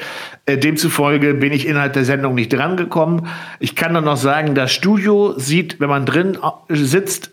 Äh, 0.47 0.57
demzufolge 0.57 1.35
bin 1.35 1.53
ich 1.53 1.67
innerhalb 1.67 1.93
der 1.93 2.03
Sendung 2.03 2.33
nicht 2.33 2.51
drangekommen. 2.51 3.27
Ich 3.59 3.75
kann 3.75 3.93
nur 3.93 4.01
noch 4.01 4.17
sagen, 4.17 4.55
das 4.55 4.71
Studio 4.71 5.37
sieht, 5.37 5.79
wenn 5.79 5.89
man 5.89 6.05
drin 6.05 6.37
äh, 6.69 6.75
sitzt, 6.75 7.29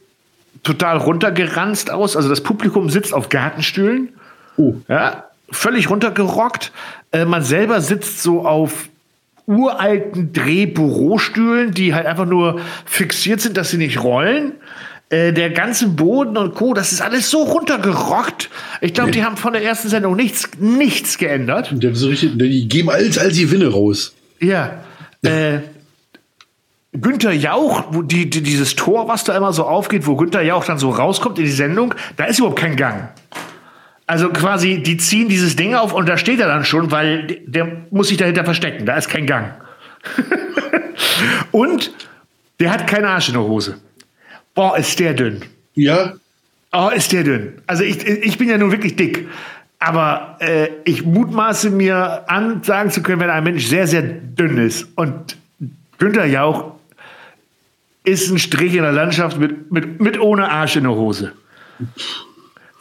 total 0.63 0.99
runtergeranzt 0.99 1.91
aus. 1.91 2.15
Also 2.15 2.29
das 2.29 2.43
Publikum 2.43 2.91
sitzt 2.91 3.15
auf 3.15 3.31
Gartenstühlen. 3.31 4.11
oh, 4.59 4.75
Ja, 4.89 5.25
völlig 5.51 5.89
runtergerockt. 5.89 6.71
Äh, 7.13 7.25
man 7.25 7.43
selber 7.43 7.81
sitzt 7.81 8.23
so 8.23 8.47
auf 8.47 8.89
uralten 9.47 10.32
Drehbürostühlen, 10.32 11.72
die 11.72 11.95
halt 11.95 12.07
einfach 12.07 12.26
nur 12.26 12.61
fixiert 12.84 13.40
sind, 13.40 13.57
dass 13.57 13.70
sie 13.70 13.78
nicht 13.78 14.03
rollen. 14.03 14.53
Äh, 15.11 15.32
der 15.32 15.51
ganze 15.51 15.88
Boden 15.88 16.36
und 16.36 16.55
Co., 16.55 16.74
das 16.74 16.93
ist 16.93 17.03
alles 17.03 17.28
so 17.28 17.43
runtergerockt. 17.43 18.49
Ich 18.80 18.95
glaube, 18.95 19.11
die 19.11 19.24
haben 19.24 19.36
von 19.36 19.53
der 19.53 19.62
ersten 19.62 19.88
Sendung 19.88 20.16
nichts, 20.16 20.49
nichts 20.59 21.18
geändert. 21.18 21.74
so 21.93 22.09
richtig, 22.09 22.38
die 22.38 22.68
geben 22.68 22.88
alles 22.88 23.18
als 23.18 23.36
Gewinne 23.36 23.68
raus. 23.68 24.14
Ja. 24.40 24.84
Äh, 25.22 25.59
Günther 26.93 27.32
Jauch, 27.32 27.84
wo 27.90 28.03
die, 28.03 28.28
die, 28.28 28.43
dieses 28.43 28.76
Tor, 28.76 29.09
was 29.09 29.24
da 29.24 29.36
immer 29.36 29.53
so 29.53 29.64
aufgeht, 29.64 30.07
wo 30.07 30.16
Günther 30.16 30.43
Jauch 30.43 30.64
dann 30.64 30.78
so 30.78 30.90
rauskommt 30.90 31.38
in 31.38 31.45
die 31.45 31.51
Sendung, 31.51 31.95
da 32.16 32.24
ist 32.24 32.38
überhaupt 32.38 32.59
kein 32.59 32.76
Gang. 32.76 33.09
Also 34.07 34.31
quasi, 34.31 34.83
die 34.83 34.97
ziehen 34.97 35.29
dieses 35.29 35.57
Ding 35.57 35.75
auf 35.75 35.93
und 35.93 36.09
da 36.09 36.19
steht 36.19 36.41
er 36.41 36.49
dann 36.49 36.65
schon, 36.65 36.91
weil 36.91 37.41
der, 37.47 37.87
muss 37.91 38.09
sich 38.09 38.17
dahinter 38.17 38.45
verstecken. 38.45 38.85
Da 38.85 38.97
ist 38.97 39.09
kein 39.09 39.27
Gang. 39.27 39.55
und 41.53 41.93
der 42.61 42.73
hat 42.73 42.87
keinen 42.87 43.05
Arsch 43.05 43.29
in 43.29 43.35
der 43.35 43.43
Hose. 43.43 43.79
Boah, 44.55 44.77
ist 44.77 44.99
der 44.99 45.15
dünn. 45.15 45.43
Ja, 45.75 46.15
Oh, 46.73 46.89
ist 46.89 47.13
der 47.13 47.23
dünn. 47.23 47.61
Also 47.67 47.85
ich, 47.85 48.07
ich 48.07 48.39
bin 48.39 48.49
ja 48.49 48.57
nun 48.57 48.73
wirklich 48.73 48.97
dick. 48.97 49.29
Aber 49.79 50.37
äh, 50.41 50.69
ich 50.85 51.05
mutmaße 51.05 51.71
mir 51.71 52.25
an, 52.31 52.63
sagen 52.63 52.91
zu 52.91 53.03
können, 53.03 53.21
wenn 53.21 53.31
ein 53.31 53.45
Mensch 53.45 53.67
sehr, 53.67 53.87
sehr 53.87 54.03
dünn 54.03 54.57
ist. 54.57 54.87
Und 54.95 55.37
Günther 55.99 56.25
Jauch 56.25 56.77
ist 58.05 58.31
ein 58.31 58.39
Strich 58.39 58.75
in 58.75 58.83
der 58.83 58.93
Landschaft 58.93 59.39
mit, 59.39 59.71
mit, 59.71 60.01
mit 60.01 60.19
ohne 60.19 60.51
Arsch 60.51 60.77
in 60.77 60.85
der 60.85 60.93
Hose. 60.93 61.33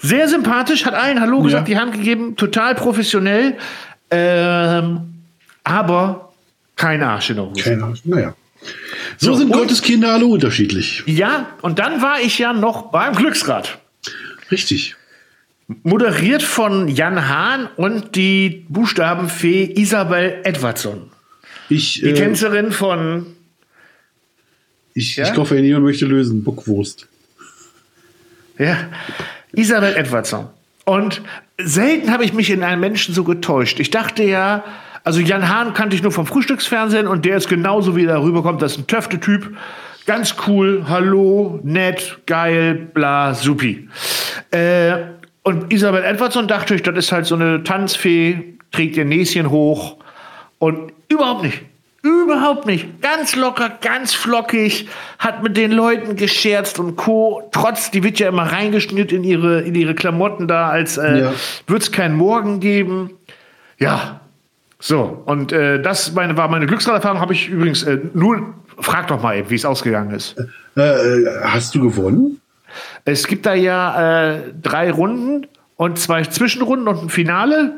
Sehr 0.02 0.28
sympathisch, 0.28 0.86
hat 0.86 0.96
allen 0.96 1.22
Hallo 1.22 1.42
gesagt, 1.42 1.70
ja. 1.70 1.76
die 1.76 1.80
Hand 1.80 1.94
gegeben, 1.94 2.36
total 2.36 2.76
professionell. 2.76 3.58
Ähm, 4.10 5.14
aber 5.64 6.34
kein 6.76 7.04
Arsch 7.04 7.30
in 7.30 7.36
der 7.36 7.46
Hose. 7.46 7.62
Kein 7.62 7.82
Arsch, 7.84 8.02
naja. 8.06 8.34
So, 9.18 9.34
so 9.34 9.40
sind 9.40 9.52
Gottes 9.52 9.82
Kinder 9.82 10.14
alle 10.14 10.26
unterschiedlich. 10.26 11.04
Ja, 11.06 11.48
und 11.62 11.80
dann 11.80 12.02
war 12.02 12.20
ich 12.22 12.40
ja 12.40 12.54
noch 12.54 12.92
beim 12.92 13.16
Glücksrad. 13.16 13.80
Richtig. 14.52 14.96
Moderiert 15.84 16.44
von 16.44 16.88
Jan 16.88 17.30
Hahn 17.30 17.70
und 17.78 18.16
die 18.16 18.66
Buchstabenfee 18.70 19.72
Isabel 19.76 20.42
Edwardson. 20.44 21.12
Ich, 21.70 22.02
die 22.02 22.10
äh, 22.10 22.14
Tänzerin 22.14 22.72
von. 22.72 23.28
Ich, 24.94 25.16
ja? 25.16 25.26
ich 25.26 25.34
kaufe 25.34 25.56
nie 25.56 25.74
und 25.74 25.84
möchte 25.84 26.06
lösen. 26.06 26.44
Bockwurst. 26.44 27.08
Ja, 28.58 28.90
Isabel 29.54 29.96
Edwardson. 29.96 30.48
Und 30.86 31.22
selten 31.58 32.12
habe 32.12 32.24
ich 32.24 32.34
mich 32.34 32.50
in 32.50 32.64
einem 32.64 32.82
Menschen 32.82 33.14
so 33.14 33.24
getäuscht. 33.24 33.80
Ich 33.80 33.92
dachte 33.92 34.24
ja, 34.24 34.64
also 35.04 35.20
Jan 35.20 35.50
Hahn 35.50 35.74
kannte 35.74 35.96
ich 35.96 36.04
nur 36.04 36.12
vom 36.12 36.26
Frühstücksfernsehen 36.26 37.08
und 37.08 37.26
der 37.26 37.38
ist 37.38 37.48
genauso 37.48 37.96
wie 37.96 38.06
er 38.06 38.22
rüberkommt. 38.22 38.62
Das 38.62 38.74
ist 38.74 38.80
ein 38.80 38.88
Töfte-Typ. 38.88 39.56
Ganz 40.06 40.36
cool, 40.48 40.86
hallo, 40.88 41.60
nett, 41.64 42.20
geil, 42.26 42.90
bla, 42.94 43.34
supi. 43.34 43.88
Äh, 44.50 44.94
und 45.44 45.72
Isabel 45.72 46.04
Edwardson 46.04 46.48
dachte 46.48 46.76
ich, 46.76 46.84
das 46.84 46.96
ist 46.98 47.12
halt 47.12 47.26
so 47.26 47.36
eine 47.36 47.64
Tanzfee, 47.64 48.58
trägt 48.72 48.98
ihr 48.98 49.06
Näschen 49.06 49.50
hoch 49.50 49.98
und 50.60 50.92
überhaupt 51.08 51.44
nicht. 51.44 51.62
Überhaupt 52.04 52.66
nicht. 52.66 53.02
Ganz 53.02 53.36
locker, 53.36 53.70
ganz 53.82 54.14
flockig, 54.14 54.88
hat 55.20 55.44
mit 55.44 55.56
den 55.56 55.72
Leuten 55.72 56.16
gescherzt 56.16 56.80
und 56.80 56.96
Co. 56.96 57.48
Trotz, 57.52 57.92
die 57.92 58.04
wird 58.04 58.18
ja 58.18 58.28
immer 58.28 58.52
reingeschnitten 58.52 59.18
in 59.18 59.24
ihre, 59.24 59.62
in 59.62 59.76
ihre 59.76 59.94
Klamotten 59.94 60.48
da, 60.48 60.70
als 60.70 60.98
äh, 60.98 61.20
ja. 61.22 61.34
wird 61.68 61.82
es 61.84 61.92
keinen 61.92 62.16
Morgen 62.16 62.60
geben. 62.60 63.12
Ja, 63.78 64.22
so, 64.82 65.22
und 65.26 65.52
äh, 65.52 65.80
das 65.80 66.14
meine, 66.14 66.36
war 66.38 66.48
meine 66.48 66.66
Glücksraderfahrung. 66.66 67.20
Habe 67.20 67.34
ich 67.34 67.50
übrigens 67.50 67.84
äh, 67.84 68.00
nur, 68.16 68.56
frag 68.80 69.08
doch 69.08 69.22
mal 69.22 69.48
wie 69.50 69.56
es 69.56 69.64
ausgegangen 69.64 70.12
ist. 70.12 70.36
Äh, 70.76 70.82
äh, 70.82 71.44
hast 71.44 71.76
du 71.76 71.82
gewonnen? 71.82 72.42
Es 73.06 73.28
gibt 73.28 73.46
da 73.46 73.54
ja 73.54 74.34
äh, 74.34 74.42
drei 74.60 74.90
Runden 74.90 75.46
und 75.76 76.00
zwei 76.00 76.24
Zwischenrunden 76.24 76.88
und 76.88 77.04
ein 77.04 77.10
Finale. 77.10 77.76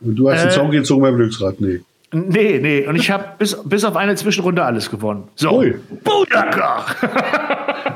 Und 0.00 0.16
du 0.16 0.30
hast 0.30 0.44
den 0.44 0.50
Song 0.50 0.70
gezogen 0.70 1.02
beim 1.02 1.16
Glücksrad? 1.16 1.60
Nee. 1.60 1.80
Nee, 2.12 2.58
nee. 2.60 2.86
Und 2.86 2.96
ich 2.96 3.10
habe 3.10 3.36
bis, 3.38 3.56
bis 3.64 3.84
auf 3.84 3.94
eine 3.96 4.16
Zwischenrunde 4.16 4.64
alles 4.64 4.90
gewonnen. 4.90 5.28
So. 5.36 5.58
Ui. 5.58 5.76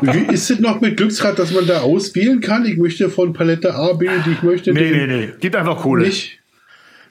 Wie 0.00 0.32
ist 0.32 0.50
es 0.50 0.60
noch 0.60 0.80
mit 0.80 0.96
Glücksrad, 0.96 1.38
dass 1.38 1.52
man 1.52 1.66
da 1.66 1.80
auswählen 1.80 2.40
kann? 2.40 2.64
Ich 2.64 2.76
möchte 2.76 3.10
von 3.10 3.32
Palette 3.32 3.74
A, 3.74 3.94
B, 3.94 4.08
die 4.24 4.32
ich 4.32 4.42
möchte. 4.42 4.72
Nee, 4.72 4.90
nee, 4.90 5.06
nee. 5.06 5.28
Gibt 5.40 5.56
einfach 5.56 5.78
Kohle. 5.78 6.06
Nicht. 6.06 6.38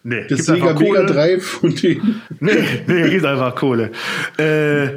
Nee, 0.05 0.25
das 0.29 0.45
Sega 0.45 0.73
Mega 0.73 1.03
Drive 1.03 1.45
von 1.45 1.73
denen. 1.75 2.21
Nee, 2.39 2.63
nee, 2.87 3.09
gibt 3.09 3.25
einfach 3.25 3.55
Kohle. 3.55 3.91
Äh, 4.37 4.87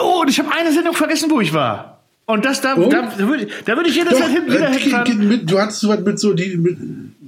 oh, 0.00 0.22
und 0.22 0.30
ich 0.30 0.38
habe 0.40 0.48
eine 0.52 0.72
Sendung 0.72 0.94
vergessen, 0.94 1.30
wo 1.30 1.40
ich 1.40 1.52
war. 1.52 1.95
Und 2.28 2.44
das 2.44 2.60
da, 2.60 2.74
oh? 2.76 2.88
da, 2.88 3.02
da 3.16 3.28
würde 3.28 3.46
da 3.66 3.76
würd 3.76 3.86
ich 3.86 3.94
jederzeit 3.94 4.28
hin, 4.28 4.46
wieder 4.46 4.68
hinfahren. 4.68 5.46
Du 5.46 5.60
hattest 5.60 5.78
so 5.78 5.88
was 5.88 6.00
mit 6.00 6.18
so 6.18 6.34
die 6.34 6.56
mit, 6.56 6.76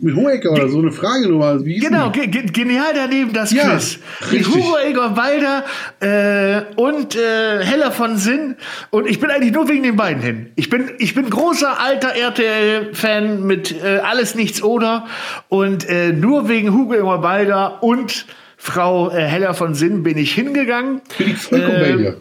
mit 0.03 0.17
Hohecker 0.17 0.51
oder 0.51 0.69
so 0.69 0.81
eine 0.81 0.91
Frage 0.91 1.29
nochmal. 1.29 1.65
Wie 1.65 1.79
genau, 1.79 2.11
ge 2.11 2.27
genial 2.27 2.93
daneben 2.93 3.33
das 3.33 3.53
ja, 3.53 3.71
Quiz. 3.71 4.01
Mit 4.33 4.49
Hugo 4.49 4.77
Egon 4.85 5.15
Balder 5.15 5.65
äh, 6.01 6.63
und 6.75 7.15
äh, 7.15 7.65
Heller 7.65 7.93
von 7.93 8.17
Sinn. 8.17 8.57
Und 8.91 9.09
ich 9.09 9.21
bin 9.21 9.31
eigentlich 9.31 9.53
nur 9.53 9.69
wegen 9.69 9.85
den 9.85 9.95
beiden 9.95 10.21
hin. 10.21 10.51
Ich 10.57 10.69
bin, 10.69 10.91
ich 10.99 11.15
bin 11.15 11.31
großer 11.31 11.79
alter 11.79 12.17
RTL-Fan 12.17 13.45
mit 13.47 13.81
äh, 13.81 13.99
Alles 13.99 14.35
Nichts 14.35 14.65
oder. 14.65 15.07
Und 15.49 15.89
äh, 15.89 16.13
nur 16.13 16.49
wegen 16.49 16.75
Hugo 16.75 16.95
Egon 16.95 17.21
Balder 17.21 17.85
und 17.85 18.27
Frau 18.57 19.11
äh, 19.13 19.21
Heller 19.21 19.55
von 19.55 19.75
Sinn 19.75 20.03
bin 20.03 20.19
ich 20.19 20.35
hingegangen. 20.35 21.03
Bin 21.19 21.31
ich 21.31 21.37
vollkommen 21.37 21.81
bei 21.81 21.93
dir. 21.93 22.17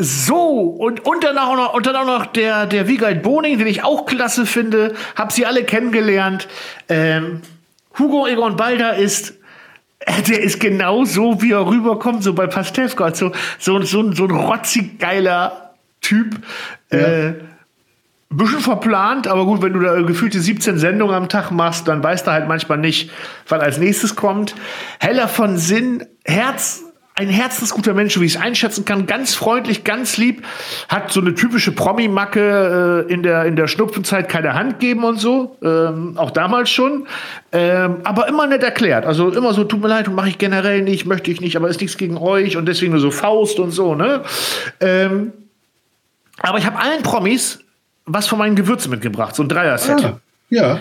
So, 0.00 0.60
und, 0.60 1.04
und 1.04 1.24
dann 1.24 1.36
auch 1.38 1.56
noch, 1.56 1.74
und 1.74 1.84
dann 1.84 1.96
auch 1.96 2.06
noch 2.06 2.26
der, 2.26 2.66
der 2.66 2.86
Wiegald 2.86 3.20
Boning, 3.22 3.58
den 3.58 3.66
ich 3.66 3.82
auch 3.82 4.06
klasse 4.06 4.46
finde, 4.46 4.94
hab 5.16 5.32
sie 5.32 5.44
alle 5.44 5.64
kennengelernt. 5.64 6.46
Ähm, 6.88 7.42
Hugo 7.98 8.28
Egon 8.28 8.54
Balder 8.54 8.94
ist, 8.94 9.34
äh, 9.98 10.22
der 10.22 10.40
ist 10.40 10.60
genau 10.60 11.04
so, 11.04 11.42
wie 11.42 11.50
er 11.50 11.66
rüberkommt, 11.66 12.22
so 12.22 12.32
bei 12.32 12.46
Pastewka, 12.46 13.12
so, 13.12 13.32
so, 13.58 13.82
so, 13.82 14.12
so 14.12 14.24
ein 14.24 14.30
rotzig 14.30 15.00
geiler 15.00 15.74
Typ. 16.00 16.36
Ja. 16.92 16.98
Äh, 16.98 17.34
bisschen 18.30 18.60
verplant, 18.60 19.26
aber 19.26 19.46
gut, 19.46 19.62
wenn 19.62 19.72
du 19.72 19.80
da 19.80 20.00
gefühlte 20.02 20.38
17 20.38 20.78
Sendungen 20.78 21.14
am 21.14 21.28
Tag 21.28 21.50
machst, 21.50 21.88
dann 21.88 22.02
weißt 22.02 22.26
du 22.26 22.30
halt 22.30 22.46
manchmal 22.46 22.78
nicht, 22.78 23.10
was 23.48 23.60
als 23.60 23.78
nächstes 23.78 24.16
kommt. 24.16 24.54
Heller 25.00 25.28
von 25.28 25.56
Sinn, 25.56 26.04
Herz, 26.24 26.84
ein 27.18 27.28
herzensguter 27.28 27.94
Mensch, 27.94 28.18
wie 28.20 28.26
ich 28.26 28.36
es 28.36 28.40
einschätzen 28.40 28.84
kann, 28.84 29.06
ganz 29.06 29.34
freundlich, 29.34 29.82
ganz 29.82 30.18
lieb, 30.18 30.44
hat 30.88 31.10
so 31.10 31.20
eine 31.20 31.34
typische 31.34 31.72
Promi-Macke 31.72 33.06
äh, 33.08 33.12
in, 33.12 33.24
der, 33.24 33.44
in 33.44 33.56
der 33.56 33.66
Schnupfenzeit 33.66 34.28
keine 34.28 34.54
Hand 34.54 34.78
geben 34.78 35.02
und 35.02 35.18
so, 35.18 35.56
ähm, 35.60 36.16
auch 36.16 36.30
damals 36.30 36.70
schon, 36.70 37.08
ähm, 37.50 37.96
aber 38.04 38.28
immer 38.28 38.46
nett 38.46 38.62
erklärt, 38.62 39.04
also 39.04 39.30
immer 39.30 39.52
so, 39.52 39.64
tut 39.64 39.80
mir 39.80 39.88
leid, 39.88 40.08
mache 40.12 40.28
ich 40.28 40.38
generell 40.38 40.82
nicht, 40.82 41.06
möchte 41.06 41.32
ich 41.32 41.40
nicht, 41.40 41.56
aber 41.56 41.68
ist 41.68 41.80
nichts 41.80 41.96
gegen 41.96 42.16
euch 42.16 42.56
und 42.56 42.66
deswegen 42.66 42.92
nur 42.92 43.00
so 43.00 43.10
Faust 43.10 43.58
und 43.58 43.72
so, 43.72 43.96
ne? 43.96 44.22
Ähm, 44.78 45.32
aber 46.40 46.58
ich 46.58 46.66
habe 46.66 46.78
allen 46.78 47.02
Promis 47.02 47.58
was 48.06 48.28
von 48.28 48.38
meinen 48.38 48.54
Gewürzen 48.54 48.90
mitgebracht, 48.90 49.34
so 49.34 49.42
ein 49.42 49.48
Dreier-Set. 49.48 50.04
Ah, 50.04 50.20
ja. 50.50 50.78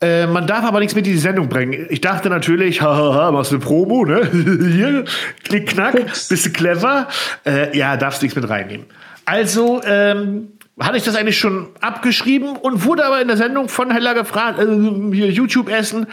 Äh, 0.00 0.26
man 0.26 0.46
darf 0.46 0.64
aber 0.64 0.78
nichts 0.78 0.94
mit 0.94 1.06
in 1.06 1.14
die 1.14 1.18
Sendung 1.18 1.48
bringen. 1.48 1.86
Ich 1.90 2.00
dachte 2.00 2.30
natürlich, 2.30 2.80
hahaha, 2.82 3.32
machst 3.32 3.50
du 3.50 3.56
eine 3.56 3.64
Promo, 3.64 4.04
ne? 4.04 4.28
Hier, 4.32 5.04
klick, 5.42 5.68
knack, 5.68 5.94
Ups. 5.94 6.28
bist 6.28 6.46
du 6.46 6.50
clever. 6.50 7.08
Äh, 7.44 7.76
ja, 7.76 7.96
darfst 7.96 8.22
nichts 8.22 8.36
mit 8.36 8.48
reinnehmen. 8.48 8.86
Also, 9.24 9.82
ähm, 9.84 10.52
hatte 10.78 10.96
ich 10.96 11.02
das 11.02 11.16
eigentlich 11.16 11.38
schon 11.38 11.70
abgeschrieben 11.80 12.56
und 12.56 12.84
wurde 12.84 13.04
aber 13.04 13.20
in 13.20 13.26
der 13.26 13.36
Sendung 13.36 13.68
von 13.68 13.90
Heller 13.90 14.14
gefragt, 14.14 14.60
äh, 14.60 14.64
hier 15.12 15.30
YouTube-Essen, 15.30 16.06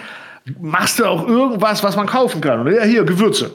machst 0.60 1.00
du 1.00 1.06
auch 1.06 1.28
irgendwas, 1.28 1.84
was 1.84 1.96
man 1.96 2.08
kaufen 2.08 2.42
kann? 2.42 2.62
Und 2.62 2.74
ja, 2.74 2.84
hier, 2.84 3.04
Gewürze. 3.04 3.52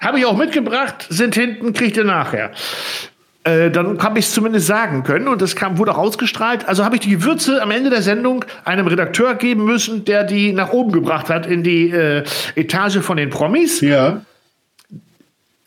Habe 0.00 0.18
ich 0.18 0.26
auch 0.26 0.36
mitgebracht, 0.36 1.06
sind 1.08 1.34
hinten, 1.34 1.72
kriegt 1.72 1.96
ihr 1.96 2.04
nachher. 2.04 2.52
Äh, 3.44 3.70
dann 3.70 4.02
habe 4.02 4.18
ich 4.18 4.24
es 4.24 4.32
zumindest 4.32 4.66
sagen 4.66 5.02
können 5.02 5.28
und 5.28 5.42
das 5.42 5.54
kam, 5.54 5.76
wurde 5.76 5.92
auch 5.92 5.98
ausgestrahlt. 5.98 6.66
Also 6.66 6.82
habe 6.82 6.96
ich 6.96 7.02
die 7.02 7.10
Gewürze 7.10 7.62
am 7.62 7.70
Ende 7.70 7.90
der 7.90 8.00
Sendung 8.00 8.44
einem 8.64 8.86
Redakteur 8.86 9.34
geben 9.34 9.64
müssen, 9.66 10.06
der 10.06 10.24
die 10.24 10.52
nach 10.52 10.72
oben 10.72 10.92
gebracht 10.92 11.28
hat 11.28 11.44
in 11.44 11.62
die 11.62 11.90
äh, 11.90 12.24
Etage 12.56 12.98
von 13.00 13.18
den 13.18 13.28
Promis. 13.28 13.82
Ja. 13.82 14.22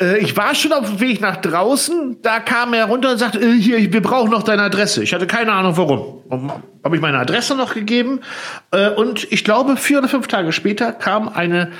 Äh, 0.01 0.17
ich 0.17 0.35
war 0.35 0.55
schon 0.55 0.73
auf 0.73 0.89
dem 0.89 0.99
Weg 0.99 1.21
nach 1.21 1.37
draußen, 1.37 2.17
da 2.23 2.39
kam 2.39 2.73
er 2.73 2.85
runter 2.85 3.11
und 3.11 3.19
sagte, 3.19 3.39
äh, 3.39 3.53
hier, 3.53 3.93
wir 3.93 4.01
brauchen 4.01 4.31
noch 4.31 4.41
deine 4.43 4.63
Adresse. 4.63 5.03
Ich 5.03 5.13
hatte 5.13 5.27
keine 5.27 5.53
Ahnung 5.53 5.77
warum. 5.77 6.61
Habe 6.83 6.95
ich 6.95 7.01
meine 7.01 7.19
Adresse 7.19 7.55
noch 7.55 7.75
gegeben 7.75 8.21
äh, 8.71 8.89
und 8.89 9.31
ich 9.31 9.43
glaube, 9.43 9.77
vier 9.77 9.99
oder 9.99 10.07
fünf 10.07 10.27
Tage 10.27 10.51
später 10.51 10.93
kam 10.93 11.29
eine 11.29 11.71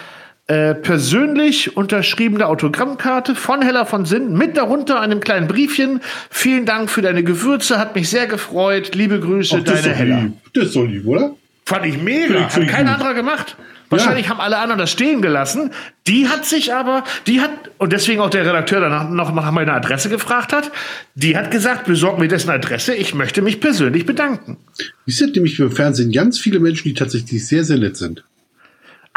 äh, 0.48 0.76
persönlich 0.76 1.76
unterschriebene 1.76 2.48
Autogrammkarte 2.48 3.36
von 3.36 3.62
Hella 3.62 3.84
von 3.84 4.06
Sinn 4.06 4.34
mit 4.34 4.56
darunter 4.56 5.02
einem 5.02 5.20
kleinen 5.20 5.48
Briefchen. 5.48 6.00
Vielen 6.30 6.66
Dank 6.66 6.90
für 6.90 7.02
deine 7.02 7.24
Gewürze, 7.24 7.78
hat 7.78 7.96
mich 7.96 8.10
sehr 8.10 8.28
gefreut. 8.28 8.96
Liebe 8.96 9.20
Grüße, 9.20 9.58
Ach, 9.60 9.64
deine 9.64 9.94
Hella. 9.94 10.20
Lieb. 10.20 10.34
Das 10.54 10.66
ist 10.66 10.74
so 10.74 10.86
lieb, 10.86 11.06
oder? 11.06 11.36
Fand 11.66 11.86
ich 11.86 12.02
mega. 12.02 12.50
Hat 12.50 12.68
kein 12.70 12.88
anderer 12.88 13.14
gemacht. 13.14 13.58
Wahrscheinlich 13.90 14.26
ja. 14.26 14.32
haben 14.32 14.40
alle 14.40 14.58
anderen 14.58 14.80
das 14.80 14.92
stehen 14.92 15.22
gelassen. 15.22 15.72
Die 16.08 16.28
hat 16.28 16.46
sich 16.46 16.74
aber, 16.74 17.04
die 17.26 17.42
hat, 17.42 17.52
und 17.78 17.94
deswegen 17.94 18.22
auch 18.22 18.30
der 18.30 18.46
Redakteur 18.46 18.80
danach 18.80 19.10
noch 19.10 19.34
nach 19.34 19.52
meine 19.52 19.74
Adresse 19.74 20.10
gefragt 20.10 20.54
hat, 20.54 20.72
die 21.16 21.38
hat 21.38 21.52
gesagt, 21.52 21.86
besorg 21.86 22.20
mir 22.20 22.28
dessen 22.28 22.50
Adresse, 22.50 22.96
ich 22.96 23.14
möchte 23.14 23.42
mich 23.42 23.60
persönlich 23.60 24.06
bedanken. 24.06 24.58
Es 25.06 25.18
sind 25.18 25.36
nämlich 25.36 25.56
für 25.56 25.70
Fernsehen 25.72 26.12
ganz 26.12 26.40
viele 26.40 26.60
Menschen, 26.60 26.88
die 26.90 26.94
tatsächlich 26.94 27.46
sehr, 27.46 27.64
sehr 27.64 27.78
nett 27.78 27.98
sind. 27.98 28.24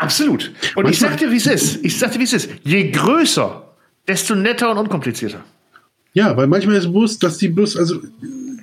Absolut. 0.01 0.51
Und 0.74 0.84
Manchmal, 0.84 0.92
ich 0.92 0.98
sag 0.98 1.16
dir, 1.18 1.30
wie 1.30 1.36
es 1.36 1.46
ist. 1.46 1.84
Ich 1.84 1.98
sag 1.98 2.12
dir, 2.12 2.18
wie 2.18 2.24
es 2.24 2.32
ist. 2.32 2.51
Je 2.64 2.90
größer, 2.90 3.62
desto 4.09 4.34
netter 4.34 4.70
und 4.70 4.78
unkomplizierter. 4.78 5.44
Ja, 6.14 6.36
weil 6.36 6.46
manchmal 6.46 6.76
ist 6.76 6.84
es 6.84 6.88
bewusst, 6.88 7.22
dass 7.22 7.38
die 7.38 7.48
bloß, 7.48 7.76
also, 7.76 8.01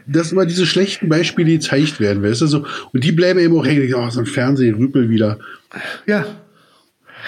dass 0.07 0.31
immer 0.31 0.45
diese 0.45 0.65
schlechten 0.65 1.07
Beispiele 1.07 1.51
gezeigt 1.51 1.99
werden, 1.99 2.23
weißt 2.23 2.41
du, 2.41 2.47
so, 2.47 2.65
und 2.91 3.03
die 3.03 3.11
bleiben 3.11 3.39
eben 3.39 3.57
auch 3.57 3.65
hängen, 3.65 3.93
oh, 3.93 4.09
so 4.09 4.19
ein 4.19 4.25
Fernsehrüpel 4.25 5.09
wieder. 5.09 5.39
Ja. 6.05 6.25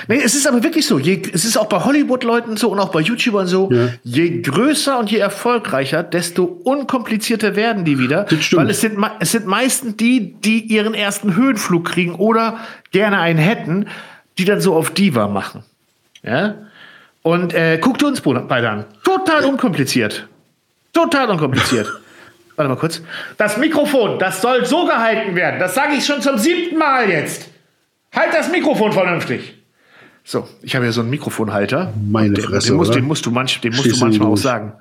Nee, 0.08 0.22
es 0.24 0.36
ist 0.36 0.48
aber 0.48 0.64
wirklich 0.64 0.86
so. 0.86 1.00
Je, 1.00 1.22
es 1.34 1.46
ist 1.46 1.58
auch 1.58 1.68
bei 1.68 1.84
Hollywood-Leuten 1.84 2.58
so 2.58 2.70
und 2.70 2.80
auch 2.80 2.90
bei 2.90 3.02
YouTubern 3.02 3.48
so. 3.48 3.70
Ja. 3.72 3.90
Je 4.04 4.42
größer 4.42 4.98
und 4.98 5.12
je 5.12 5.18
erfolgreicher, 5.18 6.04
desto 6.04 6.44
unkomplizierter 6.44 7.56
werden 7.56 7.86
die 7.86 8.00
wieder. 8.00 8.24
Das 8.24 8.44
stimmt. 8.44 8.64
Weil 8.64 8.70
es 8.70 8.82
sind, 8.82 8.98
es 9.20 9.32
sind 9.32 9.46
meistens 9.46 9.98
die, 9.98 10.34
die 10.34 10.62
ihren 10.62 10.94
ersten 10.94 11.36
Höhenflug 11.36 11.86
kriegen 11.86 12.16
oder 12.16 12.60
gerne 12.92 13.20
einen 13.20 13.40
hätten, 13.40 13.88
die 14.38 14.46
dann 14.46 14.62
so 14.62 14.76
auf 14.76 14.92
Diva 14.92 15.28
machen. 15.28 15.64
Ja? 16.24 16.56
Und 17.22 17.54
äh, 17.54 17.78
guckt 17.80 18.02
uns 18.04 18.22
beide 18.22 18.70
an. 18.70 18.86
Total 19.04 19.46
unkompliziert. 19.46 20.28
Total 20.94 21.30
unkompliziert. 21.30 21.88
Warte 22.56 22.70
mal 22.70 22.78
kurz. 22.78 23.02
Das 23.38 23.58
Mikrofon, 23.58 24.20
das 24.20 24.42
soll 24.42 24.66
so 24.66 24.86
gehalten 24.86 25.36
werden. 25.36 25.60
Das 25.60 25.76
sage 25.76 25.94
ich 25.96 26.06
schon 26.06 26.22
zum 26.22 26.38
siebten 26.38 26.78
Mal 26.78 27.10
jetzt. 27.10 27.50
Halt 28.14 28.34
das 28.34 28.52
Mikrofon 28.52 28.92
vernünftig. 28.92 29.59
So, 30.30 30.48
ich 30.62 30.76
habe 30.76 30.86
ja 30.86 30.92
so 30.92 31.02
einen 31.02 31.10
Mikrofonhalter. 31.10 31.92
Meine 32.08 32.36
den, 32.36 32.46
Fresse, 32.46 32.68
den, 32.68 32.78
musst, 32.78 32.94
den 32.94 33.04
musst 33.06 33.26
du, 33.26 33.32
manch, 33.32 33.60
den 33.62 33.76
musst 33.76 33.92
du 33.92 33.98
manchmal 33.98 34.28
auch 34.28 34.38
sagen. 34.38 34.74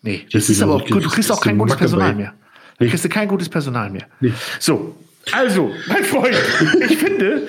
Nee, 0.00 0.28
das 0.32 0.48
ist 0.48 0.60
du 0.60 0.64
aber 0.64 0.76
auch 0.76 0.86
gut. 0.86 1.04
Du 1.04 1.08
kriegst 1.08 1.32
auch 1.32 1.38
Ist 1.38 1.42
kein 1.42 1.58
gutes? 1.58 1.76
Personal 1.76 2.14
mehr. 2.14 2.34
Du 2.78 2.86
kriegst 2.86 3.10
kein 3.10 3.26
gutes 3.26 3.48
Personal 3.48 3.90
mehr. 3.90 4.06
Nee. 4.20 4.32
So, 4.60 4.94
also, 5.32 5.72
mein 5.88 6.04
Freund, 6.04 6.36
ich 6.88 6.98
finde, 6.98 7.48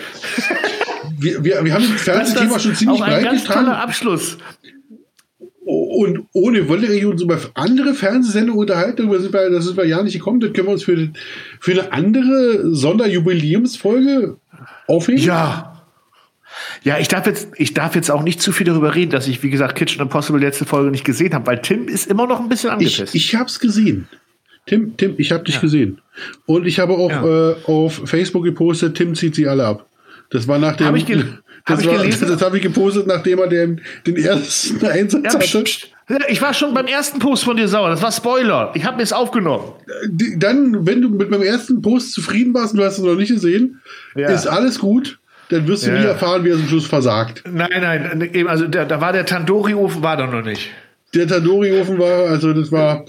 Wir, 1.20 1.44
wir, 1.44 1.64
wir 1.64 1.74
haben 1.76 1.86
das 1.92 2.02
Fernsehthema 2.02 2.54
das 2.56 2.64
schon 2.64 2.74
ziemlich 2.74 3.00
breit 3.00 3.24
ganz 3.24 3.44
toller 3.44 3.60
getragen. 3.60 3.82
Abschluss. 3.84 4.38
Und 5.64 6.26
ohne 6.34 6.68
Wollerie 6.68 7.06
uns 7.06 7.22
über 7.22 7.38
andere 7.54 7.94
Fernsehsendungen 7.94 8.62
unterhalten, 8.62 8.98
darüber 8.98 9.20
sind 9.20 9.32
wir, 9.32 9.52
das 9.52 9.66
sind 9.66 9.78
wir 9.78 9.86
ja 9.86 10.02
nicht 10.02 10.14
gekommen. 10.14 10.40
Das 10.40 10.54
können 10.54 10.70
wir 10.70 10.74
uns 10.74 10.86
für, 10.86 11.08
für 11.60 11.72
eine 11.74 11.92
andere 11.92 12.74
Sonderjubiläumsfolge 12.74 14.38
aufheben. 14.88 15.22
Ja. 15.22 15.73
Ja, 16.84 16.98
ich 17.00 17.08
darf 17.08 17.26
jetzt, 17.26 17.48
ich 17.56 17.74
darf 17.74 17.96
jetzt 17.96 18.12
auch 18.12 18.24
nicht 18.24 18.42
zu 18.42 18.52
viel 18.52 18.66
darüber 18.68 18.94
reden, 18.94 19.12
dass 19.12 19.28
ich, 19.28 19.42
wie 19.42 19.50
gesagt, 19.50 19.76
Kitchen 19.76 20.02
Impossible 20.02 20.42
letzte 20.42 20.66
Folge 20.66 20.92
nicht 20.92 21.06
gesehen 21.06 21.34
habe, 21.34 21.48
weil 21.48 21.62
Tim 21.62 21.88
ist 21.88 22.08
immer 22.08 22.28
noch 22.28 22.40
ein 22.42 22.50
bisschen 22.50 22.70
Ich, 22.70 22.74
angepisst. 23.00 23.16
ich 23.16 23.36
habe 23.36 23.46
es 23.46 23.60
gesehen. 23.60 24.08
Tim, 24.66 24.96
Tim, 24.98 25.16
ich 25.18 25.32
habe 25.32 25.44
dich 25.44 25.60
gesehen. 25.60 26.00
Und 26.46 26.66
ich 26.66 26.80
habe 26.80 26.94
auch 26.94 27.10
Ja. 27.10 27.52
äh, 27.52 27.56
auf 27.66 28.02
Facebook 28.06 28.44
gepostet, 28.44 28.96
Tim 28.96 29.16
zieht 29.16 29.36
sie 29.36 29.48
alle 29.48 29.66
ab. 29.66 29.88
Das 30.30 30.48
war 30.48 30.58
nach 30.58 30.76
dem. 30.78 30.88
Hab 30.88 30.96
ich 30.96 31.06
das 31.66 31.82
ich 31.82 31.88
war, 31.88 31.98
gelesen? 31.98 32.28
Das 32.28 32.42
habe 32.42 32.58
ich 32.58 32.64
gepostet, 32.64 33.08
nachdem 33.08 33.40
er 33.40 33.48
den, 33.48 33.82
den 34.08 34.16
ersten 34.18 34.86
Einsatz 34.86 35.24
ja, 35.24 35.34
hatte. 35.40 36.26
ich 36.30 36.42
war 36.42 36.54
schon 36.54 36.74
beim 36.74 36.88
ersten 36.88 37.20
Post 37.20 37.44
von 37.46 37.56
dir 37.58 37.68
sauer. 37.68 37.90
Das 37.90 38.02
war 38.02 38.12
Spoiler. 38.12 38.72
Ich 38.76 38.84
habe 38.86 38.98
mir 38.98 39.04
es 39.04 39.14
aufgenommen. 39.14 39.72
Dann, 40.38 40.86
wenn 40.86 41.02
du 41.02 41.10
mit 41.10 41.30
meinem 41.30 41.44
ersten 41.44 41.82
Post 41.82 42.14
zufrieden 42.14 42.54
warst 42.54 42.74
und 42.74 42.80
du 42.80 42.86
hast 42.86 42.98
es 42.98 43.04
noch 43.04 43.16
nicht 43.16 43.30
gesehen, 43.32 43.80
Ja. 44.16 44.30
ist 44.30 44.48
alles 44.48 44.80
gut. 44.80 45.20
Dann 45.50 45.68
wirst 45.68 45.86
du 45.86 45.92
Ja. 45.92 46.00
nie 46.00 46.06
erfahren, 46.06 46.44
wie 46.44 46.50
er 46.50 46.56
zum 46.58 46.68
Schluss 46.68 46.88
versagt. 46.88 47.44
Nein, 47.50 47.70
nein, 47.82 48.30
eben, 48.34 48.48
also 48.50 48.68
da, 48.68 48.86
da 48.86 49.00
war 49.02 49.14
der 49.14 49.26
Tandoori-Ofen, 49.26 50.02
war 50.02 50.18
da 50.18 50.26
noch 50.28 50.44
nicht. 50.44 50.70
Der 51.14 51.28
Tandoori-Ofen 51.28 52.00
war, 52.00 52.30
also 52.30 52.54
das 52.54 52.72
war. 52.72 53.06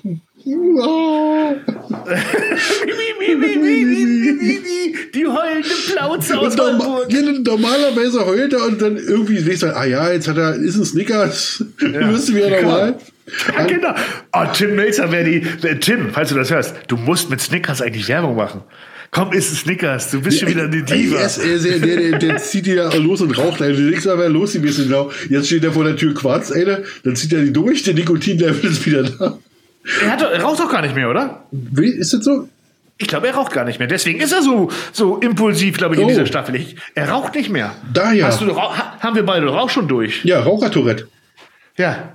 Die 5.14 5.26
heulende 5.26 5.68
Plauze 5.92 6.38
aus 6.38 6.58
Hamburg. 6.58 7.12
ja, 7.12 7.20
normalerweise 7.22 8.26
heult 8.26 8.52
er 8.52 8.64
und 8.64 8.82
dann 8.82 8.96
irgendwie 8.96 9.40
denkst 9.42 9.60
du, 9.60 9.76
ah 9.76 9.84
ja, 9.84 10.10
jetzt 10.12 10.28
hat 10.28 10.36
er, 10.36 10.54
ist 10.56 10.76
ein 10.76 10.84
Snickers. 10.84 11.64
Du 11.78 11.92
bist 12.08 12.34
wieder 12.34 12.60
normal. 12.62 12.96
Ja, 13.56 13.64
genau. 13.64 13.94
Oh, 14.32 14.44
Tim 14.52 14.74
Melzer 14.76 15.10
wäre 15.10 15.24
die. 15.24 15.36
äh, 15.66 15.78
Tim, 15.78 16.10
falls 16.12 16.28
du 16.30 16.34
das 16.34 16.50
hörst, 16.50 16.74
du 16.88 16.96
musst 16.96 17.30
mit 17.30 17.40
Snickers 17.40 17.80
eigentlich 17.80 18.08
Werbung 18.08 18.36
machen. 18.36 18.62
Komm, 19.14 19.32
isst 19.32 19.52
ein 19.52 19.56
Snickers, 19.56 20.10
du 20.10 20.20
bist 20.20 20.40
schon 20.40 20.48
wieder 20.48 20.64
eine 20.64 20.82
Diva. 20.82 21.20
Ist- 21.20 21.38
ist- 21.38 21.64
der, 21.64 21.78
der, 21.78 22.18
der 22.18 22.36
zieht 22.38 22.66
die 22.66 22.72
ja 22.72 22.92
los 22.94 23.20
und 23.20 23.30
raucht. 23.38 23.62
Also, 23.62 23.80
du 23.80 23.90
denkst 23.90 24.04
mal, 24.06 24.18
wer 24.18 24.28
los 24.28 24.52
gewesen 24.54 24.86
genau. 24.88 25.10
Jetzt 25.30 25.46
steht 25.46 25.62
er 25.62 25.72
vor 25.72 25.84
der 25.84 25.94
Tür 25.96 26.14
Quarz, 26.14 26.50
Alter. 26.50 26.82
Dann 27.04 27.14
zieht 27.14 27.32
er 27.32 27.40
die 27.42 27.52
durch, 27.52 27.84
der 27.84 27.94
Nikotinlevel 27.94 28.70
ist 28.70 28.84
wieder 28.84 29.04
da. 29.04 29.38
Er, 30.02 30.10
hat, 30.10 30.20
er 30.22 30.42
raucht 30.42 30.58
doch 30.58 30.70
gar 30.70 30.82
nicht 30.82 30.94
mehr, 30.96 31.08
oder? 31.10 31.44
Wie, 31.52 31.86
ist 31.88 32.12
das 32.12 32.24
so? 32.24 32.48
Ich 32.98 33.06
glaube, 33.06 33.26
er 33.28 33.34
raucht 33.34 33.52
gar 33.52 33.64
nicht 33.64 33.78
mehr. 33.78 33.86
Deswegen 33.88 34.20
ist 34.20 34.32
er 34.32 34.42
so, 34.42 34.70
so 34.92 35.18
impulsiv, 35.18 35.76
glaube 35.78 35.94
ich, 35.94 36.00
in 36.00 36.06
Oh. 36.06 36.08
dieser 36.08 36.26
Staffel. 36.26 36.54
Ich, 36.56 36.76
er 36.94 37.08
raucht 37.10 37.34
nicht 37.34 37.50
mehr. 37.50 37.74
Daher. 37.92 38.26
Hast 38.26 38.40
du 38.40 38.56
haben 38.56 39.14
wir 39.16 39.24
beide 39.24 39.46
doch 39.46 39.56
auch 39.56 39.70
schon 39.70 39.86
durch. 39.88 40.24
Ja, 40.24 40.40
Rauchertourette. 40.40 41.06
Ja. 41.76 42.14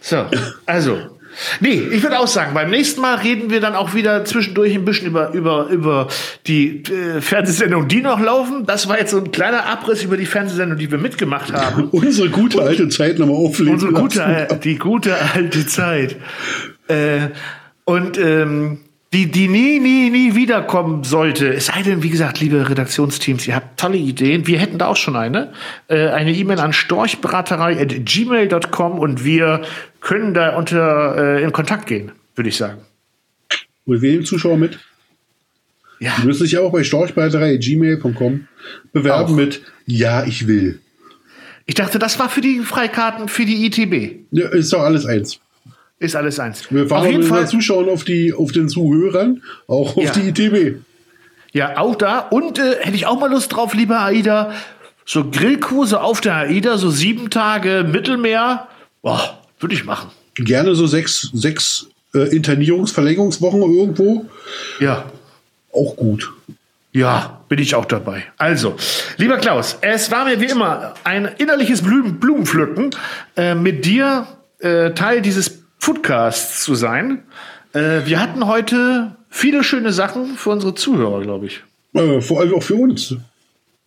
So, 0.00 0.24
also. 0.66 1.13
Nee, 1.60 1.82
ich 1.90 2.02
würde 2.02 2.18
auch 2.18 2.26
sagen, 2.26 2.54
beim 2.54 2.70
nächsten 2.70 3.00
Mal 3.00 3.16
reden 3.16 3.50
wir 3.50 3.60
dann 3.60 3.74
auch 3.74 3.94
wieder 3.94 4.24
zwischendurch 4.24 4.74
ein 4.74 4.84
bisschen 4.84 5.08
über, 5.08 5.32
über, 5.32 5.68
über 5.68 6.08
die 6.46 6.82
äh, 6.84 7.20
Fernsehsendungen, 7.20 7.88
die 7.88 8.00
noch 8.00 8.20
laufen. 8.20 8.66
Das 8.66 8.88
war 8.88 8.98
jetzt 8.98 9.10
so 9.10 9.18
ein 9.18 9.32
kleiner 9.32 9.66
Abriss 9.66 10.02
über 10.02 10.16
die 10.16 10.26
Fernsehsendung, 10.26 10.78
die 10.78 10.90
wir 10.90 10.98
mitgemacht 10.98 11.52
haben. 11.52 11.84
Unsere 11.90 12.30
gute 12.30 12.62
alte 12.62 12.88
Zeit 12.88 13.18
nochmal 13.18 13.36
auflegen. 13.36 13.74
Unsere 13.74 13.92
gute, 13.92 14.60
die 14.62 14.78
gute 14.78 15.16
alte 15.34 15.66
Zeit. 15.66 16.16
Äh, 16.88 17.28
und 17.84 18.18
ähm, 18.18 18.78
die, 19.14 19.30
die 19.30 19.46
nie, 19.46 19.78
nie, 19.78 20.10
nie 20.10 20.34
wiederkommen 20.34 21.04
sollte. 21.04 21.54
Es 21.54 21.66
sei 21.66 21.82
denn, 21.82 22.02
wie 22.02 22.10
gesagt, 22.10 22.40
liebe 22.40 22.68
Redaktionsteams, 22.68 23.46
ihr 23.46 23.54
habt 23.54 23.78
tolle 23.78 23.96
Ideen. 23.96 24.48
Wir 24.48 24.58
hätten 24.58 24.78
da 24.78 24.88
auch 24.88 24.96
schon 24.96 25.14
eine. 25.14 25.52
Äh, 25.86 26.08
eine 26.08 26.32
E-Mail 26.32 26.58
an 26.58 26.72
storchbraterei.gmail.com 26.72 28.98
und 28.98 29.24
wir 29.24 29.60
können 30.04 30.34
da 30.34 30.54
unter 30.56 31.16
äh, 31.38 31.42
in 31.42 31.50
Kontakt 31.52 31.86
gehen, 31.86 32.12
würde 32.36 32.48
ich 32.50 32.56
sagen. 32.56 32.82
Und 33.86 34.00
wir 34.02 34.12
nehmen 34.12 34.24
Zuschauer 34.24 34.56
mit. 34.56 34.78
Ja. 35.98 36.12
Du 36.20 36.26
müsst 36.26 36.40
dich 36.42 36.58
auch 36.58 36.70
bei 36.72 36.84
storchbreiterei.gmail.com 36.84 38.46
bewerben 38.92 39.32
Auch. 39.32 39.36
mit 39.36 39.62
Ja, 39.86 40.24
ich 40.24 40.46
will. 40.46 40.80
Ich 41.66 41.74
dachte, 41.74 41.98
das 41.98 42.18
war 42.18 42.28
für 42.28 42.42
die 42.42 42.60
Freikarten 42.60 43.28
für 43.28 43.46
die 43.46 43.64
ITB. 43.66 44.26
Ja, 44.30 44.48
ist 44.50 44.72
doch 44.72 44.80
alles 44.82 45.06
eins. 45.06 45.40
Ist 45.98 46.14
alles 46.16 46.38
eins. 46.38 46.70
Wir 46.70 46.86
fahren 46.86 47.00
Auf 47.06 47.10
jeden 47.10 47.22
Fall. 47.22 47.40
unseren 47.40 47.58
Zuschauern 47.60 47.88
auf, 47.88 48.04
die, 48.04 48.34
auf 48.34 48.52
den 48.52 48.68
Zuhörern, 48.68 49.42
auch 49.66 49.96
auf 49.96 50.04
Ja. 50.04 50.12
die 50.12 50.28
ITB. 50.28 50.80
Ja, 51.52 51.78
auch 51.78 51.94
da. 51.94 52.18
Und 52.18 52.58
äh, 52.58 52.76
hätte 52.80 52.96
ich 52.96 53.06
auch 53.06 53.18
mal 53.18 53.30
Lust 53.30 53.54
drauf, 53.54 53.72
lieber 53.74 54.00
AIDA. 54.00 54.52
So 55.06 55.30
Grillkurse 55.30 56.00
auf 56.02 56.20
der 56.20 56.34
AIDA, 56.34 56.76
so 56.76 56.90
sieben 56.90 57.30
Tage 57.30 57.86
Mittelmeer. 57.90 58.68
Boah, 59.02 59.40
würde 59.60 59.74
ich 59.74 59.84
machen. 59.84 60.10
Gerne 60.34 60.74
so 60.74 60.86
sechs, 60.86 61.30
sechs 61.32 61.86
äh, 62.14 62.34
Internierungsverlängerungswochen 62.34 63.62
irgendwo. 63.62 64.26
Ja. 64.80 65.04
Auch 65.72 65.96
gut. 65.96 66.32
Ja, 66.92 67.40
bin 67.48 67.58
ich 67.58 67.74
auch 67.74 67.86
dabei. 67.86 68.24
Also, 68.38 68.76
lieber 69.16 69.38
Klaus, 69.38 69.78
es 69.80 70.12
war 70.12 70.24
mir 70.24 70.40
wie 70.40 70.46
immer 70.46 70.94
ein 71.02 71.28
innerliches 71.38 71.82
Blumen 71.82 72.20
Blumenpflücken, 72.20 72.90
äh, 73.36 73.56
mit 73.56 73.84
dir 73.84 74.28
äh, 74.60 74.92
Teil 74.92 75.20
dieses 75.20 75.58
Foodcasts 75.80 76.62
zu 76.62 76.76
sein. 76.76 77.24
Äh, 77.72 78.02
wir 78.06 78.20
hatten 78.20 78.46
heute 78.46 79.16
viele 79.28 79.64
schöne 79.64 79.92
Sachen 79.92 80.36
für 80.36 80.50
unsere 80.50 80.76
Zuhörer, 80.76 81.20
glaube 81.22 81.46
ich. 81.46 81.62
Äh, 81.94 82.20
vor 82.20 82.40
allem 82.40 82.54
auch 82.54 82.62
für 82.62 82.76
uns. 82.76 83.16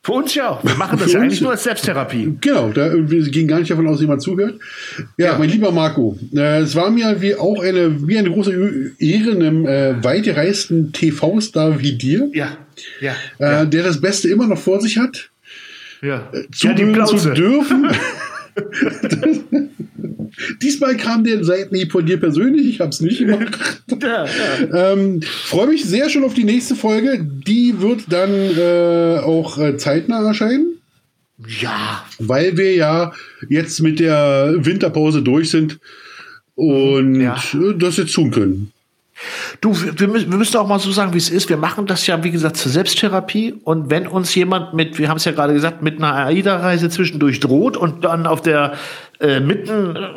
Für 0.08 0.14
uns 0.14 0.34
ja 0.36 0.52
auch. 0.52 0.64
Wir 0.64 0.76
machen 0.76 0.98
das 0.98 1.12
ja 1.12 1.20
eigentlich 1.20 1.42
ja. 1.42 1.44
nur 1.44 1.52
als 1.52 1.64
Selbsttherapie. 1.64 2.38
Genau, 2.40 2.70
da, 2.70 2.94
wir 2.94 3.30
gehen 3.30 3.46
gar 3.46 3.60
nicht 3.60 3.70
davon 3.70 3.90
aus, 3.90 4.00
jemand 4.00 4.22
zuhört. 4.22 4.58
Ja, 5.18 5.38
mein 5.38 5.50
lieber 5.50 5.70
Marco, 5.74 6.18
äh, 6.34 6.60
es 6.60 6.76
war 6.76 6.90
mir 6.92 7.20
wie 7.20 7.36
auch 7.36 7.62
eine, 7.62 8.08
wie 8.08 8.18
eine 8.18 8.32
große 8.32 8.94
Ehre, 9.00 9.32
einem 9.32 9.68
äh, 9.68 10.02
weit 10.02 10.24
gereisten 10.24 10.94
TV-Star 10.94 11.82
wie 11.82 11.98
dir, 11.98 12.30
Ja, 12.34 12.56
ja, 13.02 13.16
äh, 13.40 13.68
der 13.68 13.84
das 13.84 14.00
Beste 14.00 14.30
immer 14.30 14.48
noch 14.48 14.58
vor 14.58 14.80
sich 14.80 14.98
hat, 14.98 15.30
ja. 16.02 16.32
Ja, 16.32 16.42
die 16.42 16.56
zuhören 16.56 16.78
zu 16.78 16.94
Plauze. 16.94 17.34
dürfen. 17.34 17.92
Diesmal 20.62 20.98
kam 20.98 21.24
der 21.24 21.44
Seitenhieb 21.44 21.92
von 21.92 22.06
dir 22.06 22.20
persönlich, 22.20 22.68
ich 22.68 22.80
habe 22.80 22.90
es 22.90 23.00
nicht 23.02 23.20
gemacht. 23.20 23.58
Ja, 24.02 24.26
ja. 24.26 24.94
Ähm, 24.94 25.22
Freue 25.24 25.68
mich 25.68 25.86
sehr 25.86 26.10
schon 26.10 26.24
auf 26.24 26.34
die 26.34 26.44
nächste 26.44 26.76
Folge. 26.76 27.20
Die 27.24 27.80
wird 27.80 28.02
dann 28.10 28.30
äh, 28.32 29.20
auch 29.24 29.58
äh, 29.58 29.78
zeitnah 29.78 30.26
erscheinen, 30.26 30.74
ja, 31.62 32.06
weil 32.20 32.58
wir 32.58 32.74
ja 32.76 33.14
jetzt 33.50 33.80
mit 33.82 34.00
der 34.00 34.54
Winterpause 34.58 35.22
durch 35.22 35.50
sind 35.50 35.80
und 36.56 37.22
Ja. 37.22 37.36
äh, 37.54 37.74
das 37.78 37.98
jetzt 37.98 38.14
tun 38.14 38.32
können. 38.32 38.72
Du, 39.62 39.74
wir, 39.76 40.08
müssen- 40.08 40.30
wir 40.32 40.38
müssen 40.38 40.58
auch 40.58 40.68
mal 40.68 40.78
so 40.80 40.92
sagen, 40.92 41.14
wie 41.14 41.18
es 41.18 41.30
ist. 41.30 41.50
Wir 41.50 41.58
machen 41.58 41.88
das 41.88 42.06
ja, 42.06 42.24
wie 42.24 42.30
gesagt, 42.32 42.58
zur 42.58 42.72
Selbsttherapie. 42.72 43.56
Und 43.64 43.90
wenn 43.90 44.06
uns 44.08 44.34
jemand 44.36 44.74
mit, 44.74 44.98
wir 45.00 45.10
haben 45.10 45.18
es 45.18 45.26
ja 45.26 45.32
gerade 45.32 45.54
gesagt, 45.54 45.82
mit 45.82 45.98
einer 45.98 46.14
AIDA-Reise 46.28 46.90
zwischendurch 46.90 47.40
droht 47.40 47.78
und 47.78 48.04
dann 48.06 48.28
auf 48.28 48.42
der 48.42 48.74
äh, 49.20 49.40
mitten 49.40 49.96
äh, 49.96 50.10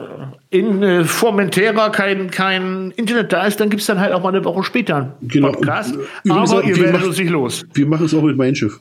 in 0.50 0.82
äh, 0.82 1.04
Formentera 1.04 1.88
kein, 1.88 2.30
kein 2.30 2.90
Internet 2.90 3.32
da 3.32 3.46
ist, 3.46 3.58
dann 3.58 3.70
gibt 3.70 3.80
es 3.80 3.86
dann 3.86 3.98
halt 4.00 4.12
auch 4.12 4.22
mal 4.22 4.28
eine 4.28 4.44
Woche 4.44 4.62
später 4.64 4.96
einen 4.96 5.12
Genau. 5.22 5.52
Podcast. 5.52 5.94
Übrigens 6.24 6.50
Aber 6.50 6.60
auch- 6.60 6.64
ihr 6.66 6.76
werdet 6.76 6.92
machen- 6.92 7.06
uns 7.08 7.18
nicht 7.18 7.30
los. 7.30 7.64
Wir 7.72 7.86
machen 7.86 8.04
es 8.06 8.12
auch 8.14 8.22
mit 8.22 8.36
meinem 8.36 8.54
Schiff. 8.54 8.78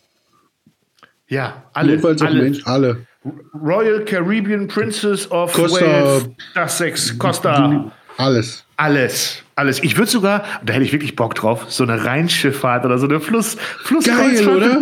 Ja, 1.28 1.64
alle. 1.74 1.98
Auch 2.00 2.26
alle. 2.26 2.42
Mensch, 2.44 2.60
alle. 2.66 3.06
Royal 3.54 4.04
Caribbean 4.06 4.68
Princess 4.68 5.30
of 5.32 5.54
Costa- 5.54 5.86
Wales, 5.86 6.30
Sussex, 6.56 7.18
Costa. 7.18 7.92
Alles. 8.18 8.66
Alles, 8.78 9.44
alles. 9.60 9.84
Ich 9.84 9.98
würde 9.98 10.10
sogar, 10.10 10.44
da 10.64 10.74
hätte 10.74 10.86
ich 10.86 10.92
wirklich 10.92 11.16
Bock 11.16 11.36
drauf, 11.36 11.66
so 11.68 11.84
eine 11.84 12.06
Rheinschifffahrt 12.06 12.86
oder 12.86 12.98
so 12.98 13.08
eine 13.08 13.20
Fluss, 13.20 13.58
Geil, 13.58 13.66
Flusskreuzfahrt. 13.84 14.58
oder? 14.58 14.82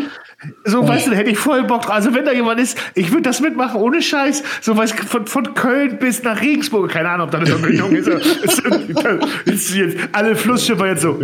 So, 0.66 0.82
oh. 0.82 0.88
weißt 0.88 1.08
du, 1.08 1.12
da 1.12 1.18
hätte 1.18 1.32
ich 1.32 1.40
voll 1.40 1.64
Bock 1.64 1.82
drauf. 1.82 1.96
Also, 1.96 2.14
wenn 2.14 2.24
da 2.24 2.32
jemand 2.32 2.60
ist, 2.60 2.78
ich 2.94 3.10
würde 3.10 3.24
das 3.24 3.42
mitmachen, 3.42 3.82
ohne 3.82 4.04
Scheiß. 4.04 4.44
So, 4.62 4.78
weißt 4.78 5.00
von, 5.00 5.26
von 5.26 5.56
Köln 5.56 5.98
bis 5.98 6.22
nach 6.22 6.40
Regensburg. 6.42 6.92
Keine 6.92 7.10
Ahnung, 7.10 7.26
ob 7.26 7.32
da 7.32 7.40
eine 7.40 7.48
Verbindung 7.58 7.92
ist. 7.92 8.08
ist 9.46 9.76
jetzt 9.76 9.98
alle 10.12 10.36
Flussschiffer 10.36 10.88
jetzt 10.88 11.02
so. 11.02 11.20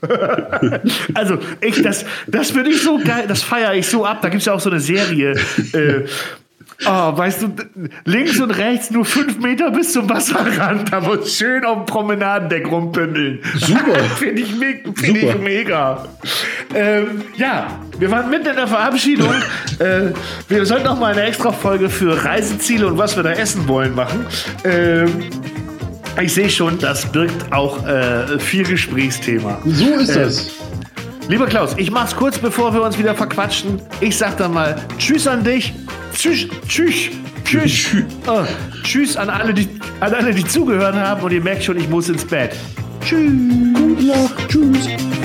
also, 1.14 1.38
ich, 1.60 1.82
das, 1.82 2.06
das 2.26 2.50
finde 2.52 2.70
ich 2.70 2.80
so 2.82 2.98
geil. 2.98 3.26
Das 3.28 3.42
feiere 3.42 3.74
ich 3.74 3.86
so 3.86 4.06
ab. 4.06 4.22
Da 4.22 4.30
gibt 4.30 4.40
es 4.40 4.46
ja 4.46 4.54
auch 4.54 4.60
so 4.60 4.70
eine 4.70 4.80
Serie. 4.80 5.34
Äh, 5.72 6.04
Oh, 6.86 7.16
weißt 7.16 7.42
du, 7.42 7.48
links 8.04 8.38
und 8.38 8.52
rechts 8.52 8.92
nur 8.92 9.04
fünf 9.04 9.38
Meter 9.40 9.72
bis 9.72 9.92
zum 9.92 10.08
Wasserrand, 10.08 10.92
da 10.92 11.00
muss 11.00 11.36
schön 11.36 11.64
auf 11.64 11.78
dem 11.78 11.86
Promenadendeck 11.86 12.70
rumpimmeln. 12.70 13.40
Super. 13.56 13.98
Finde 14.16 14.42
ich, 14.42 14.56
me 14.56 14.76
find 14.94 15.16
ich 15.18 15.38
mega. 15.38 16.06
Ähm, 16.72 17.22
ja, 17.36 17.66
wir 17.98 18.10
waren 18.12 18.30
mitten 18.30 18.46
in 18.46 18.56
der 18.56 18.68
Verabschiedung. 18.68 19.34
äh, 19.80 20.12
wir 20.48 20.66
sollten 20.66 20.84
noch 20.84 20.98
mal 20.98 21.12
eine 21.12 21.22
extra 21.22 21.50
Folge 21.50 21.88
für 21.88 22.24
Reiseziele 22.24 22.86
und 22.86 22.96
was 22.96 23.16
wir 23.16 23.24
da 23.24 23.32
essen 23.32 23.66
wollen 23.66 23.96
machen. 23.96 24.24
Ähm, 24.62 25.10
ich 26.22 26.32
sehe 26.32 26.48
schon, 26.48 26.78
das 26.78 27.06
birgt 27.06 27.52
auch 27.52 27.84
äh, 27.88 28.38
viel 28.38 28.62
Gesprächsthema. 28.62 29.58
So 29.64 29.94
ist 29.94 30.10
äh, 30.10 30.22
das. 30.22 30.50
Lieber 31.28 31.46
Klaus, 31.46 31.74
ich 31.76 31.90
mach's 31.90 32.14
kurz, 32.14 32.38
bevor 32.38 32.72
wir 32.72 32.82
uns 32.82 32.98
wieder 32.98 33.16
verquatschen. 33.16 33.82
Ich 34.00 34.16
sag 34.16 34.36
dann 34.36 34.54
mal 34.54 34.76
Tschüss 34.96 35.26
an 35.26 35.42
dich 35.42 35.74
Tschüss, 36.14 36.46
tschüss, 36.66 37.10
tschüss. 37.44 37.86
Oh, 38.26 38.44
tschüss 38.82 39.16
an 39.16 39.30
alle, 39.30 39.54
die, 39.54 39.68
an 40.00 40.14
alle, 40.14 40.34
die 40.34 40.44
zugehört 40.44 40.94
haben. 40.94 41.22
Und 41.22 41.32
ihr 41.32 41.42
merkt 41.42 41.64
schon, 41.64 41.76
ich 41.76 41.88
muss 41.88 42.08
ins 42.08 42.24
Bett. 42.24 42.54
Tschüss. 43.04 43.30
Good 43.74 44.02
luck. 44.02 44.48
Tschüss. 44.48 45.17